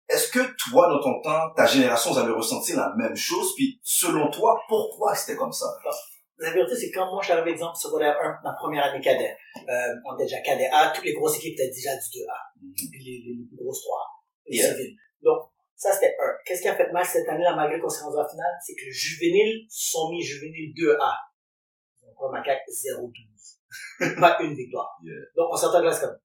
Est-ce 0.09 0.31
que 0.31 0.39
toi, 0.69 0.89
dans 0.89 0.99
ton 1.01 1.21
temps, 1.21 1.51
ta 1.55 1.65
génération, 1.65 2.11
vous 2.11 2.17
avez 2.17 2.31
ressenti 2.31 2.73
la 2.73 2.93
même 2.97 3.15
chose? 3.15 3.53
Puis, 3.55 3.79
selon 3.83 4.29
toi, 4.31 4.59
pourquoi 4.67 5.13
c'était 5.15 5.37
comme 5.37 5.51
ça? 5.51 5.67
La 6.39 6.51
vérité, 6.51 6.75
c'est 6.75 6.91
quand 6.91 7.05
moi, 7.11 7.19
je 7.21 7.25
suis 7.27 7.33
arrivé, 7.33 7.51
exemple, 7.51 7.77
secondaire 7.77 8.17
1, 8.19 8.39
ma 8.43 8.53
première 8.53 8.85
année 8.85 9.01
cadet, 9.01 9.35
euh, 9.67 9.93
on 10.05 10.15
était 10.15 10.23
déjà 10.23 10.41
cadet 10.41 10.69
A, 10.71 10.91
toutes 10.95 11.03
les 11.05 11.13
grosses 11.13 11.37
équipes 11.37 11.53
étaient 11.53 11.69
déjà 11.69 11.91
du 11.95 12.19
2A, 12.19 12.33
puis 12.75 13.03
les, 13.03 13.11
les, 13.25 13.35
les 13.39 13.45
plus 13.47 13.57
grosses 13.63 13.81
3 13.83 13.97
les 14.47 14.57
Yeah. 14.57 14.71
civiles. 14.73 14.95
Donc, 15.21 15.37
ça, 15.75 15.91
c'était 15.93 16.15
un. 16.19 16.31
Qu'est-ce 16.45 16.61
qui 16.63 16.67
a 16.69 16.75
fait 16.75 16.91
mal 16.91 17.05
cette 17.05 17.27
année-là, 17.29 17.55
malgré 17.55 17.79
qu'on 17.79 17.89
s'est 17.89 18.03
rendu 18.03 18.17
en 18.17 18.27
finale? 18.27 18.55
C'est 18.65 18.73
que 18.73 18.85
le 18.85 18.91
juvénile 18.91 19.65
sont 19.69 20.09
mis 20.09 20.23
juvénile 20.23 20.73
2A. 20.75 21.13
Donc, 22.01 22.15
quoi, 22.15 22.31
macaque 22.31 22.61
0-12. 22.67 24.19
Pas 24.19 24.37
une 24.41 24.55
victoire. 24.55 24.97
Yeah. 25.03 25.13
Donc, 25.35 25.49
on 25.51 25.57
s'entend 25.57 25.81
que 25.81 25.85
là, 25.85 25.91
c'est 25.91 26.07
comme, 26.07 26.17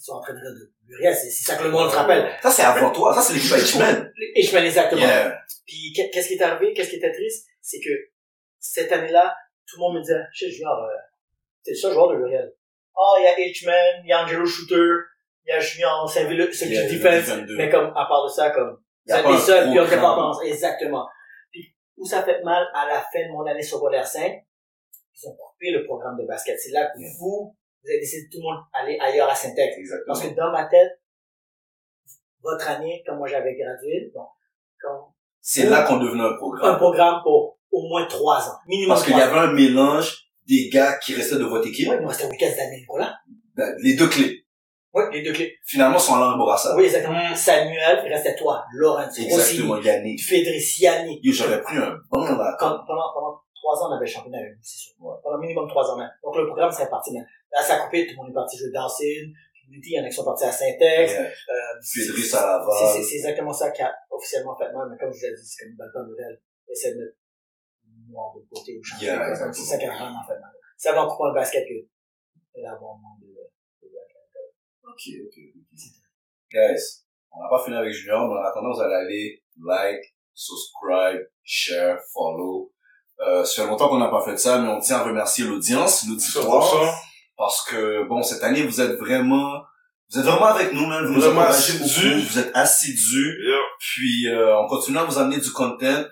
ils 0.00 0.04
sont 0.04 0.12
en 0.14 0.20
train 0.22 0.32
de 0.32 0.38
rire 0.38 0.50
de 0.52 0.72
Muriel, 0.88 1.14
c'est 1.14 1.30
ça 1.30 1.56
que 1.56 1.64
le 1.64 1.70
monde 1.70 1.90
se 1.90 1.96
rappelle. 1.96 2.32
Ça, 2.42 2.50
c'est 2.50 2.62
avant 2.62 2.90
toi. 2.90 3.14
Ça, 3.14 3.20
c'est 3.20 3.34
l'équipe 3.34 3.50
je 4.50 4.54
mets 4.54 4.64
exactement. 4.66 5.00
Yeah. 5.02 5.38
Puis 5.66 5.92
qu'est- 5.94 6.08
qu'est-ce 6.10 6.28
qui 6.28 6.34
est 6.34 6.42
arrivé, 6.42 6.72
qu'est-ce 6.72 6.88
qui 6.90 6.96
était 6.96 7.12
triste, 7.12 7.46
c'est 7.60 7.80
que 7.80 7.90
cette 8.58 8.90
année-là, 8.90 9.36
tout 9.66 9.76
le 9.76 9.80
monde 9.80 9.96
me 9.96 10.00
disait, 10.00 10.20
chez 10.32 10.50
Junior, 10.50 10.72
euh, 10.84 10.88
c'est 11.62 11.72
le 11.72 11.76
seul 11.76 11.92
joueur 11.92 12.08
de 12.08 12.14
L'Oréal. 12.14 12.50
Ah, 12.96 13.14
il 13.18 13.24
y 13.24 13.26
a 13.26 13.34
H-Man, 13.34 14.02
il 14.04 14.08
y 14.08 14.12
a 14.12 14.24
Angelo 14.24 14.46
Shooter, 14.46 14.88
il 15.44 15.50
y 15.50 15.52
a 15.52 15.60
Junior, 15.60 16.10
Saint-Ville, 16.10 16.38
le 16.38 16.46
defense. 16.46 17.28
22. 17.28 17.56
Mais 17.56 17.68
comme, 17.68 17.88
à 17.90 18.06
part 18.06 18.24
de 18.24 18.30
ça, 18.30 18.50
comme, 18.50 18.82
Y 19.06 19.12
a 19.12 19.16
c'est 19.18 19.22
pas 19.22 19.32
des 19.32 19.38
seuls, 19.38 19.70
puis 19.70 19.80
on 19.80 19.86
pas 19.86 20.14
pensé. 20.14 20.46
Exactement. 20.48 21.06
Puis, 21.52 21.74
où 21.98 22.06
ça 22.06 22.22
fait 22.22 22.42
mal, 22.42 22.66
à 22.74 22.86
la 22.86 23.00
fin 23.00 23.20
de 23.26 23.32
mon 23.32 23.44
année 23.46 23.62
secondaire 23.62 24.06
5, 24.06 24.32
ils 25.22 25.28
ont 25.28 25.34
coupé 25.36 25.70
le 25.72 25.84
programme 25.84 26.16
de 26.18 26.26
basket. 26.26 26.58
C'est 26.58 26.72
là 26.72 26.86
que 26.86 26.98
Yeah. 26.98 27.10
vous, 27.18 27.54
vous 27.82 27.90
avez 27.90 28.00
décidé 28.00 28.26
de 28.26 28.30
tout 28.30 28.38
le 28.38 28.42
monde 28.44 28.62
aller 28.72 28.98
ailleurs 29.00 29.28
à 29.30 29.34
Syntex. 29.34 29.76
Exactement. 29.78 30.14
Parce 30.14 30.26
que 30.26 30.34
dans 30.34 30.52
ma 30.52 30.64
tête, 30.66 31.00
votre 32.42 32.68
année, 32.68 33.02
quand 33.06 33.16
moi 33.16 33.26
j'avais 33.28 33.54
gradué, 33.54 34.10
donc, 34.14 34.28
quand 34.80 35.14
C'est 35.40 35.66
là 35.68 35.82
qu'on 35.82 35.98
devenait 35.98 36.22
un 36.22 36.32
un 36.32 36.36
programme. 36.36 36.76
programme 36.76 37.20
pour 37.22 37.58
au 37.70 37.88
moins 37.88 38.06
trois 38.06 38.48
ans. 38.48 38.58
Minimum 38.66 38.94
Parce 38.94 39.04
qu'il 39.06 39.16
y 39.16 39.20
avait 39.20 39.38
un 39.38 39.52
mélange 39.52 40.26
des 40.46 40.68
gars 40.72 40.98
qui 40.98 41.14
restaient 41.14 41.36
de 41.36 41.44
votre 41.44 41.68
équipe. 41.68 41.88
Ouais, 41.88 41.96
il 41.96 42.02
nous 42.02 42.08
restait 42.08 42.28
Lucas 42.28 42.50
Daniel 42.56 42.80
Nicolas. 42.80 43.14
Ben, 43.54 43.74
Les 43.78 43.94
deux 43.94 44.08
clés. 44.08 44.44
Oui, 44.92 45.04
les 45.12 45.22
deux 45.22 45.32
clés. 45.32 45.56
Finalement, 45.64 45.98
sont 45.98 46.14
allés 46.14 46.24
en 46.24 46.36
Bourassa. 46.36 46.74
Oui, 46.76 46.84
exactement. 46.84 47.34
Samuel, 47.36 48.02
il 48.04 48.12
restait 48.12 48.34
toi. 48.34 48.64
Laurence, 48.72 49.16
Exactement, 49.16 49.80
Yannick. 49.80 50.20
Fédriciani. 50.20 51.20
Yo, 51.22 51.32
j'aurais 51.32 51.62
pris 51.62 51.76
un 51.76 51.96
bon 52.10 52.24
là. 52.24 52.56
Quand, 52.58 52.70
pendant, 52.86 53.12
pendant 53.14 53.40
trois 53.70 53.86
ans, 53.86 53.90
on 53.90 53.96
avait 53.96 54.06
le 54.06 54.10
championnat 54.10 54.38
avec 54.38 54.52
nous, 54.56 54.62
c'est 54.62 54.78
sûr. 54.78 54.92
Pendant 55.22 55.38
minimum 55.38 55.68
trois 55.68 55.90
ans 55.90 55.96
même. 55.96 56.10
Donc 56.22 56.36
le 56.36 56.46
programme 56.46 56.70
serait 56.72 56.90
parti 56.90 57.12
même. 57.12 57.26
Là, 57.52 57.62
ça 57.62 57.74
a 57.76 57.78
coupé, 57.86 58.06
tout 58.06 58.12
le 58.12 58.16
monde 58.18 58.30
est 58.30 58.34
parti 58.34 58.56
jouer 58.58 58.70
Dawson, 58.70 59.30
Community, 59.62 59.90
il 59.90 59.96
y 59.96 60.00
en 60.00 60.04
a 60.04 60.08
qui 60.08 60.14
sont 60.14 60.24
partis 60.24 60.44
à 60.44 60.52
Saint-Ex. 60.52 61.12
Yeah. 61.12 61.20
Euh, 61.22 61.78
à 61.78 61.80
c'est- 61.80 62.34
Laval. 62.34 63.02
c'est- 63.04 63.14
exactement 63.16 63.52
ça 63.52 63.70
qui 63.70 63.82
a 63.82 63.94
officiellement 64.10 64.56
fait 64.56 64.72
mal, 64.72 64.88
mais 64.90 64.98
comme 64.98 65.12
je 65.12 65.18
vous 65.18 65.26
l'ai 65.26 65.34
dit, 65.36 65.46
c'est 65.46 65.64
comme 65.64 65.76
Balkan 65.76 66.04
Nouvelle. 66.06 66.40
Essaie 66.68 66.94
de 66.94 66.98
mettre 66.98 67.16
noir 68.08 68.34
de 68.36 68.42
côté 68.48 68.78
ou 68.78 68.82
changer. 68.82 69.06
Yeah, 69.06 69.34
c'est 69.52 69.62
ça 69.62 69.78
qui 69.78 69.84
a 69.84 69.90
vraiment 69.90 70.22
fait 70.26 70.38
mal. 70.38 70.50
C'est 70.76 70.88
avant 70.88 71.06
qu'on 71.08 71.26
le 71.26 71.34
basket 71.34 71.66
que 71.66 71.74
de 71.74 71.86
de, 72.56 72.62
de, 72.62 73.40
Ok, 74.82 75.02
ok, 75.26 75.36
ok. 75.54 75.82
Guys, 76.52 77.04
on 77.30 77.42
n'a 77.42 77.48
pas 77.48 77.62
fini 77.64 77.76
avec 77.76 77.92
Junior, 77.92 78.26
mais 78.28 78.34
en 78.40 78.42
attendant, 78.42 78.72
vous 78.72 78.80
allez 78.80 78.94
aller 78.94 79.42
like, 79.62 80.02
subscribe, 80.34 81.22
share, 81.44 81.98
follow. 82.12 82.72
Euh, 83.26 83.44
ça 83.44 83.62
fait 83.62 83.68
longtemps 83.68 83.88
qu'on 83.88 83.98
n'a 83.98 84.08
pas 84.08 84.22
fait 84.24 84.38
ça, 84.38 84.58
mais 84.58 84.68
on 84.68 84.80
tient 84.80 84.96
à 84.98 85.02
remercier 85.04 85.44
l'audience, 85.44 86.06
l'auditoire, 86.08 86.64
100%. 86.74 86.94
parce 87.36 87.64
que, 87.64 88.06
bon, 88.08 88.22
cette 88.22 88.42
année, 88.42 88.62
vous 88.62 88.80
êtes 88.80 88.98
vraiment, 88.98 89.60
vous 90.10 90.18
êtes 90.20 90.24
vraiment 90.24 90.46
avec 90.46 90.72
nous, 90.72 90.86
même, 90.86 91.04
vous 91.06 91.14
nous 91.14 91.20
Vraiment 91.20 91.42
assidus. 91.42 92.22
vous 92.22 92.38
êtes 92.38 92.50
assidus, 92.54 93.36
Yeah. 93.46 93.56
puis 93.78 94.28
euh, 94.28 94.56
on 94.60 94.66
continue 94.68 94.98
à 94.98 95.04
vous 95.04 95.18
amener 95.18 95.38
du 95.38 95.50
content. 95.52 96.04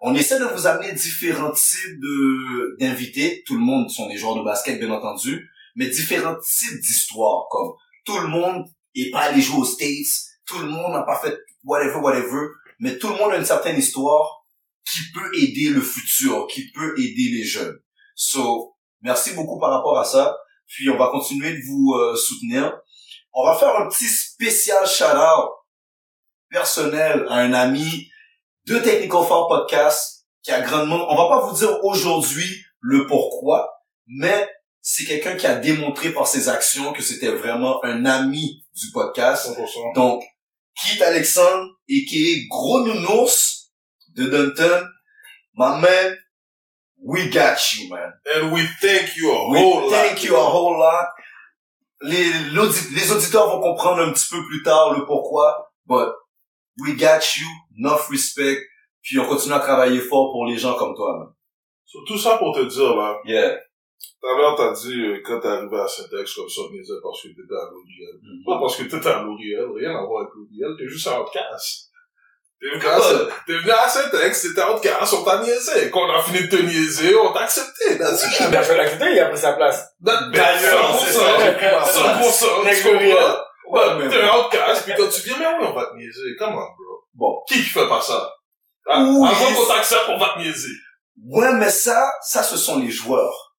On 0.00 0.14
essaie 0.14 0.38
de 0.38 0.44
vous 0.44 0.66
amener 0.66 0.92
différents 0.92 1.52
types 1.52 2.00
de 2.00 2.76
d'invités. 2.78 3.42
Tout 3.46 3.54
le 3.54 3.60
monde 3.60 3.88
sont 3.88 4.08
des 4.08 4.16
joueurs 4.16 4.34
de 4.36 4.42
basket, 4.44 4.78
bien 4.78 4.90
entendu, 4.90 5.48
mais 5.76 5.86
différents 5.86 6.36
types 6.36 6.80
d'histoires. 6.80 7.44
Comme 7.50 7.72
tout 8.04 8.18
le 8.18 8.28
monde 8.28 8.66
est 8.94 9.10
pas 9.10 9.20
allé 9.20 9.40
jouer 9.40 9.60
aux 9.60 9.64
States, 9.64 10.06
tout 10.46 10.58
le 10.58 10.66
monde 10.66 10.92
n'a 10.92 11.02
pas 11.02 11.18
fait 11.18 11.38
whatever, 11.64 11.98
whatever, 12.00 12.46
mais 12.78 12.98
tout 12.98 13.08
le 13.08 13.14
monde 13.16 13.32
a 13.32 13.36
une 13.36 13.44
certaine 13.44 13.78
histoire 13.78 14.35
qui 14.90 15.00
peut 15.12 15.30
aider 15.36 15.70
le 15.70 15.80
futur, 15.80 16.46
qui 16.46 16.70
peut 16.70 16.94
aider 16.98 17.30
les 17.32 17.44
jeunes. 17.44 17.76
So, 18.14 18.76
merci 19.02 19.32
beaucoup 19.34 19.58
par 19.58 19.70
rapport 19.70 19.98
à 19.98 20.04
ça. 20.04 20.36
Puis 20.66 20.88
on 20.90 20.96
va 20.96 21.08
continuer 21.08 21.52
de 21.52 21.62
vous 21.66 21.94
euh, 21.94 22.16
soutenir. 22.16 22.78
On 23.32 23.44
va 23.44 23.54
faire 23.56 23.76
un 23.76 23.88
petit 23.88 24.08
spécial 24.08 24.86
shout-out 24.86 25.50
personnel 26.50 27.26
à 27.28 27.36
un 27.36 27.52
ami 27.52 28.08
de 28.66 28.78
Technical 28.78 29.24
Four 29.26 29.48
Podcast 29.48 30.26
qui 30.42 30.52
a 30.52 30.60
grandement, 30.60 31.06
on 31.10 31.16
va 31.16 31.28
pas 31.28 31.46
vous 31.46 31.56
dire 31.56 31.84
aujourd'hui 31.84 32.64
le 32.80 33.06
pourquoi, 33.06 33.68
mais 34.06 34.48
c'est 34.80 35.04
quelqu'un 35.04 35.34
qui 35.34 35.46
a 35.46 35.56
démontré 35.56 36.12
par 36.12 36.28
ses 36.28 36.48
actions 36.48 36.92
que 36.92 37.02
c'était 37.02 37.32
vraiment 37.32 37.84
un 37.84 38.04
ami 38.04 38.64
du 38.74 38.92
podcast. 38.92 39.48
100%. 39.48 39.94
Donc, 39.96 40.22
Keith 40.76 41.02
Alexandre, 41.02 41.72
et 41.88 42.04
qui 42.04 42.30
est 42.30 42.46
Gros 42.48 42.86
Nounours 42.86 43.55
de 44.16 44.24
Dunton, 44.28 44.88
my 45.54 45.80
man, 45.80 46.16
we 47.02 47.28
got 47.30 47.56
you, 47.76 47.90
man. 47.90 48.12
And 48.34 48.52
we 48.52 48.62
thank 48.80 49.16
you 49.16 49.30
a 49.30 49.50
We 49.52 49.58
whole 49.58 49.82
lot. 49.82 49.90
thank 49.90 50.24
you 50.24 50.34
a 50.36 50.40
whole 50.44 50.78
lot. 50.78 51.06
Les, 52.02 53.10
auditeurs 53.10 53.48
vont 53.48 53.60
comprendre 53.62 54.02
un 54.02 54.12
petit 54.12 54.28
peu 54.30 54.42
plus 54.46 54.62
tard 54.62 54.94
le 54.98 55.04
pourquoi, 55.06 55.70
but 55.86 56.12
we 56.78 56.94
got 56.96 57.20
you, 57.38 57.46
enough 57.78 58.08
respect, 58.10 58.58
puis 59.02 59.18
on 59.18 59.26
continue 59.26 59.54
à 59.54 59.60
travailler 59.60 60.00
fort 60.00 60.30
pour 60.32 60.46
les 60.46 60.58
gens 60.58 60.74
comme 60.74 60.94
toi, 60.94 61.18
man. 61.18 61.28
So, 61.86 62.00
tout 62.06 62.18
ça 62.18 62.36
pour 62.38 62.54
te 62.54 62.64
dire, 62.64 62.96
là, 62.96 63.16
Yeah. 63.24 63.56
tout 64.20 64.26
à 64.28 64.36
l'heure, 64.36 64.56
t'as 64.56 64.72
dit, 64.72 64.92
euh, 65.00 65.22
quand 65.24 65.40
t'es 65.40 65.48
arrivé 65.48 65.78
à 65.78 65.86
Syntex, 65.88 66.34
comme 66.34 66.48
ça, 66.48 66.62
on 66.68 66.72
disait 66.72 66.92
parce 67.02 67.22
que 67.22 67.28
t'étais 67.28 67.54
à 67.54 67.70
L'Oréal. 67.70 68.18
Mhm. 68.22 68.44
Pas 68.44 68.58
parce 68.60 68.76
que 68.76 68.82
t'étais 68.82 69.08
à 69.08 69.22
L'Oréal, 69.22 69.66
rien 69.74 69.96
à 69.96 70.04
voir 70.04 70.22
avec 70.22 70.34
L'Oréal, 70.34 70.76
t'es 70.76 70.88
juste 70.88 71.06
un 71.06 71.20
outcast. 71.20 71.85
T'es 72.60 72.78
venu 72.78 72.86
à 72.86 72.98
venu 73.58 73.70
à 73.70 73.88
Syntex, 73.88 74.42
t'étais 74.42 74.62
outcast, 74.62 75.12
on 75.12 75.24
t'a 75.24 75.42
niaisé. 75.42 75.90
Quand 75.90 76.08
on 76.08 76.10
a 76.14 76.22
fini 76.22 76.40
de 76.48 76.56
te 76.56 76.62
niaiser, 76.62 77.14
on 77.16 77.32
t'a 77.32 77.40
accepté. 77.40 77.98
That's 77.98 78.22
it. 78.40 78.50
Ben, 78.50 78.62
je 78.62 79.12
il 79.12 79.20
a 79.20 79.26
pris 79.26 79.38
sa 79.38 79.52
place. 79.52 79.84
That- 80.04 80.30
D'ailleurs, 80.32 80.98
c'est 80.98 81.12
ça, 81.12 81.38
j'ai 81.38 81.52
pris 81.52 81.66
ma 81.66 81.84
100%, 81.84 82.64
Next 82.64 82.82
tu 82.82 82.88
comprends? 82.88 83.36
Ouais, 83.68 84.08
T'es 84.08 84.20
un 84.22 84.38
outcast, 84.38 84.84
pis 84.86 84.92
quand 84.96 85.08
tu 85.08 85.20
viens, 85.22 85.38
mais 85.38 85.46
oui, 85.60 85.66
on 85.68 85.74
va 85.74 85.86
te 85.86 85.96
niaiser. 85.96 86.36
Come 86.38 86.50
on, 86.54 86.54
bro. 86.54 87.04
Bon. 87.14 87.42
Qui 87.48 87.54
qui 87.62 87.68
fait 87.70 87.88
pas 87.88 88.00
ça? 88.00 88.32
Oui. 88.86 89.28
Avant 89.28 89.54
qu'on 89.54 89.66
t'accepte, 89.66 90.04
on 90.08 90.18
va 90.18 90.34
te 90.34 90.38
niaiser. 90.38 90.72
Ouais, 91.24 91.52
mais 91.54 91.70
ça, 91.70 92.10
ça, 92.22 92.42
ce 92.42 92.56
sont 92.56 92.78
les 92.78 92.90
joueurs. 92.90 93.54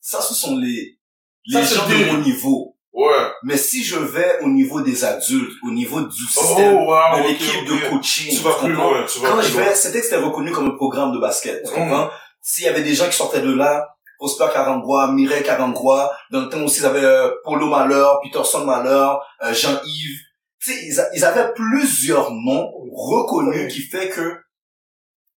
Ça, 0.00 0.20
ce 0.20 0.34
sont 0.34 0.56
les, 0.58 0.98
les 1.46 1.62
gens 1.64 1.88
de 1.88 1.94
mon 2.12 2.18
niveau. 2.18 2.75
Ouais. 2.96 3.30
Mais 3.42 3.58
si 3.58 3.84
je 3.84 3.98
vais 3.98 4.38
au 4.42 4.48
niveau 4.48 4.80
des 4.80 5.04
adultes, 5.04 5.52
au 5.68 5.70
niveau 5.70 6.00
du 6.00 6.24
Oh, 6.36 6.40
système, 6.40 6.76
wow, 6.76 7.18
de 7.22 7.28
l'équipe 7.28 7.64
de 7.66 7.90
coaching, 7.90 8.34
Tu 8.34 8.42
vas 8.42 8.54
plus 8.54 8.72
loin, 8.72 9.04
tu 9.04 9.18
vas 9.20 9.28
Quand 9.28 9.38
plus 9.38 9.48
je 9.48 9.56
vais, 9.58 9.74
c'était 9.74 9.98
que 9.98 10.04
c'était 10.04 10.16
reconnu 10.16 10.50
comme 10.50 10.68
un 10.68 10.76
programme 10.76 11.12
de 11.12 11.18
basket. 11.18 11.62
Tu 11.62 11.70
Mm. 11.70 11.74
comprends? 11.74 12.10
S'il 12.40 12.64
y 12.64 12.68
avait 12.68 12.82
des 12.82 12.94
gens 12.94 13.06
qui 13.06 13.16
sortaient 13.16 13.42
de 13.42 13.52
là, 13.52 13.86
Prosper 14.18 14.46
Karangwa, 14.50 15.12
Mireille 15.12 15.42
Karangwa, 15.42 16.10
dans 16.30 16.40
le 16.40 16.48
temps 16.48 16.62
aussi, 16.62 16.80
ils 16.80 16.86
avaient 16.86 17.04
euh, 17.04 17.30
Polo 17.44 17.66
Malheur, 17.66 18.18
Peterson 18.22 18.64
Malheur, 18.64 19.20
euh, 19.42 19.52
Jean-Yves. 19.52 20.20
Tu 20.58 20.72
sais, 20.72 21.06
ils 21.14 21.24
avaient 21.24 21.52
plusieurs 21.54 22.30
noms 22.32 22.72
reconnus 22.94 23.70
qui 23.74 23.82
fait 23.82 24.08
que 24.08 24.38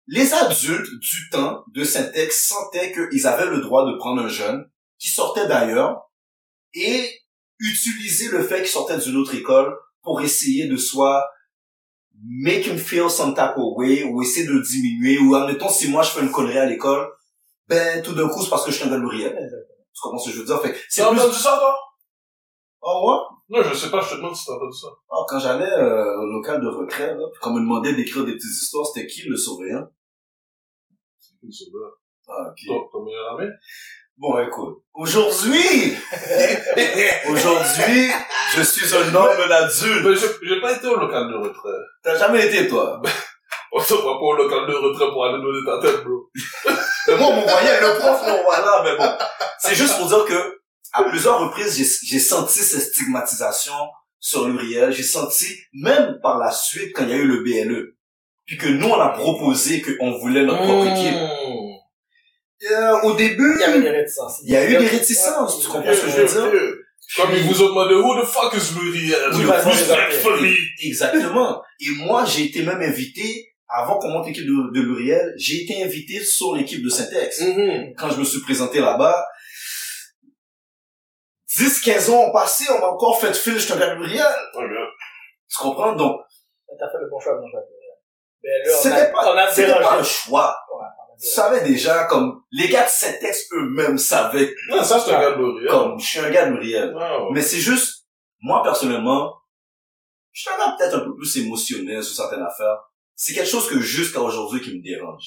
les 0.06 0.32
adultes 0.34 0.92
du 1.02 1.30
temps 1.32 1.64
de 1.74 1.84
Syntex 1.84 2.48
sentaient 2.50 2.94
qu'ils 2.94 3.26
avaient 3.26 3.48
le 3.50 3.62
droit 3.62 3.84
de 3.88 3.98
prendre 3.98 4.22
un 4.22 4.28
jeune 4.30 4.70
qui 5.00 5.10
sortait 5.10 5.48
d'ailleurs 5.48 6.10
et 6.76 7.10
utiliser 7.60 8.30
le 8.30 8.44
fait 8.44 8.58
qu'il 8.60 8.68
sortait 8.68 8.98
d'une 8.98 9.18
autre 9.18 9.36
école 9.36 9.76
pour 10.04 10.22
essayer 10.22 10.68
de 10.68 10.78
soit 10.78 11.28
make 12.24 12.66
him 12.66 12.78
feel 12.78 13.10
some 13.10 13.34
type 13.36 13.58
of 13.58 13.78
way 13.78 14.04
ou 14.04 14.22
essayer 14.22 14.46
de 14.48 14.52
le 14.54 14.62
diminuer 14.62 15.18
ou 15.20 15.36
admettons 15.36 15.70
si 15.70 15.90
moi 15.90 16.02
je 16.04 16.10
fais 16.10 16.22
une 16.22 16.32
connerie 16.32 16.58
à 16.58 16.66
l'école 16.66 17.08
ben 17.68 18.02
tout 18.02 18.14
d'un 18.14 18.28
coup 18.30 18.42
c'est 18.42 18.50
parce 18.50 18.66
que 18.66 18.72
je 18.72 18.78
suis 18.78 18.90
un 18.90 18.98
L'Oréal. 18.98 19.36
tu 19.94 20.02
comprends 20.02 20.18
ce 20.18 20.30
que 20.30 20.36
je 20.36 20.40
veux 20.42 20.46
dire? 20.46 20.62
Fait 20.62 20.76
c'est 20.90 21.04
plus 21.08 21.20
entendu 21.20 21.36
ça, 21.36 21.58
toi? 21.60 21.76
oh 22.82 23.30
ouais? 23.50 23.60
Non, 23.62 23.64
je 23.70 23.74
sais 23.76 23.90
pas, 23.90 24.02
je 24.02 24.12
te 24.12 24.16
demande 24.16 24.36
si 24.36 24.46
t'as 24.46 24.54
entendu 24.54 24.76
ça. 24.78 24.88
Ah, 25.10 25.24
quand 25.28 25.40
j'allais 25.40 25.72
euh, 25.72 26.20
au 26.20 26.26
local 26.26 26.62
de 26.62 26.68
retrait 26.68 27.16
là 27.16 27.24
puis 27.32 27.40
qu'on 27.42 27.54
me 27.54 27.60
demandait 27.60 27.94
d'écrire 27.94 28.26
des 28.26 28.34
petites 28.34 28.52
histoires 28.62 28.86
c'était 28.88 29.08
qui 29.08 29.24
le 29.24 29.36
surveillant? 29.38 29.88
C'est 31.20 31.38
qui 31.40 31.46
le 31.48 31.52
sauveur? 31.52 31.92
ah, 32.30 32.50
ok. 32.52 32.60
Ton, 32.68 32.88
ton 32.92 33.06
meilleur 33.06 33.38
ami? 33.40 33.48
Bon 34.18 34.40
écoute 34.40 34.78
aujourd'hui 34.94 35.96
aujourd'hui 37.30 38.12
je 38.56 38.62
suis 38.62 38.96
un 38.96 39.14
homme 39.14 39.52
adulte 39.52 40.06
Mais 40.06 40.16
j'ai, 40.16 40.28
j'ai 40.48 40.62
pas 40.62 40.76
été 40.76 40.88
au 40.88 40.96
local 40.96 41.30
de 41.30 41.36
retrait. 41.36 41.70
t'as 42.04 42.18
jamais 42.18 42.46
été 42.48 42.68
toi? 42.68 43.02
On 43.72 43.80
se 43.80 43.94
voit 43.94 44.18
pas 44.18 44.26
au 44.26 44.34
local 44.34 44.66
de 44.68 44.74
retrait 44.74 45.12
pour 45.12 45.26
aller 45.26 45.42
donner 45.42 45.66
ta 45.66 45.80
tête, 45.82 46.04
bro. 46.04 46.30
Mais 47.08 47.18
moi, 47.18 47.28
on 47.28 47.36
m'envoyait 47.36 47.82
le 47.82 48.00
prof, 48.00 48.22
on 48.24 48.44
voilà, 48.44 48.82
mais 48.84 48.98
bon. 48.98 49.12
C'est 49.60 49.76
juste 49.76 49.98
pour 49.98 50.08
dire 50.08 50.26
que, 50.26 50.60
à 50.94 51.04
plusieurs 51.04 51.40
reprises, 51.40 51.78
j'ai, 51.78 52.08
j'ai 52.08 52.20
senti 52.20 52.60
cette 52.60 52.82
stigmatisation 52.82 53.74
sur 54.20 54.48
l'Uriel. 54.48 54.92
J'ai 54.92 55.04
senti, 55.04 55.48
même 55.74 56.20
par 56.24 56.38
la 56.38 56.52
suite, 56.52 56.94
quand 56.96 57.04
il 57.04 57.10
y 57.10 57.14
a 57.14 57.18
eu 57.18 57.28
le 57.28 57.44
BLE. 57.44 57.94
Puis 58.46 58.58
que 58.58 58.68
nous, 58.68 58.88
on 58.88 59.00
a 59.00 59.10
proposé 59.10 59.82
qu'on 59.82 60.18
voulait 60.18 60.44
notre 60.44 60.64
propre 60.64 60.86
Mmh. 60.86 61.67
Euh, 62.72 63.02
au 63.04 63.14
début, 63.14 63.54
Il 63.56 63.62
y 63.62 63.64
avait 63.64 63.82
des 63.82 63.90
réticences. 63.90 64.40
il 64.44 64.52
y 64.52 64.56
a 64.56 64.66
eu 64.66 64.78
des 64.78 64.88
réticences, 64.88 65.62
tu 65.62 65.68
comprends 65.68 65.94
ce 65.94 66.02
que 66.02 66.10
je 66.10 66.22
veux 66.22 66.52
dire? 66.52 66.74
Comme 67.16 67.30
ils 67.34 67.44
vous 67.44 67.64
ont 67.64 67.70
demandé, 67.70 67.94
who 67.96 68.20
the 68.22 68.26
fuck 68.26 68.54
is 68.54 68.74
Respectfully. 69.66 70.58
Exactement. 70.84 71.62
Et 71.80 71.92
moi, 72.04 72.26
j'ai 72.26 72.46
été 72.46 72.64
même 72.64 72.82
invité, 72.82 73.54
avant 73.70 74.00
qu'on 74.00 74.10
monte 74.10 74.28
l'équipe 74.28 74.46
de, 74.46 74.74
de 74.74 74.82
l'Uriel, 74.82 75.34
j'ai 75.38 75.64
été 75.64 75.84
invité 75.84 76.20
sur 76.24 76.56
l'équipe 76.56 76.84
de 76.84 76.90
Syntex. 76.90 77.42
Mhm. 77.42 77.94
quand 77.98 78.10
je 78.10 78.20
me 78.20 78.26
suis 78.26 78.42
présenté 78.42 78.80
là-bas, 78.80 79.26
10, 81.50 81.82
15 81.82 82.10
ans 82.10 82.24
ont 82.26 82.32
passé, 82.32 82.66
on 82.76 82.80
m'a 82.80 82.88
encore 82.88 83.20
fait 83.20 83.34
fil, 83.34 83.54
je 83.54 83.60
suis 83.60 83.74
un 83.74 83.78
gars 83.78 83.96
de 83.96 84.00
L'Oréal. 84.00 84.34
Ouais, 84.56 84.68
bien. 84.68 84.78
Tu 85.50 85.58
comprends? 85.58 85.94
Donc, 85.96 86.22
T'as 86.78 86.90
fait 86.92 86.98
le 87.00 87.10
bon 87.10 87.20
choix, 87.20 87.34
mon. 87.36 87.48
Ben 87.50 88.72
c'était 88.82 89.12
pas, 89.12 89.34
pas 89.36 89.54
dérangé. 89.56 90.00
un 90.00 90.04
choix. 90.04 90.56
Ouais, 90.72 90.86
Tu 91.20 91.28
savais 91.28 91.64
déjà, 91.64 92.06
comme, 92.06 92.44
les 92.52 92.70
gars 92.70 92.86
de 92.86 92.90
Syntex 92.90 93.48
eux-mêmes 93.54 93.98
savaient, 93.98 94.54
Non, 94.70 94.84
ça, 94.84 95.00
c'est 95.00 95.14
un 95.14 95.20
gars 95.20 95.32
de 95.32 95.42
L'Oréal. 95.42 95.70
comme, 95.70 96.00
je 96.00 96.06
suis 96.06 96.20
un 96.20 96.30
gars 96.30 96.48
de 96.48 96.56
L'Oréal. 96.56 96.94
Wow. 96.94 97.32
Mais 97.32 97.42
c'est 97.42 97.60
juste, 97.60 98.06
moi, 98.42 98.62
personnellement, 98.62 99.34
je 100.32 100.42
suis 100.42 100.50
un 100.52 100.58
gars 100.58 100.76
peut-être 100.78 100.98
un 100.98 101.06
peu 101.06 101.16
plus 101.16 101.38
émotionnel 101.38 102.04
sur 102.04 102.16
certaines 102.16 102.44
affaires. 102.44 102.78
C'est 103.16 103.34
quelque 103.34 103.50
chose 103.50 103.68
que 103.68 103.80
jusqu'à 103.80 104.22
aujourd'hui 104.22 104.62
qui 104.62 104.78
me 104.78 104.84
dérange. 104.84 105.26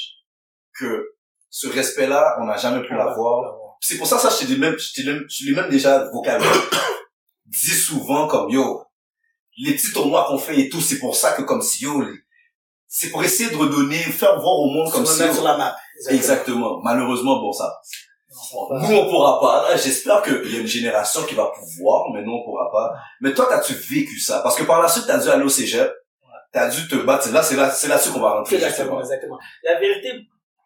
Que 0.78 1.16
ce 1.49 1.66
respect-là, 1.66 2.36
on 2.41 2.45
n'a 2.45 2.57
jamais 2.57 2.86
pu 2.86 2.95
l'avoir. 2.95 3.57
C'est 3.80 3.99
pour 3.99 4.07
ça, 4.07 4.18
ça, 4.18 4.30
je 4.30 4.38
t'ai 4.38 4.55
dit 4.55 4.61
même, 4.61 4.78
je 4.78 4.93
t'ai 4.95 5.05
même, 5.05 5.24
je 5.28 5.47
l'ai 5.47 5.55
même 5.55 5.68
déjà 5.68 6.05
vocalement 6.11 6.47
dit 7.47 7.70
souvent 7.70 8.28
comme, 8.28 8.49
yo, 8.51 8.84
les 9.59 9.74
petits 9.74 9.93
tournois 9.93 10.26
qu'on 10.28 10.38
fait 10.38 10.61
et 10.61 10.68
tout, 10.68 10.80
c'est 10.80 11.01
pour 11.01 11.16
ça 11.16 11.32
que 11.32 11.43
comme 11.43 11.62
si, 11.62 11.84
yo, 11.84 12.01
c'est 12.93 13.11
pour 13.11 13.22
essayer 13.22 13.51
de 13.51 13.57
redonner, 13.57 13.99
faire 13.99 14.41
voir 14.41 14.59
au 14.59 14.66
monde 14.66 14.91
comme 14.91 15.07
si, 15.07 15.16
ça, 15.16 15.26
yo, 15.26 15.32
sur 15.32 15.45
la 15.45 15.57
map. 15.57 15.76
exactement. 16.09 16.80
Malheureusement, 16.82 17.41
bon, 17.41 17.53
ça, 17.53 17.80
nous, 18.53 18.97
on 18.97 19.09
pourra 19.09 19.41
pas. 19.41 19.76
J'espère 19.76 20.22
qu'il 20.22 20.53
y 20.53 20.57
a 20.57 20.61
une 20.61 20.66
génération 20.66 21.22
qui 21.22 21.36
va 21.36 21.53
pouvoir, 21.55 22.11
mais 22.12 22.22
nous, 22.22 22.32
on 22.32 22.45
pourra 22.45 22.68
pas. 22.70 22.93
Mais 23.20 23.32
toi, 23.32 23.47
t'as-tu 23.49 23.74
vécu 23.74 24.18
ça? 24.18 24.41
Parce 24.41 24.57
que 24.57 24.64
par 24.64 24.82
la 24.82 24.88
suite, 24.88 25.05
t'as 25.07 25.18
dû 25.18 25.28
aller 25.28 25.45
au 25.45 25.49
cégep. 25.49 25.93
T'as 26.53 26.68
dû 26.68 26.88
te 26.88 26.97
battre. 26.97 27.32
Là, 27.32 27.43
c'est 27.45 27.55
là, 27.55 27.70
c'est 27.70 27.86
là-dessus 27.86 28.11
qu'on 28.11 28.20
va 28.20 28.32
rentrer, 28.32 28.57
Exactement, 28.57 28.99
exactement. 28.99 29.38
La 29.62 29.78
vérité, 29.78 30.11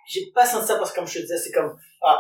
j'ai 0.09 0.31
pas 0.35 0.47
senti 0.47 0.67
ça 0.67 0.77
parce 0.77 0.93
que 0.93 0.97
comme 0.97 1.07
je 1.07 1.15
te 1.15 1.19
disais, 1.21 1.37
c'est 1.37 1.53
comme, 1.53 1.77
ah, 2.03 2.19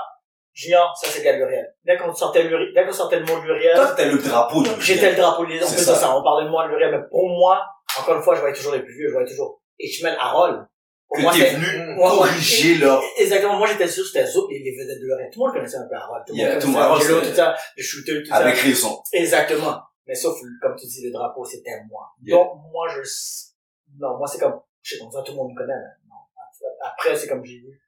Junior, 0.52 0.94
ça 1.00 1.08
c'est 1.10 1.22
de 1.22 1.38
L'Oréal. 1.38 1.66
Dès 1.84 1.96
qu'on 1.96 2.14
sortait 2.14 2.42
le, 2.42 2.72
dès 2.74 2.84
qu'on 2.84 2.92
sortait 2.92 3.20
le 3.20 3.24
mot 3.24 3.40
L'Oréal, 3.42 3.76
Toi, 3.76 3.86
t'étais 3.88 4.10
le 4.10 4.18
drapeau 4.18 4.62
du 4.62 4.68
j'étais 4.80 5.10
le 5.10 5.16
drapeau 5.16 5.46
des 5.46 5.62
on 5.62 5.66
ça. 5.66 5.94
ça, 5.94 6.14
on 6.14 6.22
parlait 6.22 6.44
de 6.44 6.50
moi, 6.50 6.66
L'Oréal, 6.66 6.90
mais 6.92 7.08
pour 7.10 7.26
moi, 7.26 7.64
encore 7.98 8.16
une 8.16 8.22
fois, 8.22 8.34
je 8.34 8.40
voyais 8.40 8.54
toujours 8.54 8.74
les 8.74 8.82
plus 8.82 8.94
vieux, 8.94 9.08
je 9.08 9.12
voyais 9.12 9.28
toujours 9.28 9.62
Ishmael 9.78 10.16
Harold. 10.20 10.66
Que 11.14 11.20
moi, 11.20 11.32
t'es 11.32 11.50
venu 11.54 11.94
moi, 11.96 12.10
corriger 12.10 12.74
leur... 12.76 13.00
Exactement, 13.18 13.56
moi 13.58 13.68
j'étais 13.68 13.86
sûr 13.86 14.02
que 14.02 14.08
c'était 14.08 14.24
et 14.50 14.58
les 14.58 14.72
vedettes 14.76 15.00
de 15.00 15.06
L'Oréal. 15.06 15.30
Tout 15.32 15.40
le 15.40 15.44
monde 15.46 15.54
connaissait 15.54 15.76
un 15.76 15.86
peu 15.88 15.94
Harold. 15.94 16.24
Tout 16.26 16.32
le 16.32 16.38
Yeah, 16.40 16.52
monde 16.54 16.60
tout 16.62 16.66
le 16.68 16.72
connaissait 16.74 16.88
monde, 16.88 17.00
Angelo, 17.18 17.20
tout 17.30 17.36
ça, 17.36 17.56
le 17.76 17.82
shooter, 17.82 18.22
tout 18.22 18.30
Avec 18.32 18.56
ça. 18.56 18.62
raison. 18.64 19.02
Exactement. 19.12 19.80
Mais 20.06 20.14
sauf, 20.14 20.36
comme 20.60 20.74
tu 20.76 20.86
dis, 20.86 21.04
le 21.06 21.12
drapeau, 21.12 21.44
c'était 21.44 21.70
moi. 21.88 22.10
Yeah. 22.22 22.36
Donc, 22.36 22.52
moi, 22.72 22.88
je, 22.88 23.00
non, 23.98 24.18
moi, 24.18 24.26
c'est 24.26 24.38
comme, 24.38 24.60
je 24.82 24.96
sais 24.96 25.00
ça, 25.12 25.22
tout 25.22 25.32
le 25.32 25.36
monde 25.36 25.52
me 25.52 25.56
connaît, 25.56 25.72
mais 25.74 26.08
non. 26.08 26.16
Après, 26.84 27.16
c'est 27.16 27.28
comme 27.28 27.44
j'ai 27.44 27.58
vu. 27.58 27.80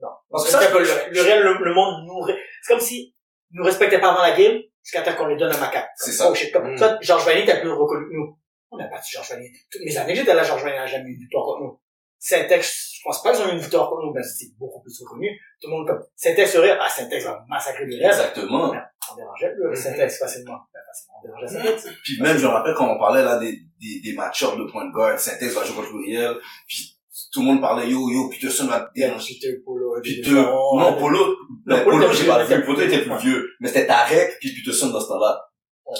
Non. 0.00 0.08
Parce 0.30 0.44
que 0.44 0.50
C'est 0.50 0.56
ça, 0.58 0.66
que 0.70 0.78
le, 0.78 1.14
le 1.14 1.20
réel, 1.22 1.42
le, 1.42 1.64
le 1.64 1.74
monde 1.74 2.06
nous, 2.06 2.26
c'est 2.62 2.72
comme 2.72 2.80
si, 2.80 3.14
nous 3.52 3.64
respectait 3.64 3.98
pas 4.00 4.12
avant 4.12 4.22
la 4.22 4.36
game, 4.36 4.58
jusqu'à 4.82 5.02
temps 5.02 5.14
qu'on 5.16 5.26
lui 5.26 5.36
donne 5.36 5.52
un 5.52 5.58
macaque. 5.58 5.90
C'est 5.96 6.12
ça. 6.12 6.30
Oh 6.30 6.34
comme, 6.52 6.72
Mm. 6.72 6.76
toi, 6.78 6.98
Georges 7.02 7.26
Vanier, 7.26 7.44
t'as 7.44 7.60
plus 7.60 7.70
reconnu 7.72 8.06
que 8.08 8.14
nous. 8.14 8.38
On 8.70 8.76
n'a 8.76 8.84
pas 8.84 8.96
battu 8.96 9.12
Georges 9.14 9.30
Vanier. 9.30 9.50
Toutes 9.70 9.82
mes 9.84 9.96
années 9.96 10.14
j'étais 10.14 10.34
là, 10.34 10.42
Georges 10.42 10.62
Vanier 10.62 10.76
n'a 10.78 10.86
jamais 10.86 11.10
eu 11.10 11.14
une 11.14 11.20
victoire 11.20 11.44
contre 11.46 11.60
nous. 11.62 11.80
Syntex, 12.22 12.92
je 12.98 13.00
pense 13.02 13.22
pas 13.22 13.32
qu'ils 13.32 13.42
ont 13.44 13.48
eu 13.48 13.52
une 13.52 13.58
victoire 13.60 13.88
contre 13.88 14.02
nous, 14.06 14.12
mais 14.12 14.22
c'était 14.22 14.52
beaucoup 14.58 14.82
plus 14.82 14.94
reconnu. 15.02 15.28
Tout 15.60 15.68
le 15.70 15.76
monde 15.76 15.86
comme, 15.86 16.02
Syntex 16.14 16.52
serait, 16.52 16.76
ah, 16.78 16.88
Syntex 16.88 17.24
va 17.24 17.44
massacrer 17.48 17.86
le 17.86 17.94
réel. 17.96 18.06
Exactement. 18.06 18.72
On 19.12 19.16
dérangeait 19.16 19.52
le 19.56 19.70
Mhm. 19.70 19.74
Syntex 19.74 20.18
facilement. 20.18 20.58
Ben, 20.72 20.80
facilement, 20.86 21.14
on 21.18 21.26
dérangeait 21.26 21.48
Syntex. 21.48 21.96
Puis 22.04 22.20
même, 22.20 22.36
je 22.36 22.42
me 22.46 22.50
rappelle 22.52 22.74
quand 22.74 22.94
on 22.94 22.98
parlait 22.98 23.22
là 23.22 23.38
des, 23.38 23.52
des, 23.80 24.00
des 24.04 24.12
match-ups 24.14 24.56
de 24.56 24.64
point 24.70 24.84
de 24.86 24.92
guard, 24.92 25.18
Synthèse 25.18 25.54
va 25.54 25.64
jouer 25.64 25.76
contre 25.76 25.92
L'Uriel, 25.94 26.34
puis 26.68 26.94
tout 27.32 27.40
le 27.40 27.46
monde 27.46 27.60
parlait 27.62 27.88
yo, 27.88 28.10
yo, 28.10 28.28
Peterson 28.28 28.66
va 28.66 28.90
déranger. 28.94 29.34
Peter, 29.40 29.56
Polo, 29.64 29.94
Peter, 30.02 30.30
non, 30.32 30.96
Polo, 30.98 31.36
non, 31.66 31.84
Polo 31.84 31.98
Polo, 32.00 32.12
j'ai 32.12 32.26
pas 32.26 32.44
vu, 32.44 32.64
Polo 32.64 32.80
était 32.82 33.02
plus 33.02 33.16
vieux, 33.18 33.48
mais 33.60 33.68
c'était 33.68 33.86
Tarek 33.86 34.38
puis 34.40 34.54
Peterson 34.54 34.90
dans 34.90 35.00
ce 35.00 35.08
temps-là. 35.08 35.49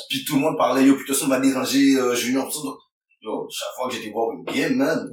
Puis 0.08 0.24
tout 0.24 0.36
le 0.36 0.40
monde 0.40 0.56
parlait 0.56 0.84
yo, 0.84 0.96
Peterson 0.96 1.28
va 1.28 1.40
déranger 1.40 1.96
euh, 1.96 2.14
Junior, 2.14 2.46
tout 2.50 2.62
ça. 2.62 2.68
Yo, 3.22 3.46
chaque 3.50 3.74
fois 3.76 3.88
que 3.88 3.94
j'étais 3.94 4.10
voir 4.10 4.30
une 4.32 4.44
game, 4.44 4.74
man, 4.76 5.10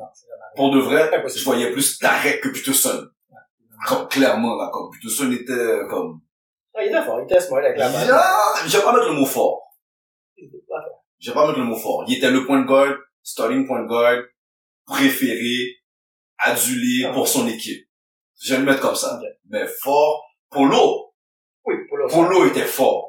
pour 0.55 0.71
de 0.71 0.79
vrai, 0.79 1.09
je 1.35 1.43
voyais 1.43 1.71
plus 1.71 1.97
Tarek 1.99 2.41
que 2.41 2.49
Peterson. 2.49 3.07
Comme, 3.87 4.07
clairement, 4.07 4.55
là, 4.55 4.69
comme 4.71 4.89
Peterson 4.91 5.31
était 5.31 5.51
euh, 5.51 5.87
comme, 5.87 6.21
Ah, 6.75 6.83
Il 6.83 6.87
était 6.89 7.03
fort, 7.03 7.19
il 7.19 7.23
était 7.25 7.39
smart 7.39 7.59
avec 7.59 7.77
la 7.77 7.89
balle. 7.89 8.07
Je 8.65 8.77
vais 8.77 8.83
pas 8.83 8.93
mettre 8.93 9.07
le 9.09 9.13
mot 9.15 9.25
fort. 9.25 9.61
Je 11.19 11.29
vais 11.31 11.33
pas 11.33 11.47
mettre 11.47 11.59
le 11.59 11.65
mot 11.65 11.75
fort. 11.75 12.03
Il 12.07 12.17
était 12.17 12.29
le 12.31 12.45
point 12.45 12.61
de 12.61 12.67
guard, 12.67 12.95
starting 13.23 13.65
point 13.67 13.81
de 13.83 13.87
guard, 13.87 14.21
préféré, 14.85 15.75
adulé 16.37 17.05
Ah. 17.07 17.13
pour 17.13 17.27
son 17.27 17.47
équipe. 17.47 17.87
Je 18.39 18.53
vais 18.53 18.59
le 18.59 18.65
mettre 18.65 18.81
comme 18.81 18.95
ça. 18.95 19.19
Mais 19.49 19.65
fort, 19.81 20.23
Polo, 20.49 21.13
Oui, 21.65 21.75
pour 21.89 21.97
le 21.97 22.07
Polo 22.07 22.45
était 22.45 22.65
fort. 22.65 23.06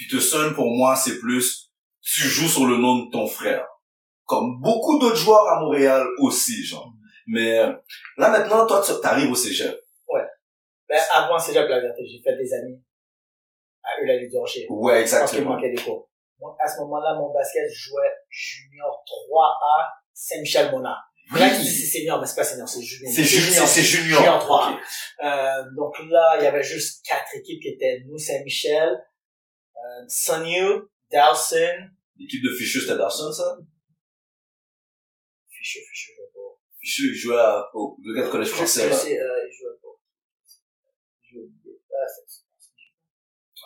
Oui, 0.00 0.06
d'accord. 0.08 0.20
Peterson, 0.20 0.54
pour 0.54 0.66
moi, 0.70 0.96
c'est 0.96 1.18
plus, 1.18 1.70
tu 2.02 2.20
joues 2.20 2.48
sur 2.48 2.66
le 2.66 2.76
nom 2.76 3.04
de 3.06 3.10
ton 3.10 3.26
frère. 3.26 3.66
Comme 4.24 4.60
beaucoup 4.60 4.98
d'autres 4.98 5.16
joueurs 5.16 5.46
à 5.48 5.60
Montréal 5.60 6.06
aussi, 6.18 6.64
genre. 6.64 6.92
Mais, 7.26 7.56
là 8.16 8.30
maintenant, 8.30 8.66
toi, 8.66 8.82
tu 8.84 8.92
arrives 9.06 9.30
au 9.30 9.34
cégep. 9.34 9.76
Ben, 10.88 10.98
avant 11.14 11.38
Cégep 11.38 11.68
La 11.68 11.78
Vérité, 11.80 12.02
j'ai 12.04 12.20
fait 12.20 12.36
des 12.36 12.52
années 12.52 12.80
à 13.84 14.02
Eulalie 14.02 14.28
du 14.28 14.36
Rocher. 14.36 14.66
Ouais, 14.68 15.04
Parce 15.04 15.10
qu'il 15.10 15.18
exactement. 15.20 15.54
manquait 15.54 15.70
des 15.70 15.80
cours. 15.80 16.10
Donc, 16.40 16.56
à 16.58 16.66
ce 16.66 16.80
moment-là, 16.80 17.14
mon 17.14 17.32
basket, 17.32 17.62
je 17.72 17.90
jouais 17.90 18.10
junior 18.28 19.04
3A 19.06 19.86
Saint-Michel-Mona. 20.12 20.96
Là, 21.32 21.48
dit 21.50 21.64
c'est 21.64 21.98
senior, 21.98 22.18
mais 22.20 22.26
c'est 22.26 22.34
pas 22.34 22.42
senior, 22.42 22.68
c'est 22.68 22.82
junior. 22.82 23.12
C'est 23.14 23.22
ju- 23.22 23.40
c'est- 23.40 23.82
junior. 23.82 24.18
Junior 24.18 24.38
3. 24.40 24.72
Ok. 24.72 24.78
Euh, 25.22 25.64
donc 25.76 25.94
là, 26.10 26.38
il 26.40 26.42
y 26.42 26.46
avait 26.48 26.64
juste 26.64 27.06
quatre 27.06 27.36
équipes 27.36 27.62
qui 27.62 27.68
étaient 27.68 28.02
nous, 28.08 28.18
Saint-Michel, 28.18 28.90
euh, 29.84 30.04
Sunny, 30.08 30.56
Dawson, 31.10 31.88
L'équipe 32.16 32.42
de 32.44 32.50
Fischer, 32.56 32.80
c'était 32.80 32.96
Dawson, 32.96 33.32
ça? 33.32 33.56
Fischer, 35.48 35.80
je 35.92 36.06
sais 36.06 36.12
pas. 36.34 36.40
Fischer, 36.80 37.02
il 37.04 37.14
jouait 37.14 37.38
à, 37.38 37.64
au, 37.74 37.96
le 38.02 38.14
gars 38.14 38.26
de 38.26 38.30
collège 38.30 38.48
français, 38.48 38.80
sais, 38.82 38.88
là. 38.90 38.96
c'est, 38.96 39.18
euh, 39.18 39.46
il 39.48 39.52
jouait 39.56 39.76
pas. 39.82 39.88
Je- 41.22 41.38
ah, 41.92 42.06
c'est- 42.08 42.40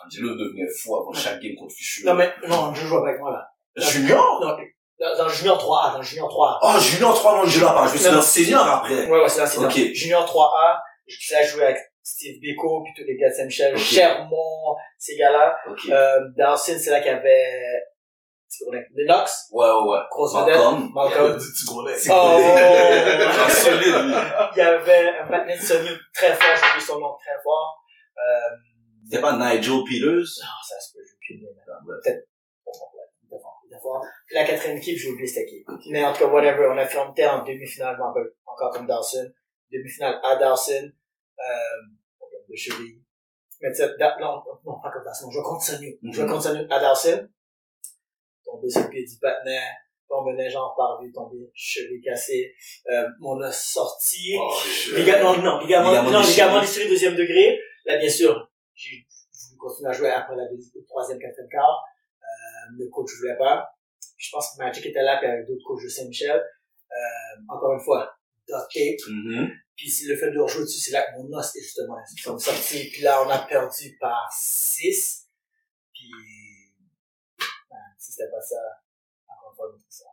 Angelo 0.05 0.35
devenait 0.35 0.67
fou 0.81 0.95
avant 0.97 1.13
chaque 1.13 1.41
game 1.41 1.55
contre 1.55 1.73
Fischer. 1.73 2.05
Non, 2.05 2.13
mais, 2.13 2.31
non, 2.47 2.73
je 2.73 2.85
joue 2.85 2.97
avec 2.97 3.19
moi, 3.19 3.31
là. 3.31 3.49
Junior? 3.89 4.39
Non, 4.41 4.57
dans, 4.99 5.17
dans 5.17 5.29
junior 5.29 5.57
3A, 5.57 5.93
dans 5.93 6.01
junior 6.01 6.29
3A. 6.29 6.59
Oh, 6.61 6.79
Junior 6.79 7.13
3, 7.13 7.33
non, 7.37 7.41
pas. 7.43 7.87
Je 7.87 7.97
suis 7.97 8.09
dans 8.09 8.21
senior 8.21 8.65
après. 8.65 9.09
Ouais, 9.09 9.21
ouais, 9.21 9.29
c'est 9.29 9.45
c'est 9.47 9.59
là. 9.59 9.67
Ok. 9.67 9.73
Junior 9.93 10.25
3A, 10.25 10.79
je 11.07 11.51
jouais 11.51 11.63
avec 11.65 11.77
Steve 12.07 12.39
Beko, 12.39 12.83
puis 12.83 12.93
tous 12.95 13.03
les 13.07 13.17
gars 13.17 13.29
de 13.29 13.33
Saint-Michel. 13.33 13.75
Chermont, 13.77 14.75
ces 14.99 15.15
gars-là. 15.17 15.57
Ok. 15.67 15.89
Euh, 15.89 16.19
Dawson, 16.37 16.75
c'est 16.77 16.91
là 16.91 16.99
qu'il 16.99 17.11
y 17.11 17.15
avait, 17.15 17.81
Lennox, 18.93 19.49
Ouais, 19.51 19.65
ouais, 19.65 19.89
ouais. 19.89 19.99
grosse 20.11 20.33
vedette. 20.35 20.93
Malcolm. 20.93 21.35
Lait. 21.87 21.97
C'est 21.97 22.11
Oh. 22.13 22.37
Solide. 23.49 24.15
Il 24.55 24.57
y 24.57 24.61
avait 24.61 25.17
un 25.19 25.27
patinet 25.27 25.57
de 25.57 25.61
Sony 25.61 25.89
très 26.13 26.33
fort, 26.35 26.55
j'ai 26.55 26.69
oublié 26.69 26.85
son 26.85 26.99
nom 26.99 27.15
très 27.19 27.41
fort. 27.43 27.83
Euh, 28.17 28.55
C'était 29.09 29.21
pas 29.21 29.33
Nigel 29.33 29.83
Peters? 29.83 30.29
non, 30.41 30.61
ça 30.63 30.79
se 30.79 30.93
peut, 30.93 30.99
j'ai 31.27 31.35
idée 31.35 31.47
maintenant. 31.57 31.81
Peut-être. 31.85 32.27
Bon, 32.65 32.71
bon, 32.71 32.97
ouais, 32.99 33.05
il 33.23 33.27
était 33.27 33.41
fort, 33.41 33.61
il 33.65 33.73
était 33.73 33.81
fort. 33.81 34.05
Puis 34.27 34.35
la 34.35 34.45
quatrième 34.45 34.77
équipe, 34.77 34.97
j'ai 34.97 35.09
oublié 35.09 35.27
c'était 35.27 35.47
qui. 35.47 35.65
Mais 35.91 36.05
en 36.05 36.13
tout 36.13 36.19
cas, 36.19 36.27
whatever, 36.27 36.67
on 36.71 36.77
a 36.77 36.85
fait, 36.85 36.99
en 36.99 37.43
demi-finale, 37.43 37.97
encore 38.45 38.71
comme 38.71 38.85
Dawson. 38.87 39.27
Demi-finale 39.71 40.19
à 40.23 40.35
Dawson. 40.37 40.91
Euh, 41.39 41.81
problème 42.17 42.41
de 42.49 42.55
cheville. 42.55 43.01
Mais 43.61 43.69
tu 43.71 43.77
sais, 43.77 43.87
non, 44.19 44.43
non, 44.65 44.79
pas 44.81 44.91
comme 44.91 45.03
Dawson, 45.03 45.31
je 45.31 45.37
vais 45.37 45.43
contre 45.43 45.63
Sony. 45.63 45.97
Je 46.11 46.21
Mhm. 46.21 46.41
Sony 46.41 46.67
à 46.69 46.79
Dawson. 46.79 47.27
Tombé 48.43 48.69
sur 48.69 48.81
le 48.83 48.89
pied 48.89 49.03
du 49.05 49.17
patinet. 49.19 49.59
On 50.09 50.23
menait 50.23 50.49
genre 50.49 50.73
par 50.77 51.01
lui, 51.01 51.11
tombé, 51.11 51.37
cheville 51.53 52.01
cassé. 52.01 52.53
Euh, 52.89 53.07
on 53.21 53.41
a 53.41 53.51
sorti. 53.51 54.35
Oh. 54.39 54.53
Ligament, 54.95 55.35
non, 55.37 55.59
ligament, 55.59 55.89
Ligament 55.89 56.11
non, 56.11 56.21
ligament 56.21 56.61
déchiré 56.61 56.87
deuxième 56.87 57.15
degré. 57.15 57.59
Là, 57.85 57.97
bien 57.97 58.09
sûr, 58.09 58.49
j'ai 58.75 59.05
voulu 59.49 59.57
continuer 59.57 59.89
à 59.89 59.93
jouer 59.93 60.09
après 60.11 60.35
la 60.35 60.47
deuxième, 60.47 60.85
troisième, 60.85 61.19
quatrième 61.19 61.49
quart. 61.49 61.83
Euh, 62.21 62.75
le 62.77 62.87
coach 62.89 63.09
voulait 63.19 63.37
pas. 63.37 63.67
Je 64.17 64.29
pense 64.31 64.53
que 64.55 64.63
Magic 64.63 64.85
était 64.85 65.01
là, 65.01 65.17
puis 65.17 65.27
avec 65.27 65.47
d'autres 65.47 65.63
coachs 65.65 65.83
de 65.83 65.89
Saint-Michel. 65.89 66.37
Euh, 66.39 67.41
encore 67.49 67.73
une 67.73 67.81
fois, 67.81 68.15
duct 68.47 68.71
tape. 68.73 69.09
Mhm. 69.09 69.49
Puis 69.75 69.89
c'est 69.89 70.07
le 70.07 70.15
fait 70.15 70.31
de 70.31 70.39
rejouer 70.39 70.61
dessus, 70.63 70.79
c'est 70.79 70.91
là 70.91 71.03
que 71.03 71.17
mon 71.17 71.37
os 71.37 71.55
est 71.55 71.61
justement 71.61 71.97
comme 72.23 72.39
sorti. 72.39 72.89
Puis 72.91 73.01
là, 73.01 73.21
on 73.25 73.29
a 73.29 73.39
perdu 73.39 73.97
par 73.99 74.29
6. 74.31 75.27
Puis, 75.93 76.11
ben, 77.69 77.77
si 77.97 78.11
c'était 78.13 78.31
pas 78.31 78.41
ça, 78.41 78.55
encore 79.27 79.49
une 79.51 79.55
fois, 79.55 79.79
c'est 79.89 80.03
ça. 80.03 80.09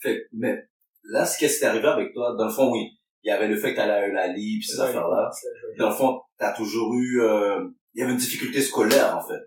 Fait, 0.00 0.28
mais, 0.32 0.56
là, 1.04 1.26
ce 1.26 1.38
qui 1.38 1.46
est 1.46 1.62
arrivé 1.64 1.88
avec 1.88 2.12
toi, 2.12 2.34
dans 2.36 2.46
le 2.46 2.52
fond, 2.52 2.70
oui. 2.72 2.98
Il 3.22 3.28
y 3.28 3.30
avait 3.30 3.48
le 3.48 3.56
fait 3.56 3.72
que 3.72 3.76
t'allais 3.76 3.92
à 3.92 4.06
Eulalie, 4.06 4.58
pis 4.60 4.66
ces 4.66 4.78
Ouais, 4.78 4.88
affaires-là. 4.88 5.30
Dans 5.78 5.88
le 5.88 5.94
fond, 5.94 6.20
t'as 6.36 6.52
toujours 6.52 6.92
eu, 6.94 7.22
euh, 7.22 7.66
il 7.94 8.00
y 8.00 8.02
avait 8.02 8.12
une 8.12 8.18
difficulté 8.18 8.60
scolaire, 8.60 9.16
en 9.16 9.26
fait. 9.26 9.40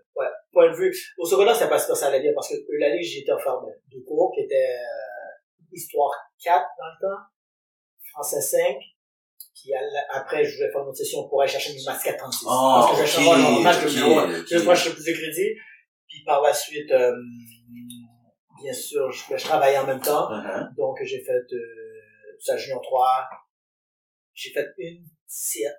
point 0.52 0.70
de 0.72 0.76
vue. 0.76 0.92
Au 1.18 1.24
secondaire, 1.24 1.54
ça 1.54 1.68
passe 1.68 1.86
pas 1.86 1.94
ça 1.94 2.08
allait 2.08 2.20
bien 2.20 2.32
parce 2.34 2.48
que 2.48 2.54
l'année, 2.80 3.02
j'étais 3.02 3.30
offert 3.30 3.60
de, 3.60 3.96
de 3.96 4.02
cours 4.04 4.32
qui 4.34 4.40
était 4.40 4.56
euh, 4.56 5.72
Histoire 5.72 6.10
4 6.42 6.56
dans 6.56 6.86
le 6.86 7.00
temps, 7.14 7.22
Français 8.10 8.40
5, 8.40 8.76
puis 9.60 9.74
à 9.74 9.80
la- 9.82 10.06
après, 10.20 10.44
je 10.44 10.56
voulais 10.56 10.70
faire 10.70 10.82
une 10.82 10.88
autre 10.88 10.98
session 10.98 11.28
pour 11.28 11.42
aller 11.42 11.50
chercher 11.50 11.72
maths 11.84 12.02
436. 12.02 12.46
Ah, 12.48 12.86
parce 12.86 13.00
que 13.00 13.06
j'ai 13.06 13.12
cherché 13.12 13.30
un 13.30 13.60
match 13.60 13.82
de 13.82 13.88
ok, 13.88 13.94
numéro 13.94 14.18
un. 14.20 14.40
ok. 14.40 14.46
Juste 14.46 14.64
moi, 14.64 14.74
je 14.74 14.88
fais 14.88 14.94
plus 14.94 15.04
de 15.04 15.12
crédit. 15.12 15.50
Puis 16.06 16.22
par 16.24 16.42
la 16.42 16.54
suite, 16.54 16.90
euh, 16.92 17.12
bien 18.62 18.72
sûr, 18.72 19.10
je, 19.10 19.36
je 19.36 19.44
travaillais 19.44 19.78
en 19.78 19.86
même 19.86 20.00
temps. 20.00 20.30
Uh-huh. 20.30 20.74
Donc, 20.76 20.98
j'ai 21.02 21.22
fait 21.22 21.32
euh, 21.32 22.36
ça 22.40 22.56
junior 22.56 22.80
3. 22.82 23.06
J'ai 24.34 24.50
fait 24.50 24.66
une, 24.78 25.04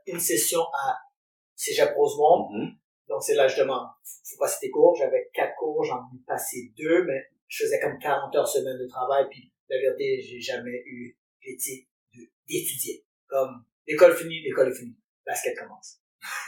une 0.07 0.19
session 0.19 0.61
à 0.61 0.97
Cégep 1.55 1.93
Rosemont. 1.95 2.49
Mhm. 2.51 2.71
Donc, 3.07 3.23
c'est 3.23 3.35
là, 3.35 3.47
justement, 3.47 3.87
faut 4.03 4.37
passer 4.39 4.57
tes 4.61 4.69
cours. 4.69 4.95
J'avais 4.95 5.29
quatre 5.33 5.55
cours, 5.57 5.83
j'en 5.83 5.97
ai 5.97 6.21
passé 6.27 6.71
deux, 6.77 7.05
mais 7.05 7.23
je 7.47 7.63
faisais 7.63 7.79
comme 7.79 7.97
40 7.97 8.35
heures 8.35 8.47
semaine 8.47 8.77
de 8.77 8.87
travail, 8.87 9.25
puis 9.31 9.51
la 9.67 9.77
vérité, 9.79 10.21
j'ai 10.21 10.39
jamais 10.39 10.83
eu 10.85 11.17
l'éthique 11.43 11.89
d'étudier. 12.47 13.03
Comme, 13.29 13.63
l'école 13.87 14.15
finie, 14.15 14.41
l'école 14.41 14.69
est 14.69 14.75
finie. 14.75 14.97
Basket 15.25 15.57
commence. 15.57 15.99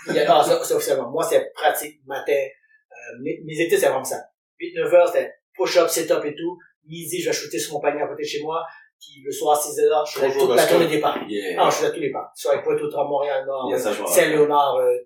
Il 0.08 0.16
y 0.16 0.20
a, 0.20 0.28
non, 0.28 0.44
ça, 0.44 0.64
ça, 0.64 0.76
officiellement. 0.76 1.10
Moi, 1.10 1.24
c'est 1.24 1.52
pratique, 1.54 2.02
matin. 2.06 2.34
Euh, 2.34 3.20
mes, 3.22 3.40
mes 3.46 3.62
étés, 3.62 3.78
c'est 3.78 3.88
vraiment 3.88 4.04
ça. 4.04 4.22
8-9 4.60 4.94
heures, 4.94 5.08
c'était 5.08 5.34
push-up, 5.56 5.90
sit-up 5.90 6.24
et 6.26 6.36
tout. 6.36 6.58
Midi, 6.86 7.22
je 7.22 7.30
vais 7.30 7.34
shooter 7.34 7.60
sur 7.60 7.74
mon 7.74 7.80
panier 7.80 8.02
à 8.02 8.08
côté 8.08 8.24
de 8.24 8.28
chez 8.28 8.42
moi. 8.42 8.66
Puis 9.00 9.22
le 9.24 9.32
soir, 9.32 9.62
6 9.62 9.80
heures, 9.80 10.06
je 10.06 10.14
faisais 10.14 10.28
Bonjour, 10.28 10.48
toute 10.48 10.58
la 10.58 10.68
tournée 10.68 10.88
des 10.88 11.00
parcs. 11.00 11.28
Yeah. 11.28 11.56
Ah, 11.60 11.70
je 11.70 11.76
faisais 11.78 11.94
tous 11.94 12.00
les 12.00 12.12
parcs. 12.12 12.32
Soit 12.36 12.54
avec 12.54 12.66
Pointe-aux-Trembles, 12.66 13.10
Montréal, 13.10 13.46
Nord, 13.46 13.70
Yeah, 13.70 13.80
ça. 13.80 13.94
Saint-Léonard, 14.08 14.76
euh, 14.76 14.98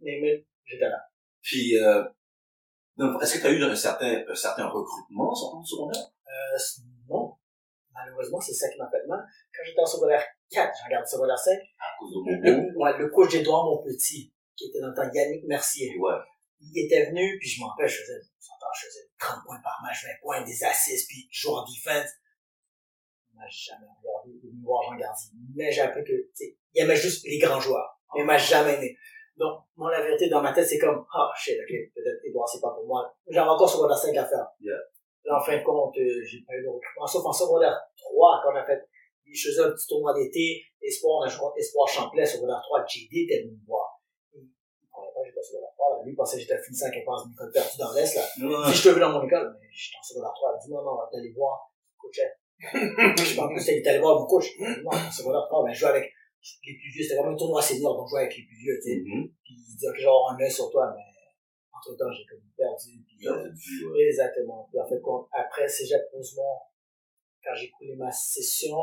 j'étais 0.00 0.88
là. 0.88 0.98
Puis, 1.42 1.78
euh, 1.78 2.04
est-ce 3.22 3.34
que 3.34 3.40
tu 3.40 3.46
as 3.46 3.50
eu 3.50 3.62
un 3.62 3.74
certain, 3.74 4.24
un 4.28 4.34
certain 4.34 4.66
recrutement 4.68 5.34
sur 5.34 5.50
ton 5.50 5.62
secondaire? 5.64 6.02
Euh, 6.26 6.58
non. 7.08 7.34
Malheureusement, 7.92 8.40
c'est 8.40 8.52
ça 8.52 8.68
qui 8.68 8.78
m'a 8.78 8.88
fait 8.90 9.06
mal. 9.06 9.24
Quand 9.54 9.62
j'étais 9.64 9.80
en 9.80 9.86
secondaire 9.86 10.24
4, 10.50 10.72
j'ai 10.78 10.84
regardé 10.86 11.06
secondaire 11.08 11.38
5, 11.38 11.52
À 11.78 11.98
cause 11.98 12.10
de 12.12 12.18
Bobo? 12.22 12.80
ouais, 12.84 12.98
le 12.98 13.08
coach 13.10 13.32
d'Edouard, 13.32 13.64
mon 13.64 13.82
petit, 13.82 14.32
qui 14.56 14.68
était 14.68 14.80
dans 14.80 14.88
le 14.88 14.94
temps 14.94 15.10
Yannick 15.12 15.44
Mercier, 15.46 15.96
Ouais. 15.98 16.14
il 16.60 16.84
était 16.86 17.06
venu, 17.10 17.38
puis 17.40 17.48
je 17.48 17.60
m'en 17.60 17.68
rappelle, 17.68 17.88
je 17.88 18.00
faisais, 18.02 18.20
je 18.20 18.86
faisais 18.86 19.08
30 19.18 19.44
points 19.46 19.60
par 19.62 19.80
match, 19.82 20.04
20 20.04 20.10
points, 20.22 20.42
des 20.44 20.64
assists, 20.64 21.08
puis 21.08 21.26
je 21.30 21.40
jouais 21.42 21.54
en 21.54 21.64
defense. 21.64 22.10
Il 23.32 23.36
m'a 23.36 23.48
jamais 23.48 23.86
regardé, 24.00 24.40
il 24.42 24.62
voir 24.64 24.82
Jean 24.84 24.96
Gardi. 24.96 25.30
Mais 25.54 25.70
j'ai 25.70 25.80
appris 25.82 26.02
que, 26.04 26.12
tu 26.12 26.30
sais, 26.34 26.56
il 26.74 26.82
aimait 26.82 26.96
juste 26.96 27.24
les 27.26 27.38
grands 27.38 27.60
joueurs. 27.60 28.00
Il 28.16 28.24
m'a 28.24 28.38
jamais 28.38 28.74
aimé. 28.74 28.96
Donc, 29.36 29.60
moi, 29.76 29.90
la 29.90 30.00
vérité, 30.02 30.28
dans 30.30 30.40
ma 30.40 30.52
tête, 30.52 30.66
c'est 30.66 30.78
comme, 30.78 31.04
ah, 31.12 31.30
shit, 31.36 31.56
ok, 31.60 31.68
peut-être 31.94 32.24
Edouard, 32.24 32.48
c'est 32.48 32.60
pas 32.60 32.70
pour 32.70 32.86
moi. 32.86 33.14
J'avais 33.28 33.48
encore 33.48 33.68
secondaire 33.68 33.98
5 33.98 34.16
à 34.16 34.24
faire. 34.26 34.46
Yeah. 34.60 34.76
Là, 35.24 35.38
en 35.38 35.44
fin 35.44 35.58
de 35.58 35.62
compte, 35.62 35.94
euh, 35.98 36.24
j'ai 36.24 36.40
pas 36.46 36.54
eu 36.54 36.62
de 36.62 36.68
recrutement, 36.68 37.06
sauf 37.06 37.24
en 37.26 37.32
secondaire 37.32 37.78
3, 37.96 38.40
quand 38.42 38.52
on 38.52 38.56
a 38.56 38.64
fait, 38.64 38.80
je 39.34 39.48
faisais 39.48 39.62
un 39.62 39.70
petit 39.72 39.86
tournoi 39.86 40.14
d'été, 40.14 40.62
Espoir, 40.82 41.24
a 41.24 41.52
Espoir 41.56 41.88
Champlain, 41.88 42.24
secondaire 42.24 42.60
3, 42.62 42.84
JD 42.86 43.10
était 43.26 43.42
venu 43.42 43.56
me 43.58 43.66
voir. 43.66 44.00
Il 44.34 44.42
il 44.46 44.88
croyait 44.90 45.10
pas 45.12 45.20
que 45.22 45.26
j'étais 45.28 45.42
secondaire 45.42 45.74
3, 45.74 45.96
là. 45.98 46.04
Lui, 46.04 46.12
il 46.12 46.16
pensait 46.16 46.36
que 46.36 46.42
j'étais 46.42 46.62
finissant 46.62 46.90
quelque 46.90 47.06
part 47.06 47.18
dans 47.18 47.26
une 47.26 47.32
école 47.32 47.50
perdue 47.52 47.78
dans 47.78 47.92
l'Est, 47.92 48.14
là. 48.14 48.24
Ouais. 48.38 48.70
Si 48.72 48.78
je 48.78 48.82
te 48.88 48.94
vu 48.94 49.00
dans 49.00 49.10
mon 49.12 49.22
école, 49.26 49.56
mais 49.60 49.68
j'étais 49.72 49.98
en 49.98 50.02
secondaire 50.06 50.32
3, 50.34 50.54
il 50.54 50.66
dit 50.66 50.72
non, 50.72 50.82
non, 50.82 50.94
t'allais 51.10 51.32
voir, 51.34 51.72
coach. 51.98 52.20
Je 52.56 53.24
sais 53.24 53.36
pas, 53.36 53.48
plus, 53.48 53.82
t'allais 53.82 53.98
voir 53.98 54.20
mon 54.20 54.26
coach. 54.26 54.46
Non, 54.58 54.90
en 54.90 55.10
secondaire 55.10 55.44
3, 55.50 55.64
ben, 55.64 55.72
je 55.72 55.78
jouais 55.80 55.90
avec 55.90 56.12
les 56.64 56.74
plus 56.78 56.90
vieux, 56.94 57.02
c'était 57.02 57.16
vraiment 57.16 57.34
un 57.34 57.36
tournoi 57.36 57.60
senior, 57.60 57.96
donc 57.96 58.06
je 58.06 58.10
jouais 58.10 58.20
avec 58.22 58.36
les 58.36 58.44
plus 58.44 58.56
vieux, 58.56 58.76
tu 58.80 58.88
sais. 58.88 58.96
Mhm. 59.04 59.28
Puis 59.44 59.54
il 59.58 59.76
dit, 59.76 59.88
ok, 59.88 59.98
genre, 59.98 60.30
un 60.30 60.40
œil 60.40 60.50
sur 60.50 60.70
toi, 60.70 60.92
mais, 60.94 61.02
entre 61.74 61.96
temps, 61.98 62.10
j'ai 62.12 62.24
comme 62.24 62.40
perdu, 62.56 63.02
puis, 63.04 63.26
euh, 63.28 63.50
ouais. 63.90 64.06
Exactement. 64.08 64.66
Puis 64.70 64.80
en 64.80 64.86
fait, 64.88 65.00
quand- 65.02 65.28
après 65.32 65.68
Cégep 65.68 66.02
Rosemont, 66.12 66.60
quand 67.44 67.54
j'ai 67.54 67.70
coulé 67.70 67.94
ma 67.96 68.10
session, 68.10 68.78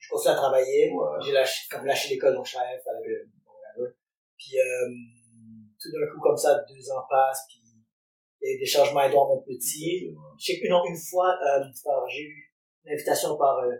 je 0.00 0.08
continue 0.10 0.32
à 0.32 0.36
travailler. 0.36 0.90
Ouais. 0.90 1.18
J'ai 1.24 1.32
lâché, 1.32 1.68
comme 1.70 1.84
lâché 1.84 2.08
l'école, 2.14 2.34
donc 2.34 2.46
je 2.46 2.56
bon, 2.56 3.52
whatever. 3.52 3.94
Puis, 4.36 4.58
euh, 4.58 4.88
tout 5.78 5.88
d'un 5.92 6.06
coup, 6.12 6.20
comme 6.20 6.36
ça, 6.36 6.64
deux 6.68 6.90
ans 6.90 7.04
passent, 7.08 7.44
puis 7.48 7.60
il 8.40 8.48
y 8.48 8.52
a 8.52 8.56
eu 8.56 8.58
des 8.58 8.66
changements 8.66 9.02
Edouard 9.02 9.28
mon 9.28 9.42
petit. 9.42 10.10
Je 10.38 10.44
sais 10.44 10.58
que, 10.58 10.68
non, 10.68 10.82
une 10.86 10.96
fois, 10.96 11.36
euh, 11.36 11.62
j'ai 12.08 12.22
eu 12.22 12.52
une 12.84 12.92
invitation 12.94 13.36
par, 13.36 13.58
euh, 13.58 13.76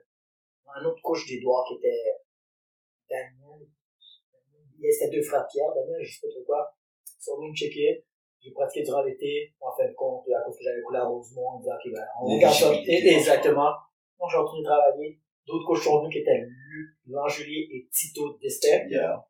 un 0.77 0.85
autre 0.85 1.01
coach 1.03 1.27
d'Edouard 1.27 1.65
qui 1.67 1.75
était 1.77 2.05
Daniel. 3.09 3.67
Il 4.79 4.83
y 4.83 4.87
avait- 4.87 4.93
C'était 4.93 5.17
deux 5.17 5.23
frères 5.23 5.47
Pierre, 5.51 5.73
Daniel, 5.75 5.99
je 6.01 6.15
sais 6.15 6.21
pas 6.27 6.33
trop 6.33 6.45
quoi. 6.45 6.77
Ils 7.05 7.23
sont 7.25 7.37
venus 7.39 7.51
me 7.51 7.57
checker. 7.57 8.05
J'ai 8.41 8.53
pratiqué 8.53 8.85
durant 8.85 9.03
l'été. 9.03 9.53
En 9.61 9.75
fin 9.77 9.87
de 9.89 9.93
compte, 9.95 10.25
à 10.29 10.41
cause 10.45 10.57
que 10.57 10.65
j'avais 10.65 10.81
coulé 10.83 10.99
à 10.99 11.05
Rosemont, 11.05 11.57
on 11.57 11.59
disait, 11.59 11.73
OK, 11.73 11.93
ben, 11.93 12.07
on 12.23 12.27
regarde 12.37 12.55
ça. 12.55 12.73
Exactement. 12.73 13.73
Donc, 14.19 14.31
j'ai 14.31 14.37
retourné 14.39 14.63
travailler. 14.63 15.21
D'autres 15.47 15.67
coachs 15.67 15.83
sont 15.83 15.99
venus 16.01 16.13
qui 16.13 16.19
étaient 16.21 16.39
Luc, 16.47 16.89
Langelier 17.09 17.69
et 17.73 17.89
Tito 17.93 18.37
Destin. 18.41 18.87
Yeah. 18.89 19.25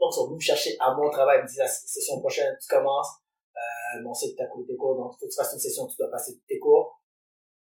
Donc, 0.00 0.10
ils 0.12 0.14
sont 0.16 0.26
venus 0.26 0.36
me 0.38 0.42
chercher 0.54 0.76
à 0.80 0.94
mon 0.94 1.10
travail. 1.10 1.38
Ils 1.40 1.42
me 1.42 1.48
disent, 1.48 1.58
la 1.58 1.68
session 1.68 2.18
prochaine, 2.20 2.56
tu 2.60 2.68
commences. 2.74 3.08
Euh, 3.54 4.02
bon, 4.02 4.14
c'est 4.14 4.30
que 4.32 4.36
tu 4.36 4.42
as 4.42 4.46
tes 4.66 4.76
cours, 4.76 4.96
donc 4.96 5.12
il 5.14 5.20
faut 5.20 5.26
que 5.26 5.30
tu 5.30 5.36
fasses 5.36 5.52
une 5.52 5.58
session, 5.60 5.86
tu 5.86 5.96
dois 5.98 6.10
passer 6.10 6.32
tes 6.48 6.58
cours. 6.58 6.98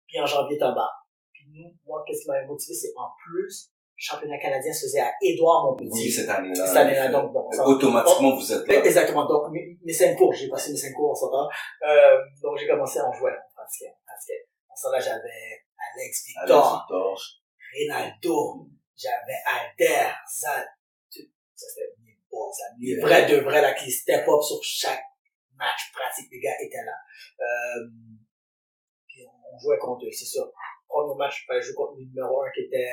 Puis 0.09 0.21
en 0.21 0.27
janvier, 0.27 0.59
t'en 0.59 0.75
bas. 0.75 0.91
Puis 1.33 1.47
nous, 1.55 1.71
moi, 1.87 2.03
qu'est-ce 2.07 2.23
qui 2.23 2.29
m'avait 2.29 2.47
motivé, 2.47 2.75
c'est 2.75 2.93
en 2.97 3.09
plus, 3.25 3.71
le 3.71 4.03
championnat 4.03 4.39
canadien 4.39 4.73
se 4.73 4.87
faisait 4.87 5.01
à 5.01 5.13
Édouard 5.23 5.77
Oui, 5.79 5.87
Montpetit. 5.87 6.11
cette 6.11 6.29
année-là. 6.29 6.67
Cette 6.67 6.77
année-là, 6.77 7.09
donc, 7.09 7.33
donc, 7.33 7.55
ça- 7.55 7.65
Automatiquement, 7.67 8.35
vous 8.37 8.53
êtes 8.53 8.67
là. 8.69 8.75
Exactement. 8.85 9.27
Donc, 9.27 9.51
mes, 9.53 9.79
mes 9.85 9.93
cinq 9.93 10.17
cours, 10.17 10.33
j'ai 10.33 10.49
passé 10.49 10.73
mes 10.73 10.77
cinq 10.77 10.93
cours 10.93 11.13
en 11.13 11.15
s'entend. 11.15 11.49
Euh, 11.89 12.19
donc, 12.43 12.59
j'ai 12.59 12.67
commencé 12.67 12.99
à 12.99 13.07
en 13.09 13.13
jouer. 13.13 13.31
On 13.33 13.55
pratiquait, 13.55 13.93
on 13.95 14.05
pratiquait. 14.05 14.47
En 14.69 14.75
ce 14.77 14.83
temps-là, 14.83 15.01
j'avais 15.01 15.63
Alex 15.95 16.03
Alex 16.03 16.27
Victor, 16.27 16.81
Victor. 16.89 17.21
Rinaldo, 17.77 18.69
j'avais 18.97 19.41
Alder, 19.45 20.13
Zad. 20.41 20.67
Tout- 21.13 21.31
Ça, 21.55 21.67
c'était 21.69 21.93
balls, 22.31 22.53
ça. 22.53 22.65
Les 22.79 22.89
Yeah. 22.93 23.07
vrais 23.07 23.27
de 23.27 23.37
vrais, 23.45 23.63
là, 23.63 23.75
qui 23.75 23.91
step 23.91 24.27
up 24.29 24.43
sur 24.43 24.63
chaque 24.63 25.05
match 25.55 25.93
pratique. 25.93 26.29
Les 26.31 26.41
gars 26.41 26.57
étaient 26.61 26.85
là. 26.85 26.97
Euh, 27.41 27.89
puis 29.07 29.25
on, 29.27 29.59
jouait 29.59 29.79
contre 29.79 30.05
eux, 30.07 30.13
c'est 30.13 30.25
sûr. 30.27 30.51
Premier 30.89 31.17
match, 31.19 31.47
je 31.49 31.61
jouer 31.61 31.75
contre 31.75 31.99
le 31.99 32.05
numéro 32.05 32.43
un 32.43 32.51
qui 32.55 32.63
était 32.63 32.93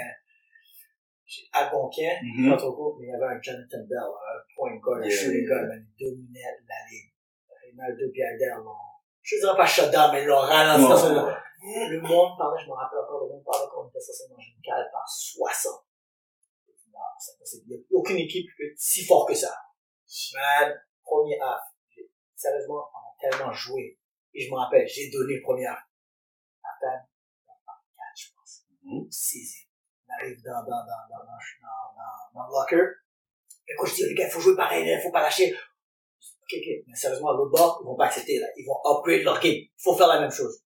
Algonquin. 1.54 2.16
Trop 2.58 2.74
court, 2.74 2.98
mais 3.00 3.08
il 3.08 3.10
y 3.12 3.14
avait 3.14 3.36
un 3.36 3.42
Jonathan 3.42 3.84
Bell, 3.90 4.00
un 4.00 4.40
point 4.56 4.76
guard, 4.78 5.02
un 5.04 5.10
shooting 5.10 5.48
guard, 5.48 5.68
man, 5.68 5.86
il 5.98 6.06
dominait 6.06 6.42
la 6.68 6.76
ligue. 6.90 7.12
Rinaldo 7.72 8.06
et 8.14 8.24
Alder 8.24 8.64
l'ont, 8.64 8.76
je 9.22 9.38
dirais 9.40 9.58
pas 9.58 9.66
shutdown, 9.66 10.12
mais 10.14 10.22
ils 10.24 10.28
l'ont 10.28 10.38
ralenti 10.38 10.84
dans. 10.84 11.30
Le 11.64 12.02
monde 12.02 12.38
parlait, 12.38 12.62
je 12.62 12.68
me 12.68 12.74
rappelle 12.74 13.00
encore, 13.00 13.24
le 13.24 13.30
monde 13.30 13.44
parlait 13.44 13.68
qu'on 13.72 13.88
était 13.88 14.00
censé 14.00 14.28
manger 14.30 14.52
une 14.56 14.62
cale 14.62 14.90
par 14.92 15.08
60. 15.08 15.86
Non, 16.92 17.00
c'est 17.18 17.34
impossible. 17.36 17.64
Il 17.68 17.70
n'y 17.70 17.82
a 17.82 17.86
aucune 17.92 18.18
équipe 18.18 18.46
qui 18.46 18.56
peut 18.58 18.70
être 18.70 18.78
si 18.78 19.06
fort 19.06 19.26
que 19.26 19.34
ça. 19.34 19.56
Man, 20.34 20.74
premier 21.02 21.40
half. 21.40 21.62
Sérieusement, 22.36 22.90
on 22.94 22.98
a 23.00 23.32
tellement 23.32 23.52
joué. 23.54 23.98
Et 24.34 24.42
je 24.46 24.52
me 24.52 24.58
rappelle, 24.58 24.88
j'ai 24.88 25.10
donné 25.10 25.36
le 25.36 25.42
premier 25.42 25.66
half. 25.66 25.80
À 26.64 26.70
peine, 26.82 27.08
par 27.66 27.82
4, 27.96 28.06
je 28.16 28.28
pense. 28.36 28.66
Mhm. 28.84 29.08
Saisi. 29.10 29.68
On 30.08 30.14
arrive 30.14 30.42
dans, 30.44 30.52
dans, 30.52 30.84
dans, 30.84 31.08
dans, 31.10 31.24
dans, 31.24 31.26
dans, 31.26 31.96
dans, 31.96 32.42
dans 32.42 32.48
le 32.48 32.54
locker. 32.54 32.94
Et 33.68 33.76
quand 33.78 33.86
je 33.86 33.96
dis, 33.96 34.04
les 34.10 34.16
gars, 34.16 34.28
il 34.28 34.32
faut 34.32 34.42
jouer 34.42 34.56
pareil, 34.56 34.86
il 34.86 35.02
faut 35.02 35.12
pas 35.12 35.22
lâcher. 35.22 35.54
Ok, 35.54 36.54
ok. 36.58 36.84
Mais 36.88 36.96
sérieusement, 36.96 37.32
l'autre 37.32 37.52
bord, 37.52 37.80
ils 37.82 37.86
vont 37.86 37.96
pas 37.96 38.08
accepter, 38.08 38.38
là. 38.40 38.48
Ils 38.58 38.66
vont 38.66 38.78
upgrade 38.86 39.24
leur 39.24 39.40
game. 39.40 39.54
Il 39.54 39.72
faut 39.78 39.96
faire 39.96 40.08
la 40.08 40.20
même 40.20 40.32
chose. 40.32 40.62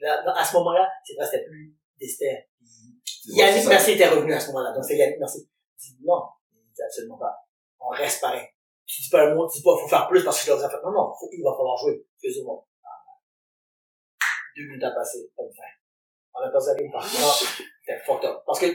Là, 0.00 0.34
à 0.36 0.44
ce 0.44 0.56
moment-là, 0.56 0.88
c'est 1.04 1.14
c'était 1.24 1.44
plus 1.44 1.76
destin. 1.98 2.36
Yannick. 3.26 3.66
Mercier 3.66 3.94
était 3.94 4.08
revenu 4.08 4.32
à 4.32 4.40
ce 4.40 4.48
moment-là. 4.48 4.72
Donc, 4.72 4.84
c'est 4.84 4.96
Yannick 4.96 5.18
Mercier. 5.18 5.42
Il 5.42 5.96
dit 5.96 6.04
non. 6.04 6.22
Il 6.52 6.72
dit 6.72 6.82
absolument 6.82 7.18
pas. 7.18 7.34
On 7.78 7.88
reste 7.88 8.20
pareil. 8.20 8.46
Tu 8.86 9.02
dis 9.02 9.08
pas 9.08 9.22
un 9.22 9.34
mot, 9.34 9.48
tu 9.48 9.58
dis 9.58 9.62
pas, 9.62 9.76
faut 9.80 9.88
faire 9.88 10.08
plus 10.08 10.24
parce 10.24 10.38
que 10.38 10.50
je 10.50 10.56
dois 10.56 10.68
faire. 10.68 10.80
Non, 10.84 10.90
non, 10.90 11.14
faut, 11.18 11.28
il 11.32 11.42
va 11.44 11.52
falloir 11.52 11.76
jouer. 11.76 12.04
Fais-le 12.20 12.44
moi. 12.44 12.66
Deux 14.56 14.64
minutes 14.64 14.82
à 14.82 14.90
passer, 14.90 15.30
comme 15.36 15.46
ça. 15.52 15.62
On 16.34 16.40
a 16.40 16.50
perdu 16.50 16.66
la 16.66 16.74
game 16.74 16.90
par. 16.90 17.04
C'était 17.06 18.00
fucked 18.04 18.28
up. 18.28 18.42
Parce 18.44 18.58
que, 18.58 18.66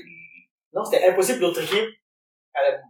non, 0.74 0.86
c'était 0.86 1.08
impossible 1.08 1.40
l'autre 1.42 1.62
équipe. 1.62 1.90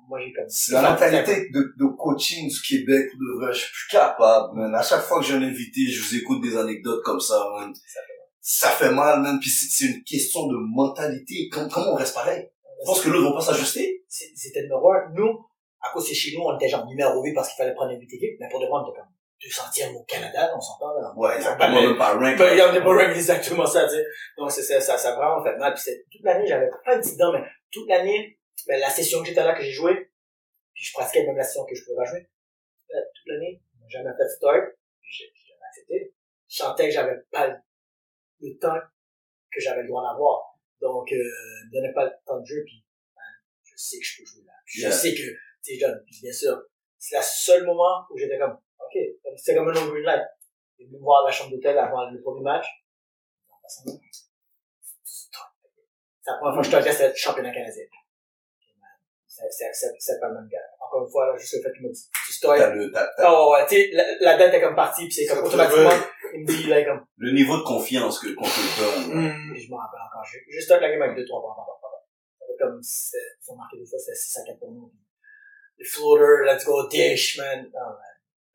Moi, 0.08 0.20
j'ai 0.22 0.34
comme, 0.34 0.46
la 0.74 0.92
mentalité 0.92 1.50
de, 1.50 1.74
de 1.78 1.96
coaching 1.98 2.48
du 2.48 2.62
Québec, 2.62 3.10
de 3.12 3.40
vrai, 3.40 3.52
je 3.52 3.60
suis 3.62 3.72
plus 3.72 3.98
capable, 3.98 4.56
man. 4.56 4.76
À 4.76 4.84
chaque 4.84 5.02
fois 5.02 5.20
que 5.20 5.26
j'ai 5.26 5.34
un 5.34 5.42
invité, 5.42 5.88
je 5.88 6.04
vous 6.04 6.16
écoute 6.16 6.42
des 6.44 6.56
anecdotes 6.56 7.04
comme 7.04 7.20
ça, 7.20 7.44
man. 7.58 7.74
Ça 8.48 8.70
fait 8.70 8.92
mal, 8.92 9.22
man. 9.22 9.40
Puis 9.40 9.50
c'est 9.50 9.86
une 9.86 10.04
question 10.04 10.46
de 10.46 10.56
mentalité. 10.56 11.50
Comment, 11.52 11.68
comment 11.68 11.94
on 11.94 11.96
reste 11.96 12.14
pareil? 12.14 12.48
Je 12.80 12.86
pense 12.86 13.02
que 13.02 13.10
l'autre 13.10 13.30
vont 13.30 13.34
pas 13.34 13.42
s'ajuster. 13.42 14.06
C'était 14.08 14.60
le 14.60 14.66
numéro 14.68 14.92
un. 14.92 15.10
Nous, 15.16 15.50
à 15.82 15.90
cause 15.92 16.08
c'est 16.08 16.14
chez 16.14 16.38
nous, 16.38 16.44
on 16.44 16.56
était 16.56 16.70
genre 16.70 16.86
numéro 16.86 17.24
8 17.24 17.34
parce 17.34 17.50
qu'il 17.50 17.58
fallait 17.58 17.74
prendre 17.74 17.94
une 17.94 18.00
vite 18.00 18.14
équipe, 18.14 18.38
mais 18.40 18.48
pour 18.50 18.60
de 18.60 18.68
vrai, 18.68 18.76
on 18.76 18.88
était 18.88 19.00
comme 19.00 19.10
200e 19.42 19.96
au 19.96 20.04
Canada, 20.04 20.54
on 20.56 20.62
s'entend, 20.62 20.94
là. 20.94 21.12
Ouais, 21.18 21.38
exactement. 21.38 21.74
Ben, 21.74 21.88
Même 21.88 21.98
pas 21.98 22.14
rank. 22.14 22.38
Ben, 22.38 22.54
il 22.54 22.58
y 22.58 22.62
a 22.62 22.82
pas 22.82 22.88
rank 22.88 23.16
exactement 23.16 23.66
ça, 23.66 23.86
tu 23.86 23.96
sais. 23.96 24.06
Donc, 24.38 24.52
c'est 24.52 24.62
ça, 24.62 24.80
ça, 24.80 24.96
ça 24.96 25.16
vraiment 25.16 25.44
fait 25.44 25.58
mal. 25.58 25.74
Puis 25.74 25.92
toute 26.12 26.24
l'année, 26.24 26.46
j'avais 26.46 26.70
pas 26.86 27.00
dit 27.00 27.14
dedans, 27.14 27.34
mais 27.34 27.44
toute 27.72 27.90
l'année, 27.90 28.38
ben, 28.68 28.80
la 28.80 28.92
session 28.92 29.22
que 29.22 29.28
j'étais 29.28 29.44
là, 29.44 29.56
que 29.56 29.64
j'ai 29.64 29.72
joué, 29.72 30.12
puis 30.72 30.84
je 30.84 30.94
pratiquais 30.94 31.26
même 31.26 31.36
la 31.36 31.44
session 31.44 31.66
que 31.66 31.74
je 31.74 31.84
pouvais 31.84 31.98
pas 31.98 32.06
jouer. 32.06 32.30
Euh, 32.94 33.02
toute 33.16 33.26
l'année, 33.26 33.60
j'ai 33.88 33.98
jamais 33.98 34.16
fait 34.16 34.24
de 34.24 34.30
start, 34.30 34.66
j'ai 35.02 35.26
jamais 35.26 35.66
accepté. 35.68 36.14
Je 36.48 36.56
sentais 36.56 36.86
que 36.90 36.94
j'avais 36.94 37.18
pas 37.32 37.48
le, 37.48 37.56
le 38.42 38.58
temps 38.60 38.80
que 39.52 39.60
j'avais 39.62 39.82
le 39.84 39.88
droit 39.88 40.04
d'avoir. 40.04 40.58
Donc, 40.82 41.12
euh, 41.12 41.16
ne 41.16 41.72
donnait 41.72 41.94
pas 41.94 42.06
le 42.06 42.12
temps 42.26 42.40
de 42.40 42.46
jeu, 42.46 42.64
puis, 42.66 42.84
ben, 43.16 43.22
je 43.64 43.74
sais 43.78 43.98
que 43.98 44.06
je 44.06 44.22
peux 44.22 44.26
jouer 44.26 44.44
là. 44.46 44.54
Yeah. 44.76 44.90
Je 44.90 44.96
sais 44.96 45.12
que, 45.14 45.22
tu 45.22 45.74
sais, 45.74 45.78
John, 45.80 46.02
puis 46.06 46.20
bien 46.22 46.34
sûr, 46.34 46.62
c'est 47.00 47.18
le 47.18 47.24
seul 47.24 47.66
moment 47.66 48.06
où 48.12 48.18
j'étais 48.18 48.38
comme, 48.38 48.58
ok, 48.80 48.98
c'était 49.38 49.56
comme 49.56 49.70
un 49.70 49.74
no 49.74 49.92
green 49.92 50.04
light. 50.04 50.24
Est 50.80 50.86
venu 50.86 50.98
me 50.98 51.04
voir 51.04 51.24
à 51.24 51.30
la 51.30 51.32
chambre 51.32 51.52
d'hôtel 51.52 51.78
avant 51.78 52.10
le 52.10 52.22
premier 52.22 52.42
match. 52.42 52.66
C'est 53.68 53.90
la 56.32 56.38
première 56.38 56.54
fois 56.54 56.62
que 56.62 56.68
je 56.68 56.72
te 56.72 56.76
regarde, 56.76 56.98
c'était 56.98 57.10
le 57.10 57.16
championnat 57.16 57.54
canadien. 57.54 57.84
C'est, 59.28 59.44
c'est, 59.52 59.70
c'est, 59.74 59.92
c'est 60.00 60.20
pas 60.20 60.30
le 60.30 60.36
même 60.36 60.48
gars. 60.48 60.60
Encore 60.80 61.06
une 61.06 61.12
fois, 61.12 61.28
là, 61.28 61.38
juste 61.38 61.56
le 61.56 61.62
fait 61.62 61.72
qu'il 61.74 61.88
me 61.88 61.92
dit, 61.94 62.10
tu 62.26 62.34
stars. 62.34 62.58
T'as 62.58 62.74
le, 62.74 62.92
t'as- 62.92 63.12
t'as- 63.18 63.32
Oh, 63.32 63.52
ouais, 63.54 63.66
tu 63.68 63.76
sais, 63.76 63.90
la, 63.92 64.04
la 64.20 64.38
date 64.38 64.54
est 64.54 64.62
comme 64.62 64.76
partie, 64.76 65.04
puis 65.06 65.14
c'est 65.14 65.26
comme 65.26 65.40
C'est 65.40 65.48
automatiquement. 65.48 65.90
Il 66.34 66.42
me 66.42 66.46
dit, 66.48 66.68
là, 66.68 66.84
comme, 66.86 67.06
le 67.18 67.32
niveau 67.32 67.58
de 67.58 67.64
confiance 67.64 68.20
que, 68.20 68.34
qu'on 68.34 68.44
donne. 68.44 69.54
et 69.56 69.60
je 69.60 69.70
me 69.72 69.76
rappelle 69.76 70.02
encore, 70.02 70.26
start 70.62 70.82
la 70.82 70.90
game 70.92 71.02
avec 71.02 71.18
2-3 71.18 71.28
points, 71.28 71.56
pardon, 71.56 71.72
pardon. 71.82 71.98
Ça 72.40 72.46
fait 72.48 72.58
comme, 72.60 72.80
ont 73.54 73.58
marqué 73.58 73.78
des 73.78 73.86
fois, 73.86 74.00
c'était 74.00 74.16
6 74.16 74.38
à 74.40 74.44
4 74.46 74.60
pour 74.60 74.72
nous. 74.72 74.92
Le 75.78 75.86
floater, 75.86 76.46
let's 76.46 76.66
go, 76.66 76.88
dish, 76.88 77.38
man. 77.38 77.70
Oh, 77.74 77.78
man. 77.80 77.98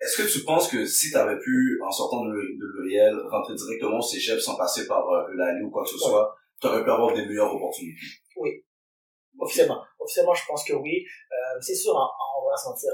Est-ce 0.00 0.22
que 0.22 0.32
tu 0.32 0.44
penses 0.44 0.68
que 0.68 0.86
si 0.86 1.10
t'avais 1.12 1.38
pu, 1.38 1.78
en 1.84 1.90
sortant 1.90 2.24
de, 2.24 2.30
de 2.32 2.66
l'Uriel, 2.78 3.14
rentrer 3.28 3.54
directement 3.54 3.98
au 3.98 4.02
cégep 4.02 4.40
sans 4.40 4.56
passer 4.56 4.86
par 4.86 5.06
euh, 5.10 5.28
l'année 5.36 5.62
ou 5.62 5.70
quoi 5.70 5.82
que 5.84 5.90
ce 5.90 5.96
Ouais. 5.96 6.00
soit, 6.10 6.34
t'aurais 6.58 6.82
pu 6.82 6.90
avoir 6.90 7.12
des 7.14 7.26
meilleures 7.26 7.54
opportunités? 7.54 8.06
Officiellement. 9.38 9.82
Officiellement, 9.98 10.34
je 10.34 10.46
pense 10.46 10.64
que 10.64 10.72
oui. 10.72 11.04
Euh, 11.32 11.58
c'est 11.60 11.74
sûr, 11.74 11.92
on, 11.94 12.08
on 12.44 12.50
va 12.50 12.56
se 12.56 12.68
mentir. 12.68 12.90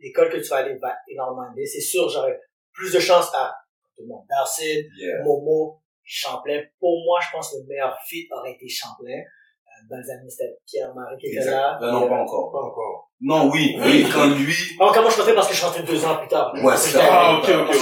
L'école 0.00 0.30
que 0.30 0.36
tu 0.38 0.48
vas 0.48 0.56
aller 0.56 0.76
va 0.78 0.94
énormément 1.08 1.52
aider. 1.52 1.66
C'est 1.66 1.80
sûr, 1.80 2.08
j'aurais 2.08 2.40
plus 2.78 2.92
de 2.92 3.00
chance 3.00 3.28
à 3.34 3.52
tout 3.96 4.02
le 4.02 4.08
monde. 4.08 4.24
Darcy, 4.28 4.86
Yeah. 4.96 5.22
Momo, 5.24 5.80
Champlain. 6.04 6.62
Pour 6.78 7.04
moi, 7.04 7.18
je 7.20 7.28
pense 7.32 7.50
que 7.52 7.56
le 7.58 7.66
meilleur 7.66 7.96
fit 8.06 8.26
aurait 8.30 8.52
été 8.52 8.68
Champlain. 8.68 9.18
Euh, 9.18 9.86
dans 9.90 9.96
les 9.98 10.10
années, 10.10 10.30
c'était 10.30 10.56
Pierre-Marie 10.66 11.18
qui 11.18 11.26
était 11.26 11.36
Exact. 11.38 11.50
là. 11.50 11.78
Ben 11.80 11.92
non, 11.92 12.08
pas 12.08 12.22
encore. 12.22 12.52
Pas 12.52 12.58
encore. 12.62 13.07
Non, 13.20 13.50
oui, 13.50 13.76
oui, 13.84 14.06
quand 14.12 14.28
lui, 14.28 14.54
Alors, 14.78 14.94
comment 14.94 15.10
je 15.10 15.16
comptais 15.16 15.34
parce 15.34 15.48
que 15.48 15.54
je 15.54 15.58
suis 15.58 15.82
deux 15.82 16.04
ans 16.04 16.16
plus 16.18 16.28
tard? 16.28 16.54
Ouais, 16.62 16.76
c'est 16.76 16.90
ça. 16.96 17.00
Ah, 17.02 17.38
ok, 17.42 17.48
ok, 17.68 17.74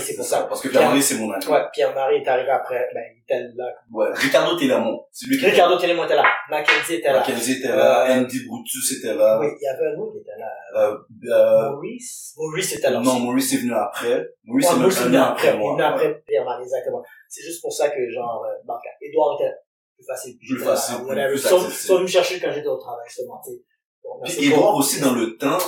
c'est 0.00 0.16
pour 0.16 0.24
ça, 0.24 0.42
parce 0.48 0.60
que 0.60 0.66
Pierre-Marie, 0.68 1.00
c'est 1.00 1.14
mon 1.14 1.30
ami. 1.30 1.46
Ouais, 1.46 1.60
Pierre-Marie 1.72 2.16
est 2.16 2.28
arrivé 2.28 2.50
après, 2.50 2.88
ben, 2.92 3.02
il 3.14 3.22
était 3.22 3.40
là. 3.54 3.66
Ouais, 3.92 4.08
Ricardo 4.14 4.56
qui 4.56 4.68
Ricardo 5.46 5.78
Télémon 5.78 6.04
était 6.06 6.16
là. 6.16 6.24
Mackenzie 6.50 6.94
était 6.94 7.12
là. 7.12 7.20
Mackenzie 7.20 7.52
était 7.58 7.68
là, 7.68 8.10
Euh, 8.10 8.20
Andy 8.20 8.38
Brutus 8.48 8.98
était 8.98 9.14
là, 9.14 9.38
Oui, 9.40 9.46
il 9.60 9.64
y 9.64 9.68
avait 9.68 9.94
un 9.94 10.00
autre 10.00 10.12
qui 10.14 10.18
était 10.18 10.38
là. 10.40 10.50
euh, 10.76 10.96
euh, 11.32 11.70
Maurice? 11.70 12.34
Maurice 12.36 12.72
était 12.74 12.90
là. 12.90 12.98
non. 13.00 13.20
Maurice 13.20 13.52
est 13.52 13.58
venu 13.58 13.72
après. 13.74 14.26
Maurice 14.44 14.70
est 14.70 14.74
venu 15.04 15.16
après, 15.16 15.22
après 15.22 15.46
il 15.48 15.54
est 15.54 15.58
moi. 15.58 15.72
venu 15.74 15.82
après 15.84 16.22
Pierre-Marie, 16.26 16.62
exactement. 16.64 17.02
C'est 17.28 17.42
juste 17.44 17.60
pour 17.62 17.72
ça 17.72 17.90
que, 17.90 18.10
genre, 18.10 18.44
euh, 18.44 18.56
quand 18.66 18.78
Edouard 19.00 19.38
était 19.40 19.52
plus 19.96 20.04
facile. 20.04 20.36
Plus 20.38 20.58
facile, 20.58 20.96
Ils 21.06 21.38
sont- 21.38 21.56
accessible. 21.56 21.70
ils 21.70 21.86
sont 21.86 21.94
venus 21.94 22.06
me 22.08 22.12
chercher 22.12 22.40
quand 22.40 22.50
j'étais 22.52 22.66
au 22.66 22.76
travail, 22.76 23.04
justement, 23.06 23.40
tu 23.44 23.52
sais. 23.52 23.58
Puis 24.24 24.46
Edouard 24.52 24.74
aussi, 24.76 25.00
dans 25.00 25.12
le 25.14 25.36
temps, 25.36 25.58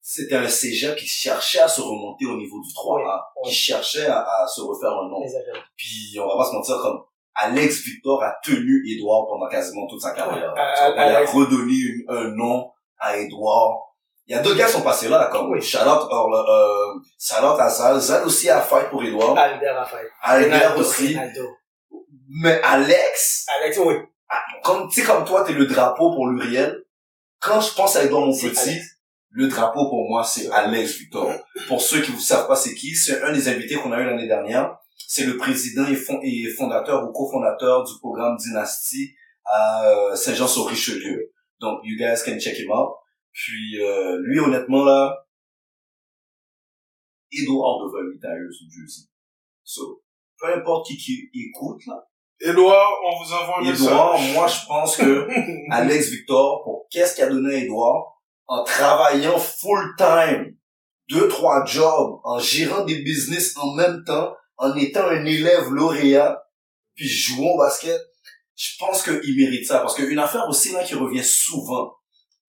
c'était 0.00 0.36
un 0.36 0.48
cégep 0.48 0.96
qui 0.96 1.06
cherchait 1.06 1.60
à 1.60 1.68
se 1.68 1.80
remonter 1.80 2.26
au 2.26 2.36
niveau 2.36 2.58
du 2.60 2.68
3A, 2.72 2.96
Ouais, 2.96 3.04
ouais. 3.04 3.48
qui 3.48 3.54
cherchait 3.54 4.06
à, 4.06 4.20
à 4.22 4.46
se 4.46 4.60
refaire 4.60 4.90
un 4.92 5.08
nom. 5.08 5.22
Exactement. 5.22 5.62
Puis 5.76 6.18
on 6.22 6.26
va 6.26 6.36
pas 6.36 6.50
se 6.50 6.54
mentir, 6.54 6.78
comme 6.80 7.00
Alex 7.34 7.82
Victor 7.84 8.22
a 8.22 8.34
tenu 8.42 8.82
Edouard 8.90 9.26
pendant 9.28 9.48
quasiment 9.48 9.86
toute 9.86 10.00
sa 10.00 10.12
carrière. 10.12 10.52
Ouais, 10.54 10.94
vois, 10.94 11.06
il 11.06 11.16
a 11.16 11.30
redonné 11.30 11.74
une- 11.74 12.04
un 12.08 12.24
nom 12.34 12.70
à 12.98 13.16
Edouard. 13.18 13.78
Il 14.26 14.34
y 14.36 14.38
a 14.38 14.42
deux 14.42 14.54
gars 14.54 14.66
qui 14.66 14.72
sont 14.72 14.82
passés 14.82 15.08
là, 15.08 15.28
comme 15.32 15.50
Oui. 15.50 15.60
Charlotte, 15.60 16.08
euh, 16.12 17.00
Charlotte 17.18 17.58
à 17.60 17.68
Zal. 17.68 18.24
Aussi 18.24 18.48
a 18.48 18.60
fight 18.60 18.88
pour 18.90 19.02
Edouard. 19.02 19.36
Albert 19.36 19.74
Raphaël. 19.76 20.06
Albert 20.22 20.60
Ronaldo, 20.74 20.80
aussi. 20.80 21.14
Ronaldo. 21.16 21.48
Mais 22.42 22.60
Alex, 22.62 23.46
Alex, 23.60 23.78
oui. 23.78 23.94
comme, 24.62 24.88
tu 24.88 25.00
sais, 25.00 25.06
comme 25.06 25.24
toi, 25.24 25.42
t'es 25.44 25.52
le 25.52 25.66
drapeau 25.66 26.14
pour 26.14 26.28
l'Uriel. 26.28 26.80
Quand 27.40 27.60
je 27.60 27.74
pense 27.74 27.96
à 27.96 28.04
Edouard 28.04 28.26
mon 28.26 28.32
C'est 28.32 28.50
petit, 28.50 28.70
Alex. 28.70 29.00
le 29.30 29.48
drapeau 29.48 29.88
pour 29.88 30.08
moi, 30.08 30.22
c'est 30.24 30.48
Alex 30.50 30.98
Victor. 30.98 31.32
Pour 31.68 31.80
ceux 31.80 32.02
qui 32.02 32.12
ne 32.12 32.18
savent 32.18 32.46
pas 32.46 32.56
c'est 32.56 32.74
qui, 32.74 32.94
c'est 32.94 33.22
un 33.22 33.32
des 33.32 33.48
invités 33.48 33.76
qu'on 33.76 33.92
a 33.92 34.00
eu 34.00 34.04
l'année 34.04 34.26
dernière. 34.28 34.76
C'est 35.08 35.24
le 35.24 35.36
président 35.36 35.86
et, 35.86 35.96
fond- 35.96 36.20
et 36.22 36.48
fondateur 36.50 37.08
ou 37.08 37.12
cofondateur 37.12 37.82
du 37.84 37.92
programme 37.98 38.36
Dynasty 38.36 39.14
à 39.44 39.84
euh, 39.86 40.14
Saint-Jean-sur-Richelieu. 40.14 41.32
Donc, 41.60 41.80
you 41.82 41.96
guys 41.96 42.22
can 42.24 42.38
check 42.38 42.58
him 42.58 42.70
out. 42.70 42.90
Puis 43.32 43.80
euh, 43.82 44.18
lui, 44.22 44.38
honnêtement, 44.38 44.84
là, 44.84 45.16
Edouard 47.32 47.84
devrait 47.84 48.02
lui 48.12 48.18
tailler 48.20 48.42
son 48.50 48.66
jersey. 48.68 49.06
So, 49.64 50.02
peu 50.38 50.54
importe 50.54 50.86
qui, 50.88 50.96
qui 50.98 51.30
écoute, 51.34 51.80
là. 51.86 52.06
Edouard, 52.40 52.92
on 53.04 53.22
vous 53.22 53.32
envoie 53.32 53.58
un 53.60 53.64
Edouard, 53.64 54.18
message. 54.18 54.34
moi, 54.34 54.46
je 54.46 54.66
pense 54.66 54.96
que 54.96 55.28
Alex 55.70 56.08
Victor, 56.08 56.62
pour 56.64 56.86
qu'est-ce 56.90 57.14
qu'il 57.14 57.24
a 57.24 57.28
donné 57.28 57.54
à 57.54 57.58
Edouard, 57.58 58.22
en 58.46 58.64
travaillant 58.64 59.38
full 59.38 59.94
time, 59.96 60.56
deux, 61.10 61.28
trois 61.28 61.64
jobs, 61.64 62.20
en 62.24 62.38
gérant 62.38 62.84
des 62.84 63.02
business 63.02 63.56
en 63.56 63.74
même 63.74 64.02
temps, 64.04 64.34
en 64.56 64.74
étant 64.76 65.06
un 65.06 65.24
élève 65.24 65.70
lauréat, 65.70 66.42
puis 66.94 67.08
jouant 67.08 67.52
au 67.54 67.58
basket, 67.58 68.00
je 68.56 68.70
pense 68.78 69.02
qu'il 69.02 69.36
mérite 69.36 69.66
ça. 69.66 69.78
Parce 69.80 69.94
qu'une 69.94 70.18
affaire 70.18 70.48
aussi 70.48 70.72
là 70.72 70.82
qui 70.84 70.94
revient 70.94 71.24
souvent 71.24 71.94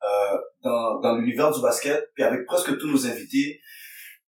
euh, 0.03 0.37
dans, 0.63 0.99
dans 0.99 1.15
l'univers 1.17 1.51
du 1.51 1.61
basket, 1.61 2.03
puis 2.15 2.23
avec 2.23 2.45
presque 2.45 2.77
tous 2.77 2.87
nos 2.87 3.05
invités, 3.05 3.59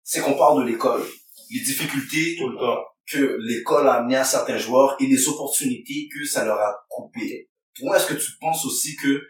c'est 0.02 0.20
qu'on 0.20 0.34
parle 0.34 0.64
de 0.64 0.70
l'école. 0.70 1.02
Les 1.50 1.60
difficultés 1.60 2.36
Tout 2.38 2.48
le 2.48 2.58
temps. 2.58 2.82
Que 3.06 3.36
l'école 3.40 3.88
a 3.88 3.94
amené 3.94 4.16
à 4.16 4.24
certains 4.24 4.56
joueurs 4.56 4.96
et 5.00 5.06
les 5.06 5.28
opportunités 5.28 6.08
que 6.12 6.24
ça 6.24 6.44
leur 6.44 6.58
a 6.58 6.86
coupées. 6.88 7.50
Toi, 7.74 7.96
est-ce 7.96 8.06
que 8.06 8.14
tu 8.14 8.32
penses 8.40 8.64
aussi 8.64 8.96
que 8.96 9.22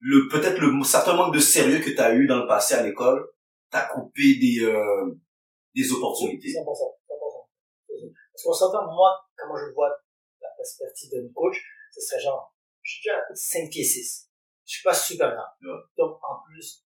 le 0.00 0.28
peut-être 0.28 0.60
le 0.60 0.82
certain 0.84 1.14
manque 1.14 1.34
de 1.34 1.40
sérieux 1.40 1.78
que 1.80 1.90
tu 1.90 1.98
as 1.98 2.14
eu 2.14 2.26
dans 2.26 2.40
le 2.40 2.46
passé 2.46 2.74
à 2.74 2.82
l'école 2.82 3.26
t'a 3.70 3.86
coupé 3.86 4.36
des 4.40 4.62
euh, 4.62 5.18
des 5.74 5.90
opportunités? 5.92 6.48
100%, 6.48 6.54
100%. 6.54 6.94
Parce 8.32 8.42
qu'on 8.44 8.52
s'entend, 8.52 8.84
moi, 8.92 9.16
comment 9.36 9.56
je 9.56 9.72
vois 9.72 9.90
la 10.40 10.48
perspective 10.56 11.10
de 11.10 11.32
coach, 11.34 11.56
ce 11.92 12.00
serait 12.00 12.20
genre, 12.20 12.54
je 12.82 12.92
suis 12.92 13.02
déjà 13.04 13.18
5 13.32 13.70
pieds 13.70 13.84
6. 13.84 14.28
Je 14.66 14.72
suis 14.72 14.82
pas 14.82 14.94
super 14.94 15.30
grand. 15.30 15.72
Ouais. 15.72 15.80
Donc, 15.96 16.18
en 16.22 16.42
plus, 16.44 16.84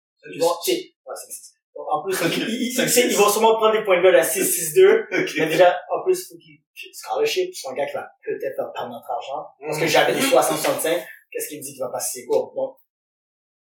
sais, 0.63 0.95
ouais, 1.05 1.15
5 1.15 1.31
6. 1.31 1.56
En 1.77 2.03
plus, 2.03 2.19
Ok, 2.21 2.37
ils, 2.37 2.73
ils, 2.73 3.11
ils 3.11 3.15
vont 3.17 3.29
sûrement 3.29 3.55
prendre 3.55 3.77
des 3.77 3.83
points 3.83 3.97
de 3.97 4.03
gueule 4.03 4.15
à 4.15 4.23
6 4.23 4.43
6 4.43 4.73
2. 4.73 5.07
Ok. 5.11 5.31
Mais 5.37 5.45
déjà, 5.47 5.77
en 5.93 6.03
plus, 6.03 6.27
faut 6.27 6.37
qu'ils, 6.37 6.59
scholarship, 6.93 7.53
c'est 7.53 7.67
un 7.69 7.73
gars 7.73 7.85
qui 7.85 7.93
va 7.93 8.09
peut-être 8.23 8.55
perdre 8.73 8.89
notre 8.89 9.09
argent. 9.11 9.45
Parce 9.61 9.77
que 9.77 9.83
Mhm. 9.83 9.89
j'avais 9.89 10.13
des 10.13 10.21
60-65, 10.21 11.05
qu'est-ce 11.31 11.47
qu'il 11.49 11.59
me 11.59 11.63
dit 11.63 11.73
qu'il 11.73 11.81
va 11.81 11.89
passer 11.89 12.21
ses 12.21 12.25
cours? 12.25 12.51
Donc, 12.55 12.77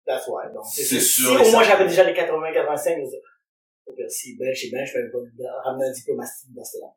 that's 0.06 0.28
why. 0.28 0.46
Donc, 0.54 0.64
C'est 0.66 0.84
si 0.84 1.02
sûr 1.02 1.40
et 1.42 1.48
au 1.48 1.52
moins 1.52 1.64
j'avais 1.64 1.86
déjà 1.88 2.04
les 2.04 2.14
80-85, 2.14 2.94
je 2.96 3.00
me 3.00 3.06
disais, 3.06 3.22
ok, 3.88 3.98
si 4.10 4.38
bench 4.38 4.64
et 4.66 4.72
bench, 4.72 4.90
je 4.94 5.12
peux 5.12 5.24
ramener 5.64 5.86
un 5.88 5.92
diplôme 5.92 6.20
à 6.22 6.24
là. 6.24 6.30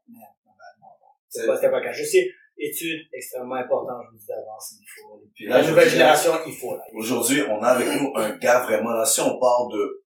Mais, 0.08 0.18
non, 0.46 0.52
non, 0.52 0.86
non. 1.00 1.06
C'est 1.28 1.46
pas, 1.46 1.56
c'était 1.56 1.70
pas 1.70 1.80
le 1.80 1.84
cas. 1.84 1.92
Je 1.92 2.04
sais, 2.04 2.26
études, 2.58 3.06
extrêmement 3.12 3.56
important, 3.56 3.94
je 4.04 4.10
vous 4.12 4.18
dis 4.18 4.26
d'avance, 4.26 4.74
il 4.80 4.86
faut. 4.88 5.22
Puis 5.34 5.46
là, 5.46 5.60
La 5.62 5.68
nouvelle 5.68 5.88
génération, 5.88 6.32
il 6.46 6.52
faut, 6.54 6.76
là. 6.76 6.82
Aujourd'hui, 6.94 7.42
on 7.48 7.62
a 7.62 7.68
avec 7.68 7.88
nous 8.00 8.12
un 8.16 8.36
gars 8.36 8.60
vraiment 8.60 8.90
là. 8.92 9.04
Si 9.04 9.20
on 9.20 9.38
parle 9.38 9.72
de 9.72 10.04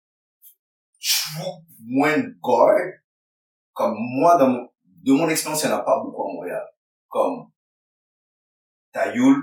true 1.02 1.66
point 1.94 2.24
guard, 2.42 2.92
comme 3.74 3.96
moi, 3.98 4.38
dans 4.38 4.50
mon, 4.50 4.70
de 4.84 5.14
mon 5.14 5.30
expérience, 5.30 5.64
il 5.64 5.68
n'y 5.68 5.74
en 5.74 5.78
a 5.78 5.84
pas 5.84 6.00
beaucoup 6.04 6.24
à 6.24 6.34
Montréal. 6.34 6.68
Comme 7.08 7.52
t'as 8.92 9.14
Yul, 9.14 9.38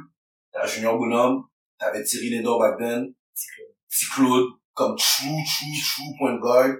t'as 0.52 0.66
Junior 0.66 0.96
Bonhomme, 0.98 1.44
t'avais 1.78 2.04
Thierry 2.04 2.30
Lindor 2.30 2.58
back 2.60 2.78
then, 2.78 3.14
Petit 3.88 4.06
comme 4.74 4.96
true, 4.96 5.44
true, 5.44 5.82
true 5.82 6.18
point 6.18 6.38
guard. 6.38 6.76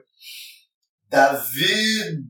David, 1.11 2.25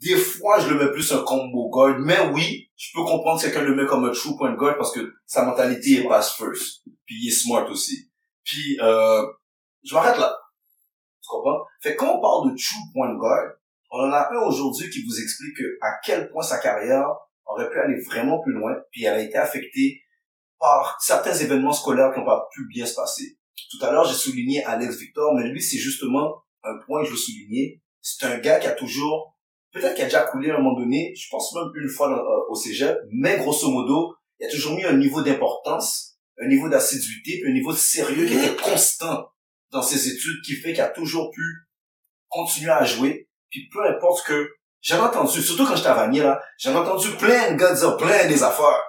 des 0.00 0.16
fois, 0.16 0.58
je 0.60 0.68
le 0.68 0.78
mets 0.78 0.90
plus 0.90 1.12
un 1.12 1.22
combo 1.22 1.68
guard, 1.70 1.98
mais 2.00 2.18
oui, 2.32 2.70
je 2.76 2.90
peux 2.94 3.04
comprendre 3.04 3.40
si 3.40 3.46
quelqu'un 3.46 3.62
le 3.62 3.74
met 3.74 3.86
comme 3.86 4.04
un 4.04 4.12
true 4.12 4.36
point 4.36 4.54
guard 4.54 4.76
parce 4.76 4.92
que 4.92 5.14
sa 5.26 5.44
mentalité 5.44 6.00
est 6.00 6.08
pass 6.08 6.32
first. 6.32 6.82
Puis 7.04 7.16
il 7.22 7.28
est 7.28 7.32
smart 7.32 7.68
aussi. 7.70 8.10
Puis, 8.42 8.78
euh, 8.80 9.24
je 9.84 9.94
m'arrête 9.94 10.18
là. 10.18 10.36
Tu 11.26 11.36
comprends? 11.36 11.64
Fait 11.82 11.96
que 11.96 11.98
quand 11.98 12.18
on 12.18 12.20
parle 12.20 12.50
de 12.50 12.56
true 12.56 12.92
point 12.94 13.10
on 13.90 13.98
en 13.98 14.12
a 14.12 14.28
un 14.32 14.46
aujourd'hui 14.46 14.88
qui 14.90 15.04
vous 15.04 15.20
explique 15.20 15.56
que 15.56 15.78
à 15.80 15.98
quel 16.04 16.30
point 16.30 16.42
sa 16.42 16.58
carrière 16.58 17.06
aurait 17.46 17.68
pu 17.68 17.78
aller 17.80 18.00
vraiment 18.00 18.40
plus 18.40 18.52
loin, 18.52 18.76
puis 18.92 19.04
elle 19.04 19.14
a 19.14 19.22
été 19.22 19.36
affectée 19.36 20.02
par 20.58 20.96
certains 21.00 21.34
événements 21.34 21.72
scolaires 21.72 22.12
qui 22.12 22.20
n'ont 22.20 22.26
pas 22.26 22.48
pu 22.52 22.66
bien 22.68 22.86
se 22.86 22.94
passer. 22.94 23.38
Tout 23.70 23.84
à 23.84 23.90
l'heure, 23.90 24.04
j'ai 24.04 24.14
souligné 24.14 24.64
Alex 24.64 24.98
Victor, 24.98 25.34
mais 25.34 25.48
lui, 25.48 25.60
c'est 25.60 25.78
justement 25.78 26.42
un 26.62 26.78
point 26.86 27.00
que 27.00 27.06
je 27.06 27.12
veux 27.12 27.18
souligner. 27.18 27.82
C'est 28.00 28.26
un 28.26 28.38
gars 28.38 28.58
qui 28.58 28.66
a 28.66 28.72
toujours, 28.72 29.36
peut-être 29.72 29.94
qu'il 29.94 30.04
a 30.04 30.06
déjà 30.06 30.22
coulé 30.22 30.50
à 30.50 30.54
un 30.54 30.58
moment 30.58 30.78
donné, 30.78 31.12
je 31.16 31.28
pense 31.28 31.54
même 31.54 31.70
une 31.74 31.88
fois 31.88 32.10
euh, 32.10 32.50
au 32.50 32.54
cégep, 32.54 32.96
mais 33.10 33.38
grosso 33.38 33.70
modo, 33.70 34.14
il 34.38 34.46
a 34.46 34.50
toujours 34.50 34.76
mis 34.76 34.84
un 34.84 34.96
niveau 34.96 35.22
d'importance, 35.22 36.18
un 36.38 36.46
niveau 36.48 36.68
d'assiduité, 36.68 37.42
un 37.46 37.52
niveau 37.52 37.72
de 37.72 37.78
sérieux 37.78 38.26
qui 38.26 38.34
était 38.34 38.56
constant 38.62 39.28
dans 39.76 39.82
ses 39.82 40.08
études, 40.08 40.42
qui 40.44 40.56
fait 40.56 40.72
qu'il 40.72 40.82
a 40.82 40.88
toujours 40.88 41.30
pu 41.30 41.42
continuer 42.28 42.70
à 42.70 42.84
jouer, 42.84 43.28
puis 43.50 43.68
peu 43.72 43.86
importe 43.86 44.26
que 44.26 44.50
j'en 44.80 44.96
ai 44.96 45.00
entendu, 45.00 45.42
surtout 45.42 45.66
quand 45.66 45.76
j'étais 45.76 45.88
à 45.88 45.94
Vanier, 45.94 46.22
là, 46.22 46.42
j'en 46.58 46.72
ai 46.72 46.76
entendu 46.76 47.10
plein 47.12 47.52
de 47.52 47.56
gars 47.56 47.74
dire 47.74 47.96
plein 47.96 48.26
des 48.26 48.42
affaires. 48.42 48.82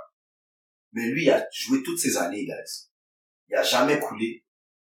Mais 0.94 1.08
lui, 1.10 1.26
il 1.26 1.32
a 1.32 1.46
joué 1.54 1.84
toutes 1.84 2.00
ces 2.00 2.18
années, 2.18 2.46
guys. 2.46 2.88
Il 3.50 3.56
a 3.56 3.64
jamais 3.64 4.00
coulé, 4.00 4.44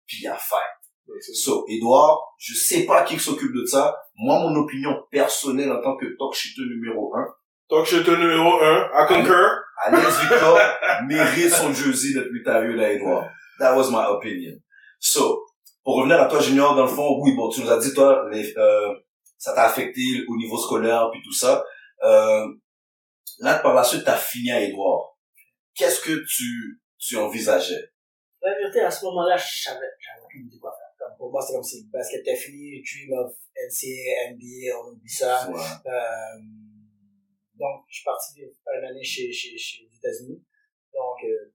puis 0.07 0.19
il 0.23 0.29
a 0.29 0.37
fait. 0.37 1.33
So, 1.33 1.65
Edouard, 1.69 2.21
je 2.39 2.55
sais 2.55 2.85
pas 2.85 3.03
qui 3.03 3.19
s'occupe 3.19 3.55
de 3.55 3.65
ça. 3.65 3.97
Moi, 4.17 4.39
mon 4.41 4.55
opinion 4.57 4.95
personnelle 5.11 5.73
en 5.73 5.81
tant 5.81 5.97
que 5.97 6.05
talk 6.19 6.37
numéro 6.59 7.15
un, 7.17 7.85
suis 7.85 7.99
numéro 7.99 8.61
1, 8.61 8.91
à 8.95 9.07
concur. 9.07 9.63
Alex 9.87 10.21
Victor 10.21 10.59
mérite 11.07 11.51
son 11.51 11.73
jersey 11.73 12.13
depuis 12.15 12.43
ta 12.43 12.61
vue 12.61 12.77
là, 12.77 12.93
Edouard. 12.93 13.31
That 13.59 13.77
was 13.77 13.91
my 13.91 14.05
opinion. 14.09 14.61
So, 14.99 15.48
pour 15.89 15.97
revenir 15.97 16.21
à 16.21 16.27
toi, 16.27 16.39
Junior, 16.39 16.75
dans 16.77 16.83
le 16.83 16.89
fond, 16.91 17.19
oui, 17.23 17.35
bon, 17.35 17.49
tu 17.49 17.63
nous 17.63 17.71
as 17.71 17.79
dit, 17.79 17.95
toi, 17.95 18.29
les, 18.31 18.55
euh, 18.59 18.95
ça 19.39 19.55
t'a 19.55 19.65
affecté 19.65 20.03
au 20.29 20.37
niveau 20.37 20.59
scolaire, 20.59 21.09
puis 21.11 21.23
tout 21.25 21.33
ça. 21.33 21.65
Euh, 22.03 22.47
là, 23.39 23.59
par 23.61 23.73
la 23.73 23.83
suite, 23.83 24.05
t'as 24.05 24.19
fini 24.19 24.51
à 24.51 24.61
Edouard. 24.61 25.17
Qu'est-ce 25.75 26.03
que 26.03 26.13
tu, 26.27 26.83
tu 26.99 27.17
envisageais? 27.17 27.91
La 28.43 28.55
vérité, 28.59 28.81
à 28.81 28.91
ce 28.91 29.03
moment-là, 29.07 29.39
je 29.39 29.63
savais, 29.63 29.87
j'avais 29.99 30.27
aucune 30.27 30.47
idée 30.47 30.59
quoi 30.59 30.73
faire. 30.73 31.09
Comme, 31.09 31.17
pour 31.17 31.31
moi, 31.31 31.41
c'est 31.41 31.55
comme 31.55 31.63
si 31.63 31.85
le 31.85 31.91
basket 31.91 32.21
était 32.21 32.37
fini, 32.37 32.83
dream 32.83 33.19
of 33.21 33.33
NCAA, 33.57 34.35
NBA, 34.35 34.79
on 34.85 34.93
oublie 34.93 35.09
ça. 35.09 35.49
Ouais. 35.51 35.59
Euh, 35.59 36.39
donc, 37.55 37.85
je 37.89 37.95
suis 37.95 38.05
parti 38.05 38.43
une 38.43 38.85
année 38.85 39.03
chez, 39.03 39.33
chez, 39.33 39.57
chez 39.57 39.89
les 39.91 39.97
États-Unis. 39.97 40.45
Donc, 40.93 41.25
euh, 41.25 41.51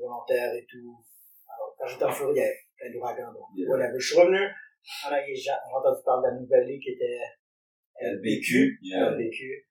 volontaire 0.00 0.52
et 0.52 0.66
tout. 0.68 0.98
Alors, 1.46 1.76
quand 1.78 1.86
j'étais 1.86 2.04
en 2.04 2.10
Floride, 2.10 2.36
il 2.36 2.40
y 2.40 2.42
avait 2.42 2.69
plein 2.80 2.90
d'ouragans. 2.92 3.32
Donc, 3.32 3.44
Yeah. 3.54 3.66
voilà. 3.68 3.92
Je 3.96 4.00
suis 4.06 4.18
revenu. 4.18 4.40
On 5.06 5.12
a, 5.12 5.20
j'ai 5.26 5.50
entendu 5.76 6.00
parler 6.04 6.28
de 6.30 6.34
la 6.34 6.40
nouvelle 6.40 6.66
ligue 6.66 6.82
qui 6.82 6.90
était 6.96 7.20
LBQ. 8.00 8.78
Yeah. 8.82 9.10
LBQ. 9.12 9.66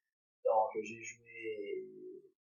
Donc, 0.45 0.69
j'ai 0.84 1.02
joué 1.02 1.26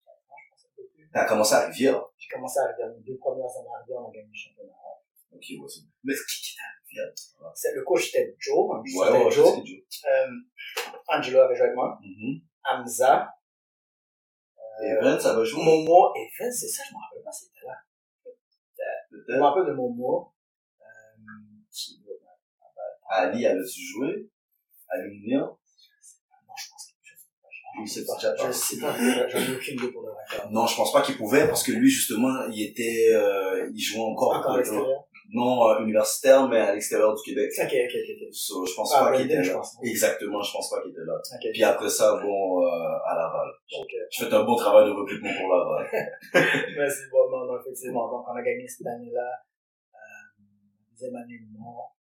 quatre 0.04 0.22
ans, 0.30 0.36
je 0.38 0.50
pense, 0.50 0.64
à 0.64 0.68
LBQ. 0.82 1.10
T'as 1.12 1.26
commencé 1.26 1.54
à 1.54 1.66
Rivière. 1.66 2.00
J'ai 2.16 2.28
commencé 2.28 2.58
à 2.60 2.62
arriver 2.64 2.84
mes 2.96 3.02
deux 3.02 3.18
premières 3.18 3.50
années 3.58 3.68
à 3.74 3.78
Rivière, 3.82 3.98
on 4.00 4.08
a 4.08 4.12
gagné 4.14 4.28
le 4.30 4.34
championnat. 4.38 4.72
Ok, 5.32 5.42
ouais, 5.58 5.68
c'est- 5.68 5.80
Mais 6.04 6.14
qui 6.14 6.54
t'a 6.56 6.62
à 6.62 6.72
Rivière? 6.86 7.12
C'est- 7.54 7.74
Le 7.74 7.82
coach 7.82 8.06
c'était 8.12 8.34
Joe, 8.38 8.70
hein, 8.72 8.82
Ouais, 8.94 9.24
ouais, 9.24 9.30
Joe. 9.30 9.58
Euh, 9.58 10.28
Angelo 11.08 11.40
avait 11.40 11.54
joué 11.56 11.64
avec 11.64 11.74
moi. 11.74 11.98
Mhm. 12.02 12.40
Hamza. 12.64 13.28
Evans, 14.84 15.18
ça 15.20 15.34
va 15.36 15.44
jouer? 15.44 15.62
Momo 15.64 16.12
Vince, 16.38 16.60
c'est 16.60 16.68
ça, 16.68 16.82
je 16.88 16.94
me 16.94 16.98
rappelle 17.00 17.22
pas, 17.22 17.30
c'était 17.32 17.66
là. 17.66 17.76
Je 19.28 19.36
me 19.36 19.42
rappelle 19.42 19.66
de 19.66 19.72
Momo. 19.74 20.32
Ali, 23.14 23.46
avait-tu 23.46 23.80
joué? 23.80 24.28
Ali 24.88 25.08
Mounir? 25.20 25.40
non, 25.40 25.56
je 26.56 26.68
pense 26.68 26.86
que 26.86 26.92
je 27.84 27.88
sais 27.92 28.04
pas. 28.06 28.46
Je 28.46 28.52
sais 28.52 28.78
pas, 28.80 29.28
j'en 29.28 29.38
ai 29.38 29.56
aucune 29.56 29.74
idée 29.78 29.92
pour 29.92 30.02
le. 30.02 30.12
Non, 30.50 30.66
je 30.66 30.76
pense 30.76 30.92
pas 30.92 31.02
qu'il 31.02 31.16
pouvait 31.16 31.46
parce 31.46 31.62
que 31.62 31.72
lui, 31.72 31.88
justement, 31.88 32.46
il 32.50 32.62
était, 32.62 33.08
euh, 33.14 33.70
il 33.74 33.80
jouait 33.80 34.00
encore, 34.00 34.36
Encore 34.36 34.54
à 34.54 34.56
l'extérieur? 34.58 35.04
non 35.34 35.66
euh, 35.70 35.80
universitaire, 35.80 36.46
mais 36.48 36.58
à 36.58 36.74
l'extérieur 36.74 37.14
du 37.14 37.22
Québec. 37.22 37.50
Ok, 37.58 37.64
ok, 37.72 37.94
ok. 37.94 38.28
So, 38.34 38.66
je 38.66 38.74
pense 38.74 38.92
Ah, 38.94 39.04
pas 39.06 39.16
qu'il 39.16 39.24
était 39.26 39.42
là. 39.42 39.54
pense. 39.54 39.76
Exactement, 39.82 40.42
je 40.42 40.52
pense 40.52 40.68
pas 40.70 40.82
qu'il 40.82 40.90
était 40.90 41.04
là. 41.06 41.14
Puis 41.52 41.62
après 41.64 41.88
ça, 41.88 42.20
bon, 42.22 42.62
euh, 42.62 42.66
à 43.06 43.14
Laval. 43.16 43.48
ok. 43.80 43.92
Je 44.10 44.24
fais 44.26 44.34
un 44.34 44.44
bon 44.44 44.56
travail 44.56 44.84
de 44.86 44.90
recrutement 44.92 45.30
pour 45.40 45.48
Laval. 45.56 45.88
Mais 46.76 46.90
c'est 46.90 47.08
bon, 47.10 47.30
non, 47.30 47.46
non, 47.46 47.58
effectivement. 47.60 48.10
Donc, 48.10 48.26
on 48.28 48.36
a 48.36 48.42
gagné 48.42 48.66
cette 48.68 48.86
année-là. 48.86 49.30
Euh, 49.94 50.42
deuxième 50.90 51.16
année, 51.16 51.40
non. 51.58 51.64
Après, 51.80 52.01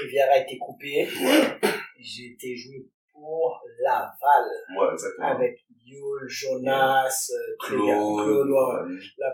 Rivière 0.00 0.28
a 0.32 0.38
été 0.38 0.58
coupée. 0.58 1.08
J'ai 1.98 2.32
été 2.32 2.56
joué 2.56 2.86
pour 3.12 3.60
Laval. 3.82 4.44
Ouais, 4.78 4.92
exactement. 4.92 5.26
Avec 5.28 5.64
Yul, 5.84 6.28
Jonas, 6.28 7.30
euh, 7.32 7.56
Claude. 7.60 8.24
Claude, 8.24 8.48
ouais. 8.50 8.94
ouais. 8.94 9.32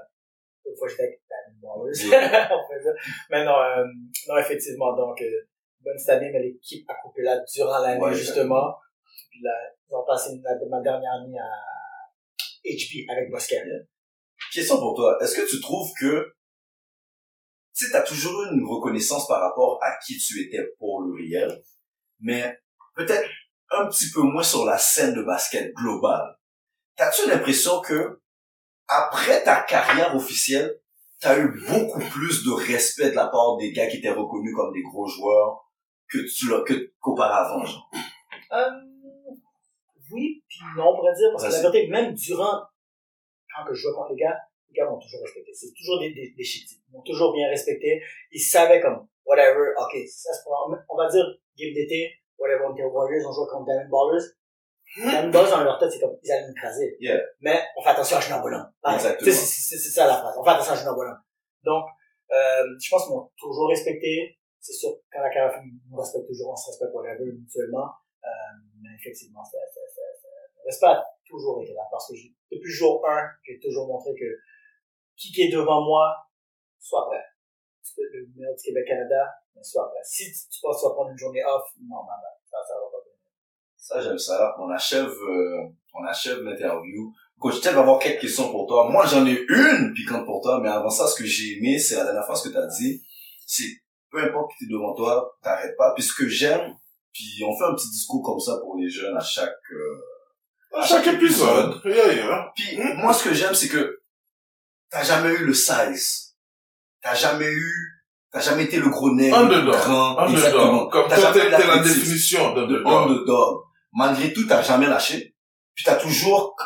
Une 0.67 0.77
fois, 0.79 0.89
j'étais 0.89 1.03
avec. 1.03 1.19
Yeah. 1.65 2.51
On 2.57 2.69
fait 2.69 2.83
ça. 2.83 2.91
Mais 3.31 3.45
non, 3.45 3.59
euh, 3.59 3.85
non, 4.29 4.37
effectivement, 4.39 4.95
donc, 4.97 5.21
euh, 5.23 5.49
bonne 5.81 5.99
cette 5.99 6.11
année, 6.11 6.31
mais 6.33 6.41
l'équipe 6.43 6.89
a 6.89 6.95
coupé 7.03 7.23
là 7.23 7.43
durant 7.55 7.79
l'année, 7.81 8.01
Ouais, 8.01 8.15
justement. 8.15 8.75
Puis 9.31 9.41
là, 9.43 9.51
ils 9.91 9.95
ont 9.95 10.05
passé 10.07 10.31
la- 10.43 10.67
ma 10.69 10.81
dernière 10.83 11.13
année 11.23 11.39
à 11.39 11.51
HB 12.65 13.11
avec 13.11 13.31
Bosquet. 13.31 13.63
Question 14.53 14.79
pour 14.79 14.95
toi. 14.95 15.19
Est-ce 15.21 15.35
que 15.37 15.49
tu 15.49 15.61
trouves 15.61 15.91
que 16.01 16.34
tu 17.75 17.87
sais, 17.87 17.93
t'as 17.93 18.03
toujours 18.03 18.45
eu 18.45 18.55
une 18.55 18.65
reconnaissance 18.65 19.27
par 19.27 19.41
rapport 19.41 19.79
à 19.83 19.97
qui 19.97 20.17
tu 20.19 20.41
étais 20.41 20.65
pour 20.79 21.03
le 21.03 21.15
réel, 21.15 21.63
mais 22.21 22.59
peut-être 22.95 23.29
un 23.71 23.87
petit 23.89 24.11
peu 24.11 24.21
moins 24.23 24.45
sur 24.45 24.65
la 24.65 24.79
scène 24.79 25.15
de 25.15 25.23
basket 25.23 25.75
globale. 25.75 26.39
T'as-tu 26.97 27.29
l'impression 27.29 27.81
que, 27.81 28.21
après 28.87 29.43
ta 29.43 29.63
carrière 29.63 30.15
officielle, 30.15 30.79
t'as 31.21 31.39
eu 31.39 31.49
beaucoup 31.67 32.01
plus 32.13 32.45
de 32.45 32.53
respect 32.53 33.11
de 33.11 33.17
la 33.17 33.27
part 33.27 33.57
des 33.57 33.73
gars 33.73 33.89
qui 33.89 33.97
étaient 33.97 34.11
reconnus 34.11 34.55
comme 34.55 34.73
des 34.73 34.83
gros 34.83 35.09
joueurs 35.09 35.69
que 36.09 36.19
tu 36.19 36.49
l'as, 36.51 36.61
que, 36.61 36.93
qu'auparavant, 37.01 37.65
genre? 37.65 37.91
Euh, 38.53 38.71
oui, 40.13 40.45
puis 40.49 40.61
non, 40.77 40.91
on 40.91 40.97
pourrait 40.97 41.15
dire, 41.15 41.31
parce 41.33 41.49
que 41.49 41.63
la 41.63 41.71
vérité, 41.71 41.91
même 41.91 42.15
durant, 42.15 42.63
quand 43.57 43.65
je 43.69 43.75
jouais 43.75 43.93
contre 43.95 44.11
les 44.11 44.23
gars, 44.23 44.39
les 44.75 44.81
gars 44.81 44.89
m'ont 44.89 44.99
toujours 44.99 45.21
respecté. 45.23 45.53
C'est 45.55 45.73
toujours 45.75 46.01
des, 46.01 46.11
des, 46.13 46.35
des 46.37 46.45
shit 46.45 46.69
Ils 46.89 46.93
m'ont 46.93 47.03
toujours 47.03 47.33
bien 47.33 47.49
respecté. 47.49 48.03
Ils 48.33 48.41
savaient 48.41 48.81
comme, 48.81 49.07
whatever, 49.25 49.73
ok, 49.79 49.93
ça 50.09 50.33
c'est 50.33 50.45
pas, 50.45 50.85
on 50.89 50.97
va 50.97 51.09
dire, 51.09 51.25
game 51.57 51.73
d'été, 51.73 52.13
whatever, 52.39 52.65
on 52.69 52.75
était 52.75 52.85
aux 52.85 52.91
Warriors, 52.91 53.29
on 53.29 53.33
jouait 53.33 53.51
contre 53.51 53.67
Diamond 53.67 53.89
Ballers. 53.89 54.27
Diamond 54.97 55.31
Ballers, 55.31 55.51
dans 55.51 55.65
leur 55.65 55.79
tête, 55.79 55.93
c'est 55.93 56.01
comme, 56.01 56.17
ils 56.23 56.33
allaient 56.33 56.49
nous 56.49 56.55
craser. 56.55 56.97
Yeah. 57.01 57.21
Mais, 57.41 57.61
on 57.77 57.83
fait 57.83 57.91
attention 57.91 58.17
à 58.17 58.21
Junior. 58.21 58.43
Exactement. 58.95 59.33
Sais, 59.33 59.79
C'est 59.79 59.91
ça 59.91 60.07
la 60.07 60.17
phrase. 60.17 60.35
On 60.39 60.45
fait 60.45 60.51
attention 60.51 60.73
à 60.73 60.77
Junior 60.77 60.95
Bonhomme. 60.95 61.23
Donc, 61.65 61.85
euh, 62.31 62.65
je 62.81 62.91
pense 62.91 63.07
qu'ils 63.07 63.15
m'ont 63.15 63.31
toujours 63.39 63.69
respecté. 63.69 64.39
C'est 64.61 64.73
sûr, 64.73 64.91
quand 65.13 65.21
la 65.21 65.29
carrière 65.29 65.61
on 65.93 65.97
respecte 65.97 66.27
toujours, 66.27 66.53
on 66.53 66.57
se 66.57 66.71
respecte 66.71 66.93
whatever, 66.95 67.25
mutuellement. 67.33 67.89
Euh, 68.25 68.29
mais 68.81 68.89
effectivement, 68.99 69.45
c'est, 69.45 69.59
c'est, 69.73 69.81
c'est, 69.93 70.01
respect 70.65 70.87
a 70.87 71.05
toujours 71.29 71.61
été 71.63 71.75
là 71.75 71.83
parce 71.91 72.09
que 72.09 72.15
depuis 72.51 72.73
jour 72.73 73.07
1, 73.07 73.29
j'ai 73.43 73.61
toujours 73.61 73.87
montré 73.87 74.15
que 74.15 74.25
qui 75.17 75.33
qui 75.33 75.43
est 75.43 75.53
devant 75.53 75.83
moi, 75.83 76.15
soit 76.81 77.07
prêt. 77.09 77.25
C'est 77.83 78.03
le 78.13 78.27
meilleur 78.35 78.55
du 78.55 78.63
Québec-Canada, 78.63 79.35
mais 79.55 79.63
soit 79.63 79.89
prêt. 79.91 80.01
Si 80.05 80.25
tu, 80.25 80.49
tu 80.51 80.61
penses 80.61 80.77
que 80.77 80.81
tu 80.83 80.89
vas 80.89 80.95
prendre 80.95 81.11
une 81.11 81.19
journée 81.19 81.45
off, 81.45 81.65
non, 81.81 81.97
non, 81.97 82.03
non, 82.03 82.35
ça, 82.51 82.59
ça 82.67 82.75
va 82.75 82.91
pas 82.91 83.03
bien. 83.05 83.15
Ça, 83.77 84.01
j'aime 84.01 84.19
ça. 84.19 84.55
On 84.59 84.71
achève, 84.71 85.11
euh, 85.11 85.69
on 85.95 86.05
achève 86.05 86.43
l'interview. 86.43 87.13
Coach 87.39 87.61
Ted 87.61 87.75
va 87.75 87.81
avoir 87.81 87.99
quelques 87.99 88.23
questions 88.23 88.51
pour 88.51 88.67
toi. 88.67 88.89
Moi, 88.91 89.05
j'en 89.07 89.27
ai 89.27 89.45
une 89.49 89.93
piquante 89.95 90.25
pour 90.25 90.41
toi, 90.41 90.61
mais 90.63 90.69
avant 90.69 90.91
ça, 90.91 91.07
ce 91.07 91.15
que 91.15 91.27
j'ai 91.27 91.59
aimé, 91.59 91.79
c'est 91.79 91.97
la 91.97 92.05
dernière 92.05 92.25
fois 92.25 92.35
ce 92.35 92.49
que 92.49 92.53
tu 92.53 92.59
as 92.59 92.67
dit. 92.67 93.03
C'est, 93.47 93.69
peu 94.11 94.23
importe 94.23 94.53
qui 94.57 94.65
est 94.65 94.69
devant 94.73 94.95
toi, 94.95 95.37
t'arrêtes 95.43 95.77
pas. 95.77 95.93
Puis 95.95 96.03
ce 96.03 96.15
que 96.15 96.29
j'aime, 96.29 96.75
puis 97.13 97.43
on 97.47 97.57
fait 97.57 97.65
un 97.65 97.75
petit 97.75 97.91
discours 97.91 98.23
comme 98.23 98.41
ça 98.41 98.59
pour 98.63 98.77
les 98.77 98.89
jeunes 98.89 99.17
à 99.17 99.21
chaque, 99.21 99.53
euh, 99.73 100.79
À 100.79 100.87
chaque 100.87 101.07
épisode. 101.07 101.81
Yeah, 101.85 102.13
yeah. 102.15 102.53
Puis 102.55 102.79
moi, 102.97 103.13
ce 103.13 103.25
que 103.25 103.35
j'aime, 103.35 103.55
c'est 103.55 103.69
que 103.69 104.01
t'as 104.95 105.03
jamais 105.03 105.31
eu 105.31 105.45
le 105.45 105.55
size. 105.55 106.37
T'as 107.03 107.15
jamais 107.15 107.51
eu, 107.51 108.03
t'as 108.31 108.41
jamais 108.41 108.65
été 108.65 108.79
le 108.79 108.89
gros 108.89 109.13
nez, 109.13 109.33
Underdog. 109.33 109.75
grand, 109.75 110.27
exactement. 110.29 110.87
Comme 110.89 111.09
T'as 111.09 111.17
toi, 111.17 111.33
jamais 111.33 111.57
t'es 111.57 111.67
la 111.67 111.79
définition 111.79 112.55
de 112.55 112.63
underdog. 112.87 113.63
Malgré 113.93 114.33
tout, 114.33 114.47
t'as 114.47 114.63
jamais 114.63 114.87
lâché. 114.87 115.35
Puis 115.75 115.85
t'as 115.85 115.97
toujours 115.97 116.57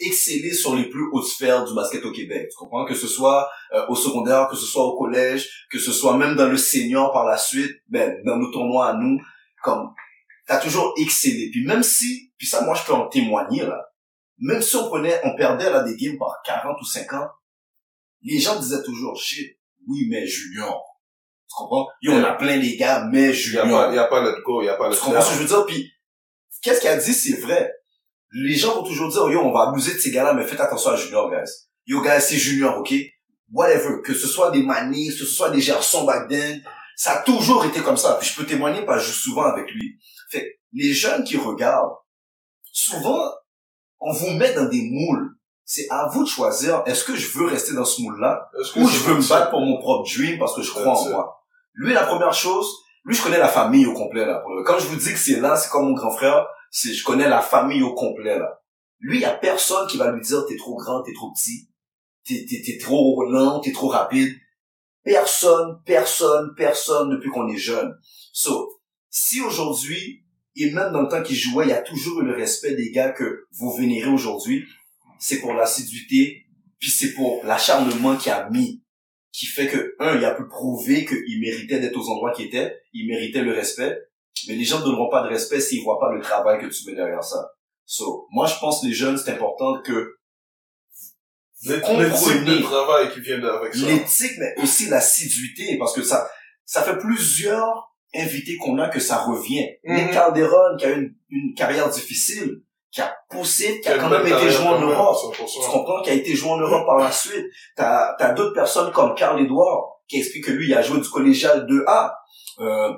excellé 0.00 0.52
sur 0.52 0.76
les 0.76 0.90
plus 0.90 1.08
hautes 1.12 1.26
sphères 1.26 1.64
du 1.64 1.74
basket 1.74 2.04
au 2.04 2.12
Québec. 2.12 2.48
Tu 2.50 2.56
comprends? 2.58 2.84
Que 2.84 2.94
ce 2.94 3.06
soit 3.08 3.48
euh, 3.72 3.86
au 3.88 3.96
secondaire, 3.96 4.48
que 4.48 4.56
ce 4.56 4.66
soit 4.66 4.84
au 4.84 4.98
collège, 4.98 5.66
que 5.72 5.78
ce 5.78 5.90
soit 5.90 6.16
même 6.18 6.36
dans 6.36 6.46
le 6.46 6.58
senior 6.58 7.10
par 7.10 7.24
la 7.24 7.38
suite, 7.38 7.72
ben, 7.88 8.20
dans 8.26 8.36
nos 8.36 8.50
tournois 8.52 8.88
à 8.88 8.92
nous, 8.92 9.18
comme, 9.62 9.94
t'as 10.46 10.58
toujours 10.58 10.92
excellé. 10.98 11.48
Puis 11.50 11.64
même 11.66 11.82
si, 11.82 12.32
puis 12.36 12.46
ça, 12.46 12.60
moi, 12.60 12.74
je 12.74 12.84
peux 12.84 12.92
en 12.92 13.08
témoigner, 13.08 13.64
là. 13.64 13.86
Même 14.40 14.60
si 14.62 14.76
on 14.76 14.86
prenait, 14.88 15.18
on 15.24 15.34
perdait, 15.34 15.70
là, 15.70 15.82
des 15.82 15.96
games 15.96 16.18
par 16.18 16.36
40 16.44 16.76
ou 16.80 16.84
50, 16.84 17.28
les 18.22 18.38
gens 18.38 18.58
disaient 18.58 18.82
toujours, 18.82 19.16
shit, 19.20 19.58
oui, 19.86 20.06
mais 20.10 20.26
junior. 20.26 20.84
Tu 21.48 21.54
comprends? 21.56 21.86
Yo, 22.02 22.12
on 22.12 22.24
a 22.24 22.34
plein 22.34 22.56
les 22.56 22.76
gars, 22.76 23.06
mais 23.10 23.32
junior. 23.32 23.90
il 23.90 23.94
y 23.94 23.98
a 23.98 24.04
pas 24.04 24.22
let 24.22 24.40
go, 24.44 24.62
il 24.62 24.66
y 24.66 24.68
a 24.68 24.74
pas 24.74 24.88
let 24.88 24.94
Tu 24.96 25.00
comprends 25.00 25.22
ce 25.22 25.30
que 25.30 25.34
je 25.36 25.40
veux 25.40 25.46
dire? 25.48 25.66
Puis, 25.66 25.90
qu'est-ce 26.62 26.80
qu'il 26.80 26.90
a 26.90 26.96
dit, 26.96 27.14
c'est 27.14 27.40
vrai. 27.40 27.72
Les 28.32 28.54
gens 28.54 28.74
vont 28.74 28.82
toujours 28.82 29.08
dire, 29.08 29.30
yo, 29.30 29.40
on 29.40 29.52
va 29.52 29.70
abuser 29.70 29.94
de 29.94 29.98
ces 29.98 30.10
gars-là, 30.10 30.34
mais 30.34 30.44
faites 30.44 30.60
attention 30.60 30.90
à 30.90 30.96
Junior, 30.96 31.30
guys. 31.30 31.50
Yo, 31.86 32.02
guys, 32.02 32.20
c'est 32.20 32.36
Junior, 32.36 32.78
ok? 32.78 32.92
Whatever. 33.50 34.02
Que 34.04 34.12
ce 34.12 34.26
soit 34.26 34.50
des 34.50 34.62
manies, 34.62 35.08
que 35.08 35.14
ce 35.14 35.24
soit 35.24 35.50
des 35.50 35.62
garçons 35.62 36.04
back 36.04 36.28
then, 36.28 36.62
ça 36.94 37.12
a 37.12 37.22
toujours 37.22 37.64
été 37.64 37.80
comme 37.80 37.96
ça. 37.96 38.18
Puis 38.20 38.28
je 38.28 38.36
peux 38.36 38.44
témoigner, 38.44 38.84
parce 38.84 39.00
que 39.00 39.08
je 39.08 39.12
joue 39.12 39.20
souvent 39.30 39.44
avec 39.44 39.70
lui. 39.70 39.98
Fait, 40.30 40.60
les 40.74 40.92
jeunes 40.92 41.24
qui 41.24 41.38
regardent, 41.38 41.96
souvent, 42.70 43.32
on 44.00 44.12
vous 44.12 44.32
met 44.32 44.52
dans 44.52 44.68
des 44.68 44.82
moules. 44.82 45.37
C'est 45.70 45.86
à 45.90 46.08
vous 46.08 46.24
de 46.24 46.28
choisir, 46.28 46.82
est-ce 46.86 47.04
que 47.04 47.14
je 47.14 47.36
veux 47.36 47.44
rester 47.44 47.74
dans 47.74 47.84
ce 47.84 48.00
moule-là? 48.00 48.50
Ou 48.76 48.88
je 48.88 49.00
veux 49.00 49.16
me 49.16 49.28
battre 49.28 49.50
pour 49.50 49.60
mon 49.60 49.78
propre 49.78 50.08
dream 50.10 50.38
parce 50.38 50.56
que 50.56 50.62
je 50.62 50.70
crois 50.70 50.98
en 50.98 51.10
moi? 51.10 51.44
Lui, 51.74 51.92
la 51.92 52.04
première 52.04 52.32
chose, 52.32 52.66
lui, 53.04 53.14
je 53.14 53.22
connais 53.22 53.36
la 53.36 53.48
famille 53.48 53.84
au 53.84 53.92
complet, 53.92 54.24
là. 54.24 54.42
Quand 54.64 54.78
je 54.78 54.86
vous 54.86 54.96
dis 54.96 55.12
que 55.12 55.18
c'est 55.18 55.40
là, 55.40 55.56
c'est 55.56 55.68
comme 55.68 55.88
mon 55.88 55.92
grand 55.92 56.10
frère, 56.10 56.46
c'est, 56.70 56.94
je 56.94 57.04
connais 57.04 57.28
la 57.28 57.42
famille 57.42 57.82
au 57.82 57.92
complet, 57.92 58.38
là. 58.38 58.62
Lui, 58.98 59.18
il 59.18 59.20
y 59.20 59.26
a 59.26 59.34
personne 59.34 59.86
qui 59.88 59.98
va 59.98 60.10
lui 60.10 60.22
dire, 60.22 60.46
t'es 60.46 60.56
trop 60.56 60.74
grand, 60.74 61.02
t'es 61.02 61.12
trop 61.12 61.32
petit, 61.32 61.68
t'es, 62.26 62.46
t'es, 62.48 62.62
t'es 62.64 62.78
trop 62.78 63.26
lent, 63.30 63.60
t'es 63.60 63.72
trop 63.72 63.88
rapide. 63.88 64.34
Personne, 65.04 65.82
personne, 65.84 66.54
personne 66.56 67.10
depuis 67.10 67.28
qu'on 67.28 67.46
est 67.46 67.58
jeune. 67.58 67.94
So, 68.32 68.80
si 69.10 69.42
aujourd'hui, 69.42 70.24
et 70.56 70.70
même 70.70 70.94
dans 70.94 71.02
le 71.02 71.08
temps 71.08 71.22
qu'il 71.22 71.36
jouait, 71.36 71.66
il 71.66 71.70
y 71.70 71.74
a 71.74 71.82
toujours 71.82 72.22
eu 72.22 72.24
le 72.24 72.34
respect 72.34 72.74
des 72.74 72.90
gars 72.90 73.10
que 73.10 73.44
vous 73.52 73.70
vénérez 73.76 74.08
aujourd'hui, 74.10 74.64
c'est 75.18 75.40
pour 75.40 75.54
l'assiduité, 75.54 76.44
puis 76.78 76.90
c'est 76.90 77.12
pour 77.12 77.44
l'acharnement 77.44 78.16
qu'il 78.16 78.32
a 78.32 78.48
mis, 78.50 78.82
qui 79.32 79.46
fait 79.46 79.66
que, 79.66 79.94
un, 79.98 80.16
il 80.16 80.24
a 80.24 80.34
pu 80.34 80.46
prouver 80.48 81.04
qu'il 81.04 81.40
méritait 81.40 81.80
d'être 81.80 81.96
aux 81.96 82.08
endroits 82.10 82.32
qu'il 82.32 82.46
était, 82.46 82.76
il 82.92 83.08
méritait 83.08 83.42
le 83.42 83.52
respect, 83.52 83.98
mais 84.46 84.54
les 84.54 84.64
gens 84.64 84.80
ne 84.80 84.84
donneront 84.84 85.10
pas 85.10 85.22
de 85.22 85.28
respect 85.28 85.60
s'ils 85.60 85.82
voient 85.82 85.98
pas 85.98 86.12
le 86.12 86.20
travail 86.20 86.60
que 86.60 86.66
tu 86.66 86.86
mets 86.86 86.94
derrière 86.94 87.24
ça. 87.24 87.50
So, 87.84 88.26
moi, 88.30 88.46
je 88.46 88.58
pense 88.60 88.84
les 88.84 88.92
jeunes, 88.92 89.16
c'est 89.16 89.32
important 89.32 89.80
que 89.82 90.18
types 92.10 92.44
de 92.44 92.62
travail 92.62 93.12
qui 93.12 93.20
viennent 93.20 93.44
avec 93.44 93.74
ça. 93.74 93.86
l'éthique, 93.86 94.38
mais 94.38 94.54
aussi 94.62 94.88
l'assiduité, 94.88 95.76
parce 95.78 95.92
que 95.92 96.02
ça, 96.02 96.30
ça 96.64 96.82
fait 96.82 96.98
plusieurs 96.98 97.96
invités 98.14 98.56
qu'on 98.56 98.78
a 98.78 98.88
que 98.88 99.00
ça 99.00 99.18
revient. 99.24 99.66
Nick 99.84 100.12
Calderon, 100.12 100.76
qui 100.78 100.86
a 100.86 100.90
une, 100.90 101.14
une 101.30 101.54
carrière 101.54 101.88
difficile, 101.90 102.62
qui 102.90 103.00
a 103.00 103.14
poussé, 103.28 103.80
qui 103.80 103.88
a 103.88 103.98
quand 103.98 104.08
même 104.08 104.26
été 104.26 104.50
joué 104.50 104.66
en 104.66 104.80
Europe. 104.80 105.16
100%. 105.36 105.64
Tu 105.64 105.70
comprends? 105.70 106.02
Qui 106.02 106.10
a 106.10 106.14
été 106.14 106.34
joué 106.34 106.50
en 106.50 106.58
Europe 106.58 106.86
par 106.86 106.98
la 106.98 107.12
suite. 107.12 107.46
T'as, 107.76 108.14
t'as 108.18 108.32
d'autres 108.32 108.54
personnes 108.54 108.92
comme 108.92 109.14
Carl 109.14 109.40
Edouard, 109.40 110.00
qui 110.08 110.18
explique 110.18 110.44
que 110.44 110.52
lui, 110.52 110.68
il 110.68 110.74
a 110.74 110.82
joué 110.82 111.00
du 111.00 111.08
collégial 111.08 111.66
2A. 111.66 112.12
Euh, 112.60 112.92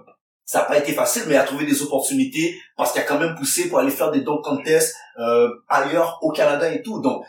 ça 0.44 0.60
n'a 0.60 0.64
pas 0.64 0.78
été 0.78 0.92
facile, 0.92 1.24
mais 1.26 1.34
il 1.34 1.38
a 1.38 1.44
trouvé 1.44 1.64
des 1.64 1.82
opportunités 1.82 2.60
parce 2.76 2.92
qu'il 2.92 3.00
a 3.00 3.04
quand 3.04 3.18
même 3.18 3.34
poussé 3.36 3.68
pour 3.68 3.78
aller 3.78 3.90
faire 3.90 4.10
des 4.10 4.22
dunk 4.22 4.42
contests 4.42 4.96
euh, 5.18 5.48
ailleurs 5.68 6.18
au 6.22 6.32
Canada 6.32 6.72
et 6.72 6.82
tout. 6.82 7.00
Donc, 7.00 7.24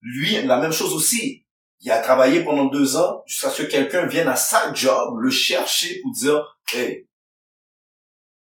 lui, 0.00 0.42
la 0.42 0.58
même 0.58 0.72
chose 0.72 0.94
aussi. 0.94 1.42
Il 1.80 1.90
a 1.90 1.98
travaillé 1.98 2.42
pendant 2.42 2.64
deux 2.64 2.96
ans 2.96 3.22
jusqu'à 3.26 3.50
ce 3.50 3.62
que 3.62 3.68
quelqu'un 3.68 4.06
vienne 4.06 4.28
à 4.28 4.36
sa 4.36 4.72
job, 4.72 5.18
le 5.18 5.28
chercher 5.28 6.00
pour 6.00 6.10
dire, 6.12 6.58
hey, 6.72 7.06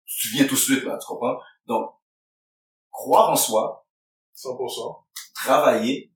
tu 0.04 0.28
viens 0.28 0.44
tout 0.44 0.54
de 0.54 0.60
suite 0.60 0.84
là, 0.84 0.98
tu 1.00 1.06
comprends? 1.06 1.38
Donc, 1.66 1.93
croire 2.94 3.30
en 3.30 3.36
soi, 3.36 3.86
100%. 4.36 5.04
travailler, 5.34 6.10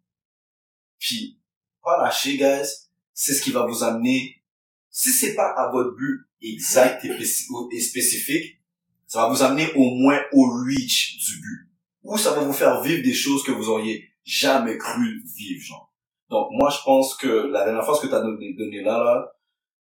puis 0.99 1.39
pas 1.83 2.03
lâcher, 2.03 2.39
guys, 2.39 2.69
c'est 3.13 3.35
ce 3.35 3.43
qui 3.43 3.51
va 3.51 3.67
vous 3.67 3.83
amener, 3.83 4.43
si 4.91 5.11
c'est 5.11 5.35
pas 5.35 5.51
à 5.57 5.71
votre 5.71 5.95
but 5.97 6.27
exact 6.41 7.05
et, 7.05 7.09
spéci- 7.09 7.49
et 7.73 7.81
spécifique, 7.81 8.61
ça 9.07 9.23
va 9.23 9.29
vous 9.29 9.43
amener 9.43 9.73
au 9.75 9.91
moins 9.91 10.21
au 10.33 10.45
reach 10.65 11.19
du 11.19 11.41
but. 11.41 11.69
Ou 12.05 12.17
ça 12.17 12.33
va 12.33 12.41
vous 12.43 12.53
faire 12.53 12.81
vivre 12.81 13.03
des 13.03 13.13
choses 13.15 13.43
que 13.43 13.53
vous 13.53 13.69
auriez 13.69 14.09
jamais 14.25 14.79
cru 14.79 15.23
vivre, 15.37 15.63
genre. 15.65 15.93
Donc, 16.31 16.49
moi, 16.53 16.71
je 16.71 16.79
pense 16.85 17.17
que 17.17 17.27
la 17.27 17.65
dernière 17.65 17.85
fois, 17.85 17.95
ce 17.97 18.03
que 18.03 18.07
tu 18.07 18.15
as 18.15 18.21
donné, 18.21 18.55
donné 18.55 18.83
là, 18.83 19.03
là, 19.03 19.33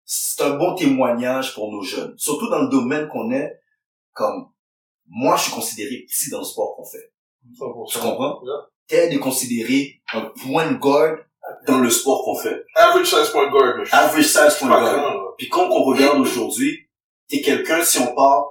c'est 0.05 0.43
un 0.43 0.57
bon 0.57 0.75
témoignage 0.75 1.55
pour 1.55 1.73
nos 1.73 1.83
jeunes. 1.83 2.15
Surtout 2.19 2.49
dans 2.51 2.62
le 2.62 2.69
domaine 2.69 3.09
qu'on 3.09 3.31
est, 3.33 3.61
comme, 4.12 4.51
moi, 5.09 5.37
je 5.37 5.43
suis 5.45 5.53
considéré 5.53 6.05
petit 6.09 6.31
dans 6.31 6.39
le 6.39 6.45
sport 6.45 6.77
qu'on 6.77 6.85
fait. 6.85 7.13
100%. 7.59 7.93
Tu 7.93 7.99
comprends? 7.99 8.41
Yeah. 8.43 8.69
Ted 8.87 9.15
est 9.15 9.19
considéré 9.19 10.01
un 10.13 10.23
point 10.43 10.73
guard 10.73 11.19
dans 11.67 11.79
le 11.79 11.91
sport 11.91 12.25
qu'on 12.25 12.37
fait. 12.37 12.65
Average 12.75 13.07
size 13.09 13.29
point 13.31 13.51
guard, 13.51 13.77
mais 13.77 13.85
je 13.85 13.89
suis 13.91 13.97
Average 13.97 14.25
size 14.27 14.59
point 14.59 14.69
guard. 14.69 14.83
grand. 14.83 15.19
Puis 15.39 15.49
quand 15.49 15.69
on 15.71 15.83
regarde 15.85 16.21
aujourd'hui, 16.21 16.89
t'es 17.29 17.41
quelqu'un, 17.41 17.83
si 17.83 17.99
on 17.99 18.15
parle, 18.15 18.45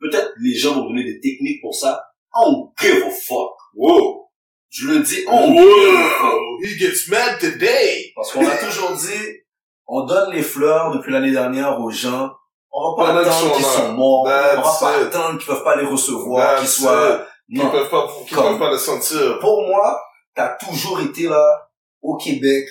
peut-être 0.00 0.32
les 0.40 0.54
gens 0.54 0.74
vont 0.74 0.88
donner 0.88 1.04
des 1.04 1.20
techniques 1.20 1.60
pour 1.60 1.74
ça. 1.74 2.04
On 2.34 2.70
give 2.80 3.02
a 3.04 3.10
fuck. 3.10 3.52
Wow. 3.74 4.28
Je 4.70 4.88
le 4.88 5.00
dis, 5.00 5.24
on 5.28 5.52
give 5.52 5.60
a 5.62 6.08
fuck. 6.20 6.32
Whoa. 6.32 6.58
He 6.64 6.78
gets 6.78 7.08
mad 7.10 7.38
today. 7.38 8.12
Parce 8.14 8.32
qu'on 8.32 8.46
a 8.46 8.56
toujours 8.56 8.92
dit, 8.92 9.38
on 9.86 10.04
donne 10.04 10.32
les 10.32 10.42
fleurs 10.42 10.92
depuis 10.92 11.12
l'année 11.12 11.32
dernière 11.32 11.80
aux 11.80 11.90
gens. 11.90 12.30
On 12.76 12.96
va 12.96 13.04
pas 13.04 13.10
qu'ils 13.22 13.28
attendre 13.30 13.54
qu'ils 13.54 13.64
sont 13.64 13.92
morts. 13.92 14.22
On 14.24 14.28
va 14.28 14.56
That's 14.56 14.80
pas 14.80 15.00
it. 15.00 15.06
attendre 15.06 15.38
qu'ils 15.38 15.46
peuvent 15.46 15.62
pas 15.64 15.76
les 15.76 15.86
recevoir, 15.86 16.56
qu'ils 16.58 16.64
That's 16.66 16.80
soient... 16.80 17.10
it. 17.20 17.20
Qui 17.56 17.62
Non. 17.64 17.70
peuvent 17.70 17.90
pas, 17.90 18.08
qui 18.26 18.34
Comme- 18.34 18.44
peuvent 18.44 18.58
pas 18.58 18.70
le 18.70 18.78
sentir. 18.78 19.38
pour 19.38 19.62
moi, 19.66 20.00
t'as 20.34 20.56
toujours 20.56 21.00
été 21.00 21.28
là, 21.28 21.68
au 22.02 22.16
Québec, 22.16 22.64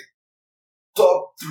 top 0.96 1.32
3 1.40 1.50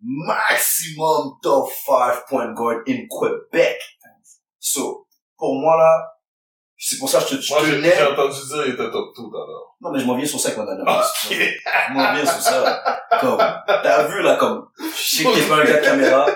maximum 0.00 1.34
top 1.42 1.68
5 1.86 2.26
point 2.28 2.52
guard 2.54 2.78
in 2.88 3.06
Quebec. 3.10 3.78
So, 4.60 5.06
pour 5.36 5.54
moi 5.60 5.76
là, 5.76 6.08
c'est 6.76 6.98
pour 6.98 7.08
ça 7.08 7.20
que 7.20 7.34
je 7.34 7.36
te, 7.48 7.52
Moi, 7.52 7.62
j'ai 7.64 7.72
tenais- 7.76 7.94
j'ai 7.96 8.04
entendu 8.06 8.34
dire 8.46 8.64
qu'il 8.64 8.74
était 8.74 8.90
top 8.90 9.14
2 9.16 9.22
tout 9.22 9.36
à 9.36 9.46
l'heure. 9.46 9.74
Non, 9.80 9.90
mais 9.92 9.98
je 10.00 10.06
m'en 10.06 10.14
viens 10.14 10.26
sur 10.26 10.38
ça 10.40 10.50
dernière 10.50 10.78
Ok. 10.80 10.86
question. 10.86 11.36
Je 11.88 11.92
m'en 11.94 12.14
viens 12.14 12.24
sur 12.26 12.40
ça. 12.42 12.82
Comme, 13.20 13.38
t'as 13.66 14.04
vu, 14.04 14.22
là, 14.22 14.36
comme, 14.36 14.68
je 14.78 15.16
sais 15.16 15.24
que 15.24 15.34
t'es 15.34 15.48
pas 15.48 15.56
un 15.56 15.64
gars 15.64 15.80
de 15.80 15.84
caméra. 15.84 16.26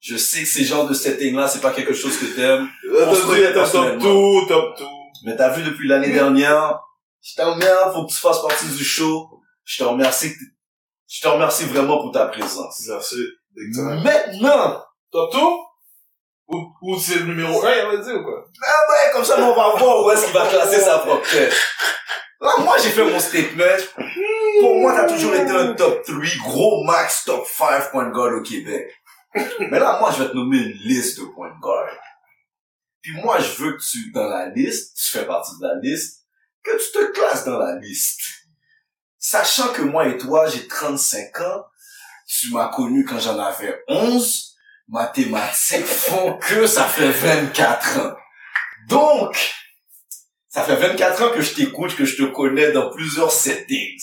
Je 0.00 0.16
sais 0.16 0.42
que 0.42 0.48
ces 0.48 0.64
genres 0.64 0.86
de 0.86 0.94
setting-là, 0.94 1.48
c'est 1.48 1.60
pas 1.60 1.72
quelque 1.72 1.92
chose 1.92 2.16
que 2.18 2.26
t'aimes. 2.26 2.68
Qu'il 2.82 3.38
était 3.44 3.52
top. 3.52 3.98
2, 3.98 3.98
top 4.48 4.78
2. 4.78 4.84
Mais 5.24 5.36
t'as 5.36 5.50
vu 5.50 5.62
depuis 5.64 5.88
l'année 5.88 6.12
dernière, 6.12 6.80
je 7.20 7.34
te 7.34 7.42
remercie, 7.42 7.92
faut 7.92 8.06
que 8.06 8.12
tu 8.12 8.18
fasses 8.18 8.40
partie 8.40 8.66
du 8.68 8.84
show. 8.84 9.28
Je 9.64 9.78
te 9.78 9.84
remercie, 9.84 10.32
je 11.08 11.20
te 11.20 11.28
remercie 11.28 11.64
vraiment 11.64 12.00
pour 12.00 12.12
ta 12.12 12.26
présence. 12.26 12.80
Merci. 12.88 13.16
Maintenant, 13.54 14.82
Top 15.10 15.32
2? 15.32 15.38
Ou, 16.48 16.66
ou 16.82 16.98
c'est 16.98 17.16
le 17.16 17.24
numéro 17.26 17.62
1, 17.64 17.72
il 17.72 17.80
avait 17.80 17.98
dit 17.98 18.12
ou 18.12 18.22
quoi? 18.22 18.44
ah 18.62 18.90
ouais, 18.90 19.12
comme 19.12 19.24
ça, 19.24 19.36
on 19.38 19.54
va 19.54 19.76
voir 19.76 20.04
où 20.04 20.10
est-ce 20.10 20.24
qu'il 20.24 20.34
va 20.34 20.46
classer 20.46 20.80
sa 20.80 20.98
propre 20.98 21.28
tête. 21.28 21.52
Là, 22.40 22.52
moi, 22.60 22.76
j'ai 22.78 22.90
fait 22.90 23.04
mon 23.04 23.18
statement. 23.18 23.64
Pour 24.60 24.74
moi, 24.76 24.94
t'as 24.94 25.08
toujours 25.08 25.34
été 25.34 25.50
un 25.50 25.74
top 25.74 26.02
3, 26.04 26.16
gros 26.46 26.84
max 26.84 27.24
top 27.24 27.46
5 27.46 27.90
point 27.90 28.10
guard 28.10 28.32
au 28.38 28.42
Québec. 28.42 28.88
Mais 29.70 29.78
là, 29.78 29.98
moi, 30.00 30.12
je 30.12 30.22
vais 30.22 30.30
te 30.30 30.34
nommer 30.34 30.58
une 30.58 30.78
liste 30.78 31.20
de 31.20 31.24
point 31.26 31.52
guard. 31.60 31.96
Puis 33.02 33.12
moi, 33.22 33.38
je 33.38 33.62
veux 33.62 33.72
que 33.72 33.82
tu, 33.82 34.10
dans 34.12 34.28
la 34.28 34.48
liste, 34.48 34.96
tu 34.96 35.04
fais 35.04 35.26
partie 35.26 35.52
de 35.58 35.66
la 35.66 35.74
liste, 35.80 36.24
que 36.62 36.70
tu 36.72 36.92
te 36.92 37.12
classes 37.12 37.44
dans 37.44 37.58
la 37.58 37.76
liste. 37.76 38.20
Sachant 39.18 39.72
que 39.72 39.82
moi 39.82 40.08
et 40.08 40.18
toi, 40.18 40.48
j'ai 40.48 40.66
35 40.66 41.40
ans, 41.40 41.64
tu 42.26 42.52
m'as 42.52 42.68
connu 42.68 43.04
quand 43.04 43.18
j'en 43.18 43.38
avais 43.38 43.82
11, 43.88 44.56
mathématiques 44.88 45.86
font 45.86 46.38
que 46.38 46.66
ça 46.66 46.84
fait 46.84 47.10
24 47.10 48.00
ans. 48.00 48.16
Donc, 48.88 49.36
ça 50.48 50.64
fait 50.64 50.76
24 50.76 51.22
ans 51.22 51.30
que 51.30 51.40
je 51.40 51.54
t'écoute, 51.54 51.94
que 51.96 52.04
je 52.04 52.16
te 52.16 52.22
connais 52.30 52.72
dans 52.72 52.90
plusieurs 52.90 53.30
settings. 53.30 54.02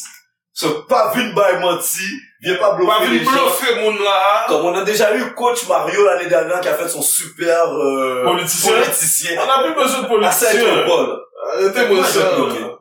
So, 0.54 0.84
pas 0.84 1.14
vu 1.14 1.34
by 1.34 1.60
menti, 1.60 2.08
viens 2.46 2.58
pas 2.58 2.76
bluffer 2.76 2.92
Pas 3.00 3.06
vu 3.06 3.20
les 3.20 3.26
gens. 3.26 3.32
bluffer 3.32 3.82
moun 3.82 3.98
là. 4.04 4.46
Comme 4.48 4.66
on 4.66 4.74
a 4.76 4.84
déjà 4.84 5.16
eu 5.18 5.34
coach 5.34 5.68
Mario 5.68 6.06
l'année 6.06 6.30
dernière 6.30 6.62
qui 6.62 6.68
a 6.68 6.76
fait 6.76 6.88
son 6.88 7.02
super 7.02 7.74
euh, 7.74 8.24
Politicien. 8.24 8.72
politicien. 8.82 9.42
On 9.42 9.46
n'a 9.46 9.64
plus 9.64 9.76
besoin 9.84 10.02
de 10.20 10.24
À 10.26 10.32
saint 10.32 10.52
politicien. 10.52 10.86
paul 10.86 11.22
Arrêtez-moi 11.54 11.98
Moi, 11.98 12.08
je 12.08 12.20
vais 12.20 12.26
ça. 12.26 12.30
te 12.32 12.40
nommer. 12.40 12.76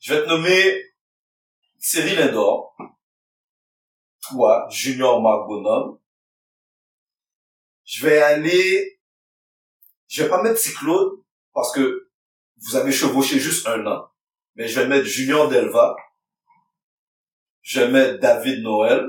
Je 0.00 0.14
vais 0.14 0.22
te 0.22 0.28
nommer 0.28 0.84
Cyril 1.78 2.18
Lindor, 2.18 2.74
toi, 4.28 4.66
Junior 4.70 5.20
Marc 5.22 5.46
Bonhomme. 5.46 5.98
Je 7.84 8.06
vais 8.06 8.20
aller, 8.22 9.00
je 10.08 10.22
vais 10.22 10.28
pas 10.28 10.42
mettre 10.42 10.58
Cyclone 10.58 11.10
parce 11.54 11.72
que 11.72 12.08
vous 12.62 12.76
avez 12.76 12.92
chevauché 12.92 13.38
juste 13.38 13.66
un 13.66 13.84
an. 13.86 14.08
Mais 14.56 14.68
je 14.68 14.78
vais 14.78 14.86
mettre 14.86 15.06
Junior 15.06 15.48
Delva. 15.48 15.96
Je 17.62 17.80
vais 17.80 17.88
mettre 17.88 18.20
David 18.20 18.62
Noël. 18.62 19.06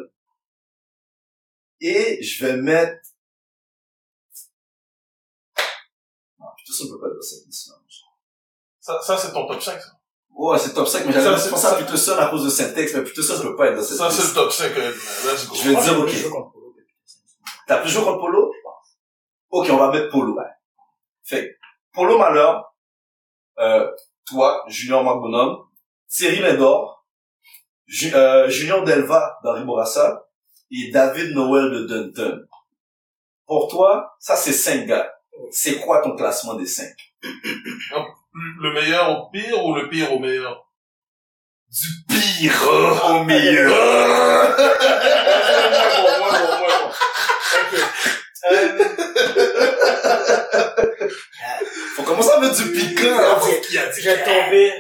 Et 1.80 2.22
je 2.22 2.46
vais 2.46 2.58
mettre... 2.58 3.02
Non, 6.40 6.48
putain, 6.58 6.74
ça 6.74 6.84
ne 6.86 6.90
peut 6.90 7.00
pas 7.00 7.08
être 7.08 7.16
dans 7.16 7.22
cette 7.22 7.46
liste-là. 7.48 7.76
Ça, 8.80 9.00
ça 9.02 9.18
c'est 9.18 9.32
ton 9.32 9.48
top 9.48 9.62
5, 9.62 9.80
ça. 9.80 9.90
Ouais, 10.32 10.58
c'est 10.58 10.74
top 10.74 10.88
5, 10.88 11.06
mais 11.06 11.14
j'avais 11.14 11.38
c'est- 11.38 11.50
pensé 11.52 11.68
ça- 11.68 11.76
plutôt 11.76 11.98
ça 11.98 12.26
à 12.26 12.30
cause 12.30 12.44
de 12.46 12.50
Syntex, 12.50 12.96
mais 12.96 13.04
plutôt 13.04 13.22
ça, 13.22 13.36
ça 13.36 13.44
peut 13.44 13.56
pas 13.56 13.68
être 13.68 13.76
dans 13.76 13.84
cette 13.84 13.98
Ça, 13.98 14.10
c'est 14.10 14.22
liste. 14.24 14.36
le 14.36 14.42
top 14.42 14.52
5, 14.52 14.76
euh, 14.78 14.92
let's 15.26 15.48
go. 15.48 15.56
Je 15.56 15.64
vais 15.68 15.74
Moi, 15.74 15.84
dire, 15.84 16.00
ok. 16.00 16.76
T'as 17.68 17.78
plus 17.82 17.90
joué 17.92 18.04
contre 18.04 18.20
Polo? 18.20 18.52
Ok, 19.52 19.68
on 19.70 19.78
va 19.78 19.92
mettre 19.92 20.10
Polo. 20.10 20.36
Fait 21.24 21.58
Polo 21.94 22.18
Malheur, 22.18 22.74
euh, 23.60 23.92
toi, 24.26 24.64
Junior 24.68 25.04
Marc 25.04 25.20
Bonhomme, 25.20 25.68
Thierry 26.08 26.40
Lindor, 26.40 27.01
Ju- 27.92 28.16
euh, 28.16 28.48
Junior 28.50 28.84
Delva 28.86 29.38
d'Henri 29.44 29.64
Bourassa 29.66 30.26
et 30.72 30.92
David 30.92 31.32
Noël 31.36 31.70
de 31.72 31.84
Dunton. 31.86 32.48
Pour 33.46 33.68
toi, 33.68 34.16
ça 34.20 34.36
c'est 34.38 34.54
cinq 34.54 34.86
gars. 34.88 35.12
C'est 35.52 35.80
quoi 35.82 36.02
ton 36.02 36.16
classement 36.16 36.54
des 36.54 36.66
cinq? 36.66 36.96
Le 38.62 38.74
meilleur 38.74 39.10
au 39.12 39.30
pire 39.30 39.66
ou 39.66 39.76
le 39.76 39.90
pire 39.90 40.14
au 40.14 40.20
meilleur? 40.20 40.66
Du 41.70 41.88
pire 42.08 42.62
au 43.10 43.24
meilleur. 43.26 43.72
Ok. 47.54 47.80
Euh, 48.52 48.80
Faut 51.96 52.04
commencer 52.04 52.32
à 52.32 52.40
mettre 52.40 52.56
du 52.64 52.72
piquant. 52.72 53.18
hein. 53.18 53.38
Ok. 53.42 53.62
Qui 53.68 53.78
a 53.78 53.88
dit 53.88 54.02
je 54.02 54.10
vais 54.10 54.24
tomber. 54.24 54.74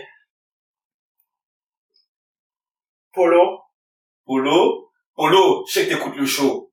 Polo. 3.13 3.61
Polo, 4.25 4.91
Polo, 5.15 5.65
je 5.67 5.73
sais 5.73 5.88
que 5.88 5.93
t'écoutes 5.93 6.15
le 6.15 6.25
show. 6.25 6.71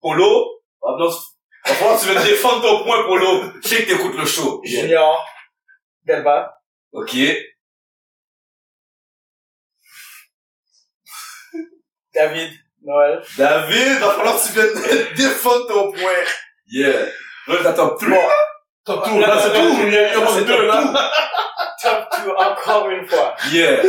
Polo, 0.00 0.60
ah 0.82 0.96
non, 0.98 1.08
va 1.08 1.74
falloir 1.74 1.98
que 1.98 2.04
tu 2.04 2.12
veux 2.12 2.24
défendre 2.24 2.62
ton 2.62 2.84
point, 2.84 3.04
Polo. 3.04 3.42
Je 3.62 3.68
sais 3.68 3.84
que 3.84 3.92
t'écoutes 3.92 4.16
le 4.16 4.24
show. 4.26 4.60
Junior. 4.64 5.24
Delva. 6.02 6.54
Ok. 6.92 7.16
David. 12.12 12.52
Noël. 12.82 13.22
David, 13.38 13.98
va 13.98 14.10
falloir 14.10 14.36
que 14.36 14.46
tu 14.46 14.52
viennes 14.52 15.14
défendre 15.16 15.66
ton 15.68 15.92
point. 15.92 16.24
Yeah. 16.66 17.06
Là, 17.46 17.56
t'as 17.62 17.72
top 17.72 17.98
3. 18.00 18.18
Top 18.84 19.08
2, 19.08 19.20
là, 19.20 19.40
c'est 19.40 19.52
tout. 19.52 19.76
Il 19.86 19.92
y 19.92 19.96
a 19.96 20.14
deux, 20.14 20.46
top 20.46 20.62
là. 20.62 21.12
Top 21.82 22.08
2 22.24 22.30
encore 22.30 22.90
une 22.90 23.06
fois. 23.08 23.34
Yeah. 23.50 23.82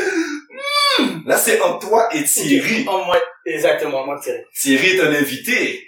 Là, 1.26 1.38
c'est 1.38 1.60
entre 1.62 1.88
toi 1.88 2.08
et 2.16 2.24
Thierry. 2.24 2.88
En 2.88 3.04
moins, 3.06 3.20
exactement, 3.46 4.06
moi 4.06 4.20
Thierry. 4.20 4.44
Thierry 4.54 4.90
est 4.96 5.02
un 5.02 5.14
invité. 5.14 5.88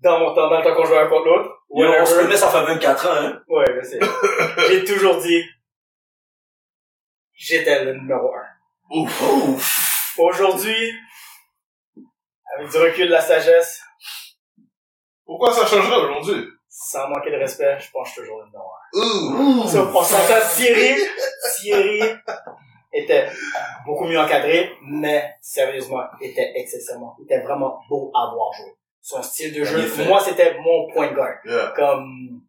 Dans 0.00 0.18
mon 0.20 0.34
temps, 0.34 0.48
dans 0.48 0.58
le 0.58 0.64
temps 0.64 0.74
qu'on 0.74 0.84
jouait 0.84 0.98
un 0.98 1.08
contre 1.08 1.26
l'autre. 1.26 1.50
Yo, 1.74 1.86
on 1.88 2.06
se 2.06 2.14
connaît, 2.14 2.36
ça 2.36 2.48
fait 2.50 2.64
24 2.64 3.06
ans, 3.06 3.10
hein. 3.26 3.42
Ouais, 3.48 3.64
je 3.80 3.86
sais. 3.88 3.98
J'ai 4.68 4.84
toujours 4.84 5.20
dit, 5.20 5.42
j'étais 7.34 7.84
le 7.84 7.94
numéro 7.94 8.32
un. 8.34 8.46
Ouf. 8.90 9.22
Ouf. 9.22 10.14
Aujourd'hui, 10.18 10.92
avec 12.56 12.70
du 12.70 12.76
recul 12.76 13.06
de 13.06 13.12
la 13.12 13.20
sagesse, 13.20 13.82
Pourquoi 15.24 15.52
ça 15.52 15.66
changerait 15.66 15.96
aujourd'hui? 15.96 16.46
sans 16.68 17.08
manquer 17.08 17.30
de 17.30 17.36
respect, 17.36 17.78
je 17.80 17.90
pense 17.90 18.08
que 18.08 18.08
je 18.08 18.12
suis 18.12 18.20
toujours 18.22 18.40
le 18.40 18.46
numéro 18.46 18.68
un. 18.68 18.98
Ouh. 18.98 19.62
On 19.96 20.02
s'entend, 20.04 20.40
Thierry, 20.54 20.96
Thierry 21.56 22.00
était 22.92 23.28
beaucoup 23.86 24.04
mieux 24.04 24.18
encadré, 24.18 24.70
mais 24.82 25.34
sérieusement, 25.40 26.04
était 26.20 26.52
excessivement, 26.54 27.16
était 27.24 27.40
vraiment 27.40 27.80
beau 27.88 28.10
à 28.14 28.32
voir 28.34 28.52
jouer. 28.52 28.72
Son 29.00 29.22
style 29.22 29.52
de 29.52 29.64
jeu, 29.64 30.04
moi, 30.06 30.20
c'était 30.20 30.56
mon 30.58 30.88
point 30.92 31.10
de 31.10 31.14
guard. 31.14 31.34
Yeah. 31.44 31.72
Comme, 31.74 32.42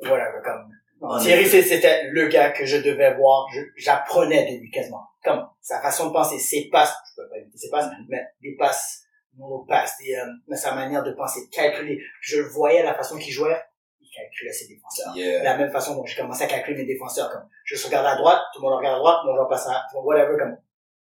whatever, 0.00 0.40
comme, 0.44 0.70
non, 1.00 1.18
Thierry, 1.18 1.46
c'était 1.46 2.08
le 2.10 2.26
gars 2.26 2.50
que 2.50 2.64
je 2.64 2.76
devais 2.78 3.14
voir, 3.14 3.46
j'apprenais 3.76 4.52
de 4.52 4.60
lui 4.60 4.70
quasiment. 4.70 5.04
Comme, 5.24 5.46
sa 5.60 5.80
façon 5.80 6.08
de 6.08 6.12
penser, 6.12 6.38
ses 6.38 6.68
passes, 6.70 6.94
je 7.10 7.22
peux 7.22 7.28
pas 7.28 7.38
éviter 7.38 7.58
ses 7.58 7.70
passes, 7.70 7.88
mais 8.08 8.24
des 8.42 8.56
passes, 8.56 9.04
non 9.36 9.64
passes, 9.64 9.96
des, 9.98 10.14
euh, 10.14 10.56
sa 10.56 10.74
manière 10.74 11.04
de 11.04 11.12
penser, 11.12 11.40
calculer. 11.50 12.00
Je 12.20 12.40
voyais 12.40 12.82
la 12.82 12.94
façon 12.94 13.16
qu'il 13.16 13.32
jouait, 13.32 13.60
calculait 14.18 14.52
ses 14.52 14.66
défenseurs 14.68 15.14
de 15.14 15.20
Yeah. 15.20 15.42
la 15.44 15.56
même 15.56 15.70
façon 15.70 15.94
dont 15.96 16.04
j'ai 16.06 16.20
commencé 16.20 16.42
à 16.44 16.46
calculer 16.46 16.76
mes 16.78 16.84
défenseurs 16.86 17.30
comme 17.30 17.42
je 17.64 17.86
regarde 17.86 18.06
à 18.06 18.16
droite 18.16 18.40
tout 18.54 18.60
le 18.62 18.68
monde 18.68 18.78
regarde 18.78 18.96
à 18.96 18.98
droite 18.98 19.18
moi 19.24 19.34
je 19.36 19.40
repasse 19.42 19.66
à 19.68 19.82
whatever 20.02 20.36
comme 20.38 20.56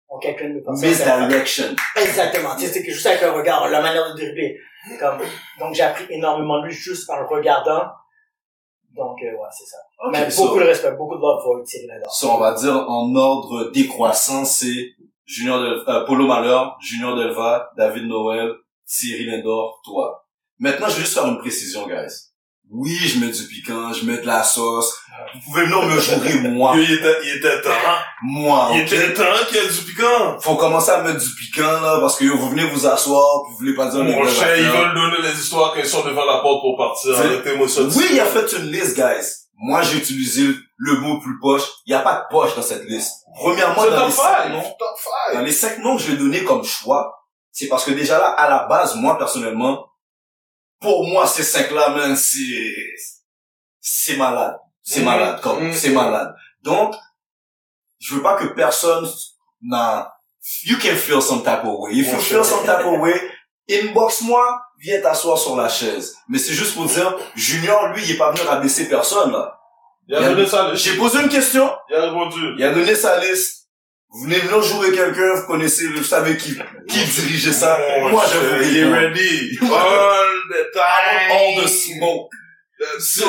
on 0.08 0.18
calcule 0.18 0.54
mes 0.54 0.60
défenseurs 0.60 0.88
Misdirection. 1.18 1.76
exactement 1.96 2.54
tu 2.56 2.62
sais 2.66 2.72
c'est 2.72 2.84
juste 2.84 3.06
avec 3.06 3.22
un 3.22 3.32
regard 3.32 3.68
la 3.68 3.80
manière 3.82 4.08
de 4.12 4.14
dribbler 4.18 4.58
comme 5.00 5.18
donc 5.58 5.74
j'ai 5.74 5.82
appris 5.82 6.06
énormément 6.10 6.60
de 6.60 6.66
lui 6.66 6.72
juste 6.74 7.08
en 7.10 7.16
le 7.20 7.26
regardant 7.26 7.84
donc 8.94 9.16
euh, 9.22 9.32
ouais 9.32 9.48
c'est 9.50 9.64
ça 9.66 9.78
mais 10.12 10.30
so- 10.30 10.44
beaucoup 10.46 10.60
de 10.60 10.64
respect 10.64 10.92
beaucoup 10.92 11.16
de 11.16 11.20
love 11.20 11.42
pour 11.42 11.62
Thierry 11.64 11.86
Nadal 11.86 12.04
So, 12.10 12.30
on 12.30 12.38
va 12.38 12.54
dire 12.54 12.74
en 12.88 13.14
ordre 13.16 13.70
décroissant, 13.72 14.44
c'est 14.44 14.90
Junior 15.26 15.58
Del 15.60 15.82
euh, 15.88 16.04
Polo 16.04 16.26
Malheur, 16.26 16.76
Junior 16.82 17.16
Delva, 17.16 17.70
David 17.78 18.04
Noël, 18.06 18.52
Thierry 18.86 19.24
Lindor, 19.24 19.80
toi. 19.82 20.26
Maintenant, 20.58 20.86
je 20.88 20.96
vais 20.96 21.00
juste 21.00 21.14
faire 21.14 21.26
une 21.26 21.38
précision, 21.38 21.86
guys. 21.88 22.33
Oui, 22.76 22.96
je 22.96 23.20
mets 23.20 23.30
du 23.30 23.44
piquant, 23.46 23.92
je 23.92 24.04
mets 24.04 24.18
de 24.18 24.26
la 24.26 24.42
sauce. 24.42 24.92
Vous 25.34 25.52
pouvez 25.52 25.64
venir 25.66 25.82
me 25.82 26.00
jurer, 26.00 26.40
moi. 26.48 26.72
Il 26.76 26.90
était, 26.92 27.16
il 27.22 27.36
était 27.36 27.60
temps. 27.62 27.70
Moi, 28.22 28.70
Il 28.74 28.80
ok? 28.82 28.92
était 28.92 29.14
temps 29.14 29.22
qu'il 29.48 29.58
y 29.58 29.60
ait 29.64 29.68
du 29.68 29.80
piquant. 29.82 30.40
Faut 30.40 30.56
commencer 30.56 30.90
à 30.90 31.00
mettre 31.02 31.20
du 31.20 31.30
piquant, 31.36 31.80
là, 31.80 31.98
parce 32.00 32.16
que 32.16 32.24
yo, 32.24 32.36
vous 32.36 32.50
venez 32.50 32.64
vous 32.66 32.84
asseoir, 32.86 33.24
puis 33.44 33.52
vous 33.52 33.58
voulez 33.58 33.74
pas 33.74 33.86
dire 33.86 34.02
Mon 34.02 34.26
cher, 34.28 34.56
ils 34.58 34.64
veulent 34.66 34.94
donner 34.94 35.22
les 35.22 35.38
histoires 35.38 35.72
quand 35.72 35.80
ils 35.80 35.86
sont 35.86 36.04
devant 36.04 36.24
la 36.24 36.38
porte 36.40 36.62
pour 36.62 36.76
partir. 36.76 37.16
Arrêtez-moi. 37.16 37.66
Oui, 37.96 38.06
il 38.12 38.20
a 38.20 38.26
fait 38.26 38.52
une 38.58 38.70
liste, 38.72 38.96
guys. 38.96 39.24
Moi, 39.56 39.82
j'ai 39.82 39.98
utilisé 39.98 40.48
le 40.76 40.96
mot 40.98 41.20
plus 41.20 41.38
poche. 41.40 41.62
Il 41.86 41.90
n'y 41.90 41.96
a 41.96 42.00
pas 42.00 42.14
de 42.16 42.34
poche 42.34 42.56
dans 42.56 42.62
cette 42.62 42.84
liste. 42.86 43.12
Premièrement, 43.36 43.84
dans 43.86 44.06
les 44.06 44.12
cinq 44.12 44.36
5. 44.42 44.48
noms, 44.52 44.62
Top 44.62 44.88
Dans 45.32 45.38
5. 45.38 45.44
les 45.46 45.52
cinq 45.52 45.78
noms 45.78 45.96
que 45.96 46.02
je 46.02 46.10
vais 46.10 46.16
donner 46.16 46.42
comme 46.42 46.64
choix, 46.64 47.20
c'est 47.52 47.68
parce 47.68 47.84
que 47.84 47.92
déjà 47.92 48.18
là, 48.18 48.26
à 48.30 48.48
la 48.50 48.66
base, 48.68 48.96
moi, 48.96 49.16
personnellement, 49.16 49.86
pour 50.80 51.06
moi, 51.06 51.26
ces 51.26 51.42
cinq-là, 51.42 51.90
man, 51.90 52.16
c'est, 52.16 52.74
c'est 53.80 54.16
malade. 54.16 54.56
C'est 54.82 55.00
Mhm. 55.00 55.04
malade, 55.06 55.40
comme, 55.40 55.64
Mhm. 55.64 55.72
c'est 55.74 55.90
malade. 55.90 56.34
Donc, 56.62 56.94
je 57.98 58.14
veux 58.14 58.22
pas 58.22 58.34
que 58.36 58.46
personne 58.48 59.08
n'a, 59.62 60.12
you 60.64 60.76
can 60.78 60.94
feel 60.96 61.22
some 61.22 61.42
type 61.42 61.64
of 61.64 61.78
way. 61.78 61.92
If 61.94 62.12
you 62.12 62.18
feel 62.18 62.44
some 62.44 62.64
type 62.64 62.84
of 62.84 63.00
way, 63.00 63.18
inbox-moi, 63.70 64.60
viens 64.78 65.00
t'asseoir 65.00 65.38
sur 65.38 65.56
la 65.56 65.68
chaise. 65.68 66.16
Mais 66.28 66.38
c'est 66.38 66.52
juste 66.52 66.74
pour 66.74 66.84
dire, 66.86 67.16
Junior, 67.34 67.88
lui, 67.94 68.02
il 68.04 68.10
est 68.12 68.18
pas 68.18 68.30
venu 68.30 68.46
rabaisser 68.46 68.88
personne, 68.88 69.32
là. 69.32 69.58
Il 70.06 70.14
a 70.14 70.28
donné 70.28 70.46
ça, 70.46 70.68
le 70.68 70.74
J'ai 70.76 70.96
posé 70.98 71.18
une 71.22 71.30
question, 71.30 71.74
Il 71.88 71.94
a 71.96 72.02
répondu. 72.10 72.54
il 72.58 72.64
a 72.64 72.74
donné 72.74 72.94
sa 72.94 73.18
liste. 73.24 73.63
Vous 74.14 74.24
venez 74.26 74.40
de 74.40 74.62
jouer 74.62 74.92
quelqu'un, 74.92 75.34
vous 75.34 75.46
connaissez, 75.48 75.88
vous 75.88 76.04
savez 76.04 76.36
qui, 76.36 76.56
qui 76.88 77.04
dirigeait 77.04 77.52
ça. 77.52 77.76
Moi, 78.10 78.22
je 78.32 78.68
il 78.68 78.76
est 78.76 78.84
ready. 78.84 79.58
All 79.60 80.40
the 80.50 80.72
time. 80.72 81.32
All 81.32 81.64
the 81.64 81.68
smoke. 81.68 82.30
So, 83.00 83.26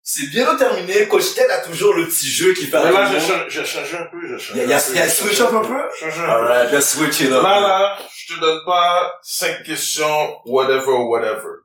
c'est 0.00 0.30
bientôt 0.30 0.56
terminé. 0.56 1.08
Coach 1.08 1.34
Ted 1.34 1.50
a 1.50 1.62
toujours 1.62 1.94
le 1.94 2.06
petit 2.06 2.28
jeu 2.28 2.54
qui 2.54 2.66
fait 2.66 2.82
Mais 2.82 2.92
là, 2.92 3.18
changé, 3.18 3.44
j'ai 3.48 3.64
changé 3.64 3.96
un 3.96 4.04
peu, 4.04 4.20
j'ai 4.22 4.38
changé 4.38 4.62
Il 4.62 4.70
y 4.70 4.72
a, 4.72 5.08
switch 5.08 5.40
up 5.40 5.52
un 5.52 5.62
peu? 5.62 5.82
Changé 5.98 6.20
un 6.20 6.26
peu. 6.26 6.30
Alright, 6.30 6.72
let's 6.72 6.90
switch 6.90 7.20
it 7.20 7.32
up. 7.32 7.42
Là, 7.42 7.60
là, 7.60 7.98
je 8.16 8.34
te 8.34 8.40
donne 8.40 8.60
pas 8.64 9.18
cinq 9.22 9.64
questions, 9.64 10.38
whatever, 10.46 10.92
whatever. 11.08 11.64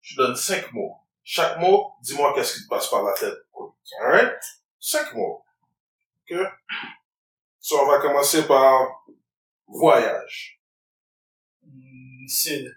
Je 0.00 0.14
te 0.14 0.22
donne 0.22 0.36
cinq 0.36 0.72
mots. 0.72 0.94
Chaque 1.24 1.58
mot, 1.58 1.90
dis-moi 2.02 2.34
qu'est-ce 2.36 2.54
qui 2.54 2.64
te 2.64 2.68
passe 2.68 2.88
par 2.88 3.02
la 3.02 3.14
tête. 3.14 3.34
Alright? 4.00 4.38
Cinq 4.78 5.12
mots. 5.14 5.42
Ok? 6.30 6.38
So, 7.64 7.80
on 7.80 7.86
va 7.86 7.98
commencer 7.98 8.46
par 8.46 9.06
voyage. 9.66 10.60
Hmm, 11.62 12.28
Sud. 12.28 12.70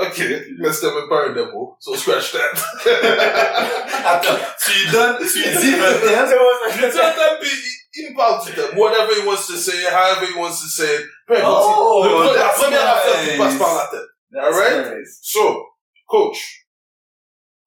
Ok, 0.00 0.18
mais 0.58 0.72
c'était 0.72 0.94
même 0.94 1.10
pas 1.10 1.26
un 1.26 1.32
démo. 1.34 1.76
So, 1.78 1.94
scratch 1.94 2.32
that. 2.32 2.54
Attends, 4.06 4.38
tu 4.64 4.72
lui 4.72 4.90
donnes, 4.90 5.18
tu 5.18 5.42
lui 5.42 5.58
dis 5.58 5.72
le 5.72 6.00
thème. 6.00 7.38
Puis 7.38 7.50
il, 7.96 8.10
me 8.10 8.16
parle 8.16 8.46
du 8.46 8.54
thème. 8.54 8.78
Whatever 8.78 9.12
he 9.12 9.26
wants 9.26 9.46
to 9.46 9.58
say, 9.58 9.84
however 9.84 10.24
he 10.24 10.38
wants 10.38 10.62
to 10.62 10.68
say 10.68 11.02
it. 11.02 11.06
Peu 11.26 11.36
importe. 11.36 11.76
Oh, 11.78 12.32
la 12.34 12.48
première 12.48 12.88
affaire 12.88 13.30
qui 13.30 13.36
passe 13.36 13.58
par 13.58 13.74
la 13.74 13.88
tête. 13.88 14.08
Alright? 14.42 15.00
nice. 15.00 15.18
So, 15.20 15.66
coach. 16.06 16.66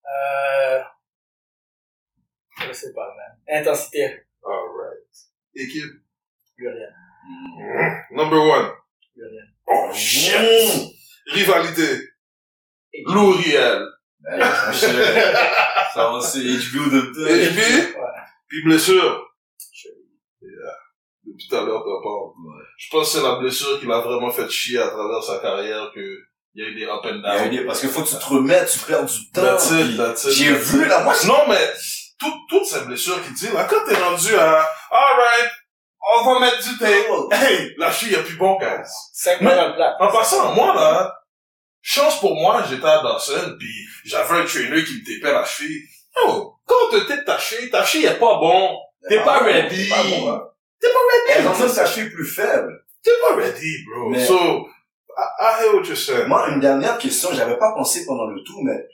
Euh, 0.08 0.82
je 2.66 2.74
sais 2.74 2.94
pas, 2.94 3.14
man. 3.16 3.62
Intensité. 3.62 4.26
Alright. 4.44 5.06
Équipe. 5.54 6.02
Plus 6.62 6.70
rien. 6.70 7.98
Number 8.12 8.40
one. 8.40 8.70
Plus 9.16 9.26
rien. 9.26 9.42
Oh, 9.68 9.90
shit. 9.94 10.36
Mmh. 10.38 11.34
Rivalité. 11.34 12.10
Louriel. 13.08 13.86
Ben, 14.20 14.40
Ça 14.72 16.20
c'est 16.22 16.40
HBO 16.40 16.90
de 16.90 17.30
Et 17.30 17.48
temps. 17.48 17.54
puis, 18.48 18.60
Ouais. 18.60 18.64
blessure. 18.66 19.28
Yeah. 20.42 20.50
Depuis 21.26 21.48
tout 21.48 21.56
à 21.56 21.62
l'heure, 21.66 21.84
t'en 21.84 22.02
parles. 22.02 22.64
Je 22.78 22.90
pense 22.92 23.12
que 23.14 23.18
c'est 23.20 23.24
la 23.24 23.36
blessure 23.40 23.80
qui 23.80 23.86
l'a 23.88 24.00
vraiment 24.00 24.30
fait 24.32 24.50
chier 24.50 24.80
à 24.80 24.88
travers 24.90 25.24
sa 25.24 25.40
carrière 25.40 25.92
que 25.96 26.00
il 26.54 26.62
y 26.64 26.66
a 26.66 26.70
eu 26.70 26.76
des 26.76 26.84
up 26.86 27.00
and 27.06 27.20
down. 27.20 27.50
des- 27.50 27.66
Parce 27.66 27.80
qu'il 27.80 27.90
faut 27.90 28.04
que 28.04 28.10
tu 28.10 28.16
te 28.16 28.26
remettes, 28.26 28.70
tu 28.70 28.80
perds 28.80 29.06
du 29.06 29.32
temps. 29.32 29.58
J'ai 30.30 30.52
vu, 30.54 30.82
it. 30.84 30.88
là, 30.90 31.04
moi, 31.04 31.14
je- 31.22 31.28
Non, 31.28 31.48
mais 31.48 31.72
tout, 32.20 32.34
toutes 32.50 32.66
ces 32.66 32.82
blessures 32.86 33.24
qu'il 33.24 33.34
dit, 33.34 33.48
là, 33.54 33.64
quand 33.70 33.86
t'es 33.88 33.96
rendu 33.96 34.36
à, 34.36 34.66
alright, 34.92 35.52
on 36.02 36.24
va 36.34 36.40
mettre 36.40 36.62
du 36.64 36.78
tape. 36.78 37.32
Hey, 37.32 37.74
la 37.78 37.92
cheville 37.92 38.16
est 38.16 38.24
plus 38.24 38.38
bon, 38.38 38.58
guys. 38.58 38.88
Cinq 39.14 39.42
Mais- 39.42 39.48
mois 39.48 39.56
dans 39.56 39.68
le 39.70 39.76
plat. 39.76 39.96
En 40.00 40.12
passant, 40.12 40.54
moi, 40.56 40.74
là, 40.76 41.14
chance 41.82 42.20
pour 42.20 42.36
moi, 42.36 42.64
j'étais 42.70 42.86
à 42.86 43.02
Dawson, 43.02 43.56
puis 43.60 43.74
j'avais 44.06 44.40
un 44.42 44.46
trainer 44.46 44.84
qui 44.84 44.96
me 45.02 45.20
tapait 45.22 45.34
la 45.34 45.46
cheville. 45.46 45.84
Oh, 46.24 46.56
quand 46.66 46.90
te 46.92 47.08
tape 47.08 47.26
ta 47.26 47.38
cheville, 47.38 47.70
ta 47.70 47.84
cheville 47.84 48.08
est 48.08 48.20
pas 48.20 48.38
bon. 48.40 48.78
T'es 49.08 49.18
pas 49.24 49.40
Ah, 49.42 49.44
ready. 49.44 49.88
t'es 49.88 49.90
pas 49.90 50.04
bon, 50.04 50.30
hein. 50.32 50.48
T'es 50.80 50.88
pas 50.90 51.34
ready. 51.36 51.48
en 51.48 51.68
sa 51.68 51.86
cheville 51.86 52.12
plus 52.12 52.28
faible. 52.28 52.86
T'es 53.04 53.12
pas 53.28 53.36
ready, 53.36 53.84
bro. 53.86 54.10
Mais- 54.10 54.26
So, 54.26 54.36
I, 55.18 55.24
I 55.40 55.64
hear 55.64 55.76
what 55.76 55.84
you're 55.84 55.98
saying. 55.98 56.28
Moi, 56.28 56.50
une 56.50 56.60
dernière 56.60 56.98
question, 56.98 57.30
j'avais 57.34 57.58
pas 57.58 57.74
pensé 57.74 58.06
pendant 58.06 58.26
le 58.28 58.42
tout, 58.44 58.62
mais 58.62 58.88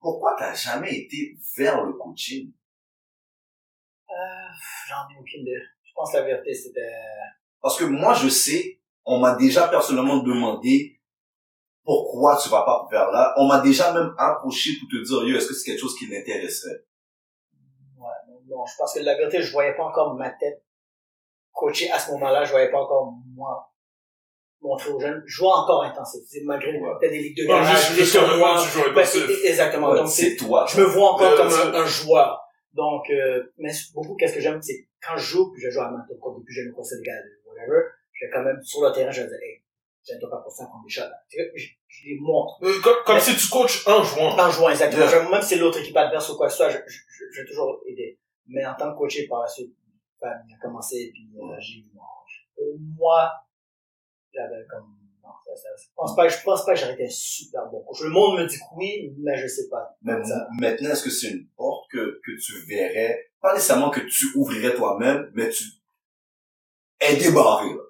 pourquoi 0.00 0.34
t'as 0.38 0.54
jamais 0.54 0.92
été 0.94 1.36
vers 1.56 1.82
le 1.84 1.92
coaching? 1.94 2.52
Euh, 4.10 4.14
j'en 4.88 5.08
ai 5.14 5.18
aucune 5.20 5.40
idée. 5.42 5.62
Je 5.94 6.00
pense 6.00 6.12
que 6.12 6.16
la 6.16 6.22
vérité, 6.24 6.52
c'était, 6.52 6.80
Parce 7.62 7.78
que 7.78 7.84
moi, 7.84 8.14
je 8.14 8.28
sais, 8.28 8.80
on 9.04 9.18
m'a 9.18 9.36
déjà 9.36 9.68
personnellement 9.68 10.18
demandé 10.18 11.00
pourquoi 11.84 12.36
tu 12.42 12.48
vas 12.48 12.62
pas 12.62 12.86
vers 12.90 13.10
là. 13.12 13.32
On 13.36 13.46
m'a 13.46 13.60
déjà 13.60 13.92
même 13.92 14.12
approché 14.18 14.70
pour 14.80 14.88
te 14.88 15.04
dire, 15.04 15.22
yo, 15.28 15.36
est-ce 15.36 15.48
que 15.48 15.54
c'est 15.54 15.70
quelque 15.70 15.80
chose 15.80 15.96
qui 15.96 16.06
l'intéresserait? 16.08 16.84
ouais, 17.98 18.06
non, 18.28 18.40
non, 18.58 18.66
je 18.66 18.72
pense 18.76 18.94
que 18.94 19.00
la 19.00 19.16
vérité, 19.16 19.40
je 19.40 19.52
voyais 19.52 19.74
pas 19.76 19.84
encore 19.84 20.14
ma 20.14 20.30
tête 20.30 20.64
coacher 21.52 21.90
à 21.92 21.98
ce 22.00 22.10
moment-là, 22.12 22.42
je 22.44 22.50
voyais 22.50 22.70
pas 22.70 22.80
encore 22.80 23.12
moi 23.36 23.70
montrer 24.60 24.90
aux 24.90 24.98
jeunes, 24.98 25.22
jouer 25.26 25.46
encore 25.48 25.84
intensif. 25.84 26.22
C'est 26.26 26.42
Malgré 26.42 26.72
Ouais. 26.72 26.90
peut-être 26.98 27.12
des 27.12 27.18
ligues 27.20 27.36
de 27.38 27.44
Non, 27.44 27.60
garage, 27.60 27.92
juste, 27.94 28.16
maintenant, 28.16 28.60
tu 28.60 28.68
joues 28.70 28.94
Ben, 28.94 29.06
exactement. 29.44 29.90
Ouais, 29.90 29.98
Donc, 29.98 30.08
c'est, 30.08 30.34
toi. 30.36 30.64
je 30.68 30.80
me 30.80 30.86
vois 30.86 31.12
encore 31.12 31.30
Ouais, 31.32 31.36
comme 31.36 31.50
c'est- 31.50 31.60
un, 31.62 31.74
un 31.74 31.86
joueur. 31.86 32.40
Donc, 32.72 33.08
euh, 33.10 33.44
mais 33.58 33.70
beaucoup, 33.94 34.16
qu'est-ce 34.16 34.34
que 34.34 34.40
j'aime, 34.40 34.60
c'est 34.62 34.88
quand 35.06 35.16
je 35.16 35.24
joue, 35.24 35.52
puis 35.52 35.62
je 35.62 35.70
joue 35.70 35.80
à 35.80 35.90
Manto, 35.90 36.14
quand 36.20 36.38
depuis 36.38 36.54
jeune 36.54 36.70
au 36.70 36.74
Conseil 36.74 36.98
de 36.98 37.04
Galles, 37.04 37.30
whatever, 37.44 37.80
je 38.12 38.26
vais 38.26 38.32
quand 38.32 38.42
même, 38.42 38.62
sur 38.62 38.82
le 38.82 38.92
terrain, 38.92 39.10
je 39.10 39.22
vais 39.22 39.28
dire, 39.28 39.38
hey, 39.42 39.62
j'aime 40.04 40.20
pas 40.20 40.36
pour 40.42 40.52
ça 40.52 40.66
prendre 40.66 40.84
des 40.84 40.90
shots, 40.90 41.02
là. 41.02 41.18
Tu 41.28 41.38
Je, 41.54 41.68
je 41.88 42.08
les 42.08 42.18
montre. 42.20 42.58
Euh, 42.62 42.80
Comme, 42.82 42.96
comme 43.04 43.20
si 43.20 43.36
tu 43.36 43.48
coaches 43.48 43.86
un 43.86 44.02
joueur. 44.02 44.38
En 44.38 44.50
jouant, 44.50 44.70
exactement. 44.70 45.06
Yeah. 45.06 45.28
Même 45.30 45.42
si 45.42 45.48
c'est 45.48 45.56
l'autre 45.56 45.78
équipe 45.78 45.96
adverse 45.96 46.28
ou 46.30 46.36
quoi 46.36 46.46
que 46.46 46.52
ce 46.52 46.58
soit, 46.58 46.70
je, 46.70 46.78
je, 46.86 46.98
je, 47.08 47.24
je 47.32 47.40
vais 47.40 47.46
toujours 47.46 47.80
aider. 47.86 48.18
Mais 48.46 48.64
en 48.66 48.74
tant 48.74 48.92
que 48.92 48.98
coaché 48.98 49.26
par 49.26 49.42
la 49.42 49.48
suite, 49.48 49.74
ben, 50.20 50.32
il 50.48 50.54
a 50.54 50.58
commencé, 50.58 51.10
puis 51.12 51.30
euh, 51.36 51.56
j'ai 51.58 51.84
pour 52.54 52.78
moi, 52.96 53.32
j'avais 54.32 54.64
comme, 54.70 54.93
je 55.54 55.88
pense 55.94 56.16
pas, 56.16 56.28
je 56.28 56.42
pense 56.42 56.64
pas 56.64 56.74
que 56.74 56.80
j'aurais 56.80 56.94
été 56.94 57.04
un 57.06 57.10
super 57.10 57.66
bon 57.70 57.82
coach. 57.84 58.00
Le 58.02 58.10
monde 58.10 58.38
me 58.40 58.46
dit 58.46 58.56
que 58.56 58.62
oui, 58.76 59.14
mais 59.18 59.36
je 59.40 59.46
sais 59.46 59.68
pas. 59.68 59.96
Mais 60.02 60.22
Ça- 60.24 60.46
maintenant, 60.60 60.90
est-ce 60.90 61.04
que 61.04 61.10
c'est 61.10 61.30
une 61.30 61.46
porte 61.56 61.90
que, 61.90 62.20
que 62.24 62.32
tu 62.40 62.52
verrais, 62.66 63.30
pas 63.40 63.54
nécessairement 63.54 63.90
que 63.90 64.00
tu 64.00 64.26
ouvrirais 64.36 64.74
toi-même, 64.74 65.30
mais 65.34 65.48
tu 65.50 65.64
es 67.00 67.16
débarré, 67.16 67.68
là? 67.68 67.82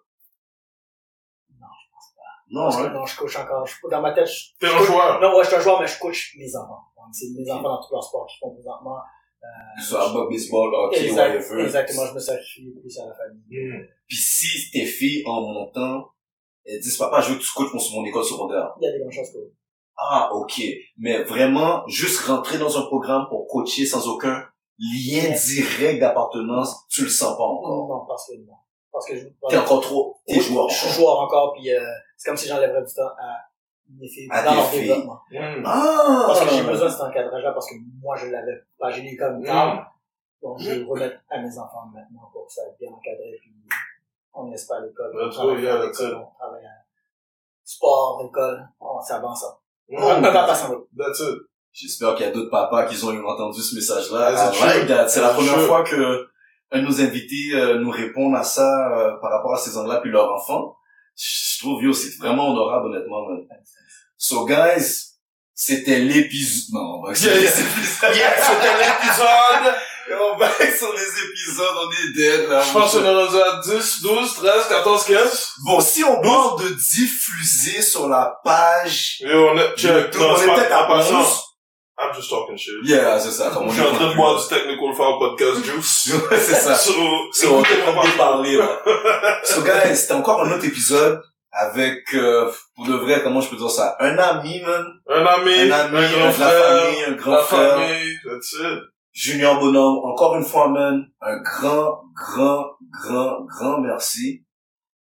Non, 1.60 1.66
je 1.82 1.90
pense 1.92 2.14
pas. 2.16 2.22
Parce 2.64 2.76
Non, 2.76 2.82
que 2.82 2.88
hein? 2.88 2.92
non, 2.92 3.06
je 3.06 3.16
coach 3.16 3.36
encore. 3.36 3.66
Je, 3.66 3.74
dans 3.90 4.00
ma 4.00 4.12
tête, 4.12 4.26
je, 4.26 4.50
T'es 4.60 4.66
je 4.66 4.72
un 4.74 4.84
joueur. 4.84 5.20
Non, 5.20 5.36
ouais, 5.36 5.44
je 5.44 5.48
suis 5.48 5.56
un 5.56 5.60
joueur, 5.60 5.80
mais 5.80 5.86
je 5.86 5.98
coach 5.98 6.34
mes 6.38 6.54
enfants. 6.56 6.82
Donc, 6.96 7.06
c'est 7.12 7.26
mes 7.36 7.50
enfants 7.50 7.62
dans 7.70 7.82
tous 7.82 7.92
leurs 7.92 8.04
sports 8.04 8.26
qu'ils 8.26 8.38
font 8.40 8.52
présentement. 8.54 8.98
Que 9.76 9.82
ce 9.82 9.88
soit 9.90 10.10
bas, 10.14 10.26
baseball, 10.30 10.74
hockey, 10.74 11.04
Exact- 11.04 11.34
whatever. 11.36 11.64
exactement, 11.64 12.06
je 12.06 12.14
me 12.14 12.18
sacrifie 12.18 12.70
plus 12.80 12.98
à 12.98 13.08
la 13.08 13.14
famille. 13.14 13.42
Mm. 13.50 13.86
Puis 14.08 14.16
si 14.16 14.70
tes 14.70 14.86
filles, 14.86 15.22
en 15.26 15.42
montant, 15.42 16.13
elles 16.66 16.80
disent, 16.80 16.96
papa, 16.96 17.20
je 17.20 17.30
veux 17.32 17.38
que 17.38 17.42
tu 17.42 17.52
coaches 17.54 17.70
pour 17.70 17.80
mon 18.00 18.04
école 18.06 18.24
secondaire. 18.24 18.72
Il 18.80 18.84
y 18.84 18.88
a 18.88 18.92
des 18.92 18.98
grandes 19.00 19.12
chances 19.12 19.30
que 19.32 19.38
Ah, 19.96 20.30
ok. 20.32 20.60
Mais 20.98 21.22
vraiment, 21.24 21.86
juste 21.86 22.20
rentrer 22.26 22.58
dans 22.58 22.76
un 22.78 22.82
programme 22.86 23.26
pour 23.28 23.46
coacher 23.48 23.86
sans 23.86 24.06
aucun 24.08 24.44
lien 24.78 25.30
direct 25.46 26.00
d'appartenance, 26.00 26.86
tu 26.88 27.02
le 27.04 27.08
sens 27.10 27.36
pas 27.36 27.44
encore. 27.44 27.88
Non, 27.88 28.06
parce 28.06 28.28
que 28.28 28.36
non. 28.38 28.54
Parce 28.92 29.06
que 29.08 29.16
je, 29.16 29.26
T'es 29.48 29.56
encore 29.56 29.80
trop, 29.80 30.20
t'es 30.26 30.34
Oui, 30.36 30.40
joueur. 30.40 30.68
Je 30.68 30.74
suis 30.74 30.86
encore. 30.86 30.96
joueur 30.98 31.20
encore, 31.20 31.52
puis 31.54 31.70
euh, 31.72 31.80
c'est 32.16 32.28
comme 32.30 32.36
si 32.36 32.48
j'enlèverais 32.48 32.82
du 32.84 32.92
temps 32.94 33.08
à 33.18 33.38
mes 33.98 34.08
filles 34.08 34.28
À 34.30 34.42
dans 34.42 34.54
leur 34.54 34.66
filles. 34.66 34.80
développement. 34.88 35.20
Mm. 35.30 35.62
Ah! 35.66 36.24
Parce 36.28 36.40
que 36.44 36.50
j'ai 36.54 36.62
besoin 36.62 36.86
de 36.86 36.92
cet 36.92 37.00
encadrage-là, 37.00 37.52
parce 37.52 37.68
que 37.70 37.74
moi, 38.02 38.16
je 38.16 38.26
l'avais 38.26 38.62
pas. 38.78 38.90
J'ai 38.90 39.02
eu 39.04 39.16
comme 39.16 39.42
tard. 39.44 39.74
Mm. 39.74 39.86
Donc, 40.42 40.58
je 40.60 40.70
vais 40.70 40.76
le 40.76 40.86
remettre 40.86 41.16
à 41.30 41.38
mes 41.40 41.58
enfants 41.58 41.86
maintenant 41.92 42.28
pour 42.32 42.46
que 42.46 42.52
ça 42.52 42.62
soit 42.62 42.74
bien 42.80 42.90
encadré, 42.90 43.38
puis 43.40 43.50
on 44.34 44.48
n'est 44.48 44.56
pas 44.68 44.76
à 44.76 44.80
l'école. 44.80 45.12
On 45.20 45.30
travaille 45.30 45.68
à 45.68 45.84
l'école, 45.84 46.14
on 46.16 46.38
travaille 46.38 46.64
à 46.64 46.84
sport, 47.64 48.22
école, 48.28 48.68
on 48.80 49.00
s'avance. 49.00 49.44
Mm. 49.88 49.96
On 50.02 50.20
ne 50.20 50.22
va 50.22 50.32
pas 50.32 50.52
aller. 50.52 50.76
That's 50.96 51.20
it. 51.20 51.38
J'espère 51.72 52.14
qu'il 52.14 52.26
y 52.26 52.28
a 52.28 52.32
d'autres 52.32 52.50
papas 52.50 52.86
qui 52.86 53.02
ont 53.04 53.26
entendu 53.26 53.60
ce 53.60 53.74
message-là. 53.74 54.32
That. 54.86 55.08
C'est 55.08 55.20
la 55.20 55.30
it 55.30 55.34
première 55.34 55.60
fois 55.62 55.82
que 55.82 56.28
un 56.70 56.80
de 56.80 56.86
nos 56.86 57.00
invités 57.00 57.54
euh, 57.54 57.78
nous 57.78 57.90
répond 57.90 58.32
à 58.34 58.42
ça 58.42 58.90
euh, 58.92 59.16
par 59.20 59.30
rapport 59.30 59.54
à 59.54 59.58
ces 59.58 59.72
gens-là 59.72 60.00
puis 60.00 60.10
leurs 60.10 60.32
enfants. 60.32 60.76
Je 61.16 61.60
trouve, 61.60 61.82
yo, 61.82 61.92
c'est 61.92 62.16
vraiment 62.18 62.50
honorable, 62.50 62.86
honnêtement. 62.86 63.28
man. 63.28 63.46
So, 64.16 64.44
guys, 64.46 65.14
c'était 65.54 66.00
l'épisode... 66.00 66.74
Non, 66.74 66.98
on 66.98 67.02
va. 67.02 67.12
Yeah, 67.12 67.20
c'était 67.20 68.76
l'épisode. 68.78 69.74
On 70.10 70.36
va 70.36 70.46
être 70.60 70.76
sur 70.76 70.92
les 70.92 71.00
épisodes, 71.00 71.74
on 71.76 71.90
est 71.90 72.12
dead, 72.14 72.48
là. 72.48 72.60
Je 72.60 72.72
pense 72.72 72.92
qu'on 72.92 73.04
est 73.04 73.14
rendu 73.14 73.36
à 73.36 73.60
10, 73.64 74.02
12, 74.02 74.34
13, 74.34 74.68
14, 74.68 75.04
15. 75.04 75.48
Bon, 75.64 75.80
si 75.80 76.04
on 76.04 76.20
parle 76.20 76.62
de 76.62 76.68
diffuser 76.74 77.80
sur 77.82 78.08
la 78.08 78.38
page... 78.44 79.18
Et 79.20 79.34
on 79.34 79.56
est, 79.56 79.76
check. 79.76 80.14
Non, 80.16 80.32
on 80.32 80.36
est 80.42 80.46
peut-être 80.46 80.72
à 80.72 80.84
en 80.84 80.88
passant. 80.88 81.20
11. 81.20 81.40
I'm 81.96 82.12
just 82.14 82.28
talking 82.28 82.56
shit. 82.58 82.74
Yeah, 82.84 83.18
c'est 83.20 83.30
ça. 83.30 83.52
on 83.56 83.68
Je 83.68 83.74
suis 83.74 83.82
en 83.82 83.94
train 83.94 84.10
de 84.10 84.14
boire 84.16 84.36
du 84.36 84.48
Technical 84.48 84.94
Foul 84.96 85.18
Podcast 85.18 85.64
Juice. 85.64 86.12
c'est 86.32 86.54
ça. 86.54 86.74
So, 86.74 86.92
So, 87.32 87.54
on 87.54 87.62
est 87.62 87.88
en 87.88 87.92
train 87.94 88.08
de 88.10 88.16
parler, 88.16 88.56
là. 88.56 88.82
So, 89.44 89.62
guys, 89.62 89.96
c'était 89.96 90.14
encore 90.14 90.42
un 90.42 90.50
autre 90.52 90.64
épisode. 90.64 91.22
avec, 91.52 92.02
euh, 92.14 92.50
pour 92.74 92.86
de 92.86 92.94
vrai, 92.94 93.22
comment 93.22 93.40
je 93.40 93.48
peux 93.48 93.56
dire 93.56 93.70
ça, 93.70 93.96
un 94.00 94.18
ami, 94.18 94.60
man, 94.62 94.84
Un 95.08 95.24
ami, 95.24 95.70
un 95.70 95.72
ami, 95.72 95.98
un 95.98 96.10
grand 96.10 96.32
frère, 96.32 96.48
la 96.48 96.80
famille, 96.80 97.04
un 97.04 97.12
grand 97.12 97.38
frère, 97.38 97.76
that's 98.24 98.52
it. 98.54 98.80
Junior 99.14 99.60
Bonhomme, 99.60 99.98
encore 100.04 100.34
une 100.34 100.44
fois, 100.44 100.68
man, 100.68 101.08
un 101.20 101.40
grand, 101.40 102.02
grand, 102.14 102.66
grand, 102.90 103.44
grand 103.44 103.80
merci. 103.80 104.44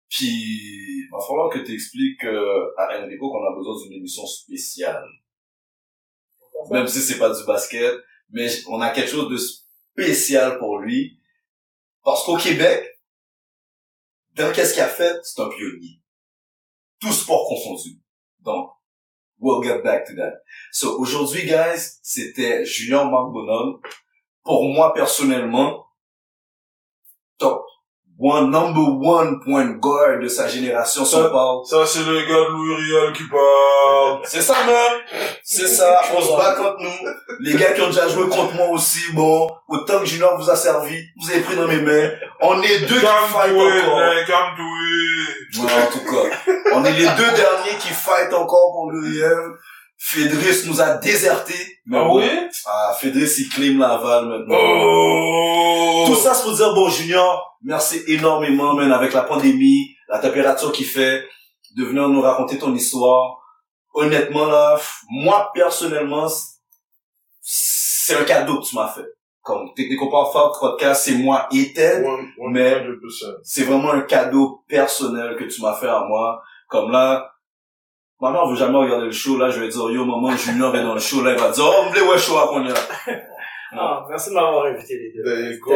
Puis, 0.08 0.26
il 0.26 1.08
va 1.12 1.18
falloir 1.24 1.48
que 1.48 1.60
tu 1.60 1.72
expliques 1.72 2.24
euh, 2.24 2.74
à 2.76 2.98
Enrico 2.98 3.30
qu'on 3.30 3.46
a 3.46 3.56
besoin 3.56 3.80
d'une 3.84 3.98
émission 3.98 4.26
spéciale. 4.26 5.06
Même 6.72 6.88
si 6.88 7.00
c'est 7.00 7.18
pas 7.18 7.32
du 7.32 7.44
basket, 7.46 7.94
mais 8.30 8.48
on 8.68 8.80
a 8.80 8.90
quelque 8.90 9.10
chose 9.10 9.30
de 9.30 9.38
spécial 9.38 10.58
pour 10.58 10.80
lui. 10.80 11.20
Parce 12.02 12.24
qu'au 12.24 12.36
Québec, 12.36 12.84
dans 14.34 14.52
qu'est-ce 14.52 14.74
qu'il 14.74 14.82
a 14.82 14.88
fait, 14.88 15.20
c'est 15.22 15.40
un 15.40 15.48
pionnier. 15.48 16.02
Tout 17.00 17.12
sport 17.12 17.46
confondu. 17.48 18.00
Donc, 18.40 18.72
we'll 19.40 19.62
get 19.62 19.82
back 19.82 20.06
to 20.06 20.14
that. 20.14 20.42
So, 20.70 20.98
aujourd'hui, 21.00 21.46
guys, 21.46 21.98
c'était 22.02 22.64
Junior 22.64 23.04
Marc 23.06 23.32
Bonhomme. 23.32 23.80
Pour 24.44 24.64
moi, 24.64 24.94
personnellement, 24.94 25.86
one, 28.20 28.50
number 28.50 28.82
one 28.82 29.40
point 29.40 29.78
guard 29.80 30.20
de 30.20 30.28
sa 30.28 30.46
génération, 30.46 31.04
si 31.04 31.14
on 31.14 31.30
parle. 31.30 31.64
Ça, 31.64 31.86
c'est 31.86 32.04
le 32.04 32.20
gars 32.20 32.48
de 32.48 32.52
Louis 32.52 32.74
Riel 32.74 33.12
qui 33.14 33.22
parle. 33.28 34.20
C'est 34.24 34.42
ça, 34.42 34.54
même. 34.66 35.00
C'est 35.42 35.66
ça. 35.66 36.00
On 36.14 36.20
se 36.20 36.36
bat 36.36 36.54
contre 36.54 36.76
nous. 36.80 37.10
Les 37.40 37.54
gars 37.54 37.72
qui 37.72 37.80
ont 37.80 37.86
déjà 37.86 38.06
joué 38.08 38.28
contre 38.28 38.54
moi 38.54 38.68
aussi, 38.68 39.12
bon, 39.14 39.48
autant 39.68 40.00
que 40.00 40.04
Junior 40.04 40.36
vous 40.38 40.50
a 40.50 40.56
servi, 40.56 41.02
vous 41.20 41.30
avez 41.30 41.40
pris 41.40 41.56
dans 41.56 41.66
mes 41.66 41.80
mains. 41.80 42.10
On 42.42 42.60
est 42.60 42.80
deux 42.80 43.00
qui 43.00 43.06
fight 43.06 43.52
encore. 43.52 43.96
man, 43.96 44.24
calme-toi. 44.26 45.64
Ouais, 45.64 45.82
en 45.82 45.90
tout 45.90 46.04
cas. 46.04 46.52
On 46.74 46.84
est 46.84 46.92
les 46.92 47.06
deux 47.06 47.30
derniers 47.36 47.78
qui 47.80 47.88
fight 47.88 48.32
encore 48.34 48.72
pour 48.72 48.92
l'URL. 48.92 49.56
Fédris 50.02 50.66
nous 50.66 50.80
a 50.80 50.96
désertés. 50.96 51.78
Mais 51.84 51.98
Ah 51.98 52.04
bon, 52.04 52.18
oui? 52.20 52.30
Ah, 52.66 52.96
Fédris, 52.98 53.34
il 53.38 53.48
claim 53.50 53.78
Laval 53.78 54.26
maintenant. 54.26 54.56
Oh! 54.58 56.04
Tout 56.06 56.14
ça, 56.16 56.32
c'est 56.32 56.42
pour 56.44 56.54
dire, 56.54 56.72
bon, 56.74 56.88
Junior, 56.88 57.58
merci 57.62 58.00
énormément, 58.06 58.72
man, 58.74 58.90
avec 58.92 59.12
la 59.12 59.22
pandémie, 59.22 59.94
la 60.08 60.18
température 60.18 60.72
qu'il 60.72 60.86
fait, 60.86 61.22
de 61.76 61.84
venir 61.84 62.08
nous 62.08 62.22
raconter 62.22 62.58
ton 62.58 62.74
histoire. 62.74 63.36
Honnêtement, 63.92 64.46
là, 64.46 64.80
moi, 65.10 65.50
personnellement, 65.52 66.28
c'est 67.42 68.14
un 68.16 68.24
cadeau 68.24 68.60
que 68.60 68.66
tu 68.66 68.76
m'as 68.76 68.88
fait. 68.88 69.04
Comme 69.42 69.72
Technico 69.74 70.10
Parfait 70.10 70.38
Podcast, 70.60 71.02
c'est 71.04 71.14
moi 71.14 71.46
et 71.52 71.72
Ted. 71.74 72.06
One- 72.06 72.28
one 72.38 72.52
Mais-. 72.52 72.84
C'est 73.42 73.64
vraiment 73.64 73.90
un 73.92 74.02
cadeau 74.02 74.64
personnel 74.66 75.36
que 75.36 75.44
tu 75.44 75.60
m'as 75.60 75.74
fait 75.74 75.88
à 75.88 76.04
moi. 76.08 76.40
Comme 76.68 76.90
là, 76.90 77.30
ma 78.20 78.30
mère 78.30 78.46
veut 78.46 78.56
jamais 78.56 78.76
regarder 78.78 79.06
le 79.06 79.12
show, 79.12 79.36
là, 79.38 79.50
je 79.50 79.60
vais 79.60 79.68
dire, 79.68 79.90
yo, 79.90 80.04
maman, 80.04 80.36
Junior 80.36 80.74
est 80.76 80.82
dans 80.82 80.94
le 80.94 81.00
show, 81.00 81.22
là, 81.22 81.32
elle 81.32 81.38
va 81.40 81.50
dire, 81.50 81.64
oh, 81.66 82.10
ouais, 82.10 82.18
show 82.18 82.38
à 82.38 82.48
qu'on 82.48 82.64
est 82.66 82.72
là. 82.72 82.80
Ah, 83.72 84.04
merci 84.08 84.30
de 84.30 84.34
m'avoir 84.34 84.66
invité, 84.66 84.98
les 84.98 85.12
deux. 85.12 85.22
There 85.22 85.52
you 85.52 85.60
go. 85.60 85.70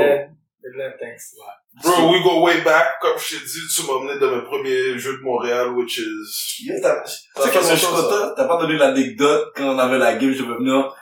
Thanks. 0.98 1.34
Bro, 1.80 2.10
we 2.10 2.22
go 2.24 2.40
way 2.44 2.60
back. 2.62 2.98
Comme 3.00 3.16
je 3.18 3.36
t'ai 3.36 3.44
dit, 3.44 3.60
tu 3.72 3.82
m'as 3.86 4.00
amené 4.00 4.18
dans 4.18 4.34
mes 4.34 4.42
premiers 4.42 4.98
jeux 4.98 5.18
de 5.18 5.22
Montréal, 5.22 5.68
which 5.70 5.98
is... 5.98 6.70
T'as- 6.82 7.02
Tu 7.04 7.12
sais 7.42 7.70
je 7.70 7.76
suis 7.76 7.86
content? 7.86 8.32
T'as 8.36 8.48
pas 8.48 8.56
donné 8.56 8.76
l'anecdote 8.78 9.52
quand 9.54 9.76
on 9.76 9.78
avait 9.78 9.98
la 9.98 10.14
game, 10.14 10.32
je 10.32 10.42
vais 10.42 10.54
venir 10.56 10.92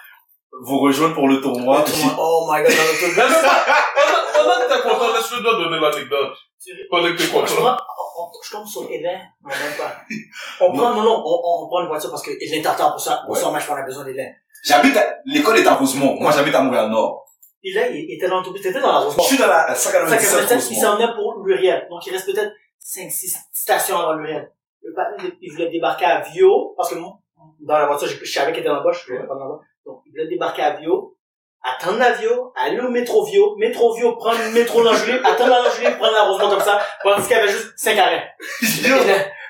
vous 0.61 0.81
rejoindre 0.81 1.15
pour 1.15 1.29
le 1.29 1.41
tournoi. 1.41 1.83
Oh 2.19 2.47
my 2.53 2.63
god, 2.63 2.73
dans 2.73 2.83
le 2.83 3.17
Mais 3.17 3.23
non, 3.33 3.49
pendant, 3.95 4.33
pendant 4.35 4.61
que 4.61 4.75
t'es 4.75 4.83
content, 4.89 5.15
laisse-le 5.15 5.43
toi 5.43 5.53
donner 5.55 5.79
Je 6.65 6.73
on- 6.93 6.99
on- 6.99 8.31
je 8.45 8.51
tombe 8.51 8.67
sur 8.67 8.89
Hélène. 8.91 9.21
Même 9.43 9.55
pas. 9.79 9.97
On 10.61 10.73
prend, 10.73 10.95
non, 10.95 11.03
non, 11.03 11.23
on, 11.25 11.65
on 11.65 11.67
prend 11.69 11.83
une 11.83 11.89
voiture 11.89 12.11
parce 12.11 12.23
que 12.23 12.31
Hélène 12.41 12.63
t'attend 12.63 12.91
pour 12.93 13.01
ça. 13.01 13.23
Pour 13.27 13.35
Ouais. 13.37 13.53
match, 13.53 13.65
on 13.71 13.75
a 13.75 13.83
besoin 13.83 14.05
d'Hélène. 14.05 14.35
J'habite 14.65 14.97
à, 14.97 15.17
l'école 15.25 15.59
est 15.59 15.67
à 15.67 15.75
Rosemont. 15.75 16.15
Moi, 16.21 16.31
j'habite 16.31 16.55
à 16.55 16.63
Montréal-Nord. 16.63 17.27
Hélène, 17.65 17.95
il 17.95 18.15
était 18.15 18.29
dans 18.29 18.39
l'autobus, 18.39 18.63
t'étais 18.63 18.81
dans 18.81 18.93
la 18.93 19.01
Je 19.01 19.05
Rosemont. 19.07 19.23
suis 19.25 19.39
dans 19.39 19.47
la 19.49 19.75
Ça 19.75 19.91
197 19.91 20.49
fait 20.49 20.55
il 20.55 20.59
Rosemont. 20.59 20.81
s'en 20.81 20.97
venait 20.97 21.15
pour 21.15 21.43
Luriel. 21.45 21.87
Donc, 21.91 22.07
il 22.07 22.13
reste 22.13 22.27
peut-être 22.27 22.53
5-6 22.79 23.37
stations 23.53 23.99
avant 23.99 24.15
Luriel. 24.15 24.53
Le 24.83 24.93
pa- 24.95 25.09
Il 25.41 25.51
voulait 25.53 25.71
débarquer 25.71 26.05
à 26.05 26.21
Vio, 26.21 26.75
parce 26.77 26.91
que 26.91 26.97
moi, 26.97 27.19
dans 27.61 27.79
la 27.79 27.87
voiture, 27.87 28.09
je 28.09 28.25
je 28.25 28.33
savais 28.33 28.53
qu'il 28.53 28.61
était 28.61 28.69
dans 28.69 28.77
la 28.77 28.83
poche, 28.83 29.05
je 29.07 29.13
voulais 29.15 29.27
pas 29.27 29.35
dans 29.35 29.49
la 29.49 29.57
poche. 29.57 29.67
Donc, 29.87 30.03
il 30.07 30.11
voulait 30.11 30.29
débarquer 30.29 30.63
à 30.63 30.77
Vio, 30.77 31.17
attendre 31.63 31.99
la 31.99 32.13
Vio, 32.13 32.53
aller 32.57 32.81
au 32.81 32.89
métro 32.91 33.25
Vio, 33.25 33.55
métro 33.57 33.95
Vio, 33.95 34.17
prendre 34.17 34.39
le 34.45 34.51
métro 34.51 34.83
l'Angelier, 34.83 35.21
attendre 35.25 35.51
la 35.51 35.63
l'Angelier, 35.63 35.91
prendre 35.99 36.13
la 36.15 36.23
Rosemont 36.25 36.51
comme 36.51 36.61
ça, 36.61 36.81
pendant 37.03 37.21
qu'il 37.23 37.31
y 37.31 37.35
avait 37.35 37.49
juste 37.53 37.73
5 37.77 37.99
arrêts. 37.99 38.33
Yo! 38.85 38.97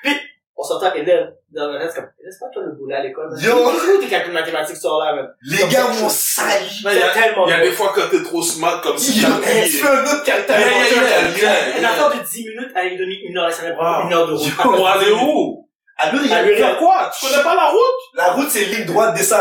Puis, 0.03 0.17
on 0.57 0.63
s'entend 0.63 0.93
Hélène, 0.95 1.33
dans 1.51 1.71
le 1.73 1.79
reste, 1.79 1.95
comme, 1.97 2.09
laisse 2.25 2.39
pas 2.39 2.47
toi 2.53 2.63
le 2.67 2.73
boulot 2.73 2.95
à 2.95 3.01
l'école. 3.01 3.31
Yo! 3.41 3.55
Où 3.57 4.01
tes 4.01 4.09
calculs 4.09 4.33
mathématiques 4.33 4.77
sont 4.77 4.99
là, 4.99 5.15
même? 5.15 5.29
Les 5.43 5.67
gars 5.69 5.89
m'ont 5.89 6.09
sali. 6.09 6.67
Il 6.85 6.99
y 6.99 7.03
a, 7.03 7.09
tellement 7.11 7.47
il 7.47 7.51
y 7.51 7.55
a 7.55 7.61
des 7.61 7.73
fois 7.73 7.93
quand 7.95 8.09
t'es 8.11 8.23
trop 8.23 8.43
smart, 8.43 8.81
comme 8.83 8.99
si 8.99 9.21
t'as 9.23 9.29
tu 9.39 9.43
fais 9.71 9.89
un 9.89 10.03
autre 10.05 10.23
calcul. 10.25 10.55
Une 11.79 11.85
affaire 11.85 12.11
de 12.11 12.19
10 12.23 12.49
minutes, 12.49 12.71
elle 12.77 12.93
est 12.93 12.97
donnée 12.99 13.19
une 13.25 13.39
heure, 13.39 13.49
et 13.49 13.53
ça 13.53 13.63
Wow. 13.71 13.75
prend 13.77 14.07
une 14.07 14.13
heure 14.13 14.27
de 14.29 14.35
route. 14.35 14.55
Pour 14.57 14.89
aller 14.89 15.11
où? 15.13 15.59
À 15.99 16.07
À 16.07 16.13
Luriel. 16.13 16.45
Luriel. 16.47 16.59
Faire 16.65 16.79
quoi? 16.79 17.11
Tu 17.17 17.27
connais 17.27 17.43
pas 17.45 17.55
la 17.55 17.67
route? 17.71 18.01
La 18.15 18.33
route, 18.33 18.49
c'est 18.49 18.65
ligne 18.65 18.87
droite, 18.87 19.15
descend 19.15 19.31